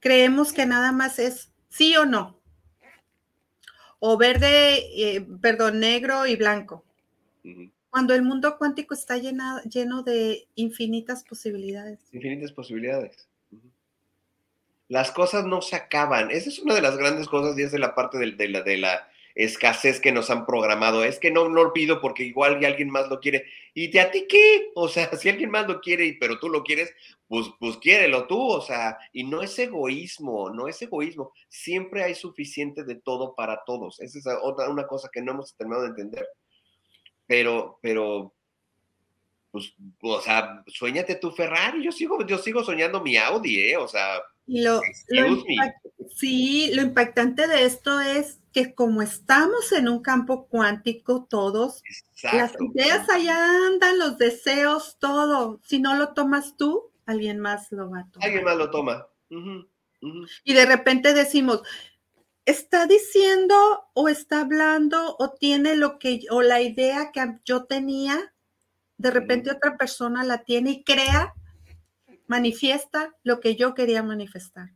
Creemos 0.00 0.52
que 0.52 0.66
nada 0.66 0.92
más 0.92 1.18
es 1.18 1.52
sí 1.68 1.96
o 1.96 2.04
no 2.04 2.40
o 4.00 4.16
verde, 4.16 4.78
eh, 4.96 5.26
perdón, 5.40 5.78
negro 5.78 6.26
y 6.26 6.34
blanco. 6.34 6.84
Cuando 7.90 8.14
el 8.14 8.22
mundo 8.22 8.56
cuántico 8.58 8.94
está 8.94 9.16
lleno 9.18 10.02
de 10.02 10.48
infinitas 10.54 11.22
posibilidades. 11.22 12.00
Infinitas 12.12 12.52
posibilidades. 12.52 13.28
Las 14.88 15.12
cosas 15.12 15.44
no 15.44 15.62
se 15.62 15.76
acaban. 15.76 16.30
Esa 16.30 16.48
es 16.48 16.58
una 16.58 16.74
de 16.74 16.82
las 16.82 16.96
grandes 16.96 17.28
cosas 17.28 17.56
y 17.58 17.62
es 17.62 17.72
de 17.72 17.78
la 17.78 17.94
parte 17.94 18.18
de, 18.18 18.48
la, 18.48 18.62
de 18.62 18.78
la 18.78 19.08
escasez 19.34 20.00
que 20.00 20.12
nos 20.12 20.30
han 20.30 20.46
programado. 20.46 21.04
Es 21.04 21.18
que 21.18 21.30
no, 21.30 21.48
no 21.48 21.64
lo 21.64 21.72
pido 21.72 22.00
porque 22.00 22.24
igual 22.24 22.64
alguien 22.64 22.90
más 22.90 23.08
lo 23.08 23.20
quiere. 23.20 23.46
¿Y 23.74 23.88
de 23.88 24.00
a 24.00 24.10
ti 24.10 24.26
qué? 24.28 24.70
O 24.74 24.88
sea, 24.88 25.10
si 25.16 25.28
alguien 25.28 25.50
más 25.50 25.66
lo 25.66 25.80
quiere, 25.80 26.16
pero 26.20 26.38
tú 26.38 26.48
lo 26.48 26.62
quieres, 26.62 26.92
pues, 27.28 27.46
pues 27.58 27.76
quiérelo 27.78 28.26
tú. 28.26 28.40
O 28.40 28.60
sea, 28.60 28.98
y 29.12 29.24
no 29.24 29.42
es 29.42 29.58
egoísmo, 29.58 30.50
no 30.50 30.68
es 30.68 30.80
egoísmo. 30.82 31.32
Siempre 31.48 32.02
hay 32.02 32.14
suficiente 32.14 32.84
de 32.84 32.96
todo 32.96 33.34
para 33.34 33.62
todos. 33.64 34.00
Esa 34.00 34.18
es 34.18 34.26
otra 34.42 34.68
una 34.68 34.86
cosa 34.86 35.08
que 35.12 35.22
no 35.22 35.32
hemos 35.32 35.54
terminado 35.54 35.84
de 35.84 35.90
entender. 35.90 36.26
Pero, 37.26 37.78
pero, 37.80 38.34
pues, 39.50 39.74
o 40.02 40.20
sea, 40.20 40.62
sueñate 40.66 41.16
tu 41.16 41.30
Ferrari. 41.30 41.82
Yo 41.82 41.92
sigo, 41.92 42.24
yo 42.26 42.38
sigo 42.38 42.62
soñando 42.64 43.00
mi 43.00 43.16
Audi, 43.16 43.70
¿eh? 43.70 43.76
O 43.76 43.88
sea, 43.88 44.20
lo, 44.46 44.80
sí, 46.14 46.72
lo 46.74 46.82
impactante 46.82 47.46
de 47.46 47.64
esto 47.64 48.00
es 48.00 48.40
que 48.52 48.74
como 48.74 49.00
estamos 49.02 49.70
en 49.72 49.88
un 49.88 50.02
campo 50.02 50.46
cuántico 50.48 51.24
todos, 51.24 51.82
las 52.32 52.52
ideas 52.60 53.08
allá 53.08 53.66
andan, 53.66 53.98
los 53.98 54.18
deseos, 54.18 54.96
todo. 54.98 55.60
Si 55.64 55.78
no 55.78 55.96
lo 55.96 56.12
tomas 56.14 56.56
tú, 56.56 56.90
alguien 57.06 57.38
más 57.38 57.70
lo 57.70 57.90
va 57.90 58.00
a 58.00 58.10
tomar. 58.10 58.26
Alguien 58.26 58.44
más 58.44 58.56
lo 58.56 58.70
toma. 58.70 59.06
Y 60.44 60.54
de 60.54 60.66
repente 60.66 61.14
decimos, 61.14 61.62
está 62.44 62.86
diciendo 62.86 63.54
o 63.94 64.08
está 64.08 64.40
hablando 64.40 65.16
o 65.18 65.30
tiene 65.30 65.76
lo 65.76 65.98
que, 65.98 66.22
o 66.30 66.42
la 66.42 66.60
idea 66.60 67.12
que 67.12 67.38
yo 67.44 67.64
tenía, 67.64 68.34
de 68.96 69.10
repente 69.10 69.50
otra 69.50 69.76
persona 69.76 70.24
la 70.24 70.42
tiene 70.44 70.70
y 70.70 70.84
crea, 70.84 71.34
manifiesta 72.30 73.14
lo 73.22 73.40
que 73.40 73.56
yo 73.56 73.74
quería 73.74 74.02
manifestar 74.02 74.70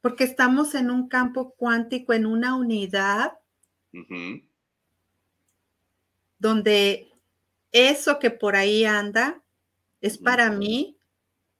porque 0.00 0.24
estamos 0.24 0.74
en 0.74 0.90
un 0.90 1.08
campo 1.08 1.54
cuántico, 1.56 2.12
en 2.12 2.26
una 2.26 2.56
unidad, 2.56 3.38
donde 6.38 7.12
eso 7.72 8.18
que 8.18 8.30
por 8.30 8.56
ahí 8.56 8.84
anda 8.84 9.42
es 10.00 10.16
para 10.16 10.50
mí, 10.50 10.98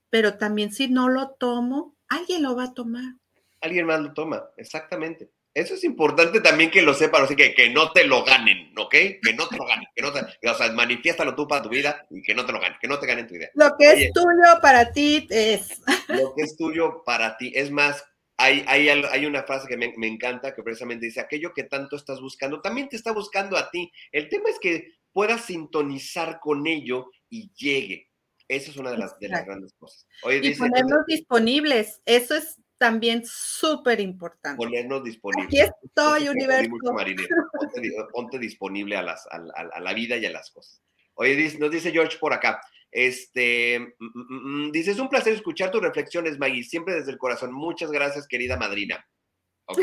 pero 0.08 0.38
también 0.38 0.72
si 0.72 0.88
no 0.88 1.08
lo 1.08 1.32
tomo, 1.32 1.96
alguien 2.08 2.42
lo 2.42 2.56
va 2.56 2.64
a 2.64 2.74
tomar. 2.74 3.16
Alguien 3.60 3.86
más 3.86 4.00
lo 4.00 4.14
toma, 4.14 4.42
exactamente. 4.56 5.30
Eso 5.60 5.74
es 5.74 5.84
importante 5.84 6.40
también 6.40 6.70
que 6.70 6.80
lo 6.80 6.94
sepan, 6.94 7.24
así 7.24 7.36
que, 7.36 7.54
que 7.54 7.68
no 7.68 7.92
te 7.92 8.04
lo 8.04 8.24
ganen, 8.24 8.72
¿ok? 8.78 8.90
Que 8.90 9.34
no 9.36 9.46
te 9.46 9.58
lo 9.58 9.66
ganen, 9.66 9.86
que 9.94 10.00
no 10.00 10.10
te, 10.10 10.20
o 10.48 10.54
sea, 10.54 10.72
manifiéstalo 10.72 11.34
tú 11.34 11.46
para 11.46 11.62
tu 11.62 11.68
vida 11.68 12.06
y 12.08 12.22
que 12.22 12.34
no 12.34 12.46
te 12.46 12.52
lo 12.52 12.60
ganen, 12.60 12.78
que 12.80 12.88
no 12.88 12.98
te 12.98 13.06
ganen 13.06 13.26
tu 13.26 13.34
idea. 13.34 13.50
Lo 13.52 13.76
que 13.76 13.92
es 13.92 14.12
tuyo 14.14 14.58
para 14.62 14.90
ti 14.90 15.26
es. 15.28 15.82
Lo 16.08 16.34
que 16.34 16.44
es 16.44 16.56
tuyo 16.56 17.02
para 17.04 17.36
ti. 17.36 17.52
Es 17.54 17.70
más, 17.70 18.02
hay, 18.38 18.64
hay, 18.68 19.26
una 19.26 19.42
frase 19.42 19.68
que 19.68 19.76
me, 19.76 20.06
encanta 20.06 20.54
que 20.54 20.62
precisamente 20.62 21.04
dice, 21.04 21.20
aquello 21.20 21.52
que 21.52 21.64
tanto 21.64 21.96
estás 21.96 22.22
buscando, 22.22 22.62
también 22.62 22.88
te 22.88 22.96
está 22.96 23.12
buscando 23.12 23.58
a 23.58 23.70
ti. 23.70 23.92
El 24.12 24.30
tema 24.30 24.48
es 24.48 24.58
que 24.58 24.94
puedas 25.12 25.44
sintonizar 25.44 26.40
con 26.40 26.66
ello 26.66 27.10
y 27.28 27.52
llegue. 27.52 28.08
Esa 28.48 28.70
es 28.70 28.78
una 28.78 28.92
de 28.92 28.96
las, 28.96 29.14
grandes 29.20 29.74
cosas. 29.74 30.06
y 30.42 30.54
ponernos 30.54 31.04
disponibles, 31.06 32.00
eso 32.06 32.34
es 32.34 32.56
también 32.80 33.22
súper 33.26 34.00
importante. 34.00 34.56
Ponernos 34.56 35.04
disponibles. 35.04 35.48
Aquí 35.48 35.60
estoy, 35.84 36.28
universo. 36.30 36.70
Ponte, 38.10 38.38
disponible 38.38 38.96
a, 38.96 39.02
las, 39.02 39.28
a, 39.30 39.80
la 39.80 39.92
vida 39.92 40.16
y 40.16 40.24
a 40.24 40.30
las 40.30 40.50
cosas. 40.50 40.82
Oye, 41.12 41.58
nos 41.58 41.70
dice 41.70 41.92
George 41.92 42.16
por 42.18 42.32
acá, 42.32 42.58
este, 42.90 43.78
mm, 43.78 43.92
mm, 43.98 44.66
mm, 44.68 44.72
dice, 44.72 44.92
es 44.92 44.98
un 44.98 45.10
placer 45.10 45.34
escuchar 45.34 45.70
tus 45.70 45.82
reflexiones, 45.82 46.38
Maggie, 46.38 46.62
siempre 46.62 46.94
desde 46.94 47.10
el 47.10 47.18
corazón. 47.18 47.52
Muchas 47.52 47.90
gracias, 47.90 48.26
querida 48.26 48.56
madrina. 48.56 49.06
Ok. 49.66 49.80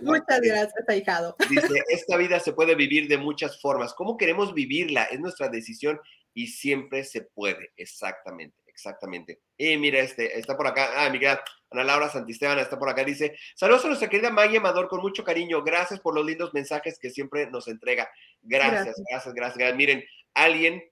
Muchas 0.00 0.40
gracias, 0.40 0.88
ahijado. 0.88 1.36
Dice, 1.50 1.82
esta 1.90 2.16
vida 2.16 2.40
se 2.40 2.54
puede 2.54 2.74
vivir 2.74 3.06
de 3.06 3.18
muchas 3.18 3.60
formas. 3.60 3.92
¿Cómo 3.92 4.16
queremos 4.16 4.54
vivirla? 4.54 5.04
Es 5.04 5.20
nuestra 5.20 5.50
decisión 5.50 6.00
y 6.32 6.46
siempre 6.46 7.04
se 7.04 7.20
puede. 7.20 7.72
Exactamente, 7.76 8.56
exactamente. 8.74 9.40
Y 9.56 9.76
mira, 9.76 10.00
este, 10.00 10.38
está 10.38 10.56
por 10.56 10.66
acá. 10.66 10.90
Ah, 10.96 11.10
mi 11.10 11.24
Ana 11.24 11.84
Laura 11.84 12.08
Santisteban 12.08 12.58
está 12.58 12.78
por 12.78 12.88
acá. 12.88 13.04
Dice, 13.04 13.36
saludos 13.54 13.84
a 13.84 13.88
nuestra 13.88 14.08
querida 14.08 14.30
Maggie 14.30 14.58
Amador 14.58 14.88
con 14.88 15.00
mucho 15.00 15.24
cariño. 15.24 15.62
Gracias 15.62 16.00
por 16.00 16.14
los 16.14 16.26
lindos 16.26 16.52
mensajes 16.54 16.98
que 16.98 17.10
siempre 17.10 17.50
nos 17.50 17.68
entrega. 17.68 18.08
Gracias, 18.42 18.96
gracias, 19.10 19.34
gracias. 19.34 19.56
gracias. 19.56 19.76
Miren, 19.76 20.04
alguien 20.34 20.82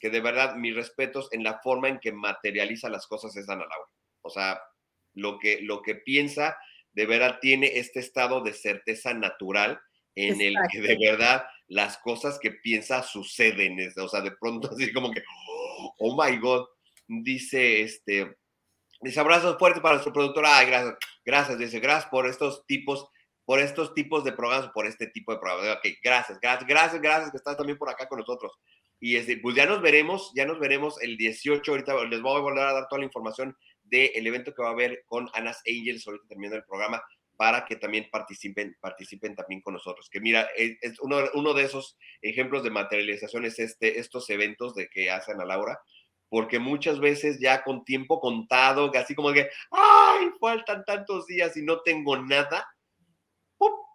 que 0.00 0.10
de 0.10 0.20
verdad 0.20 0.54
mis 0.54 0.74
respetos 0.74 1.28
en 1.32 1.42
la 1.42 1.58
forma 1.60 1.88
en 1.88 1.98
que 1.98 2.12
materializa 2.12 2.88
las 2.88 3.06
cosas 3.06 3.34
es 3.36 3.48
Ana 3.48 3.66
Laura. 3.66 3.88
O 4.22 4.30
sea, 4.30 4.60
lo 5.14 5.38
que, 5.38 5.60
lo 5.62 5.82
que 5.82 5.96
piensa 5.96 6.56
de 6.92 7.06
verdad 7.06 7.38
tiene 7.40 7.78
este 7.78 8.00
estado 8.00 8.40
de 8.40 8.52
certeza 8.52 9.14
natural 9.14 9.80
en 10.14 10.40
el 10.40 10.54
que 10.70 10.80
de 10.80 10.98
verdad 10.98 11.44
las 11.68 11.98
cosas 11.98 12.38
que 12.40 12.50
piensa 12.50 13.02
suceden. 13.02 13.78
O 13.98 14.08
sea, 14.08 14.20
de 14.20 14.32
pronto 14.32 14.70
así 14.72 14.92
como 14.92 15.12
que, 15.12 15.22
oh 15.98 16.20
my 16.20 16.36
God, 16.38 16.66
dice 17.08 17.82
este, 17.82 18.36
dice 19.00 19.20
abrazos 19.20 19.58
fuertes 19.58 19.82
para 19.82 20.02
su 20.02 20.12
productora. 20.12 20.58
Ay, 20.58 20.66
gracias, 20.66 20.94
gracias, 21.24 21.58
dice, 21.58 21.80
gracias 21.80 22.10
por 22.10 22.28
estos 22.28 22.64
tipos 22.66 23.08
por 23.44 23.60
estos 23.60 23.94
tipos 23.94 24.24
de 24.24 24.32
programas, 24.32 24.70
por 24.74 24.86
este 24.86 25.06
tipo 25.06 25.32
de 25.32 25.38
programas. 25.38 25.78
Ok, 25.78 25.86
gracias, 26.04 26.38
gracias, 26.38 26.68
gracias, 26.68 27.00
gracias 27.00 27.30
que 27.30 27.38
estás 27.38 27.56
también 27.56 27.78
por 27.78 27.88
acá 27.88 28.06
con 28.06 28.18
nosotros. 28.18 28.52
Y 29.00 29.16
este, 29.16 29.38
pues 29.38 29.56
ya 29.56 29.64
nos 29.64 29.80
veremos, 29.80 30.32
ya 30.34 30.44
nos 30.44 30.58
veremos 30.58 31.00
el 31.00 31.16
18. 31.16 31.70
Ahorita 31.70 32.04
les 32.04 32.20
voy 32.20 32.36
a 32.36 32.42
volver 32.42 32.62
a 32.62 32.74
dar 32.74 32.88
toda 32.88 32.98
la 32.98 33.06
información 33.06 33.56
del 33.84 34.26
evento 34.26 34.52
que 34.52 34.60
va 34.60 34.68
a 34.68 34.72
haber 34.72 35.02
con 35.06 35.30
Anas 35.32 35.62
Angels 35.66 36.06
ahorita 36.06 36.26
terminando 36.28 36.56
el 36.56 36.64
programa 36.64 37.02
para 37.36 37.64
que 37.64 37.76
también 37.76 38.08
participen, 38.10 38.76
participen 38.80 39.34
también 39.34 39.62
con 39.62 39.72
nosotros. 39.72 40.10
Que 40.10 40.20
mira, 40.20 40.48
es, 40.56 40.98
uno, 41.00 41.18
uno, 41.34 41.54
de 41.54 41.62
esos 41.62 41.96
ejemplos 42.20 42.64
de 42.64 42.70
materialización 42.70 43.44
es 43.44 43.58
este, 43.60 43.98
estos 43.98 44.28
eventos 44.28 44.74
de 44.74 44.88
que 44.88 45.10
hacen 45.10 45.40
a 45.40 45.44
Laura, 45.44 45.80
porque 46.28 46.58
muchas 46.58 47.00
veces 47.00 47.38
ya 47.40 47.62
con 47.62 47.84
tiempo 47.84 48.20
contado, 48.20 48.90
así 48.94 49.14
como 49.14 49.32
que, 49.32 49.48
ay, 49.70 50.30
faltan 50.40 50.84
tantos 50.84 51.26
días 51.26 51.56
y 51.56 51.62
no 51.62 51.80
tengo 51.80 52.16
nada, 52.16 52.66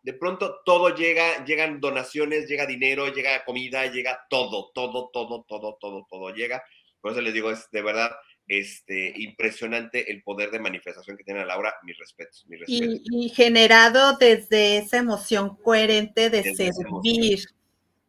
de 0.03 0.13
pronto 0.13 0.59
todo 0.65 0.93
llega, 0.93 1.45
llegan 1.45 1.79
donaciones, 1.79 2.47
llega 2.47 2.65
dinero, 2.65 3.07
llega 3.13 3.45
comida, 3.45 3.87
llega 3.87 4.19
todo, 4.29 4.71
todo, 4.73 5.09
todo, 5.13 5.45
todo, 5.47 5.77
todo, 5.79 6.05
todo 6.09 6.29
llega. 6.33 6.61
Por 6.99 7.11
eso 7.11 7.21
les 7.21 7.33
digo, 7.33 7.49
es 7.51 7.69
de 7.71 7.81
verdad 7.81 8.11
este, 8.47 9.13
impresionante 9.15 10.11
el 10.11 10.21
poder 10.21 10.51
de 10.51 10.59
manifestación 10.59 11.15
que 11.15 11.23
tiene 11.23 11.45
Laura. 11.45 11.73
Mis 11.83 11.97
respetos, 11.97 12.45
mis 12.47 12.59
respetos. 12.59 13.01
Y, 13.11 13.29
generado 13.29 14.17
desde 14.17 14.77
esa 14.77 14.97
emoción 14.97 15.55
coherente 15.55 16.29
de 16.29 16.53
servir. 16.53 17.39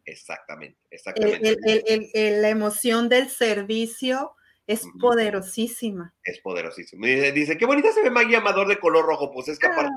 Exactamente, 0.05 0.78
exactamente. 0.90 1.56
la 2.40 2.48
emoción 2.48 3.09
del 3.09 3.31
servicio 3.31 4.35
es 4.66 4.82
poderosísima. 4.98 6.14
Es 6.24 6.40
poderosísima. 6.40 7.06
Dice, 7.06 7.32
dice, 7.32 7.59
qué 7.59 7.66
bonita 7.66 7.93
se 7.93 8.02
ve 8.02 8.10
Maggie 8.10 8.36
Amador 8.36 8.66
de 8.66 8.78
color 8.78 9.05
rojo. 9.05 9.31
Pues 9.32 9.48
es 9.48 9.59
que 9.59 9.66
aparte, 9.66 9.93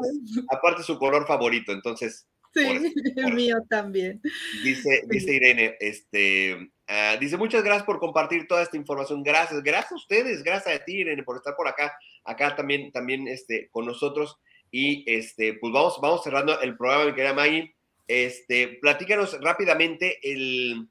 aparte 0.50 0.84
su 0.84 0.98
color 0.98 1.26
favorito, 1.26 1.72
entonces. 1.72 2.28
Sí, 2.54 2.64
el 3.16 3.34
mío 3.34 3.58
también. 3.70 4.22
Dice, 4.64 5.04
dice 5.08 5.34
Irene, 5.34 5.78
este, 5.80 6.72
ah, 6.88 7.18
dice, 7.20 7.38
muchas 7.38 7.64
gracias 7.64 7.86
por 7.86 8.00
compartir 8.00 8.48
toda 8.48 8.64
esta 8.64 8.78
información. 8.78 9.24
Gracias, 9.24 9.64
gracias 9.64 9.92
a 9.92 9.96
ustedes, 9.96 10.44
gracias 10.44 10.76
a 10.76 10.84
ti, 10.84 11.02
Irene, 11.02 11.24
por 11.24 11.38
estar 11.38 11.56
por 11.56 11.68
acá, 11.68 11.98
acá 12.26 12.56
también, 12.56 12.92
también 12.92 13.28
este, 13.28 13.70
con 13.72 13.86
nosotros. 13.86 14.38
Y 14.70 15.10
este, 15.10 15.54
pues 15.54 15.72
vamos, 15.72 16.00
vamos 16.02 16.24
cerrando 16.24 16.60
el 16.60 16.76
programa, 16.76 17.06
mi 17.06 17.16
querida 17.16 17.34
Maggie. 17.34 17.77
Este, 18.08 18.80
platícanos 18.82 19.38
rápidamente 19.42 20.20
el 20.24 20.88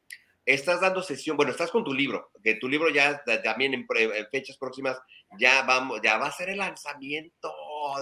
estás 0.47 0.81
dando 0.81 1.03
sesión, 1.03 1.37
bueno, 1.37 1.51
estás 1.51 1.71
con 1.73 1.83
tu 1.83 1.93
libro, 1.93 2.31
que 2.43 2.55
tu 2.55 2.69
libro 2.69 2.89
ya 2.89 3.21
también 3.43 3.75
en, 3.75 3.87
fechas 4.31 4.57
próximas 4.57 4.97
ya 5.39 5.63
vamos, 5.63 6.01
ya 6.03 6.19
va 6.19 6.29
a 6.29 6.33
ser 6.33 6.51
el 6.51 6.59
lanzamiento. 6.59 7.53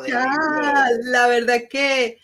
ya, 0.07 0.27
la 1.05 1.27
verdad 1.27 1.63
que 1.71 2.19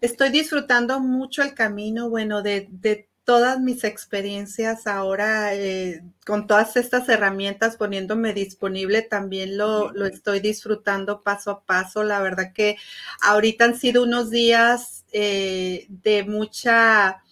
estoy 0.00 0.30
disfrutando 0.30 1.00
mucho 1.00 1.42
el 1.42 1.54
camino, 1.54 2.08
bueno, 2.08 2.40
de, 2.40 3.08
todas 3.24 3.60
mis 3.60 3.84
experiencias 3.84 4.86
ahora 4.86 5.54
eh, 5.54 6.02
con 6.26 6.46
todas 6.46 6.76
estas 6.76 7.08
herramientas 7.08 7.76
poniéndome 7.76 8.32
disponible, 8.32 9.02
también 9.02 9.56
lo, 9.56 9.92
lo, 9.92 10.06
estoy 10.06 10.40
disfrutando 10.40 11.22
paso 11.22 11.50
a 11.50 11.64
paso. 11.64 12.04
La 12.04 12.20
verdad 12.20 12.52
que 12.52 12.76
ahorita 13.22 13.64
han 13.64 13.78
sido 13.78 14.02
unos 14.02 14.30
días 14.30 15.04
eh, 15.12 15.86
de 15.88 16.24
mucha... 16.24 17.22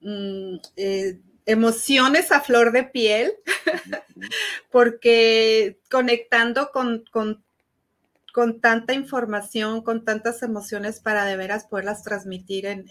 Mm, 0.00 0.56
eh, 0.76 1.18
emociones 1.46 2.32
a 2.32 2.40
flor 2.40 2.72
de 2.72 2.84
piel, 2.84 3.32
porque 4.70 5.78
conectando 5.90 6.70
con, 6.72 7.04
con, 7.10 7.44
tanta 8.60 8.94
información, 8.94 9.82
con 9.82 10.04
tantas 10.04 10.42
emociones 10.42 11.00
para 11.00 11.24
de 11.24 11.36
veras 11.36 11.64
poderlas 11.64 12.02
transmitir 12.02 12.66
en, 12.66 12.88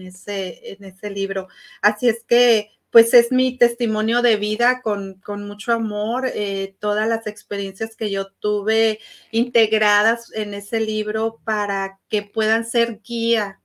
ese, 0.00 0.72
en 0.72 0.84
ese 0.84 1.10
libro. 1.10 1.48
Así 1.82 2.08
es 2.08 2.24
que, 2.24 2.70
pues 2.90 3.12
es 3.12 3.32
mi 3.32 3.58
testimonio 3.58 4.22
de 4.22 4.36
vida 4.36 4.80
con, 4.80 5.20
mucho 5.40 5.72
amor, 5.72 6.30
eh, 6.32 6.76
todas 6.78 7.08
las 7.08 7.26
experiencias 7.26 7.96
que 7.96 8.08
yo 8.08 8.30
tuve 8.38 9.00
integradas 9.32 10.32
en 10.32 10.54
ese 10.54 10.78
libro 10.78 11.40
para 11.42 11.98
que 12.08 12.22
puedan 12.22 12.64
ser 12.64 13.00
guía, 13.02 13.60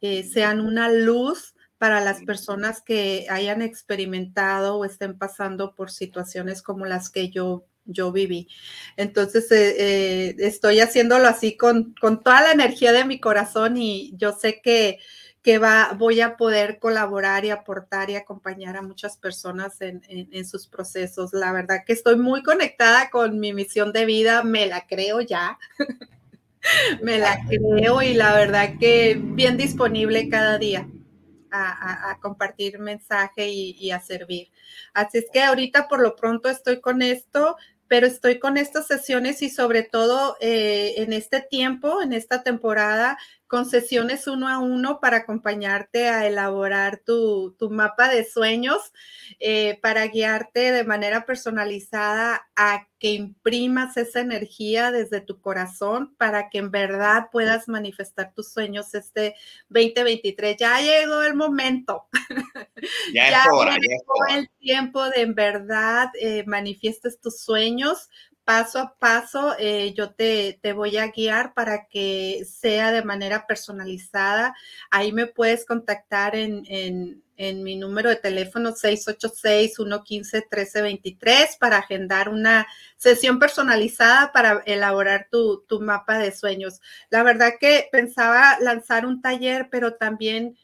eh, 0.00 0.24
sean 0.24 0.60
una 0.60 0.90
luz 0.90 1.54
para 1.78 2.00
las 2.00 2.20
personas 2.22 2.82
que 2.82 3.26
hayan 3.30 3.62
experimentado 3.62 4.76
o 4.76 4.84
estén 4.84 5.16
pasando 5.16 5.76
por 5.76 5.92
situaciones 5.92 6.60
como 6.60 6.84
las 6.84 7.10
que 7.10 7.30
yo, 7.30 7.64
yo 7.88 8.12
viví. 8.12 8.48
Entonces, 8.96 9.50
eh, 9.50 9.74
eh, 9.78 10.36
estoy 10.38 10.80
haciéndolo 10.80 11.26
así 11.26 11.56
con, 11.56 11.94
con, 12.00 12.22
toda 12.22 12.42
la 12.42 12.52
energía 12.52 12.92
de 12.92 13.04
mi 13.04 13.18
corazón 13.18 13.76
y 13.76 14.12
yo 14.16 14.32
sé 14.32 14.60
que, 14.62 14.98
que 15.42 15.58
va, 15.58 15.94
voy 15.98 16.20
a 16.20 16.36
poder 16.36 16.78
colaborar 16.78 17.44
y 17.44 17.50
aportar 17.50 18.10
y 18.10 18.16
acompañar 18.16 18.76
a 18.76 18.82
muchas 18.82 19.16
personas 19.16 19.80
en, 19.80 20.02
en 20.08 20.46
sus 20.46 20.66
procesos. 20.66 21.32
La 21.32 21.52
verdad 21.52 21.84
que 21.86 21.94
estoy 21.94 22.16
muy 22.16 22.42
conectada 22.42 23.10
con 23.10 23.40
mi 23.40 23.52
misión 23.52 23.92
de 23.92 24.04
vida, 24.04 24.44
me 24.44 24.66
la 24.66 24.86
creo 24.86 25.20
ya. 25.20 25.58
me 27.02 27.18
la 27.18 27.38
creo 27.46 28.02
y 28.02 28.14
la 28.14 28.34
verdad 28.34 28.74
que 28.78 29.18
bien 29.20 29.56
disponible 29.56 30.28
cada 30.28 30.58
día 30.58 30.88
a, 31.50 32.18
compartir 32.20 32.78
mensaje 32.78 33.48
y, 33.48 33.90
a 33.90 34.00
servir. 34.00 34.48
Así 34.92 35.18
es 35.18 35.26
que 35.32 35.42
ahorita 35.42 35.88
por 35.88 36.00
lo 36.00 36.16
pronto 36.16 36.48
estoy 36.48 36.80
con 36.80 37.02
esto, 37.02 37.56
pero 37.88 38.06
estoy 38.06 38.38
con 38.38 38.56
estas 38.56 38.86
sesiones 38.86 39.42
y 39.42 39.50
sobre 39.50 39.82
todo 39.82 40.36
eh, 40.40 40.94
en 40.98 41.12
este 41.12 41.40
tiempo, 41.40 42.02
en 42.02 42.12
esta 42.12 42.42
temporada, 42.42 43.18
con 43.48 43.64
sesiones 43.64 44.26
uno 44.26 44.46
a 44.46 44.58
uno 44.58 45.00
para 45.00 45.18
acompañarte 45.18 46.08
a 46.08 46.26
elaborar 46.26 47.00
tu, 47.04 47.56
mapa 47.70 48.08
de 48.08 48.24
sueños, 48.24 48.92
eh, 49.40 49.78
para 49.82 50.06
guiarte 50.06 50.70
de 50.70 50.84
manera 50.84 51.24
personalizada 51.24 52.46
a 52.54 52.86
que 52.98 53.12
imprimas 53.12 53.96
esa 53.96 54.20
energía 54.20 54.90
desde 54.90 55.20
tu 55.20 55.40
corazón 55.40 56.14
para 56.16 56.50
que 56.50 56.58
en 56.58 56.70
verdad 56.70 57.28
puedas 57.30 57.68
manifestar 57.68 58.34
tus 58.34 58.52
sueños 58.52 58.94
este 58.94 59.34
2023. 59.68 60.56
Ya 60.58 60.80
llegó 60.80 61.22
el 61.22 61.34
momento. 61.34 62.06
Ya, 63.12 63.30
ya 63.30 63.44
llegó 63.44 64.26
el 64.30 64.48
tiempo 64.60 65.04
de 65.10 65.22
en 65.22 65.34
verdad 65.34 66.10
eh, 66.20 66.44
manifiestes 66.46 67.20
tus 67.20 67.40
sueños 67.40 68.08
paso 68.48 68.78
a 68.78 68.94
paso 68.98 69.54
eh, 69.58 69.92
yo 69.94 70.14
te, 70.14 70.58
voy 70.74 70.96
a 70.96 71.08
guiar 71.08 71.52
para 71.52 71.86
que 71.86 72.46
sea 72.50 72.90
de 72.92 73.04
manera 73.04 73.46
personalizada. 73.46 74.54
Ahí 74.90 75.12
me 75.12 75.26
puedes 75.26 75.66
contactar 75.66 76.34
en, 76.34 77.22
mi 77.36 77.76
número 77.76 78.08
de 78.08 78.16
teléfono 78.16 78.70
686-115-1323 78.70 81.58
para 81.58 81.76
agendar 81.76 82.30
una 82.30 82.66
sesión 82.96 83.38
personalizada 83.38 84.32
para 84.32 84.62
elaborar 84.64 85.28
tu, 85.30 85.62
mapa 85.82 86.16
de 86.16 86.32
sueños. 86.32 86.80
La 87.10 87.22
verdad 87.22 87.52
que 87.60 87.86
pensaba 87.92 88.58
lanzar 88.60 89.04
un 89.04 89.20
taller, 89.20 89.68
pero 89.70 89.96
también 89.96 90.56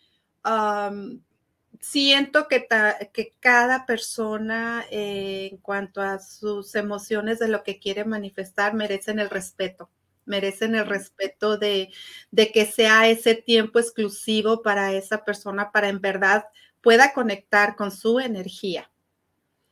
siento 1.85 2.49
que, 2.49 2.67
que 3.13 3.35
cada 3.41 3.87
persona 3.87 4.85
eh, 4.91 5.51
en 5.53 5.59
cuanto 5.59 6.01
a 6.01 6.19
sus 6.19 6.75
emociones 6.75 7.39
de 7.39 7.49
lo 7.49 7.63
que 7.63 7.79
quiere 7.79 8.05
manifestar 8.05 8.75
merecen 8.75 9.19
el 9.19 9.29
respeto, 9.29 9.91
merecen 10.25 10.75
el 10.75 10.87
respeto 10.87 11.59
de, 11.59 11.93
de, 12.31 12.51
que 12.51 12.65
sea 12.67 13.09
ese 13.09 13.35
tiempo 13.35 13.79
exclusivo 13.79 14.63
para 14.63 14.93
esa 14.95 15.25
persona, 15.25 15.71
para 15.73 15.89
en 15.89 16.01
verdad 16.01 16.47
pueda 16.81 17.13
conectar 17.13 17.77
con 17.77 17.91
su 17.91 18.19
energía. 18.19 18.91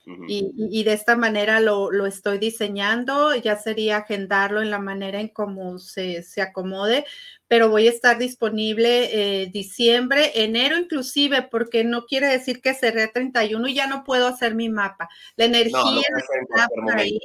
Y, 0.05 0.83
de 0.83 0.93
esta 0.93 1.17
manera 1.17 1.61
lo, 1.61 2.07
estoy 2.07 2.39
diseñando, 2.39 3.35
ya 3.37 3.57
sería 3.57 3.99
agendarlo 3.99 4.61
en 4.61 4.71
la 4.71 4.81
manera 4.81 5.21
en 5.21 5.29
cómo 5.29 5.79
se, 5.79 6.25
acomode, 6.43 7.05
pero 7.47 7.69
voy 7.69 7.87
a 7.87 7.91
estar 7.91 8.19
disponible 8.19 9.43
eh, 9.43 9.47
diciembre, 9.53 10.33
enero 10.43 10.77
inclusive, 10.77 11.43
porque 11.43 11.85
no 11.85 12.07
quiere 12.07 12.27
decir 12.27 12.61
que 12.61 12.75
cerré 12.75 13.09
31 13.09 13.69
y 13.69 13.75
ya 13.75 13.87
no 13.87 14.03
puedo 14.03 14.27
hacer 14.27 14.55
mi 14.55 14.69
mapa. 14.69 15.09
La 15.37 15.45
energía 15.45 16.03
está 16.43 16.69
por 16.69 16.99
ahí. 16.99 17.21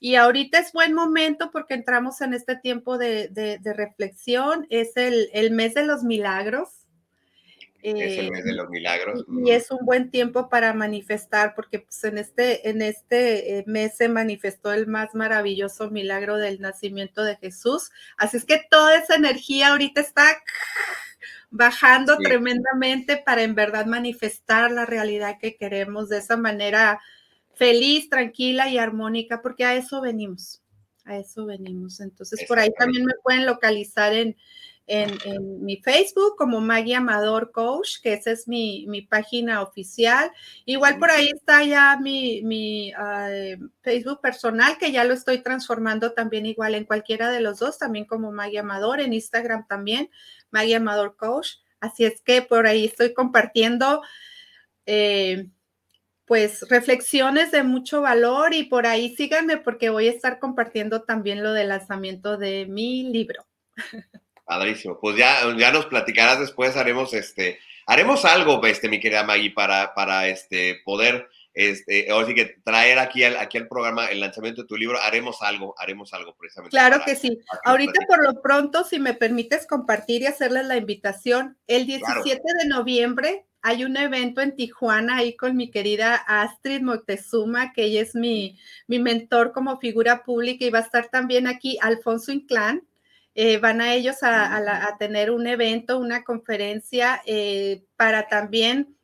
Y 0.00 0.16
ahorita 0.16 0.58
es 0.58 0.72
buen 0.72 0.94
momento 0.94 1.50
porque 1.52 1.74
entramos 1.74 2.20
en 2.22 2.34
este 2.34 2.56
tiempo 2.56 2.98
de, 2.98 3.60
reflexión, 3.62 4.66
es 4.70 4.92
el 4.96 5.50
mes 5.52 5.74
de 5.74 5.84
los 5.84 6.02
milagros 6.02 6.80
es 7.82 8.18
el 8.18 8.30
mes 8.30 8.44
de 8.44 8.50
eh, 8.50 8.54
los 8.54 8.68
milagros. 8.68 9.24
Y 9.44 9.50
es 9.50 9.70
un 9.70 9.84
buen 9.84 10.10
tiempo 10.10 10.48
para 10.48 10.72
manifestar, 10.74 11.54
porque 11.54 11.80
pues, 11.80 12.04
en 12.04 12.18
este, 12.18 12.68
en 12.68 12.82
este 12.82 13.58
eh, 13.58 13.64
mes 13.66 13.96
se 13.96 14.08
manifestó 14.08 14.72
el 14.72 14.86
más 14.86 15.14
maravilloso 15.14 15.90
milagro 15.90 16.36
del 16.36 16.60
nacimiento 16.60 17.24
de 17.24 17.36
Jesús. 17.36 17.90
Así 18.16 18.36
es 18.36 18.44
que 18.44 18.60
toda 18.70 18.96
esa 18.96 19.14
energía 19.14 19.68
ahorita 19.68 20.00
está 20.00 20.24
bajando 21.50 22.16
tremendamente 22.18 23.16
para 23.16 23.42
en 23.42 23.54
verdad 23.54 23.86
manifestar 23.86 24.70
la 24.70 24.86
realidad 24.86 25.38
que 25.40 25.56
queremos 25.56 26.08
de 26.08 26.18
esa 26.18 26.36
manera 26.36 27.00
feliz, 27.54 28.08
tranquila 28.08 28.68
y 28.68 28.78
armónica, 28.78 29.42
porque 29.42 29.64
a 29.64 29.74
eso 29.74 30.00
venimos, 30.00 30.62
a 31.04 31.18
eso 31.18 31.46
venimos. 31.46 32.00
Entonces, 32.00 32.44
por 32.46 32.58
ahí 32.58 32.70
también 32.78 33.04
me 33.04 33.14
pueden 33.22 33.46
localizar 33.46 34.14
en, 34.14 34.36
en, 34.90 35.64
mi 35.64 35.76
Facebook 35.76 36.34
como 36.36 36.60
Maggie 36.60 36.96
Amador 36.96 37.52
Coach, 37.52 38.00
que 38.02 38.12
esa 38.12 38.32
es 38.32 38.48
mi, 38.48 39.06
página 39.08 39.62
oficial. 39.62 40.32
Igual 40.64 40.98
por 40.98 41.10
ahí 41.10 41.30
está 41.34 41.62
ya 41.62 41.96
mi, 41.96 42.42
mi 42.42 42.92
Facebook 43.82 44.20
personal, 44.20 44.76
que 44.78 44.90
ya 44.90 45.04
lo 45.04 45.14
estoy 45.14 45.42
transformando 45.42 46.12
también 46.12 46.44
igual 46.44 46.74
en 46.74 46.84
cualquiera 46.84 47.30
de 47.30 47.40
los 47.40 47.60
dos, 47.60 47.78
también 47.78 48.04
como 48.04 48.32
Maggie 48.32 48.58
Amador, 48.58 49.00
en 49.00 49.12
Instagram 49.12 49.66
también, 49.68 50.10
Maggie 50.50 50.76
Amador 50.76 51.16
Coach. 51.16 51.58
Así 51.78 52.04
es 52.04 52.20
que 52.20 52.42
por 52.42 52.66
ahí 52.66 52.86
estoy 52.86 53.14
compartiendo. 53.14 54.02
Eh, 54.86 55.48
pues 56.24 56.68
reflexiones 56.68 57.50
de 57.50 57.64
mucho 57.64 58.02
valor 58.02 58.54
y 58.54 58.64
por 58.64 58.86
ahí 58.86 59.16
síganme 59.16 59.56
porque 59.56 59.90
voy 59.90 60.06
a 60.06 60.12
estar 60.12 60.38
compartiendo 60.38 61.02
también 61.02 61.42
lo 61.42 61.52
del 61.52 61.68
lanzamiento 61.68 62.36
de 62.36 62.66
mi 62.66 63.04
libro. 63.04 63.46
Padrísimo. 64.50 64.98
Pues 64.98 65.16
ya, 65.16 65.42
ya 65.56 65.70
nos 65.70 65.86
platicarás 65.86 66.40
después, 66.40 66.76
haremos 66.76 67.14
este, 67.14 67.60
haremos 67.86 68.24
algo, 68.24 68.60
este, 68.66 68.88
mi 68.88 68.98
querida 68.98 69.22
Maggie, 69.22 69.52
para, 69.52 69.94
para 69.94 70.26
este, 70.26 70.80
poder, 70.84 71.28
este, 71.54 72.12
o 72.12 72.26
que 72.26 72.56
traer 72.64 72.98
aquí 72.98 73.22
al, 73.22 73.36
aquí 73.36 73.58
al 73.58 73.68
programa 73.68 74.06
el 74.06 74.18
lanzamiento 74.18 74.62
de 74.62 74.66
tu 74.66 74.76
libro, 74.76 75.00
haremos 75.00 75.40
algo, 75.40 75.76
haremos 75.78 76.12
algo 76.14 76.34
precisamente. 76.34 76.76
Claro 76.76 77.00
que 77.04 77.14
sí. 77.14 77.38
Ahorita 77.64 78.00
por 78.08 78.24
lo 78.24 78.42
pronto, 78.42 78.82
si 78.82 78.98
me 78.98 79.14
permites 79.14 79.68
compartir 79.68 80.22
y 80.22 80.26
hacerles 80.26 80.66
la 80.66 80.76
invitación, 80.76 81.56
el 81.68 81.86
17 81.86 82.42
de 82.60 82.68
noviembre 82.68 83.46
hay 83.62 83.84
un 83.84 83.96
evento 83.96 84.40
en 84.40 84.56
Tijuana 84.56 85.18
ahí 85.18 85.36
con 85.36 85.56
mi 85.56 85.70
querida 85.70 86.16
Astrid 86.16 86.80
Moctezuma, 86.80 87.72
que 87.72 87.84
ella 87.84 88.00
es 88.00 88.16
mi, 88.16 88.58
mi 88.88 88.98
mentor 88.98 89.52
como 89.52 89.78
figura 89.78 90.24
pública 90.24 90.64
y 90.64 90.70
va 90.70 90.80
a 90.80 90.82
estar 90.82 91.08
también 91.08 91.46
aquí 91.46 91.78
Alfonso 91.80 92.32
Inclán, 92.32 92.82
eh, 93.34 93.58
van 93.58 93.80
a 93.80 93.94
ellos 93.94 94.16
a, 94.22 94.96
tener 94.98 95.30
un 95.30 95.46
evento, 95.46 95.98
una 95.98 96.24
conferencia 96.24 97.22
eh, 97.26 97.84
para 97.96 98.28
también 98.28 98.96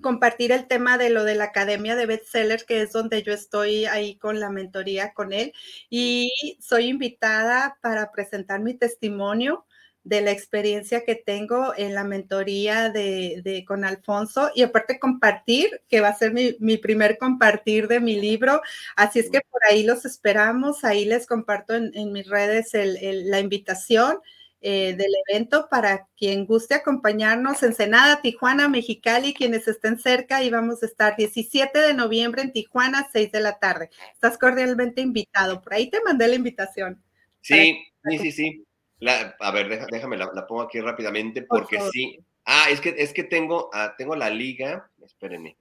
compartir 0.00 0.52
el 0.52 0.66
tema 0.66 0.98
de 0.98 1.10
lo 1.10 1.24
de 1.24 1.34
la 1.34 1.44
Academia 1.44 1.94
de 1.94 2.06
Bestsellers, 2.06 2.64
que 2.64 2.82
es 2.82 2.92
donde 2.92 3.22
yo 3.22 3.32
estoy 3.32 3.84
ahí 3.84 4.16
con 4.16 4.40
la 4.40 4.50
mentoría 4.50 5.12
con 5.12 5.32
él. 5.32 5.52
Y 5.90 6.32
soy 6.60 6.86
invitada 6.86 7.78
para 7.82 8.10
presentar 8.10 8.60
mi 8.60 8.74
testimonio 8.74 9.66
de 10.02 10.22
la 10.22 10.30
experiencia 10.30 11.04
que 11.04 11.14
tengo 11.14 11.74
en 11.76 11.94
la 11.94 12.04
mentoría 12.04 12.88
de, 12.90 13.64
con 13.66 13.84
Alfonso 13.84 14.50
y 14.54 14.62
aparte 14.62 14.98
compartir, 14.98 15.82
que 15.88 16.00
va 16.00 16.08
a 16.08 16.18
ser 16.18 16.32
mi, 16.32 16.76
primer 16.78 17.18
compartir 17.18 17.86
de 17.86 18.00
mi 18.00 18.18
libro. 18.18 18.62
Así 18.96 19.18
es 19.18 19.30
que 19.30 19.40
por 19.42 19.60
ahí 19.68 19.82
los 19.82 20.04
esperamos, 20.04 20.84
ahí 20.84 21.04
les 21.04 21.26
comparto 21.26 21.74
en, 21.74 22.12
mis 22.12 22.26
redes 22.28 22.70
la 22.72 23.40
invitación. 23.40 24.18
Eh, 24.62 24.94
del 24.94 25.10
evento 25.26 25.68
para 25.70 26.06
quien 26.18 26.44
guste 26.44 26.74
acompañarnos 26.74 27.62
en 27.62 27.74
Senada, 27.74 28.20
Tijuana, 28.20 28.68
Mexicali, 28.68 29.32
quienes 29.32 29.66
estén 29.66 29.98
cerca 29.98 30.44
y 30.44 30.50
vamos 30.50 30.82
a 30.82 30.86
estar 30.86 31.16
17 31.16 31.78
de 31.78 31.94
noviembre 31.94 32.42
en 32.42 32.52
Tijuana, 32.52 33.08
6 33.10 33.32
de 33.32 33.40
la 33.40 33.58
tarde. 33.58 33.88
Estás 34.12 34.36
cordialmente 34.36 35.00
invitado. 35.00 35.62
Por 35.62 35.72
ahí 35.72 35.88
te 35.88 36.02
mandé 36.04 36.28
la 36.28 36.34
invitación. 36.34 37.02
Sí, 37.40 37.78
sí, 38.04 38.18
sí, 38.18 38.32
sí 38.32 38.66
a 39.06 39.50
ver, 39.52 39.86
déjame, 39.90 40.16
la, 40.16 40.46
pongo 40.46 40.62
aquí 40.62 40.80
rápidamente 40.80 41.42
porque 41.42 41.80
sí. 41.92 42.18
Ah, 42.44 42.66
es 42.70 42.80
que, 42.80 42.94
es 42.98 43.12
que 43.12 43.24
tengo, 43.24 43.70
ah, 43.72 43.94
tengo 43.96 44.16
la 44.16 44.30
liga, 44.30 44.90
espérenme. 45.04 45.56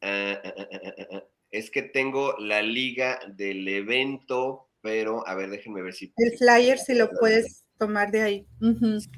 Ah, 0.00 0.40
ah, 0.42 1.22
es 1.50 1.70
que 1.70 1.82
tengo 1.82 2.36
la 2.38 2.62
liga 2.62 3.20
del 3.28 3.66
evento, 3.68 4.68
pero 4.80 5.26
a 5.26 5.34
ver, 5.34 5.50
déjenme 5.50 5.82
ver 5.82 5.94
si. 5.94 6.12
El 6.16 6.36
flyer, 6.36 6.78
si 6.78 6.94
lo 6.94 7.10
puedes 7.10 7.65
tomar 7.76 8.10
de 8.10 8.22
ahí. 8.22 8.46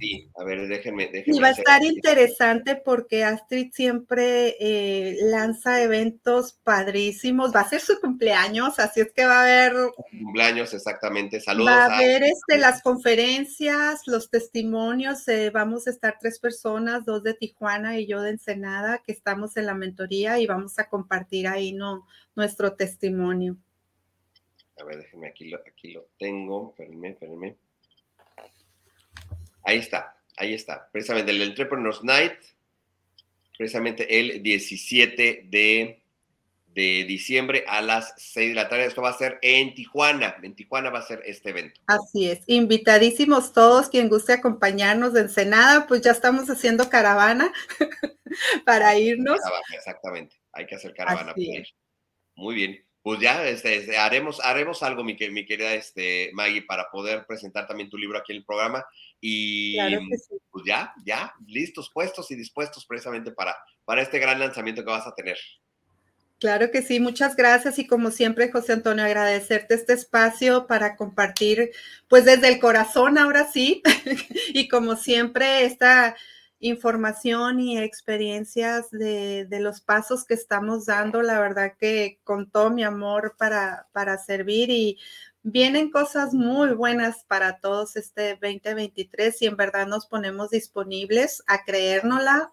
Sí, 0.01 0.31
a 0.37 0.45
ver, 0.45 0.67
déjenme. 0.69 1.09
déjenme 1.09 1.37
y 1.37 1.41
va 1.41 1.49
a 1.49 1.53
estar 1.53 1.83
interesante 1.85 2.77
porque 2.77 3.25
Astrid 3.25 3.71
siempre 3.73 4.57
eh, 4.61 5.17
lanza 5.23 5.83
eventos 5.83 6.53
padrísimos. 6.65 7.55
Va 7.55 7.61
a 7.61 7.69
ser 7.69 7.81
su 7.81 8.01
cumpleaños, 8.01 8.79
así 8.79 9.01
es 9.01 9.13
que 9.13 9.25
va 9.25 9.41
a 9.41 9.43
haber. 9.43 9.75
Cumpleaños, 10.11 10.75
exactamente. 10.75 11.41
Saludos. 11.41 11.73
Va 11.73 11.87
a 11.87 11.97
haber 11.97 12.23
este, 12.25 12.59
las 12.59 12.83
conferencias, 12.83 14.03
los 14.07 14.31
testimonios. 14.31 15.27
Eh, 15.29 15.51
vamos 15.51 15.87
a 15.87 15.91
estar 15.91 16.19
tres 16.21 16.39
personas, 16.39 17.05
dos 17.05 17.23
de 17.23 17.35
Tijuana 17.35 17.99
y 17.99 18.07
yo 18.07 18.23
de 18.23 18.31
Ensenada, 18.31 18.99
que 18.99 19.13
estamos 19.13 19.57
en 19.57 19.67
la 19.67 19.75
mentoría 19.75 20.39
y 20.39 20.47
vamos 20.47 20.79
a 20.79 20.89
compartir 20.89 21.49
ahí 21.49 21.73
no, 21.73 22.07
nuestro 22.35 22.75
testimonio. 22.75 23.57
A 24.81 24.85
ver, 24.85 24.99
déjenme, 24.99 25.29
aquí 25.29 25.49
lo, 25.49 25.59
aquí 25.59 25.93
lo 25.93 26.09
tengo. 26.19 26.71
Espérenme, 26.71 27.11
espérenme. 27.11 27.57
Ahí 29.69 29.81
está, 29.81 30.17
ahí 30.39 30.55
está. 30.55 30.89
Precisamente 30.91 31.31
el 31.31 31.43
Entrepreneurs 31.43 32.03
Night, 32.03 32.33
precisamente 33.59 34.19
el 34.19 34.43
17 34.43 35.45
de, 35.45 36.03
diciembre 36.75 37.65
a 37.69 37.83
las 37.83 38.15
6 38.17 38.49
de 38.49 38.55
la 38.55 38.71
tarde. 38.71 38.87
Esto 38.87 39.03
va 39.03 39.11
a 39.11 39.19
ser 39.19 39.39
en 39.43 39.75
Tijuana. 39.75 40.37
En 40.43 40.55
Tijuana 40.55 40.89
va 40.89 41.01
a 41.01 41.07
ser 41.07 41.21
este 41.27 41.51
evento. 41.51 41.83
Así 41.87 42.31
es. 42.31 42.41
Invitadísimos 42.47 43.53
todos, 43.53 43.91
quien 43.91 44.09
guste 44.09 44.33
acompañarnos 44.33 45.13
de 45.13 45.21
Ensenada, 45.21 45.87
pues 45.87 46.01
ya 46.01 46.13
estamos 46.13 46.49
haciendo 46.49 46.89
caravana 46.89 47.53
para 48.65 48.97
irnos. 48.99 49.39
exactamente. 49.77 50.37
Hay 50.53 50.65
que 50.65 50.77
hacer 50.77 50.95
caravana 50.95 51.35
para 51.35 51.43
ir. 51.43 51.67
Muy 52.37 52.55
bien 52.55 52.89
pues 53.09 53.21
ya 53.21 53.49
este, 53.49 53.77
este, 53.77 53.97
haremos, 53.97 54.39
haremos 54.41 54.83
algo, 54.83 55.03
mi, 55.03 55.17
mi 55.31 55.47
querida 55.47 55.73
este, 55.73 56.31
Maggie, 56.35 56.61
para 56.61 56.91
poder 56.91 57.25
presentar 57.25 57.67
también 57.67 57.89
tu 57.89 57.97
libro 57.97 58.19
aquí 58.19 58.33
en 58.33 58.39
el 58.39 58.45
programa. 58.45 58.85
Y 59.21 59.77
pues 60.51 60.65
ya, 60.67 60.93
ya, 61.05 61.33
listos, 61.47 61.91
puestos 61.93 62.31
y 62.31 62.37
dispuestos 62.37 62.87
precisamente 62.87 63.33
para, 63.33 63.55
para 63.85 64.03
este 64.03 64.19
gran 64.19 64.39
lanzamiento 64.39 64.85
que 64.85 64.91
vas 64.91 65.07
a 65.07 65.15
tener. 65.15 65.37
Claro 66.39 66.71
que 66.71 66.83
sí, 66.83 67.01
muchas 67.01 67.35
gracias 67.35 67.81
y 67.81 67.87
como 67.89 68.13
siempre, 68.13 68.53
José 68.53 68.75
Antonio, 68.75 69.05
agradecerte 69.05 69.75
este 69.75 69.95
espacio 69.95 70.69
para 70.69 70.95
compartir, 70.95 71.73
pues 72.07 72.25
desde 72.25 72.49
el 72.49 72.61
corazón 72.61 73.19
ahora 73.19 73.51
sí, 73.51 73.83
y 74.55 74.69
como 74.69 74.95
siempre, 74.95 75.65
esta 75.65 76.15
información 76.61 77.59
y 77.59 77.79
experiencias 77.79 78.91
de, 78.91 79.47
de, 79.47 79.61
los 79.61 79.81
pasos 79.81 80.25
que 80.25 80.35
estamos 80.35 80.87
dando, 80.87 81.23
la 81.23 81.41
verdad 81.41 81.75
que 81.79 82.21
con 82.23 82.51
todo 82.51 82.71
mi 82.71 82.85
amor 82.85 83.35
para, 83.37 83.89
para 83.93 84.17
servir 84.19 84.71
y 84.71 84.99
vienen 85.51 85.91
cosas 85.91 86.35
muy 86.35 86.75
buenas 86.75 87.25
para 87.25 87.59
todos 87.59 87.97
este 87.97 88.39
2023 88.41 89.43
y 89.43 89.47
en 89.47 89.57
verdad 89.57 89.87
nos 89.87 90.07
ponemos 90.07 90.51
disponibles 90.51 91.43
a 91.47 91.65
creérnosla 91.65 92.53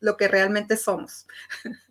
lo 0.00 0.16
que 0.16 0.28
realmente 0.28 0.76
somos. 0.76 1.26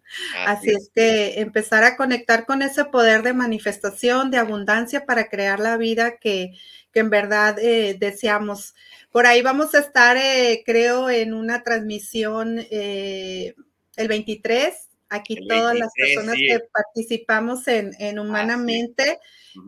Así, 0.46 0.70
es 0.70 0.92
que 0.94 1.40
empezar 1.40 1.84
a 1.84 1.98
conectar 1.98 2.46
con 2.46 2.62
ese 2.62 2.86
poder 2.86 3.24
de 3.24 3.34
manifestación, 3.34 4.30
de 4.30 4.38
abundancia 4.38 5.06
para 5.06 5.28
crear 5.28 5.60
la 5.60 5.78
vida 5.78 6.18
que, 6.18 6.52
que 6.92 7.00
en 7.00 7.10
verdad 7.10 7.58
eh, 7.58 7.98
deseamos. 8.00 8.76
Por 9.12 9.26
ahí 9.26 9.42
vamos 9.42 9.74
a 9.74 9.80
estar, 9.80 10.18
eh, 10.18 10.62
creo, 10.66 11.10
en 11.10 11.34
una 11.34 11.64
transmisión 11.64 12.60
eh, 12.70 13.56
el 13.96 14.08
23 14.08 14.90
aquí 15.14 15.38
todas 15.48 15.78
las 15.78 15.92
personas 15.94 16.36
que 16.36 16.60
participamos 16.72 17.68
en, 17.68 18.20
Humanamente. 18.20 19.20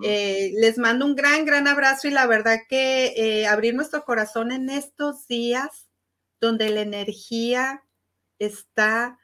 Eh, 0.03 0.51
les 0.55 0.79
mando 0.79 1.05
un 1.05 1.15
gran, 1.15 1.45
gran 1.45 1.67
abrazo 1.67 2.07
y 2.07 2.11
la 2.11 2.25
verdad 2.25 2.61
que 2.67 3.13
eh, 3.15 3.45
abrir 3.45 3.75
nuestro 3.75 4.03
corazón 4.03 4.51
en 4.51 4.69
estos 4.69 5.27
días 5.27 5.87
donde 6.41 6.69
la 6.69 6.81
energía 6.81 7.83
está 8.39 9.19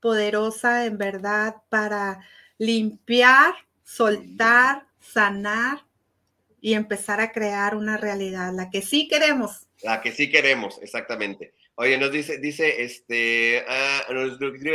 poderosa 0.00 0.86
en 0.86 0.96
verdad 0.96 1.56
para 1.68 2.20
limpiar, 2.58 3.54
soltar, 3.84 4.86
sanar 5.00 5.84
y 6.60 6.74
empezar 6.74 7.20
a 7.20 7.32
crear 7.32 7.76
una 7.76 7.96
realidad, 7.96 8.52
la 8.54 8.70
que 8.70 8.82
sí 8.82 9.08
queremos. 9.08 9.68
La 9.82 10.00
que 10.00 10.12
sí 10.12 10.30
queremos, 10.30 10.78
exactamente. 10.80 11.54
Oye, 11.78 11.98
nos 11.98 12.10
dice, 12.10 12.38
dice, 12.38 12.82
este, 12.82 13.62
ah, 13.68 14.06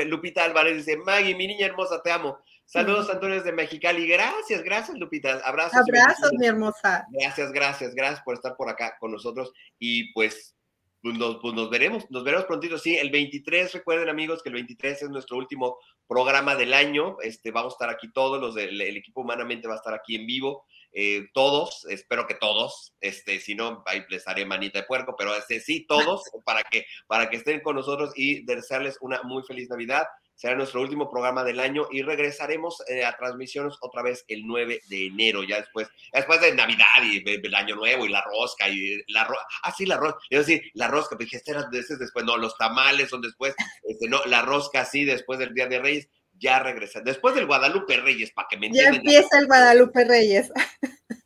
Lupita 0.05 0.43
Álvarez 0.43 0.77
dice, 0.77 0.97
Maggie, 0.97 1.35
mi 1.35 1.47
niña 1.47 1.65
hermosa, 1.65 2.01
te 2.03 2.11
amo. 2.11 2.37
Saludos, 2.63 3.09
Antonio 3.09 3.41
de 3.41 3.51
Mexicali. 3.51 4.07
Gracias, 4.07 4.61
gracias, 4.61 4.97
Lupita. 4.97 5.41
Abrazos. 5.43 5.79
Abrazos, 5.79 6.31
mi 6.37 6.45
hermosa. 6.45 7.05
Gracias, 7.09 7.51
gracias, 7.51 7.95
gracias 7.95 8.21
por 8.21 8.35
estar 8.35 8.55
por 8.55 8.69
acá 8.69 8.97
con 8.99 9.11
nosotros. 9.11 9.51
Y 9.79 10.13
pues, 10.13 10.55
pues 11.01 11.17
nos, 11.17 11.37
pues 11.41 11.55
nos 11.55 11.71
veremos, 11.71 12.09
nos 12.11 12.23
veremos 12.23 12.45
prontito. 12.45 12.77
Sí, 12.77 12.95
el 12.95 13.09
23, 13.09 13.73
recuerden 13.73 14.07
amigos 14.07 14.43
que 14.43 14.49
el 14.49 14.55
23 14.55 15.01
es 15.01 15.09
nuestro 15.09 15.37
último 15.37 15.79
programa 16.07 16.55
del 16.55 16.73
año. 16.73 17.17
Este, 17.23 17.49
vamos 17.49 17.73
a 17.73 17.75
estar 17.75 17.89
aquí 17.89 18.13
todos, 18.13 18.39
los 18.39 18.53
del 18.53 18.79
el 18.79 18.95
equipo 18.95 19.21
humanamente 19.21 19.67
va 19.67 19.73
a 19.73 19.77
estar 19.77 19.95
aquí 19.95 20.15
en 20.15 20.27
vivo. 20.27 20.65
Eh, 20.93 21.29
todos, 21.33 21.85
espero 21.89 22.27
que 22.27 22.35
todos, 22.35 22.93
este, 22.99 23.39
si 23.39 23.55
no, 23.55 23.81
ahí 23.85 24.03
les 24.09 24.27
haré 24.27 24.45
manita 24.45 24.79
de 24.79 24.85
puerco, 24.85 25.15
pero 25.17 25.33
este, 25.35 25.59
sí, 25.59 25.85
todos, 25.87 26.23
para 26.45 26.63
que, 26.63 26.85
para 27.07 27.29
que 27.29 27.37
estén 27.37 27.61
con 27.61 27.75
nosotros 27.75 28.11
y 28.15 28.43
desearles 28.45 28.97
una 29.01 29.21
muy 29.23 29.43
feliz 29.43 29.69
Navidad. 29.69 30.03
Será 30.35 30.55
nuestro 30.55 30.81
último 30.81 31.07
programa 31.07 31.43
del 31.43 31.59
año 31.59 31.87
y 31.91 32.01
regresaremos 32.01 32.81
eh, 32.87 33.05
a 33.05 33.15
transmisiones 33.15 33.75
otra 33.79 34.01
vez 34.01 34.25
el 34.27 34.47
9 34.47 34.81
de 34.87 35.05
enero, 35.05 35.43
ya 35.43 35.57
después, 35.57 35.87
después 36.11 36.41
de 36.41 36.55
Navidad 36.55 37.03
y 37.03 37.23
el 37.29 37.55
Año 37.55 37.75
Nuevo 37.75 38.07
y 38.07 38.09
la 38.09 38.23
rosca 38.23 38.67
y 38.67 39.03
la 39.09 39.23
rosca, 39.23 39.45
ah, 39.61 39.71
sí, 39.71 39.85
la 39.85 39.97
rosca, 39.97 40.19
yo 40.31 40.39
decir, 40.39 40.63
la 40.73 40.87
rosca, 40.87 41.15
pero 41.15 41.25
dije, 41.25 41.37
este 41.37 41.51
era 41.51 41.69
después, 41.69 42.25
no, 42.25 42.37
los 42.37 42.57
tamales 42.57 43.09
son 43.09 43.21
después, 43.21 43.53
este, 43.83 44.07
no, 44.07 44.19
la 44.25 44.41
rosca 44.41 44.83
sí, 44.83 45.05
después 45.05 45.37
del 45.37 45.53
Día 45.53 45.67
de 45.67 45.79
Reyes, 45.79 46.09
ya 46.41 46.59
regresa, 46.59 47.01
después 47.01 47.35
del 47.35 47.45
Guadalupe 47.45 47.97
Reyes, 47.97 48.31
para 48.31 48.47
que 48.49 48.57
me 48.57 48.67
entiendan. 48.67 48.93
Ya 48.93 48.99
empieza 48.99 49.39
el 49.39 49.47
Guadalupe 49.47 50.03
Reyes. 50.03 50.51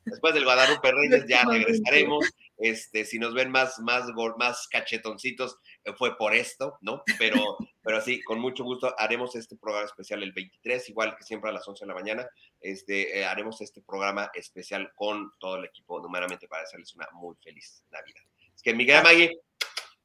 Después 0.04 0.34
del 0.34 0.44
Guadalupe 0.44 0.92
Reyes 0.92 1.26
ya 1.28 1.46
regresaremos. 1.46 2.30
Este, 2.58 3.04
si 3.04 3.20
nos 3.20 3.34
ven 3.34 3.50
más, 3.50 3.80
más, 3.80 4.06
más 4.38 4.68
cachetoncitos, 4.70 5.58
eh, 5.84 5.94
fue 5.98 6.18
por 6.18 6.34
esto, 6.34 6.78
¿no? 6.82 7.04
Pero, 7.18 7.58
pero 7.82 8.00
sí, 8.02 8.22
con 8.24 8.40
mucho 8.40 8.64
gusto 8.64 8.94
haremos 8.98 9.36
este 9.36 9.58
programa 9.58 9.86
especial 9.86 10.24
el 10.24 10.32
23, 10.32 10.90
igual 10.90 11.16
que 11.18 11.24
siempre 11.24 11.50
a 11.50 11.54
las 11.54 11.68
11 11.68 11.84
de 11.84 11.88
la 11.88 11.94
mañana, 11.94 12.28
este, 12.62 13.20
eh, 13.20 13.26
haremos 13.26 13.60
este 13.60 13.82
programa 13.82 14.32
especial 14.34 14.92
con 14.96 15.32
todo 15.38 15.58
el 15.58 15.66
equipo 15.66 16.00
numeramente 16.00 16.48
para 16.48 16.64
hacerles 16.64 16.96
una 16.96 17.08
muy 17.14 17.36
feliz 17.44 17.84
Navidad. 17.92 18.22
Es 18.56 18.62
que 18.62 18.74
Miguel 18.74 19.04
Magui, 19.04 19.38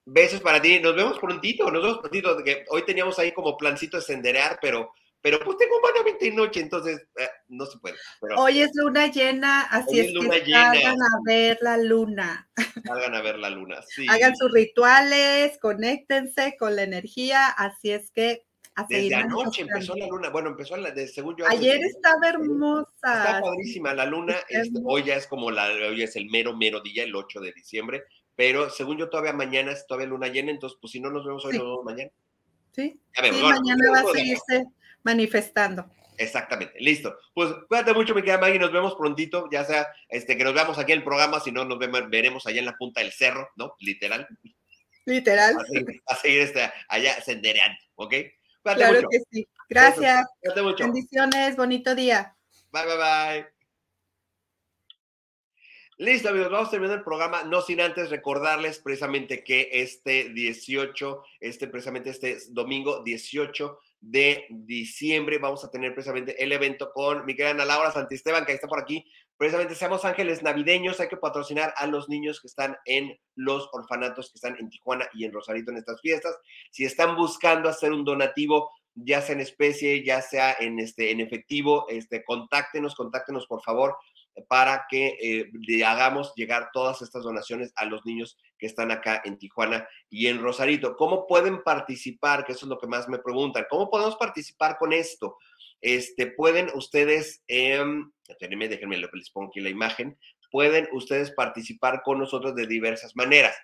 besos 0.04 0.40
para 0.40 0.60
ti, 0.60 0.80
nos 0.80 0.96
vemos 0.96 1.20
prontito, 1.20 1.70
nos 1.70 1.82
vemos 1.82 1.98
prontito, 1.98 2.42
que 2.42 2.64
hoy 2.68 2.84
teníamos 2.84 3.18
ahí 3.20 3.32
como 3.32 3.56
plancito 3.56 3.96
de 3.96 4.02
senderear, 4.02 4.58
pero 4.60 4.92
pero 5.22 5.38
pues 5.40 5.58
tengo 5.58 5.78
humanamente 5.78 6.26
y 6.28 6.30
noche, 6.30 6.60
entonces 6.60 7.06
eh, 7.18 7.28
no 7.48 7.66
se 7.66 7.78
puede. 7.78 7.96
hoy 8.36 8.60
es 8.60 8.70
luna 8.74 9.08
llena, 9.08 9.62
así 9.62 10.00
es, 10.00 10.12
que 10.12 10.50
salgan 10.50 10.96
a 11.02 11.18
ver 11.26 11.58
la 11.60 11.76
luna. 11.76 12.48
Salgan 12.84 13.14
a 13.14 13.20
ver 13.20 13.38
la 13.38 13.50
luna, 13.50 13.82
sí. 13.86 14.06
Hagan 14.08 14.34
sus 14.34 14.50
rituales, 14.50 15.58
conéctense 15.60 16.56
con 16.58 16.74
la 16.74 16.84
energía, 16.84 17.48
así 17.48 17.90
es 17.90 18.10
que 18.12 18.46
a 18.76 18.86
Desde 18.88 19.14
anoche 19.14 19.62
empezó 19.62 19.94
la 19.94 20.06
luna, 20.06 20.30
bueno, 20.30 20.50
empezó 20.50 20.76
la, 20.76 20.90
de, 20.90 21.06
según 21.06 21.36
yo. 21.36 21.44
Ayer 21.48 21.80
estaba 21.82 22.28
hermosa. 22.28 22.88
Está 23.02 23.40
padrísima 23.42 23.92
la 23.92 24.06
luna, 24.06 24.36
este, 24.48 24.80
hoy 24.84 25.04
ya 25.04 25.16
es 25.16 25.26
como 25.26 25.50
la, 25.50 25.66
hoy 25.66 26.02
es 26.02 26.16
el 26.16 26.30
mero, 26.30 26.56
mero 26.56 26.80
día, 26.80 27.04
el 27.04 27.14
8 27.14 27.40
de 27.40 27.52
diciembre, 27.52 28.04
pero 28.36 28.70
según 28.70 28.96
yo 28.96 29.10
todavía 29.10 29.34
mañana 29.34 29.72
es 29.72 29.86
todavía 29.86 30.08
luna 30.08 30.28
llena, 30.28 30.50
entonces 30.50 30.78
pues 30.80 30.92
si 30.92 31.00
no 31.00 31.10
nos 31.10 31.26
vemos 31.26 31.44
hoy, 31.44 31.58
nos 31.58 31.62
vemos 31.62 31.84
mañana. 31.84 32.10
Sí, 32.72 32.98
mañana 33.20 33.90
va 33.92 34.08
a 34.08 34.12
seguirse 34.14 34.64
manifestando. 35.02 35.90
Exactamente, 36.16 36.74
listo. 36.80 37.16
Pues 37.32 37.50
cuídate 37.66 37.94
mucho, 37.94 38.14
mi 38.14 38.20
querida 38.20 38.38
Maggie, 38.38 38.58
nos 38.58 38.72
vemos 38.72 38.94
prontito, 38.94 39.48
ya 39.50 39.64
sea 39.64 39.88
este, 40.08 40.36
que 40.36 40.44
nos 40.44 40.52
veamos 40.52 40.78
aquí 40.78 40.92
en 40.92 40.98
el 40.98 41.04
programa, 41.04 41.40
si 41.40 41.50
no, 41.50 41.64
nos 41.64 41.78
veremos 41.78 42.46
allá 42.46 42.58
en 42.58 42.66
la 42.66 42.76
punta 42.76 43.00
del 43.00 43.10
cerro, 43.10 43.48
¿no? 43.56 43.74
Literal. 43.78 44.28
Literal. 45.06 45.56
A 46.06 46.16
seguir, 46.16 46.42
este, 46.42 46.70
allá 46.88 47.20
sendereando, 47.22 47.78
¿ok? 47.94 48.14
claro 48.62 49.00
que 49.10 49.20
sí. 49.30 49.48
Gracias. 49.70 50.26
mucho. 50.62 50.84
Bendiciones, 50.84 51.56
bonito 51.56 51.94
día. 51.94 52.36
Bye, 52.70 52.84
bye, 52.84 52.96
bye. 52.96 53.46
Listo, 55.96 56.30
amigos, 56.30 56.50
vamos 56.50 56.68
a 56.68 56.70
terminar 56.70 56.98
el 56.98 57.04
programa, 57.04 57.42
no 57.44 57.60
sin 57.60 57.80
antes 57.80 58.08
recordarles 58.08 58.78
precisamente 58.78 59.44
que 59.44 59.68
este 59.70 60.30
18, 60.30 61.22
este 61.40 61.66
precisamente 61.68 62.08
este 62.08 62.38
domingo 62.48 63.02
18 63.02 63.78
de 64.00 64.46
diciembre 64.50 65.38
vamos 65.38 65.64
a 65.64 65.70
tener 65.70 65.92
precisamente 65.92 66.42
el 66.42 66.52
evento 66.52 66.90
con 66.92 67.26
mi 67.26 67.34
querida 67.34 67.50
Ana 67.50 67.64
Laura 67.64 67.92
Santisteban, 67.92 68.46
que 68.46 68.52
está 68.52 68.66
por 68.66 68.80
aquí. 68.80 69.04
Precisamente 69.36 69.74
seamos 69.74 70.04
ángeles 70.04 70.42
navideños, 70.42 71.00
hay 71.00 71.08
que 71.08 71.16
patrocinar 71.16 71.72
a 71.76 71.86
los 71.86 72.08
niños 72.08 72.40
que 72.40 72.46
están 72.46 72.76
en 72.84 73.18
los 73.34 73.68
orfanatos 73.72 74.30
que 74.30 74.36
están 74.36 74.56
en 74.58 74.68
Tijuana 74.68 75.08
y 75.14 75.24
en 75.24 75.32
Rosarito 75.32 75.70
en 75.70 75.78
estas 75.78 76.00
fiestas. 76.00 76.36
Si 76.70 76.84
están 76.84 77.16
buscando 77.16 77.68
hacer 77.68 77.92
un 77.92 78.04
donativo, 78.04 78.70
ya 78.94 79.22
sea 79.22 79.34
en 79.34 79.40
especie, 79.40 80.04
ya 80.04 80.20
sea 80.20 80.56
en, 80.58 80.78
este, 80.78 81.10
en 81.10 81.20
efectivo, 81.20 81.86
este, 81.88 82.24
contáctenos, 82.24 82.94
contáctenos 82.94 83.46
por 83.46 83.62
favor 83.62 83.96
para 84.48 84.86
que 84.88 85.16
eh, 85.20 85.50
le 85.52 85.84
hagamos 85.84 86.32
llegar 86.34 86.70
todas 86.72 87.02
estas 87.02 87.22
donaciones 87.22 87.72
a 87.76 87.84
los 87.84 88.04
niños 88.06 88.38
que 88.58 88.66
están 88.66 88.90
acá 88.90 89.20
en 89.24 89.38
Tijuana 89.38 89.86
y 90.08 90.26
en 90.26 90.40
Rosarito. 90.40 90.96
¿Cómo 90.96 91.26
pueden 91.26 91.62
participar? 91.62 92.44
Que 92.44 92.52
eso 92.52 92.66
es 92.66 92.70
lo 92.70 92.78
que 92.78 92.86
más 92.86 93.08
me 93.08 93.18
preguntan. 93.18 93.66
¿Cómo 93.68 93.90
podemos 93.90 94.16
participar 94.16 94.78
con 94.78 94.92
esto? 94.92 95.36
Este, 95.80 96.26
pueden 96.26 96.68
ustedes, 96.74 97.42
déjenme, 97.48 98.68
déjenme, 98.68 98.98
les 98.98 99.30
pongo 99.30 99.48
aquí 99.48 99.60
la 99.60 99.70
imagen, 99.70 100.18
pueden 100.50 100.88
ustedes 100.92 101.30
participar 101.30 102.02
con 102.02 102.18
nosotros 102.18 102.54
de 102.54 102.66
diversas 102.66 103.16
maneras. 103.16 103.56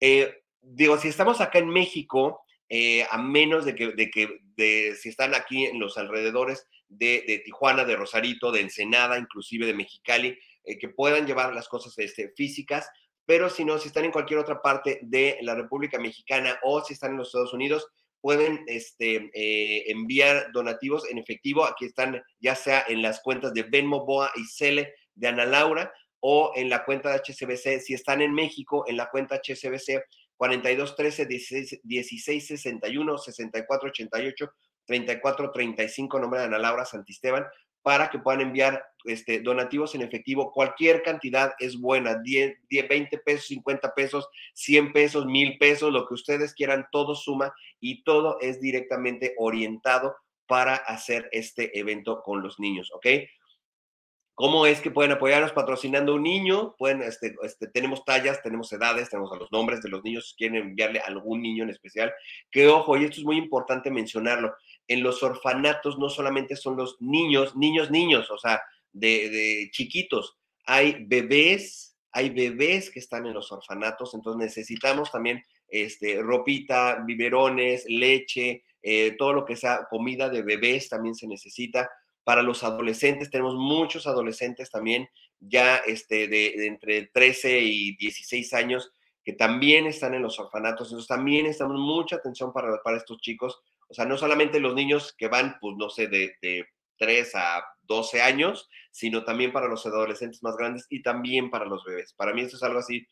Eh, 0.00 0.42
digo, 0.60 0.98
si 0.98 1.08
estamos 1.08 1.40
acá 1.40 1.58
en 1.58 1.68
México, 1.68 2.44
eh, 2.74 3.06
a 3.10 3.18
menos 3.18 3.66
de 3.66 3.74
que, 3.74 4.94
si 4.96 5.10
están 5.10 5.34
aquí 5.34 5.66
en 5.66 5.78
los 5.78 5.98
alrededores 5.98 6.66
de, 6.88 7.42
Tijuana, 7.44 7.84
de 7.84 7.96
Rosarito, 7.96 8.50
de 8.50 8.62
Ensenada, 8.62 9.18
inclusive 9.18 9.66
de 9.66 9.74
Mexicali, 9.74 10.38
eh, 10.64 10.78
que 10.78 10.88
puedan 10.88 11.26
llevar 11.26 11.54
las 11.54 11.68
cosas 11.68 11.92
este, 11.98 12.32
físicas, 12.34 12.88
pero 13.26 13.50
si 13.50 13.66
no, 13.66 13.76
si 13.76 13.88
están 13.88 14.06
en 14.06 14.10
cualquier 14.10 14.38
otra 14.38 14.62
parte 14.62 15.00
de 15.02 15.36
la 15.42 15.54
República 15.54 15.98
Mexicana 15.98 16.58
o 16.62 16.82
si 16.82 16.94
están 16.94 17.10
en 17.10 17.18
los 17.18 17.28
Estados 17.28 17.52
Unidos, 17.52 17.86
pueden 18.22 18.64
este, 18.66 19.30
eh, 19.34 19.90
enviar 19.90 20.50
donativos 20.54 21.06
en 21.10 21.18
efectivo. 21.18 21.66
Aquí 21.66 21.84
están 21.84 22.22
ya 22.40 22.54
sea 22.54 22.86
en 22.88 23.02
las 23.02 23.20
cuentas 23.20 23.52
de 23.52 23.64
Venmo, 23.64 24.06
Boa 24.06 24.32
y 24.34 24.46
Cele 24.46 24.94
de 25.14 25.28
Ana 25.28 25.44
Laura 25.44 25.92
o 26.20 26.52
en 26.54 26.70
la 26.70 26.86
cuenta 26.86 27.10
de 27.10 27.18
HCBC. 27.18 27.82
Si 27.82 27.92
están 27.92 28.22
en 28.22 28.32
México, 28.32 28.84
en 28.88 28.96
la 28.96 29.10
cuenta 29.10 29.42
HCBC 29.44 30.02
42 30.36 30.96
13 30.96 31.26
16, 31.26 31.80
16 31.82 32.46
61 32.46 33.18
64 33.18 33.88
88 33.88 34.52
3435, 34.86 36.18
nombre 36.18 36.40
de 36.40 36.46
Ana 36.46 36.58
Laura 36.58 36.84
Santisteban, 36.84 37.46
para 37.82 38.10
que 38.10 38.18
puedan 38.18 38.40
enviar 38.40 38.84
este, 39.04 39.40
donativos 39.40 39.94
en 39.94 40.02
efectivo. 40.02 40.52
Cualquier 40.52 41.02
cantidad 41.02 41.52
es 41.58 41.78
buena, 41.78 42.18
10, 42.18 42.56
10, 42.68 42.88
20 42.88 43.18
pesos, 43.18 43.46
50 43.46 43.94
pesos, 43.94 44.28
100 44.54 44.92
pesos, 44.92 45.26
1000 45.26 45.58
pesos, 45.58 45.92
lo 45.92 46.06
que 46.06 46.14
ustedes 46.14 46.54
quieran, 46.54 46.86
todo 46.92 47.14
suma 47.14 47.52
y 47.80 48.04
todo 48.04 48.38
es 48.40 48.60
directamente 48.60 49.34
orientado 49.36 50.14
para 50.46 50.76
hacer 50.76 51.28
este 51.32 51.78
evento 51.78 52.22
con 52.22 52.42
los 52.42 52.60
niños, 52.60 52.90
¿ok? 52.92 53.06
¿Cómo 54.34 54.64
es 54.64 54.80
que 54.80 54.90
pueden 54.90 55.12
apoyarnos 55.12 55.52
patrocinando 55.52 56.14
un 56.14 56.22
niño? 56.22 56.74
Pueden, 56.78 57.02
este, 57.02 57.36
este, 57.42 57.66
tenemos 57.68 58.02
tallas, 58.04 58.42
tenemos 58.42 58.72
edades, 58.72 59.10
tenemos 59.10 59.38
los 59.38 59.52
nombres 59.52 59.82
de 59.82 59.90
los 59.90 60.02
niños, 60.02 60.30
si 60.30 60.36
quieren 60.36 60.68
enviarle 60.68 61.00
a 61.00 61.06
algún 61.06 61.42
niño 61.42 61.64
en 61.64 61.70
especial. 61.70 62.12
Que 62.50 62.66
ojo, 62.68 62.96
y 62.96 63.04
esto 63.04 63.20
es 63.20 63.24
muy 63.24 63.36
importante 63.36 63.90
mencionarlo, 63.90 64.54
en 64.88 65.02
los 65.02 65.22
orfanatos 65.22 65.98
no 65.98 66.08
solamente 66.08 66.56
son 66.56 66.76
los 66.76 66.96
niños, 67.00 67.54
niños, 67.56 67.90
niños, 67.90 68.30
o 68.30 68.38
sea, 68.38 68.62
de, 68.92 69.68
chiquitos, 69.70 70.38
hay 70.64 71.04
bebés, 71.04 71.96
hay 72.10 72.30
bebés 72.30 72.90
que 72.90 73.00
están 73.00 73.26
en 73.26 73.34
los 73.34 73.52
orfanatos, 73.52 74.14
entonces 74.14 74.38
necesitamos 74.38 75.10
también 75.10 75.42
este, 75.68 76.22
ropita, 76.22 77.02
biberones, 77.06 77.84
leche, 77.86 78.64
eh, 78.82 79.14
todo 79.18 79.32
lo 79.32 79.44
que 79.44 79.56
sea 79.56 79.86
comida 79.88 80.28
de 80.28 80.42
bebés 80.42 80.88
también 80.88 81.14
se 81.14 81.26
necesita. 81.26 81.88
Para 82.24 82.42
los 82.42 82.62
adolescentes, 82.62 83.30
tenemos 83.30 83.54
muchos 83.54 84.06
adolescentes 84.06 84.70
también, 84.70 85.08
ya 85.40 85.76
este, 85.76 86.28
de, 86.28 86.66
entre 86.66 87.06
13 87.06 87.60
y 87.60 87.96
16 87.96 88.52
años, 88.54 88.92
que 89.24 89.32
también 89.32 89.86
están 89.86 90.14
en 90.14 90.22
los 90.22 90.38
orfanatos. 90.38 90.88
Entonces 90.88 91.08
también 91.08 91.46
estamos 91.46 91.76
mucha 91.78 92.16
atención 92.16 92.52
para, 92.52 92.82
para 92.82 92.96
estos 92.96 93.18
chicos 93.18 93.62
o 93.92 93.94
sea, 93.94 94.06
no 94.06 94.16
solamente 94.16 94.58
los 94.58 94.74
niños 94.74 95.14
que 95.18 95.28
van, 95.28 95.58
pues 95.60 95.76
no 95.76 95.90
sé, 95.90 96.06
de, 96.06 96.34
de 96.40 96.66
3 96.96 97.34
a 97.34 97.62
12 97.82 98.22
años, 98.22 98.70
sino 98.90 99.22
también 99.22 99.52
para 99.52 99.68
los 99.68 99.84
adolescentes 99.84 100.42
más 100.42 100.56
grandes 100.56 100.86
y 100.88 101.02
también 101.02 101.50
para 101.50 101.66
los 101.66 101.84
bebés. 101.84 102.14
Para 102.14 102.32
mí 102.32 102.40
esto 102.40 102.56
es 102.56 102.62
algo 102.62 102.78
así 102.78 103.06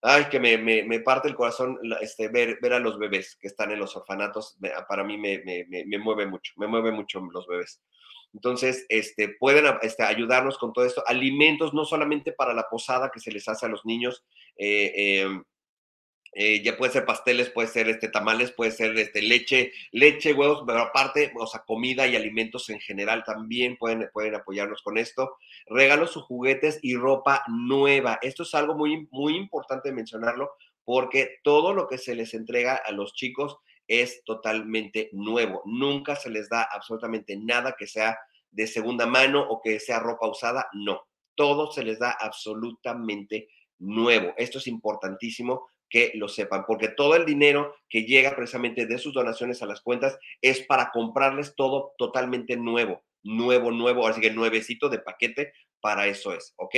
ay, 0.00 0.24
que 0.30 0.38
me, 0.38 0.58
me, 0.58 1.00
parte 1.00 1.28
el 1.28 1.34
corazón 1.34 1.78
este, 2.00 2.28
ver, 2.28 2.58
ver 2.60 2.74
a 2.74 2.78
los 2.78 2.98
bebés 2.98 3.36
que 3.40 3.48
están 3.48 3.70
en 3.70 3.78
los 3.78 3.96
orfanatos, 3.96 4.58
para 4.86 5.02
mí 5.02 5.16
me, 5.16 5.42
me, 5.44 5.98
mueve 5.98 6.26
mucho, 6.26 6.52
me 6.56 6.66
mueve 6.66 6.92
mucho 6.92 7.20
los 7.32 7.46
bebés. 7.46 7.82
Entonces, 8.34 8.84
este, 8.88 9.28
pueden 9.28 9.64
este, 9.82 10.02
ayudarnos 10.02 10.58
con 10.58 10.72
todo 10.72 10.84
esto. 10.84 11.02
Alimentos, 11.06 11.72
no 11.72 11.84
solamente 11.84 12.32
para 12.32 12.52
la 12.52 12.68
posada 12.68 13.10
que 13.12 13.20
se 13.20 13.30
les 13.30 13.48
hace 13.48 13.66
a 13.66 13.68
los 13.68 13.86
niños, 13.86 14.24
eh, 14.56 15.22
em, 15.22 15.44
eh, 16.36 16.62
ya 16.64 16.76
puede 16.76 16.92
ser 16.92 17.06
pasteles, 17.06 17.48
puede 17.48 17.68
ser 17.68 17.88
este, 17.88 18.08
tamales, 18.08 18.50
puede 18.50 18.72
ser 18.72 18.98
este, 18.98 19.22
leche, 19.22 19.72
leche, 19.92 20.32
huevos, 20.32 20.64
pero 20.66 20.80
aparte, 20.80 21.32
o 21.38 21.46
sea, 21.46 21.62
comida 21.64 22.08
y 22.08 22.16
alimentos 22.16 22.68
en 22.70 22.80
general 22.80 23.22
también 23.24 23.76
pueden, 23.76 24.10
pueden 24.12 24.34
apoyarnos 24.34 24.82
con 24.82 24.98
esto. 24.98 25.36
Regalos 25.66 26.10
sus 26.10 26.24
juguetes 26.24 26.80
y 26.82 26.96
ropa 26.96 27.44
nueva. 27.46 28.18
Esto 28.20 28.42
es 28.42 28.52
algo 28.54 28.74
muy, 28.74 29.06
muy 29.12 29.36
importante 29.36 29.92
mencionarlo 29.92 30.50
porque 30.84 31.38
todo 31.44 31.72
lo 31.72 31.86
que 31.86 31.98
se 31.98 32.16
les 32.16 32.34
entrega 32.34 32.74
a 32.74 32.90
los 32.90 33.14
chicos 33.14 33.58
es 33.88 34.22
totalmente 34.24 35.10
nuevo. 35.12 35.62
Nunca 35.64 36.16
se 36.16 36.30
les 36.30 36.48
da 36.48 36.62
absolutamente 36.62 37.36
nada 37.36 37.74
que 37.78 37.86
sea 37.86 38.18
de 38.50 38.66
segunda 38.66 39.06
mano 39.06 39.42
o 39.48 39.60
que 39.60 39.80
sea 39.80 39.98
ropa 39.98 40.28
usada. 40.28 40.68
No, 40.72 41.02
todo 41.34 41.70
se 41.72 41.84
les 41.84 41.98
da 41.98 42.10
absolutamente 42.10 43.48
nuevo. 43.78 44.32
Esto 44.36 44.58
es 44.58 44.66
importantísimo 44.66 45.66
que 45.88 46.12
lo 46.14 46.28
sepan, 46.28 46.64
porque 46.66 46.88
todo 46.88 47.14
el 47.14 47.24
dinero 47.24 47.74
que 47.88 48.02
llega 48.02 48.34
precisamente 48.34 48.86
de 48.86 48.98
sus 48.98 49.14
donaciones 49.14 49.62
a 49.62 49.66
las 49.66 49.80
cuentas 49.80 50.18
es 50.40 50.60
para 50.66 50.90
comprarles 50.90 51.54
todo 51.54 51.92
totalmente 51.98 52.56
nuevo, 52.56 53.04
nuevo, 53.22 53.70
nuevo, 53.70 54.06
así 54.06 54.20
que 54.20 54.30
nuevecito 54.30 54.88
de 54.88 54.98
paquete, 54.98 55.52
para 55.80 56.06
eso 56.08 56.32
es, 56.32 56.52
¿ok? 56.56 56.74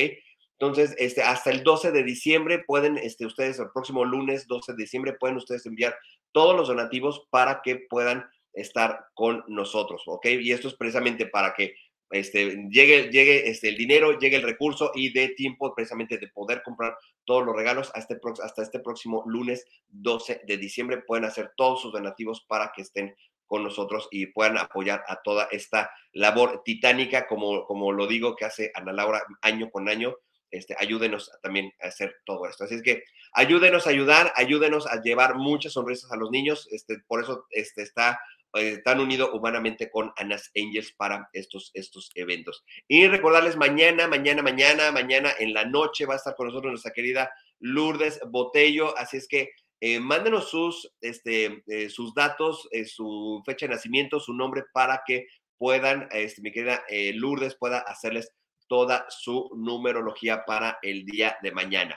Entonces, 0.59 0.95
este, 0.99 1.23
hasta 1.23 1.51
el 1.51 1.63
12 1.63 1.93
de 1.93 2.03
diciembre 2.03 2.65
pueden, 2.67 2.97
este, 2.97 3.27
ustedes, 3.27 3.59
el 3.59 3.71
próximo 3.73 4.05
lunes 4.05 4.47
12 4.47 4.73
de 4.73 4.83
diciembre, 4.83 5.13
pueden 5.13 5.37
ustedes 5.37 5.67
enviar 5.67 5.97
todos 6.37 6.55
los 6.55 6.69
donativos 6.69 7.27
para 7.31 7.63
que 7.63 7.87
puedan 7.89 8.29
estar 8.53 9.07
con 9.15 9.43
nosotros, 9.49 10.03
¿ok? 10.05 10.27
Y 10.27 10.53
esto 10.53 10.69
es 10.69 10.75
precisamente 10.75 11.25
para 11.25 11.55
que 11.55 11.77
este, 12.11 12.69
llegue, 12.69 13.05
llegue 13.11 13.49
este, 13.49 13.71
el 13.71 13.79
dinero, 13.79 14.19
llegue 14.19 14.37
el 14.37 14.43
recurso 14.43 14.93
y 14.95 15.15
dé 15.15 15.31
tiempo 15.31 15.75
precisamente 15.75 16.19
de 16.19 16.29
poder 16.29 16.63
comprar 16.63 16.99
todos 17.25 17.43
los 17.43 17.57
regalos 17.57 17.91
hasta, 17.95 18.13
este 18.13 18.29
hasta 18.45 18.63
este 18.63 18.81
próximo 18.81 19.25
lunes 19.27 19.65
12 19.89 20.43
de 20.47 20.59
diciembre. 20.59 20.99
Pueden 20.99 21.25
hacer 21.25 21.53
todos 21.57 21.81
sus 21.81 21.95
donativos 21.95 22.45
para 22.47 22.71
que 22.71 22.83
estén 22.83 23.17
con 23.47 23.65
nosotros 23.65 24.07
y 24.11 24.27
puedan 24.27 24.59
apoyar 24.59 25.05
a 25.09 25.23
toda 25.23 25.49
esta 25.51 25.91
labor 26.13 26.61
titánica, 26.67 27.27
como, 27.27 27.65
como 27.65 27.93
lo 27.93 28.07
digo, 28.07 28.37
que 28.37 28.45
hace 28.45 28.73
Ana 28.75 28.93
Laura 28.93 29.23
año 29.41 29.71
con 29.71 29.89
año. 29.89 30.15
Este, 30.57 30.75
ayúdenos 30.79 31.31
también 31.43 31.73
a 31.83 31.89
hacer 31.89 32.17
todo 32.25 32.47
esto. 32.47 32.65
Así 32.65 32.75
es 32.75 32.83
que 32.83 33.05
ayúdenos 33.33 33.87
a 33.87 33.91
ayudar, 33.91 34.33
ayúdenos 34.37 34.87
a 34.87 35.01
llevar 35.03 35.37
muchas 35.37 35.75
sonrisas 35.75 36.11
a 36.13 36.17
los 36.17 36.31
niños. 36.31 36.69
Este, 36.71 36.99
por 37.07 37.23
eso 37.23 37.47
este, 37.51 37.83
está 37.83 38.19
eh, 38.55 38.79
tan 38.79 39.01
unido 39.01 39.33
humanamente 39.33 39.91
con 39.91 40.13
Anas 40.17 40.51
Angels 40.57 40.93
para 40.93 41.29
estos, 41.33 41.71
estos 41.75 42.11
eventos. 42.15 42.65
Y 42.89 43.07
recordarles, 43.07 43.57
mañana, 43.57 44.09
mañana, 44.09 44.43
mañana, 44.43 44.91
mañana 44.93 45.33
en 45.39 45.53
la 45.53 45.65
noche 45.65 46.07
va 46.07 46.15
a 46.15 46.17
estar 46.17 46.35
con 46.35 46.47
nosotros 46.47 46.71
nuestra 46.71 46.93
querida 46.93 47.31
Lourdes 47.59 48.21
Botello, 48.29 48.97
así 48.97 49.19
es 49.19 49.29
que 49.29 49.51
eh, 49.81 50.01
mándenos 50.01 50.49
sus, 50.49 50.91
este, 51.03 51.63
eh, 51.67 51.91
sus 51.91 52.15
datos, 52.15 52.67
su 52.87 53.43
fecha 53.45 53.67
de 53.67 53.75
nacimiento, 53.75 54.21
su 54.21 54.33
nombre, 54.33 54.65
para 54.73 55.03
que 55.07 55.27
puedan, 55.59 56.09
este, 56.13 56.41
mi 56.41 56.51
querida 56.51 56.83
Lourdes, 57.15 57.57
pueda 57.57 57.81
hacerles 57.81 58.33
toda 58.69 59.07
su 59.09 59.51
numerología 59.57 60.45
para 60.45 60.79
el 60.83 61.05
día 61.05 61.37
de 61.43 61.53
mañana. 61.53 61.97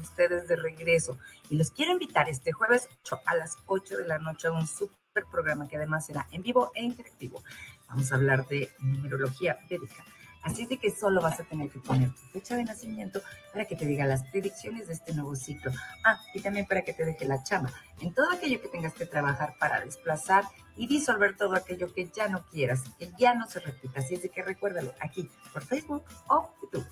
ustedes 0.00 0.48
de 0.48 0.56
regreso 0.56 1.18
y 1.50 1.56
los 1.56 1.70
quiero 1.70 1.92
invitar 1.92 2.28
este 2.28 2.52
jueves 2.52 2.88
a 3.26 3.36
las 3.36 3.56
8 3.66 3.98
de 3.98 4.08
la 4.08 4.18
noche 4.18 4.48
a 4.48 4.52
un 4.52 4.66
super 4.66 5.24
programa 5.30 5.68
que 5.68 5.76
además 5.76 6.06
será 6.06 6.26
en 6.32 6.42
vivo 6.42 6.72
e 6.74 6.82
interactivo. 6.82 7.42
Vamos 7.88 8.10
a 8.10 8.16
hablar 8.16 8.46
de 8.48 8.70
numerología 8.80 9.58
védica. 9.68 10.04
Así 10.44 10.66
de 10.66 10.76
que 10.76 10.90
solo 10.90 11.22
vas 11.22 11.40
a 11.40 11.44
tener 11.44 11.70
que 11.70 11.80
poner 11.80 12.10
tu 12.10 12.26
fecha 12.32 12.54
de 12.54 12.64
nacimiento 12.64 13.22
para 13.52 13.64
que 13.64 13.76
te 13.76 13.86
diga 13.86 14.04
las 14.04 14.24
predicciones 14.24 14.86
de 14.86 14.92
este 14.92 15.14
nuevo 15.14 15.34
ciclo. 15.34 15.72
Ah, 16.04 16.20
y 16.34 16.40
también 16.40 16.66
para 16.66 16.82
que 16.82 16.92
te 16.92 17.04
deje 17.04 17.24
la 17.24 17.42
chama 17.42 17.72
en 18.00 18.12
todo 18.12 18.30
aquello 18.30 18.60
que 18.60 18.68
tengas 18.68 18.92
que 18.92 19.06
trabajar 19.06 19.54
para 19.58 19.80
desplazar 19.80 20.44
y 20.76 20.86
disolver 20.86 21.36
todo 21.36 21.54
aquello 21.54 21.92
que 21.92 22.08
ya 22.14 22.28
no 22.28 22.44
quieras, 22.46 22.82
que 22.98 23.10
ya 23.18 23.34
no 23.34 23.46
se 23.46 23.60
repita. 23.60 24.00
Así 24.00 24.14
es 24.14 24.22
de 24.22 24.28
que 24.28 24.42
recuérdalo 24.42 24.92
aquí 25.00 25.28
por 25.52 25.64
Facebook 25.64 26.04
o 26.28 26.50
YouTube. 26.62 26.86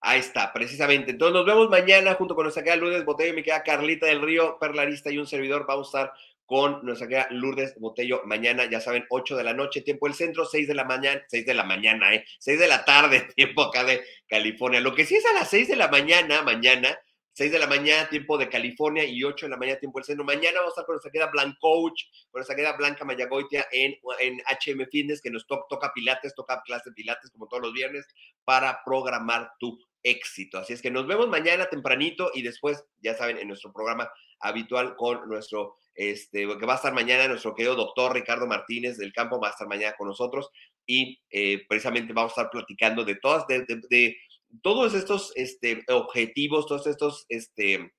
Ahí 0.00 0.20
está, 0.20 0.52
precisamente. 0.52 1.10
Entonces 1.10 1.34
nos 1.34 1.44
vemos 1.44 1.68
mañana 1.68 2.14
junto 2.14 2.34
con 2.34 2.44
nuestra 2.44 2.62
querida 2.62 2.80
Lourdes 2.80 3.04
Botello, 3.04 3.34
me 3.34 3.42
queda 3.42 3.62
Carlita 3.62 4.06
del 4.06 4.22
Río, 4.22 4.56
perlarista 4.58 5.10
y 5.10 5.18
un 5.18 5.26
servidor. 5.26 5.66
Vamos 5.66 5.92
a 5.94 5.98
estar 5.98 6.14
con 6.46 6.84
nuestra 6.84 7.08
querida 7.08 7.26
Lourdes 7.30 7.74
Botello 7.78 8.22
mañana, 8.24 8.70
ya 8.70 8.80
saben, 8.80 9.04
8 9.10 9.36
de 9.36 9.44
la 9.44 9.52
noche, 9.52 9.82
tiempo 9.82 10.06
del 10.06 10.14
centro, 10.14 10.44
6 10.44 10.68
de 10.68 10.74
la 10.74 10.84
mañana, 10.84 11.22
6 11.28 11.44
de 11.44 11.54
la 11.54 11.64
mañana, 11.64 12.14
¿eh? 12.14 12.24
6 12.38 12.58
de 12.58 12.68
la 12.68 12.84
tarde, 12.84 13.28
tiempo 13.36 13.62
acá 13.62 13.84
de 13.84 14.02
California. 14.28 14.80
Lo 14.80 14.94
que 14.94 15.04
sí 15.04 15.16
es 15.16 15.26
a 15.26 15.32
las 15.32 15.50
6 15.50 15.68
de 15.68 15.76
la 15.76 15.88
mañana, 15.88 16.42
mañana, 16.42 16.96
6 17.32 17.52
de 17.52 17.58
la 17.58 17.66
mañana, 17.66 18.08
tiempo 18.08 18.38
de 18.38 18.48
California, 18.48 19.04
y 19.04 19.22
8 19.22 19.46
de 19.46 19.50
la 19.50 19.58
mañana, 19.58 19.78
tiempo 19.78 19.98
del 19.98 20.06
centro. 20.06 20.24
Mañana 20.24 20.60
vamos 20.60 20.70
a 20.70 20.72
estar 20.72 20.86
con 20.86 20.94
nuestra 20.94 21.10
querida 21.10 21.30
Blanc 21.30 21.58
Coach, 21.60 22.04
con 22.30 22.38
nuestra 22.38 22.56
querida 22.56 22.76
Blanca 22.76 23.04
Mayagoitia 23.04 23.66
en, 23.72 23.94
en 24.20 24.38
HM 24.38 24.86
Fitness, 24.90 25.20
que 25.20 25.30
nos 25.30 25.46
toca 25.46 25.92
pilates, 25.92 26.34
toca 26.34 26.62
clase 26.64 26.90
de 26.90 26.94
pilates 26.94 27.30
como 27.30 27.46
todos 27.46 27.62
los 27.62 27.74
viernes, 27.74 28.06
para 28.44 28.80
programar 28.84 29.50
tu 29.58 29.78
éxito. 30.02 30.58
Así 30.58 30.72
es 30.72 30.80
que 30.80 30.90
nos 30.90 31.06
vemos 31.06 31.28
mañana 31.28 31.68
tempranito 31.68 32.30
y 32.32 32.42
después, 32.42 32.84
ya 33.02 33.14
saben, 33.14 33.38
en 33.38 33.48
nuestro 33.48 33.72
programa 33.72 34.10
habitual 34.40 34.94
con 34.96 35.28
nuestro, 35.28 35.78
este, 35.96 36.46
que 36.46 36.66
va 36.66 36.74
a 36.74 36.76
estar 36.76 36.94
mañana 36.94 37.26
nuestro 37.26 37.54
querido 37.54 37.74
doctor 37.74 38.14
Ricardo 38.14 38.46
Martínez 38.46 38.98
del 38.98 39.12
campo, 39.12 39.40
va 39.40 39.48
a 39.48 39.50
estar 39.52 39.66
mañana 39.66 39.94
con 39.96 40.08
nosotros 40.08 40.50
y 40.86 41.20
eh, 41.30 41.64
precisamente 41.68 42.12
vamos 42.12 42.30
a 42.30 42.42
estar 42.42 42.50
platicando 42.50 43.04
de 43.04 43.16
todas, 43.16 43.46
de, 43.46 44.16
todos 44.62 44.94
estos 44.94 45.32
este, 45.34 45.82
objetivos, 45.88 46.66
todos 46.66 46.86
estos 46.86 47.26
este, 47.28 47.92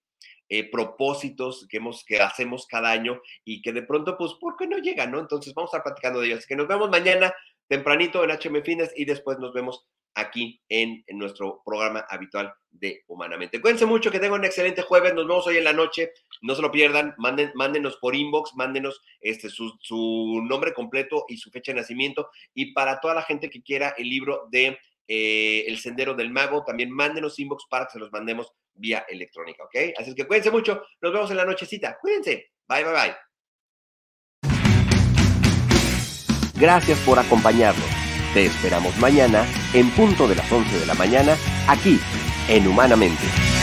eh, 0.50 0.70
propósitos 0.72 1.68
que, 1.68 2.22
hacemos 2.22 2.68
cada 2.68 2.92
año 2.92 3.22
y 3.44 3.62
que 3.62 3.74
de 3.74 3.84
pronto, 3.84 4.18
pues, 4.18 4.34
¿por 4.40 4.56
qué 4.56 4.68
no 4.68 4.78
llegan? 4.78 5.12
¿no? 5.12 5.20
Entonces 5.20 5.54
vamos 5.54 5.74
a 5.74 5.78
estar 5.78 5.84
platicando 5.84 6.22
de 6.22 6.28
ellos. 6.28 6.40
Así 6.40 6.48
que 6.48 6.56
nos 6.56 6.68
vemos 6.68 6.90
mañana 6.90 7.34
tempranito 7.68 8.24
en 8.24 8.32
HM 8.32 8.64
Fines 8.64 8.94
y 8.96 9.06
después 9.06 9.40
nos 9.40 9.54
vemos 9.54 9.88
aquí 10.18 10.60
en, 10.68 11.04
nuestro 11.10 11.62
programa 11.64 12.06
habitual 12.10 12.54
de 12.72 13.04
Humanamente. 13.08 13.62
Cuídense 13.62 13.86
mucho, 13.86 14.10
que 14.10 14.20
tengan 14.20 14.40
un 14.40 14.46
excelente 14.46 14.82
jueves, 14.82 15.14
nos 15.14 15.28
vemos 15.28 15.46
hoy 15.48 15.58
en 15.58 15.64
la 15.64 15.74
noche, 15.74 16.12
no 16.42 16.56
se 16.56 16.62
lo 16.62 16.72
pierdan, 16.72 17.14
manden, 17.18 17.52
mándenos 17.56 17.98
por 17.98 18.16
inbox, 18.16 18.56
mándenos 18.56 19.02
este, 19.22 19.50
su, 19.50 20.42
nombre 20.48 20.74
completo 20.74 21.26
y 21.28 21.38
su 21.38 21.52
fecha 21.52 21.72
de 21.72 21.82
nacimiento, 21.82 22.30
y 22.54 22.74
para 22.74 23.00
toda 23.00 23.14
la 23.14 23.24
gente 23.24 23.50
que 23.50 23.62
quiera 23.62 23.94
el 23.98 24.10
libro 24.10 24.48
de 24.52 24.78
eh, 25.08 25.66
El 25.68 25.78
Sendero 25.78 26.14
del 26.14 26.32
Mago, 26.32 26.64
también 26.64 26.92
mándenos 26.92 27.40
inbox 27.40 27.66
para 27.70 27.86
que 27.86 27.94
se 27.94 28.00
los 28.00 28.12
mandemos 28.12 28.52
vía 28.74 29.06
electrónica, 29.08 29.64
¿ok? 29.64 29.94
Así 29.98 30.14
que 30.14 30.28
cuídense 30.28 30.52
mucho, 30.52 30.84
nos 31.02 31.14
vemos 31.14 31.32
en 31.32 31.38
la 31.38 31.46
nochecita, 31.46 31.98
cuídense, 32.00 32.52
bye, 32.68 32.84
bye, 32.84 32.94
bye. 32.94 33.16
Gracias 36.60 37.00
por 37.02 37.20
acompañarnos. 37.20 37.86
Te 38.34 38.46
esperamos 38.46 38.96
mañana 38.98 39.46
en 39.74 39.90
punto 39.92 40.28
de 40.28 40.36
las 40.36 40.52
11 40.52 40.80
de 40.80 40.86
la 40.86 40.96
mañana 40.96 41.38
aquí 41.68 42.00
en 42.50 42.68
Humanamente. 42.68 43.57